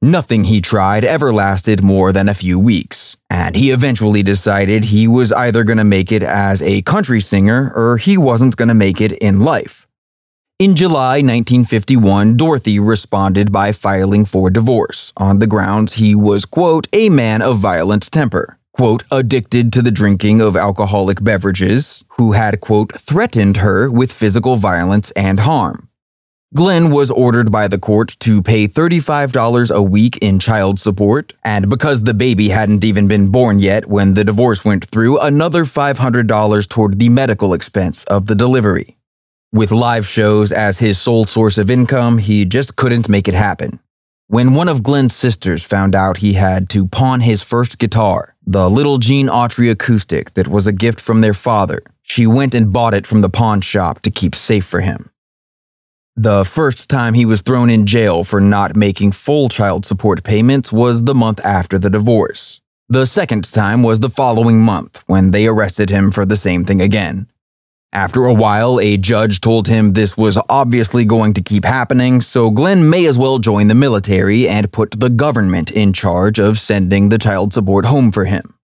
Nothing 0.00 0.44
he 0.44 0.62
tried 0.62 1.04
ever 1.04 1.30
lasted 1.30 1.84
more 1.84 2.10
than 2.10 2.26
a 2.26 2.32
few 2.32 2.58
weeks, 2.58 3.18
and 3.28 3.54
he 3.54 3.70
eventually 3.70 4.22
decided 4.22 4.84
he 4.84 5.06
was 5.06 5.30
either 5.32 5.62
going 5.62 5.76
to 5.76 5.84
make 5.84 6.10
it 6.10 6.22
as 6.22 6.62
a 6.62 6.80
country 6.80 7.20
singer 7.20 7.70
or 7.76 7.98
he 7.98 8.16
wasn't 8.16 8.56
going 8.56 8.70
to 8.70 8.74
make 8.74 8.98
it 8.98 9.12
in 9.12 9.40
life. 9.40 9.86
In 10.58 10.74
July 10.74 11.16
1951, 11.16 12.38
Dorothy 12.38 12.80
responded 12.80 13.52
by 13.52 13.72
filing 13.72 14.24
for 14.24 14.48
divorce 14.48 15.12
on 15.18 15.38
the 15.38 15.46
grounds 15.46 15.96
he 15.96 16.14
was, 16.14 16.46
quote, 16.46 16.88
a 16.94 17.10
man 17.10 17.42
of 17.42 17.58
violent 17.58 18.10
temper 18.10 18.56
quote, 18.72 19.04
addicted 19.10 19.72
to 19.72 19.82
the 19.82 19.90
drinking 19.90 20.40
of 20.40 20.56
alcoholic 20.56 21.22
beverages, 21.22 22.04
who 22.18 22.32
had, 22.32 22.60
quote, 22.60 22.98
threatened 23.00 23.58
her 23.58 23.90
with 23.90 24.12
physical 24.12 24.56
violence 24.56 25.10
and 25.12 25.40
harm. 25.40 25.88
Glenn 26.52 26.90
was 26.90 27.12
ordered 27.12 27.52
by 27.52 27.68
the 27.68 27.78
court 27.78 28.16
to 28.18 28.42
pay 28.42 28.66
$35 28.66 29.70
a 29.70 29.80
week 29.80 30.16
in 30.16 30.40
child 30.40 30.80
support, 30.80 31.32
and 31.44 31.70
because 31.70 32.02
the 32.02 32.12
baby 32.12 32.48
hadn't 32.48 32.84
even 32.84 33.06
been 33.06 33.30
born 33.30 33.60
yet 33.60 33.86
when 33.86 34.14
the 34.14 34.24
divorce 34.24 34.64
went 34.64 34.84
through, 34.84 35.16
another 35.20 35.64
$500 35.64 36.68
toward 36.68 36.98
the 36.98 37.08
medical 37.08 37.54
expense 37.54 38.02
of 38.04 38.26
the 38.26 38.34
delivery. 38.34 38.96
With 39.52 39.70
live 39.70 40.08
shows 40.08 40.50
as 40.50 40.80
his 40.80 40.98
sole 40.98 41.24
source 41.24 41.56
of 41.56 41.70
income, 41.70 42.18
he 42.18 42.44
just 42.44 42.74
couldn't 42.74 43.08
make 43.08 43.28
it 43.28 43.34
happen. 43.34 43.78
When 44.30 44.54
one 44.54 44.68
of 44.68 44.84
Glenn's 44.84 45.16
sisters 45.16 45.64
found 45.64 45.92
out 45.92 46.18
he 46.18 46.34
had 46.34 46.68
to 46.68 46.86
pawn 46.86 47.18
his 47.18 47.42
first 47.42 47.78
guitar, 47.78 48.36
the 48.46 48.70
little 48.70 48.98
Gene 48.98 49.26
Autry 49.26 49.68
acoustic 49.68 50.34
that 50.34 50.46
was 50.46 50.68
a 50.68 50.72
gift 50.72 51.00
from 51.00 51.20
their 51.20 51.34
father. 51.34 51.82
She 52.02 52.28
went 52.28 52.54
and 52.54 52.72
bought 52.72 52.94
it 52.94 53.08
from 53.08 53.22
the 53.22 53.28
pawn 53.28 53.60
shop 53.60 54.02
to 54.02 54.10
keep 54.12 54.36
safe 54.36 54.64
for 54.64 54.82
him. 54.82 55.10
The 56.14 56.44
first 56.44 56.88
time 56.88 57.14
he 57.14 57.24
was 57.24 57.42
thrown 57.42 57.70
in 57.70 57.86
jail 57.86 58.22
for 58.22 58.40
not 58.40 58.76
making 58.76 59.10
full 59.10 59.48
child 59.48 59.84
support 59.84 60.22
payments 60.22 60.70
was 60.70 61.02
the 61.02 61.14
month 61.14 61.44
after 61.44 61.76
the 61.76 61.90
divorce. 61.90 62.60
The 62.88 63.06
second 63.06 63.50
time 63.52 63.82
was 63.82 63.98
the 63.98 64.10
following 64.10 64.60
month 64.60 65.02
when 65.08 65.32
they 65.32 65.48
arrested 65.48 65.90
him 65.90 66.12
for 66.12 66.24
the 66.24 66.36
same 66.36 66.64
thing 66.64 66.80
again. 66.80 67.26
After 67.92 68.24
a 68.24 68.32
while, 68.32 68.78
a 68.78 68.96
judge 68.96 69.40
told 69.40 69.66
him 69.66 69.94
this 69.94 70.16
was 70.16 70.38
obviously 70.48 71.04
going 71.04 71.34
to 71.34 71.42
keep 71.42 71.64
happening, 71.64 72.20
so 72.20 72.48
Glenn 72.48 72.88
may 72.88 73.04
as 73.06 73.18
well 73.18 73.40
join 73.40 73.66
the 73.66 73.74
military 73.74 74.48
and 74.48 74.70
put 74.70 74.92
the 75.00 75.10
government 75.10 75.72
in 75.72 75.92
charge 75.92 76.38
of 76.38 76.60
sending 76.60 77.08
the 77.08 77.18
child 77.18 77.52
support 77.52 77.86
home 77.86 78.12
for 78.12 78.26
him. 78.26 78.54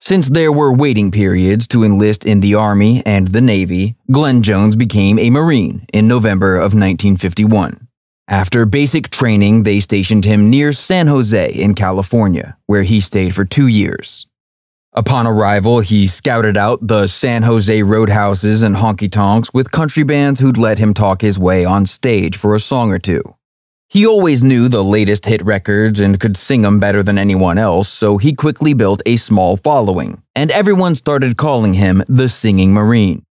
Since 0.00 0.30
there 0.30 0.50
were 0.50 0.72
waiting 0.72 1.12
periods 1.12 1.68
to 1.68 1.84
enlist 1.84 2.26
in 2.26 2.40
the 2.40 2.56
Army 2.56 3.06
and 3.06 3.28
the 3.28 3.40
Navy, 3.40 3.94
Glenn 4.10 4.42
Jones 4.42 4.74
became 4.74 5.16
a 5.16 5.30
Marine 5.30 5.86
in 5.92 6.08
November 6.08 6.56
of 6.56 6.74
1951. 6.74 7.86
After 8.26 8.66
basic 8.66 9.10
training, 9.10 9.62
they 9.62 9.78
stationed 9.78 10.24
him 10.24 10.50
near 10.50 10.72
San 10.72 11.06
Jose 11.06 11.52
in 11.52 11.76
California, 11.76 12.56
where 12.66 12.82
he 12.82 13.00
stayed 13.00 13.32
for 13.32 13.44
two 13.44 13.68
years. 13.68 14.26
Upon 14.94 15.26
arrival, 15.26 15.80
he 15.80 16.06
scouted 16.06 16.58
out 16.58 16.86
the 16.86 17.06
San 17.06 17.44
Jose 17.44 17.82
roadhouses 17.82 18.62
and 18.62 18.76
honky 18.76 19.10
tonks 19.10 19.48
with 19.54 19.72
country 19.72 20.02
bands 20.02 20.38
who'd 20.38 20.58
let 20.58 20.78
him 20.78 20.92
talk 20.92 21.22
his 21.22 21.38
way 21.38 21.64
on 21.64 21.86
stage 21.86 22.36
for 22.36 22.54
a 22.54 22.60
song 22.60 22.92
or 22.92 22.98
two. 22.98 23.22
He 23.88 24.06
always 24.06 24.44
knew 24.44 24.68
the 24.68 24.84
latest 24.84 25.24
hit 25.24 25.42
records 25.42 25.98
and 25.98 26.20
could 26.20 26.36
sing 26.36 26.60
them 26.60 26.78
better 26.78 27.02
than 27.02 27.16
anyone 27.16 27.56
else, 27.56 27.88
so 27.88 28.18
he 28.18 28.34
quickly 28.34 28.74
built 28.74 29.00
a 29.06 29.16
small 29.16 29.56
following, 29.56 30.22
and 30.34 30.50
everyone 30.50 30.94
started 30.94 31.38
calling 31.38 31.72
him 31.72 32.02
the 32.06 32.28
Singing 32.28 32.74
Marine. 32.74 33.24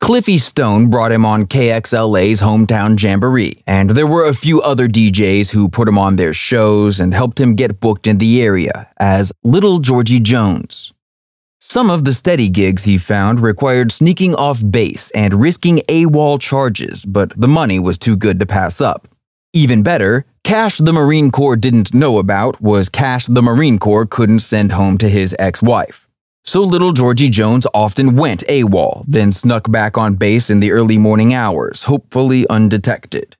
Cliffy 0.00 0.38
Stone 0.38 0.90
brought 0.90 1.12
him 1.12 1.24
on 1.24 1.46
KXLA's 1.46 2.40
hometown 2.40 3.00
jamboree, 3.00 3.62
and 3.64 3.90
there 3.90 4.06
were 4.08 4.28
a 4.28 4.34
few 4.34 4.60
other 4.60 4.88
DJs 4.88 5.50
who 5.50 5.68
put 5.68 5.88
him 5.88 5.98
on 5.98 6.16
their 6.16 6.34
shows 6.34 6.98
and 6.98 7.14
helped 7.14 7.38
him 7.38 7.54
get 7.54 7.78
booked 7.78 8.08
in 8.08 8.18
the 8.18 8.42
area 8.42 8.88
as 8.98 9.30
Little 9.44 9.78
Georgie 9.78 10.20
Jones. 10.20 10.92
Some 11.68 11.90
of 11.90 12.04
the 12.04 12.14
steady 12.14 12.48
gigs 12.48 12.84
he 12.84 12.96
found 12.96 13.40
required 13.40 13.90
sneaking 13.90 14.36
off 14.36 14.62
base 14.70 15.10
and 15.10 15.34
risking 15.34 15.78
AWOL 15.88 16.40
charges, 16.40 17.04
but 17.04 17.38
the 17.38 17.48
money 17.48 17.80
was 17.80 17.98
too 17.98 18.16
good 18.16 18.38
to 18.38 18.46
pass 18.46 18.80
up. 18.80 19.08
Even 19.52 19.82
better, 19.82 20.24
cash 20.44 20.78
the 20.78 20.92
Marine 20.92 21.32
Corps 21.32 21.56
didn't 21.56 21.92
know 21.92 22.18
about 22.18 22.62
was 22.62 22.88
cash 22.88 23.26
the 23.26 23.42
Marine 23.42 23.80
Corps 23.80 24.06
couldn't 24.06 24.38
send 24.38 24.72
home 24.72 24.96
to 24.98 25.08
his 25.08 25.34
ex 25.40 25.60
wife. 25.60 26.06
So 26.44 26.62
little 26.62 26.92
Georgie 26.92 27.28
Jones 27.28 27.66
often 27.74 28.14
went 28.14 28.44
AWOL, 28.48 29.04
then 29.06 29.32
snuck 29.32 29.70
back 29.70 29.98
on 29.98 30.14
base 30.14 30.48
in 30.48 30.60
the 30.60 30.70
early 30.70 30.98
morning 30.98 31.34
hours, 31.34 31.82
hopefully 31.82 32.46
undetected. 32.48 33.36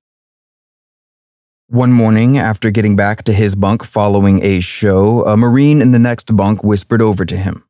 One 1.69 1.93
morning, 1.93 2.39
after 2.39 2.73
getting 2.73 2.97
back 2.97 3.23
to 3.25 3.33
his 3.33 3.55
bunk 3.55 3.85
following 3.85 4.43
a 4.43 4.59
show, 4.59 5.25
a 5.25 5.37
Marine 5.37 5.81
in 5.81 5.93
the 5.93 6.01
next 6.01 6.37
bunk 6.37 6.65
whispered 6.65 7.01
over 7.01 7.25
to 7.25 7.37
him. 7.37 7.66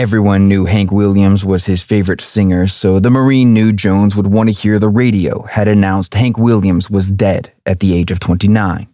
Everyone 0.00 0.48
knew 0.48 0.64
Hank 0.64 0.90
Williams 0.90 1.44
was 1.44 1.66
his 1.66 1.82
favorite 1.82 2.22
singer, 2.22 2.66
so 2.66 2.98
the 2.98 3.10
Marine 3.10 3.52
knew 3.52 3.70
Jones 3.70 4.16
would 4.16 4.28
want 4.28 4.48
to 4.48 4.58
hear 4.58 4.78
the 4.78 4.88
radio 4.88 5.42
had 5.42 5.68
announced 5.68 6.14
Hank 6.14 6.38
Williams 6.38 6.88
was 6.88 7.12
dead 7.12 7.52
at 7.66 7.80
the 7.80 7.94
age 7.94 8.10
of 8.10 8.18
29. 8.18 8.88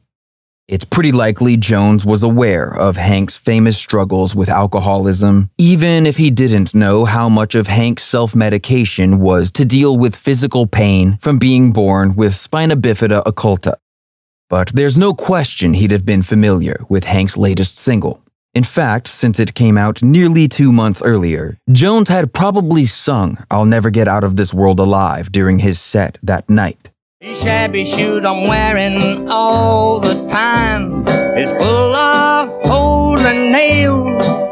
It's 0.66 0.84
pretty 0.84 1.12
likely 1.12 1.56
Jones 1.56 2.04
was 2.04 2.24
aware 2.24 2.68
of 2.68 2.96
Hank's 2.96 3.36
famous 3.36 3.78
struggles 3.78 4.34
with 4.34 4.48
alcoholism, 4.48 5.48
even 5.58 6.06
if 6.06 6.16
he 6.16 6.32
didn't 6.32 6.74
know 6.74 7.04
how 7.04 7.28
much 7.28 7.54
of 7.54 7.68
Hank's 7.68 8.02
self 8.02 8.34
medication 8.34 9.20
was 9.20 9.52
to 9.52 9.64
deal 9.64 9.96
with 9.96 10.16
physical 10.16 10.66
pain 10.66 11.18
from 11.20 11.38
being 11.38 11.72
born 11.72 12.16
with 12.16 12.34
spina 12.34 12.74
bifida 12.76 13.22
occulta. 13.22 13.76
But 14.50 14.72
there's 14.74 14.98
no 14.98 15.14
question 15.14 15.74
he'd 15.74 15.92
have 15.92 16.04
been 16.04 16.22
familiar 16.22 16.84
with 16.88 17.04
Hank's 17.04 17.36
latest 17.36 17.76
single, 17.76 18.25
in 18.56 18.64
fact, 18.64 19.06
since 19.06 19.38
it 19.38 19.52
came 19.52 19.76
out 19.76 20.02
nearly 20.02 20.48
two 20.48 20.72
months 20.72 21.02
earlier, 21.02 21.58
Jones 21.70 22.08
had 22.08 22.32
probably 22.32 22.86
sung 22.86 23.36
I'll 23.50 23.66
Never 23.66 23.90
Get 23.90 24.08
Out 24.08 24.24
of 24.24 24.36
This 24.36 24.54
World 24.54 24.80
Alive 24.80 25.30
during 25.30 25.58
his 25.58 25.78
set 25.78 26.16
that 26.22 26.48
night. 26.48 26.88
These 27.20 27.42
shabby 27.42 27.84
shoes 27.84 28.24
I'm 28.24 28.48
wearing 28.48 29.28
all 29.28 30.00
the 30.00 30.26
time 30.28 31.06
is 31.36 31.52
full 31.52 31.94
of 31.94 32.66
holes 32.66 33.20
and 33.20 33.52
nails. 33.52 34.45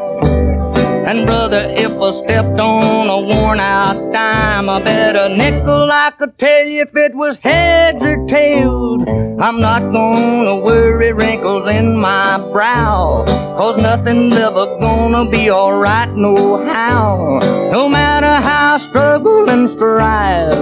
And 1.07 1.27
brother, 1.27 1.67
if 1.69 1.91
I 2.01 2.09
stepped 2.09 2.59
on 2.59 3.09
a 3.09 3.21
worn 3.21 3.59
out 3.59 4.11
dime, 4.11 4.67
I 4.67 4.81
bet 4.81 5.15
a 5.15 5.29
nickel 5.29 5.87
I 5.91 6.11
could 6.17 6.35
tell 6.39 6.65
you 6.65 6.81
if 6.81 6.95
it 6.95 7.13
was 7.13 7.37
heads 7.37 8.01
or 8.01 8.25
tails. 8.25 9.03
I'm 9.39 9.59
not 9.59 9.81
gonna 9.93 10.57
worry 10.57 11.13
wrinkles 11.13 11.69
in 11.69 11.95
my 11.95 12.39
brow, 12.51 13.23
cause 13.55 13.77
nothing's 13.77 14.35
ever 14.35 14.65
gonna 14.79 15.29
be 15.29 15.51
alright 15.51 16.11
no 16.15 16.65
how. 16.65 17.37
No 17.71 17.87
matter 17.87 18.25
how 18.25 18.73
I 18.73 18.77
struggle 18.77 19.47
and 19.47 19.69
strive, 19.69 20.53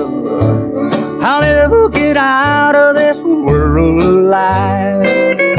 I'll 1.23 1.39
never 1.39 1.87
get 1.87 2.17
out 2.17 2.75
of 2.75 2.95
this 2.95 3.23
world 3.23 4.01
alive. 4.01 5.52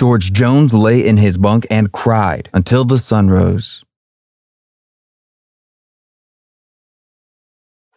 George 0.00 0.32
Jones 0.32 0.72
lay 0.72 1.06
in 1.06 1.18
his 1.18 1.36
bunk 1.36 1.66
and 1.68 1.92
cried 1.92 2.48
until 2.54 2.86
the 2.86 2.96
sun 2.96 3.28
rose. 3.28 3.84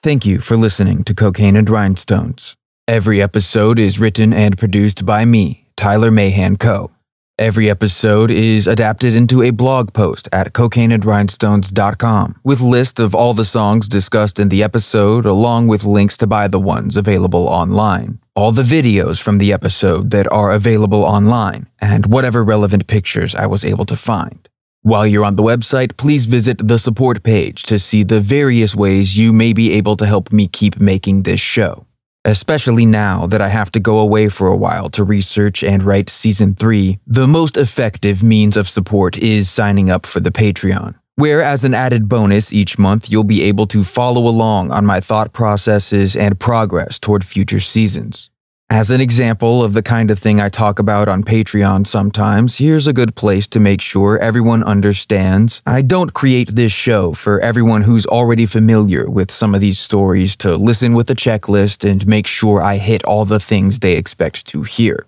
Thank 0.01 0.25
you 0.25 0.39
for 0.39 0.57
listening 0.57 1.05
to 1.05 1.15
Cocaine 1.15 1.55
and 1.55 1.69
Rhinestones. 1.69 2.57
Every 2.89 3.21
episode 3.21 3.79
is 3.79 4.01
written 4.01 4.33
and 4.33 4.57
produced 4.57 5.05
by 5.05 5.23
me, 5.23 5.69
Tyler 5.77 6.11
Mahan 6.11 6.57
Coe. 6.57 6.91
Every 7.39 7.67
episode 7.67 8.29
is 8.29 8.67
adapted 8.67 9.15
into 9.15 9.41
a 9.41 9.49
blog 9.49 9.91
post 9.91 10.29
at 10.31 10.53
cocaineandrhinestones.com 10.53 12.39
with 12.43 12.61
list 12.61 12.99
of 12.99 13.15
all 13.15 13.33
the 13.33 13.43
songs 13.43 13.87
discussed 13.87 14.39
in 14.39 14.49
the 14.49 14.61
episode 14.61 15.25
along 15.25 15.67
with 15.67 15.83
links 15.83 16.15
to 16.17 16.27
buy 16.27 16.47
the 16.47 16.59
ones 16.59 16.95
available 16.95 17.47
online. 17.47 18.19
All 18.35 18.51
the 18.51 18.61
videos 18.61 19.19
from 19.19 19.39
the 19.39 19.51
episode 19.51 20.11
that 20.11 20.31
are 20.31 20.51
available 20.51 21.03
online 21.03 21.67
and 21.81 22.05
whatever 22.05 22.43
relevant 22.43 22.85
pictures 22.85 23.33
I 23.33 23.47
was 23.47 23.65
able 23.65 23.85
to 23.85 23.97
find. 23.97 24.47
While 24.83 25.07
you're 25.07 25.25
on 25.25 25.35
the 25.35 25.41
website, 25.41 25.97
please 25.97 26.25
visit 26.25 26.67
the 26.67 26.77
support 26.77 27.23
page 27.23 27.63
to 27.63 27.79
see 27.79 28.03
the 28.03 28.21
various 28.21 28.75
ways 28.75 29.17
you 29.17 29.33
may 29.33 29.53
be 29.53 29.73
able 29.73 29.97
to 29.97 30.05
help 30.05 30.31
me 30.31 30.47
keep 30.47 30.79
making 30.79 31.23
this 31.23 31.41
show 31.41 31.87
especially 32.25 32.85
now 32.85 33.27
that 33.27 33.41
I 33.41 33.49
have 33.49 33.71
to 33.73 33.79
go 33.79 33.99
away 33.99 34.29
for 34.29 34.47
a 34.47 34.55
while 34.55 34.89
to 34.91 35.03
research 35.03 35.63
and 35.63 35.83
write 35.83 36.09
season 36.09 36.55
3, 36.55 36.99
the 37.05 37.27
most 37.27 37.57
effective 37.57 38.23
means 38.23 38.57
of 38.57 38.69
support 38.69 39.17
is 39.17 39.49
signing 39.49 39.89
up 39.89 40.05
for 40.05 40.19
the 40.19 40.31
Patreon, 40.31 40.95
where 41.15 41.41
as 41.41 41.63
an 41.63 41.73
added 41.73 42.07
bonus 42.07 42.53
each 42.53 42.79
month 42.79 43.09
you'll 43.09 43.23
be 43.23 43.43
able 43.43 43.67
to 43.67 43.83
follow 43.83 44.27
along 44.27 44.71
on 44.71 44.85
my 44.85 44.99
thought 44.99 45.33
processes 45.33 46.15
and 46.15 46.39
progress 46.39 46.99
toward 46.99 47.25
future 47.25 47.59
seasons. 47.59 48.29
As 48.69 48.89
an 48.89 49.01
example 49.01 49.63
of 49.63 49.73
the 49.73 49.83
kind 49.83 50.09
of 50.09 50.17
thing 50.17 50.41
I 50.41 50.49
talk 50.49 50.79
about 50.79 51.07
on 51.07 51.23
Patreon 51.23 51.85
sometimes, 51.85 52.57
here's 52.57 52.87
a 52.87 52.93
good 52.93 53.15
place 53.15 53.45
to 53.49 53.59
make 53.59 53.81
sure 53.81 54.17
everyone 54.17 54.63
understands 54.63 55.61
I 55.65 55.83
don't 55.83 56.13
create 56.13 56.55
this 56.55 56.71
show 56.71 57.13
for 57.13 57.39
everyone 57.39 57.83
who's 57.83 58.07
already 58.07 58.47
familiar 58.47 59.09
with 59.09 59.29
some 59.29 59.53
of 59.53 59.61
these 59.61 59.77
stories 59.77 60.35
to 60.37 60.55
listen 60.55 60.95
with 60.95 61.09
a 61.11 61.15
checklist 61.15 61.87
and 61.87 62.07
make 62.07 62.25
sure 62.25 62.63
I 62.63 62.77
hit 62.77 63.03
all 63.03 63.25
the 63.25 63.39
things 63.39 63.79
they 63.79 63.93
expect 63.93 64.47
to 64.47 64.63
hear. 64.63 65.05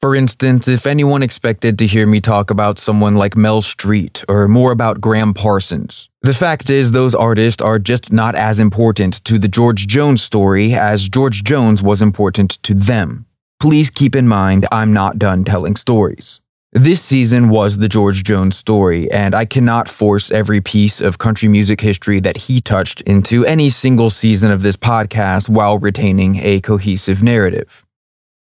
For 0.00 0.14
instance, 0.14 0.68
if 0.68 0.86
anyone 0.86 1.24
expected 1.24 1.76
to 1.78 1.86
hear 1.86 2.06
me 2.06 2.20
talk 2.20 2.50
about 2.50 2.78
someone 2.78 3.16
like 3.16 3.36
Mel 3.36 3.62
Street 3.62 4.22
or 4.28 4.46
more 4.46 4.70
about 4.70 5.00
Gram 5.00 5.34
Parsons, 5.34 6.08
the 6.22 6.32
fact 6.32 6.70
is 6.70 6.92
those 6.92 7.16
artists 7.16 7.60
are 7.60 7.80
just 7.80 8.12
not 8.12 8.36
as 8.36 8.60
important 8.60 9.24
to 9.24 9.40
the 9.40 9.48
George 9.48 9.88
Jones 9.88 10.22
story 10.22 10.72
as 10.72 11.08
George 11.08 11.42
Jones 11.42 11.82
was 11.82 12.00
important 12.00 12.62
to 12.62 12.74
them. 12.74 13.26
Please 13.58 13.90
keep 13.90 14.14
in 14.14 14.28
mind 14.28 14.68
I'm 14.70 14.92
not 14.92 15.18
done 15.18 15.42
telling 15.42 15.74
stories. 15.74 16.40
This 16.70 17.02
season 17.02 17.48
was 17.48 17.78
the 17.78 17.88
George 17.88 18.22
Jones 18.22 18.56
story, 18.56 19.10
and 19.10 19.34
I 19.34 19.46
cannot 19.46 19.88
force 19.88 20.30
every 20.30 20.60
piece 20.60 21.00
of 21.00 21.18
country 21.18 21.48
music 21.48 21.80
history 21.80 22.20
that 22.20 22.36
he 22.36 22.60
touched 22.60 23.00
into 23.00 23.44
any 23.46 23.68
single 23.68 24.10
season 24.10 24.52
of 24.52 24.62
this 24.62 24.76
podcast 24.76 25.48
while 25.48 25.80
retaining 25.80 26.36
a 26.36 26.60
cohesive 26.60 27.20
narrative. 27.20 27.84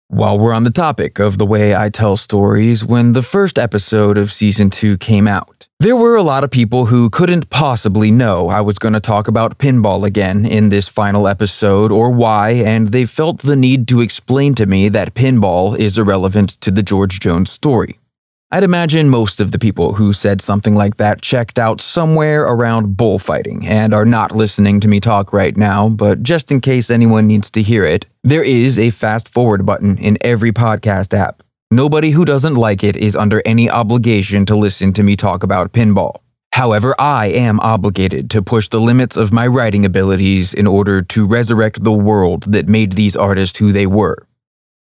While 0.08 0.38
we're 0.38 0.54
on 0.54 0.66
the 0.66 0.70
topic 0.70 1.18
of 1.18 1.40
the 1.40 1.48
way 1.48 1.76
I 1.76 1.90
tell 1.90 2.16
stories, 2.16 2.86
when 2.86 3.14
the 3.14 3.24
first 3.24 3.58
episode 3.58 4.20
of 4.20 4.32
season 4.32 4.70
2 4.70 5.00
came 5.00 5.28
out, 5.28 5.66
there 5.80 5.96
were 5.96 6.16
a 6.16 6.22
lot 6.22 6.44
of 6.44 6.52
people 6.52 6.86
who 6.86 7.10
couldn't 7.10 7.50
possibly 7.50 8.12
know 8.12 8.50
I 8.50 8.62
was 8.62 8.78
going 8.78 8.94
to 8.94 9.00
talk 9.00 9.28
about 9.28 9.58
pinball 9.58 10.06
again 10.06 10.46
in 10.46 10.70
this 10.70 10.88
final 10.88 11.28
episode 11.28 11.92
or 11.92 12.12
why, 12.12 12.52
and 12.52 12.90
they 12.90 13.08
felt 13.08 13.40
the 13.40 13.56
need 13.56 13.88
to 13.88 14.00
explain 14.00 14.54
to 14.56 14.68
me 14.68 14.90
that 14.90 15.16
pinball 15.16 15.76
is 15.76 15.98
irrelevant 15.98 16.62
to 16.62 16.70
the 16.70 16.84
George 16.84 17.20
Jones 17.20 17.50
story. 17.52 18.00
I'd 18.52 18.64
imagine 18.64 19.10
most 19.10 19.42
of 19.42 19.52
the 19.52 19.58
people 19.58 19.96
who 19.96 20.14
said 20.14 20.40
something 20.40 20.76
like 20.76 20.98
that 20.98 21.22
checked 21.22 21.58
out 21.58 21.82
somewhere 21.82 22.44
around 22.44 22.96
bullfighting 22.96 23.66
and 23.66 23.92
are 23.92 24.06
not 24.06 24.36
listening 24.36 24.80
to 24.82 24.88
me 24.88 25.00
talk 25.00 25.34
right 25.34 25.58
now, 25.58 25.90
but 25.90 26.22
just 26.22 26.52
in 26.52 26.62
case 26.62 26.92
anyone 26.92 27.26
needs 27.26 27.50
to 27.52 27.62
hear 27.64 27.84
it, 27.84 28.06
there 28.24 28.44
is 28.44 28.78
a 28.78 28.92
fast 28.92 29.28
forward 29.28 29.66
button 29.66 29.98
in 29.98 30.18
every 30.22 30.52
podcast 30.52 31.14
app. 31.14 31.42
Nobody 31.72 32.12
who 32.12 32.24
doesn't 32.24 32.54
like 32.54 32.84
it 32.84 32.96
is 32.96 33.16
under 33.16 33.42
any 33.46 33.70
obligation 33.70 34.46
to 34.46 34.56
listen 34.56 34.94
to 34.94 35.04
me 35.04 35.16
talk 35.16 35.42
about 35.42 35.74
pinball. 35.74 36.22
However, 36.54 36.96
I 37.00 37.26
am 37.26 37.60
obligated 37.62 38.30
to 38.30 38.44
push 38.44 38.70
the 38.70 38.80
limits 38.80 39.18
of 39.18 39.34
my 39.34 39.48
writing 39.48 39.86
abilities 39.86 40.54
in 40.54 40.68
order 40.68 41.02
to 41.02 41.26
resurrect 41.26 41.84
the 41.84 41.92
world 41.92 42.44
that 42.54 42.70
made 42.70 42.94
these 42.94 43.16
artists 43.16 43.58
who 43.58 43.72
they 43.72 43.88
were. 43.88 44.26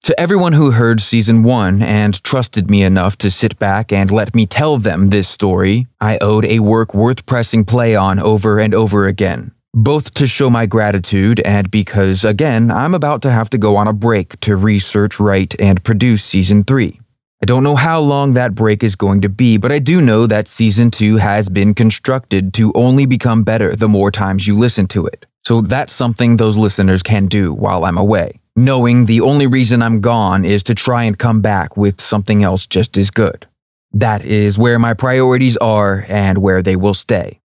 To 0.05 0.19
everyone 0.19 0.55
who 0.55 0.71
heard 0.71 1.03
season 1.03 1.43
one 1.43 1.83
and 1.83 2.25
trusted 2.25 2.71
me 2.71 2.83
enough 2.83 3.19
to 3.19 3.31
sit 3.31 3.59
back 3.59 3.93
and 3.93 4.11
let 4.11 4.35
me 4.35 4.47
tell 4.47 4.79
them 4.79 5.11
this 5.11 5.29
story, 5.29 5.89
I 6.01 6.17
owed 6.23 6.47
a 6.47 6.61
work 6.61 6.95
worth 6.95 7.27
pressing 7.27 7.67
play 7.67 7.95
on 7.95 8.19
over 8.19 8.59
and 8.59 8.75
over 8.75 9.07
again. 9.07 9.53
Both 9.75 10.15
to 10.15 10.27
show 10.27 10.49
my 10.49 10.65
gratitude 10.65 11.41
and 11.41 11.71
because, 11.71 12.25
again, 12.25 12.71
I'm 12.71 12.95
about 12.95 13.21
to 13.23 13.31
have 13.31 13.51
to 13.51 13.59
go 13.59 13.77
on 13.77 13.89
a 13.89 13.93
break 13.93 14.41
to 14.41 14.57
research, 14.57 15.21
write, 15.21 15.55
and 15.61 15.85
produce 15.85 16.25
season 16.25 16.65
three. 16.65 16.99
I 17.43 17.45
don't 17.45 17.63
know 17.63 17.77
how 17.77 18.01
long 18.01 18.33
that 18.33 18.55
break 18.55 18.83
is 18.83 18.97
going 18.97 19.21
to 19.21 19.29
be, 19.29 19.59
but 19.59 19.71
I 19.71 19.81
do 19.81 20.01
know 20.01 20.27
that 20.27 20.49
season 20.49 20.91
two 20.91 21.19
has 21.19 21.51
been 21.51 21.75
constructed 21.75 22.55
to 22.55 22.73
only 22.75 23.05
become 23.05 23.45
better 23.45 23.77
the 23.77 23.89
more 23.89 24.11
times 24.11 24.47
you 24.47 24.57
listen 24.57 24.87
to 24.89 25.05
it. 25.07 25.27
So 25.45 25.61
that's 25.61 25.93
something 25.93 26.39
those 26.39 26.57
listeners 26.57 27.03
can 27.03 27.27
do 27.27 27.53
while 27.53 27.85
I'm 27.85 27.99
away 27.99 28.41
knowing 28.65 29.07
the 29.07 29.21
only 29.21 29.47
reason 29.47 29.83
I'm 29.83 30.01
gone 30.01 30.45
is 30.45 30.63
to 30.65 30.75
try 30.75 31.05
and 31.05 31.19
come 31.19 31.41
back 31.41 31.77
with 31.77 32.01
something 32.01 32.43
else 32.45 32.67
just 32.67 32.97
as 32.97 33.11
good. 33.11 33.47
That 33.93 34.25
is 34.25 34.59
where 34.59 34.79
my 34.79 34.95
priorities 34.95 35.57
are 35.57 36.05
and 36.09 36.39
where 36.39 36.63
they 36.63 36.77
will 36.77 36.95
stay. 36.95 37.41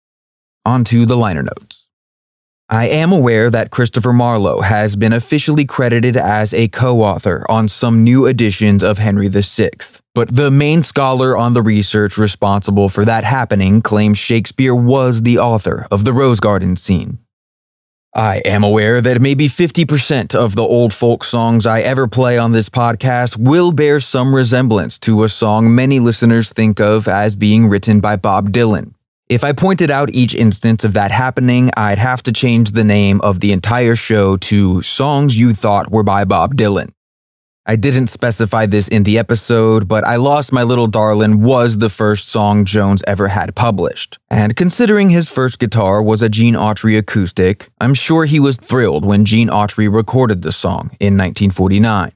On 0.66 0.84
to 0.84 1.06
the 1.06 1.16
liner 1.16 1.42
notes. 1.42 1.84
I 2.70 2.88
am 2.88 3.12
aware 3.12 3.50
that 3.50 3.70
Christopher 3.70 4.12
Marlowe 4.12 4.62
has 4.62 4.96
been 4.96 5.12
officially 5.12 5.66
credited 5.66 6.16
as 6.16 6.54
a 6.54 6.68
co 6.68 7.02
author 7.02 7.44
on 7.50 7.68
some 7.68 8.02
new 8.02 8.26
editions 8.26 8.82
of 8.82 8.96
Henry 8.96 9.28
VI, 9.28 9.70
but 10.14 10.34
the 10.34 10.50
main 10.50 10.82
scholar 10.82 11.36
on 11.36 11.52
the 11.52 11.62
research 11.62 12.16
responsible 12.16 12.88
for 12.88 13.04
that 13.04 13.24
happening 13.24 13.82
claims 13.82 14.16
Shakespeare 14.16 14.74
was 14.74 15.22
the 15.22 15.38
author 15.38 15.86
of 15.90 16.06
the 16.06 16.14
Rose 16.14 16.40
Garden 16.40 16.74
scene. 16.76 17.18
I 18.16 18.36
am 18.44 18.62
aware 18.62 19.00
that 19.00 19.20
maybe 19.20 19.48
50% 19.48 20.36
of 20.36 20.54
the 20.54 20.62
old 20.62 20.94
folk 20.94 21.24
songs 21.24 21.66
I 21.66 21.80
ever 21.80 22.06
play 22.06 22.38
on 22.38 22.52
this 22.52 22.68
podcast 22.68 23.36
will 23.36 23.72
bear 23.72 23.98
some 23.98 24.32
resemblance 24.32 25.00
to 25.00 25.24
a 25.24 25.28
song 25.28 25.74
many 25.74 25.98
listeners 25.98 26.52
think 26.52 26.80
of 26.80 27.08
as 27.08 27.34
being 27.34 27.66
written 27.66 27.98
by 27.98 28.14
Bob 28.14 28.52
Dylan. 28.52 28.94
If 29.28 29.42
I 29.42 29.50
pointed 29.50 29.90
out 29.90 30.14
each 30.14 30.32
instance 30.32 30.84
of 30.84 30.92
that 30.92 31.10
happening, 31.10 31.72
I'd 31.76 31.98
have 31.98 32.22
to 32.22 32.32
change 32.32 32.70
the 32.70 32.84
name 32.84 33.20
of 33.22 33.40
the 33.40 33.50
entire 33.50 33.96
show 33.96 34.36
to 34.36 34.80
Songs 34.82 35.36
You 35.36 35.52
Thought 35.52 35.90
Were 35.90 36.04
by 36.04 36.24
Bob 36.24 36.54
Dylan. 36.54 36.93
I 37.66 37.76
didn't 37.76 38.08
specify 38.08 38.66
this 38.66 38.88
in 38.88 39.04
the 39.04 39.18
episode, 39.18 39.88
but 39.88 40.04
I 40.04 40.16
Lost 40.16 40.52
My 40.52 40.62
Little 40.62 40.86
Darlin' 40.86 41.42
was 41.42 41.78
the 41.78 41.88
first 41.88 42.28
song 42.28 42.66
Jones 42.66 43.02
ever 43.06 43.28
had 43.28 43.54
published. 43.54 44.18
And 44.28 44.54
considering 44.54 45.08
his 45.08 45.30
first 45.30 45.58
guitar 45.58 46.02
was 46.02 46.20
a 46.20 46.28
Gene 46.28 46.56
Autry 46.56 46.98
acoustic, 46.98 47.70
I'm 47.80 47.94
sure 47.94 48.26
he 48.26 48.38
was 48.38 48.58
thrilled 48.58 49.06
when 49.06 49.24
Gene 49.24 49.48
Autry 49.48 49.90
recorded 49.90 50.42
the 50.42 50.52
song 50.52 50.90
in 51.00 51.16
1949. 51.16 52.12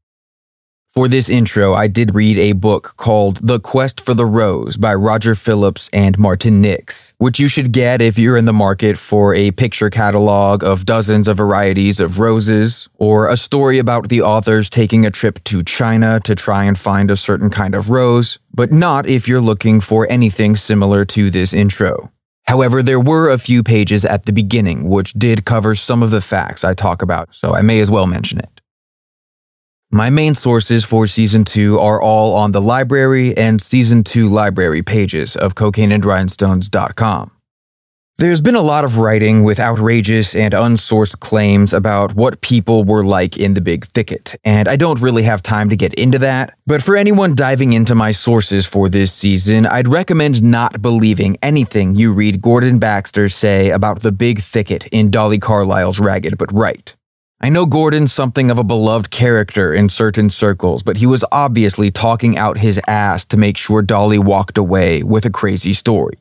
For 0.99 1.07
this 1.07 1.31
intro, 1.31 1.75
I 1.75 1.87
did 1.87 2.17
read 2.17 2.39
a 2.39 2.55
book 2.55 2.95
called 2.97 3.37
The 3.37 3.61
Quest 3.61 4.01
for 4.01 4.15
the 4.15 4.27
Rose 4.27 4.77
by 4.77 4.97
Roger 4.97 5.37
Phillips 5.37 5.89
and 5.93 6.19
Martin 6.19 6.61
Rix, 6.61 7.15
which 7.19 7.39
you 7.39 7.47
should 7.47 7.71
get 7.71 8.03
if 8.03 8.19
you're 8.19 8.37
in 8.37 8.47
the 8.47 8.53
market 8.53 8.99
for 8.99 9.33
a 9.33 9.53
picture 9.53 9.91
catalog 9.91 10.65
of 10.65 10.85
dozens 10.85 11.29
of 11.29 11.37
varieties 11.37 12.01
of 12.01 12.19
roses, 12.19 12.89
or 12.97 13.29
a 13.29 13.37
story 13.37 13.79
about 13.79 14.09
the 14.09 14.23
authors 14.23 14.69
taking 14.69 15.07
a 15.07 15.11
trip 15.13 15.39
to 15.45 15.63
China 15.63 16.19
to 16.25 16.35
try 16.35 16.65
and 16.65 16.77
find 16.77 17.13
a 17.13 17.17
certain 17.17 17.49
kind 17.49 17.77
of 17.77 17.91
rose, 17.91 18.41
but 18.53 18.73
not 18.73 19.07
if 19.07 19.29
you're 19.29 19.41
looking 19.41 19.79
for 19.79 20.05
anything 20.11 20.57
similar 20.57 21.05
to 21.05 21.31
this 21.31 21.55
intro. 21.55 22.11
However, 22.49 22.83
there 22.83 22.99
were 22.99 23.31
a 23.31 23.39
few 23.39 23.63
pages 23.63 24.05
at 24.05 24.27
the 24.27 24.33
beginning 24.33 24.89
which 24.89 25.13
did 25.13 25.45
cover 25.45 25.77
some 25.77 26.03
of 26.03 26.11
the 26.11 26.21
facts 26.21 26.65
I 26.65 26.75
talk 26.75 27.03
about, 27.03 27.37
so 27.37 27.55
I 27.55 27.63
may 27.63 27.79
as 27.79 27.89
well 27.89 28.09
mention 28.09 28.41
it. 28.41 28.58
My 29.91 30.11
main 30.11 30.35
sources 30.35 30.85
for 30.85 31.07
season 31.07 31.45
2 31.45 31.79
are 31.79 31.99
all 31.99 32.35
on 32.35 32.53
the 32.53 32.61
library 32.61 33.35
and 33.39 33.59
season 33.59 34.05
2 34.05 34.29
library 34.29 34.83
pages 34.83 35.35
of 35.35 35.55
cocaineandrhinestones.com. 35.55 37.31
There's 38.19 38.43
been 38.43 38.55
a 38.55 38.61
lot 38.61 38.85
of 38.85 38.99
writing 38.99 39.45
with 39.45 39.59
outrageous 39.59 40.35
and 40.35 40.53
unsourced 40.53 41.21
claims 41.21 41.73
about 41.73 42.15
what 42.15 42.43
people 42.43 42.85
were 42.85 43.03
like 43.03 43.39
in 43.39 43.55
the 43.55 43.63
Big 43.63 43.87
Thicket, 43.87 44.35
and 44.45 44.69
I 44.69 44.77
don't 44.77 45.01
really 45.01 45.23
have 45.23 45.41
time 45.41 45.71
to 45.71 45.77
get 45.77 45.95
into 45.95 46.19
that. 46.19 46.59
But 46.67 46.83
for 46.83 46.95
anyone 46.95 47.35
diving 47.35 47.73
into 47.73 47.95
my 47.95 48.11
sources 48.11 48.67
for 48.67 48.91
this 48.91 49.11
season, 49.11 49.65
I'd 49.65 49.89
recommend 49.89 50.43
not 50.43 50.83
believing 50.83 51.39
anything 51.43 51.95
you 51.95 52.13
read 52.13 52.43
Gordon 52.43 52.79
Baxter 52.79 53.31
say 53.31 53.71
about 53.71 54.03
the 54.03 54.13
Big 54.13 54.43
Thicket 54.43 54.87
in 54.89 55.11
Dolly 55.11 55.39
Carlisle's 55.39 55.99
Ragged 55.99 56.37
But 56.37 56.53
Right. 56.53 56.95
I 57.41 57.51
know 57.51 57.67
Gordon's 57.67 58.13
something 58.13 58.51
of 58.51 58.59
a 58.59 58.65
beloved 58.65 59.11
character 59.13 59.73
in 59.73 59.89
certain 59.89 60.29
circles, 60.29 60.83
but 60.83 60.97
he 60.97 61.07
was 61.07 61.25
obviously 61.31 61.89
talking 61.89 62.37
out 62.37 62.59
his 62.59 62.81
ass 62.89 63.25
to 63.27 63.37
make 63.37 63.57
sure 63.57 63.81
Dolly 63.81 64.19
walked 64.19 64.59
away 64.59 65.05
with 65.05 65.25
a 65.25 65.31
crazy 65.31 65.73
story. 65.73 66.19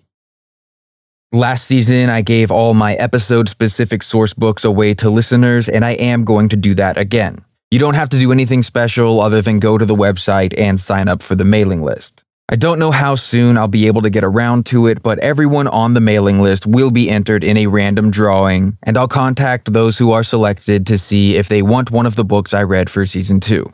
Last 1.31 1.65
season, 1.65 2.11
I 2.11 2.22
gave 2.22 2.52
all 2.52 2.76
my 2.76 2.94
episode 2.95 3.49
specific 3.49 4.03
source 4.03 4.35
books 4.35 4.64
away 4.64 4.94
to 4.94 5.10
listeners, 5.10 5.68
and 5.68 5.84
I 5.84 5.94
am 5.94 6.23
going 6.23 6.49
to 6.49 6.56
do 6.56 6.76
that 6.76 6.98
again. 6.98 7.44
You 7.72 7.80
don't 7.80 7.95
have 7.95 8.10
to 8.10 8.19
do 8.19 8.31
anything 8.31 8.61
special 8.61 9.19
other 9.19 9.41
than 9.41 9.57
go 9.57 9.80
to 9.80 9.85
the 9.85 9.95
website 9.95 10.53
and 10.56 10.80
sign 10.80 11.07
up 11.07 11.23
for 11.23 11.34
the 11.34 11.44
mailing 11.44 11.81
list. 11.81 12.23
I 12.49 12.56
don't 12.56 12.80
know 12.80 12.91
how 12.91 13.15
soon 13.15 13.57
I'll 13.57 13.68
be 13.68 13.88
able 13.88 14.03
to 14.03 14.10
get 14.10 14.24
around 14.24 14.65
to 14.68 14.88
it, 14.88 15.03
but 15.03 15.19
everyone 15.19 15.68
on 15.68 15.94
the 15.94 15.99
mailing 15.99 16.41
list 16.41 16.65
will 16.65 16.91
be 16.91 17.10
entered 17.10 17.44
in 17.44 17.57
a 17.57 17.68
random 17.68 18.10
drawing, 18.10 18.78
and 18.84 18.98
I'll 18.98 19.10
contact 19.10 19.74
those 19.74 19.98
who 19.98 20.14
are 20.14 20.24
selected 20.24 20.88
to 20.88 20.98
see 20.98 21.36
if 21.36 21.49
they 21.49 21.61
want 21.61 21.91
one 21.91 22.06
of 22.06 22.15
the 22.15 22.24
books 22.24 22.53
I 22.53 22.64
read 22.64 22.90
for 22.90 23.06
season 23.06 23.41
2. 23.41 23.74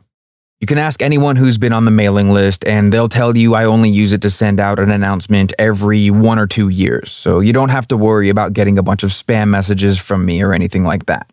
You 0.60 0.66
can 0.66 0.80
ask 0.80 1.04
anyone 1.04 1.36
who's 1.36 1.60
been 1.60 1.72
on 1.72 1.86
the 1.86 1.92
mailing 1.92 2.32
list, 2.32 2.66
and 2.66 2.92
they'll 2.92 3.10
tell 3.10 3.38
you 3.38 3.54
I 3.54 3.66
only 3.66 3.92
use 3.92 4.12
it 4.12 4.24
to 4.24 4.32
send 4.32 4.60
out 4.60 4.80
an 4.80 4.90
announcement 4.90 5.54
every 5.60 6.10
one 6.10 6.40
or 6.40 6.48
two 6.48 6.70
years, 6.70 7.12
so 7.12 7.42
you 7.42 7.54
don't 7.54 7.70
have 7.70 7.88
to 7.90 7.98
worry 7.98 8.30
about 8.30 8.54
getting 8.54 8.80
a 8.80 8.84
bunch 8.84 9.04
of 9.04 9.12
spam 9.12 9.50
messages 9.50 10.00
from 10.00 10.26
me 10.26 10.42
or 10.42 10.52
anything 10.52 10.84
like 10.84 11.06
that. 11.06 11.30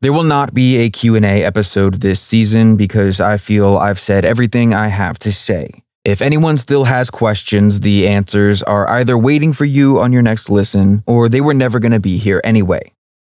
There 0.00 0.14
will 0.14 0.22
not 0.22 0.54
be 0.54 0.78
a 0.78 0.88
Q&A 0.88 1.44
episode 1.44 2.00
this 2.00 2.22
season 2.22 2.78
because 2.78 3.20
I 3.20 3.36
feel 3.36 3.76
I've 3.76 4.00
said 4.00 4.24
everything 4.24 4.72
I 4.72 4.88
have 4.88 5.18
to 5.18 5.30
say. 5.30 5.82
If 6.04 6.20
anyone 6.20 6.58
still 6.58 6.82
has 6.82 7.10
questions, 7.10 7.78
the 7.78 8.08
answers 8.08 8.60
are 8.64 8.90
either 8.90 9.16
waiting 9.16 9.52
for 9.52 9.64
you 9.64 10.00
on 10.00 10.12
your 10.12 10.22
next 10.22 10.50
listen 10.50 11.04
or 11.06 11.28
they 11.28 11.40
were 11.40 11.54
never 11.54 11.78
going 11.78 11.92
to 11.92 12.00
be 12.00 12.18
here 12.18 12.40
anyway. 12.42 12.92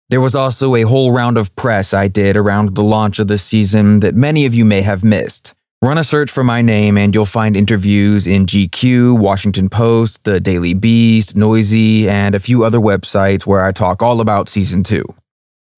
There 0.09 0.23
was 0.23 0.35
also 0.35 0.75
a 0.75 0.83
whole 0.83 1.13
round 1.13 1.37
of 1.37 1.55
press 1.57 1.93
I 1.93 2.09
did 2.09 2.39
around 2.39 2.75
the 2.75 2.83
launch 2.83 3.19
of 3.19 3.29
the 3.29 3.37
season 3.37 4.01
that 4.01 4.15
many 4.15 4.47
of 4.47 4.55
you 4.55 4.65
may 4.65 4.81
have 4.81 5.05
missed. 5.05 5.53
Run 5.83 5.99
a 5.99 6.05
search 6.05 6.31
for 6.31 6.43
my 6.43 6.63
name 6.63 6.97
and 6.97 7.15
you'll 7.15 7.27
find 7.27 7.55
interviews 7.55 8.27
in 8.27 8.47
GQ, 8.47 9.19
Washington 9.19 9.69
Post, 9.69 10.25
The 10.25 10.41
Daily 10.41 10.73
Beast, 10.73 11.37
Noisey, 11.37 12.07
and 12.07 12.35
a 12.35 12.41
few 12.41 12.65
other 12.65 12.79
websites 12.79 13.45
where 13.45 13.63
I 13.63 13.73
talk 13.73 14.03
all 14.03 14.23
about 14.23 14.49
season 14.49 14.83
2. 14.83 15.05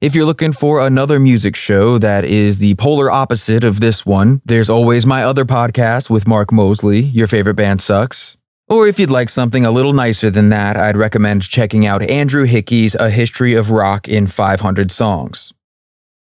If 0.02 0.14
you're 0.14 0.27
looking 0.27 0.52
for 0.52 0.86
another 0.86 1.18
music 1.18 1.56
show 1.56 1.97
that 1.97 2.27
is 2.27 2.59
the 2.59 2.74
polar 2.74 3.10
opposite 3.10 3.64
of 3.64 3.81
this 3.81 4.05
one, 4.05 4.43
there's 4.44 4.68
always 4.68 5.06
my 5.06 5.24
other 5.24 5.47
podcast 5.47 6.10
with 6.10 6.28
Mark 6.28 6.52
Mosley, 6.52 7.01
Your 7.01 7.27
Favorite 7.27 7.55
Band 7.55 7.81
Sucks. 7.81 8.36
Or 8.68 8.86
if 8.86 8.98
you'd 8.98 9.10
like 9.10 9.31
something 9.31 9.64
a 9.64 9.70
little 9.70 9.94
nicer 9.94 10.28
than 10.28 10.51
that, 10.51 10.77
I'd 10.77 10.98
recommend 10.98 11.48
checking 11.48 11.86
out 11.86 12.02
Andrew 12.02 12.44
Hickey's 12.44 12.94
A 12.94 13.09
History 13.09 13.55
of 13.55 13.70
Rock 13.70 14.06
in 14.06 14.27
500 14.27 14.90
Songs. 14.90 15.55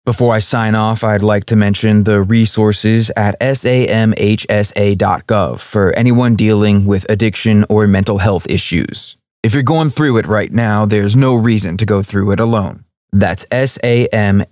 Before 0.05 0.35
I 0.35 0.39
sign 0.39 0.75
off, 0.75 1.03
I'd 1.03 1.23
like 1.23 1.45
to 1.45 1.55
mention 1.55 2.03
the 2.03 2.21
resources 2.21 3.09
at 3.15 3.39
samhsa.gov 3.39 3.99
for 5.61 5.93
anyone 5.93 6.35
dealing 6.35 6.85
with 6.85 7.09
addiction 7.09 7.65
or 7.69 7.87
mental 7.87 8.19
health 8.19 8.45
issues. 8.47 9.17
If 9.41 9.55
you're 9.55 9.63
going 9.63 9.89
through 9.89 10.17
it 10.17 10.27
right 10.27 10.51
now, 10.53 10.85
there's 10.85 11.15
no 11.15 11.33
reason 11.33 11.75
to 11.77 11.87
go 11.87 12.03
through 12.03 12.33
it 12.33 12.39
alone. 12.39 12.85
That's 13.13 13.45
samhsa.gov. 13.45 14.49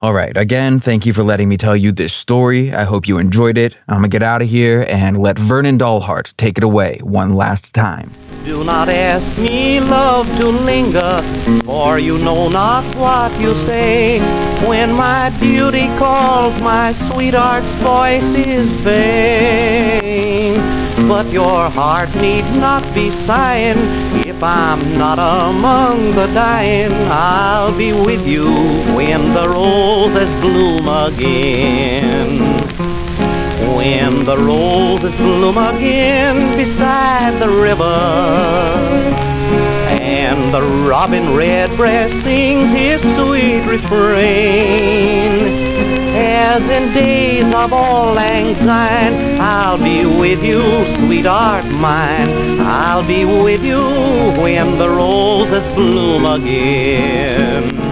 All 0.00 0.14
right, 0.14 0.36
again, 0.36 0.78
thank 0.78 1.06
you 1.06 1.12
for 1.12 1.24
letting 1.24 1.48
me 1.48 1.56
tell 1.56 1.76
you 1.76 1.90
this 1.90 2.12
story. 2.12 2.72
I 2.72 2.84
hope 2.84 3.08
you 3.08 3.18
enjoyed 3.18 3.58
it. 3.58 3.76
I'm 3.88 3.96
gonna 3.96 4.08
get 4.08 4.22
out 4.22 4.42
of 4.42 4.48
here 4.48 4.86
and 4.88 5.18
let 5.18 5.38
Vernon 5.38 5.76
Dalhart 5.76 6.36
take 6.36 6.56
it 6.56 6.62
away 6.62 7.00
one 7.02 7.34
last 7.34 7.74
time. 7.74 8.12
Do 8.44 8.62
not 8.64 8.88
ask 8.88 9.38
me, 9.38 9.80
love, 9.80 10.26
to 10.40 10.48
linger, 10.48 11.20
for 11.64 11.98
you 11.98 12.16
know 12.18 12.48
not 12.48 12.84
what 12.94 13.38
you 13.40 13.52
say. 13.66 14.20
When 14.66 14.92
my 14.94 15.30
beauty 15.40 15.88
calls, 15.98 16.62
my 16.62 16.92
sweetheart's 17.10 17.66
voice 17.82 18.22
is 18.46 18.70
vain. 18.70 20.07
But 21.06 21.32
your 21.32 21.68
heart 21.70 22.12
need 22.16 22.44
not 22.58 22.82
be 22.94 23.10
sighing 23.10 23.78
if 24.26 24.42
I'm 24.42 24.80
not 24.98 25.18
among 25.18 26.14
the 26.14 26.26
dying. 26.34 26.92
I'll 27.06 27.76
be 27.76 27.92
with 27.92 28.26
you 28.26 28.48
when 28.96 29.32
the 29.32 29.48
roses 29.48 30.30
bloom 30.40 30.88
again. 30.88 32.40
When 33.76 34.24
the 34.24 34.38
roses 34.38 35.14
bloom 35.16 35.56
again 35.56 36.56
beside 36.56 37.38
the 37.38 37.48
river 37.48 39.17
the 40.52 40.62
robin 40.88 41.36
redbreast 41.36 42.14
sings 42.22 42.70
his 42.70 43.00
sweet 43.16 43.60
refrain. 43.66 45.32
As 46.14 46.62
in 46.62 46.94
days 46.94 47.44
of 47.54 47.72
all 47.72 48.14
syne, 48.14 49.40
I'll 49.40 49.78
be 49.78 50.06
with 50.06 50.42
you, 50.42 50.62
sweetheart 50.96 51.66
mine. 51.72 52.28
I'll 52.60 53.06
be 53.06 53.24
with 53.24 53.64
you 53.64 53.82
when 54.42 54.78
the 54.78 54.88
roses 54.88 55.66
bloom 55.74 56.24
again. 56.24 57.87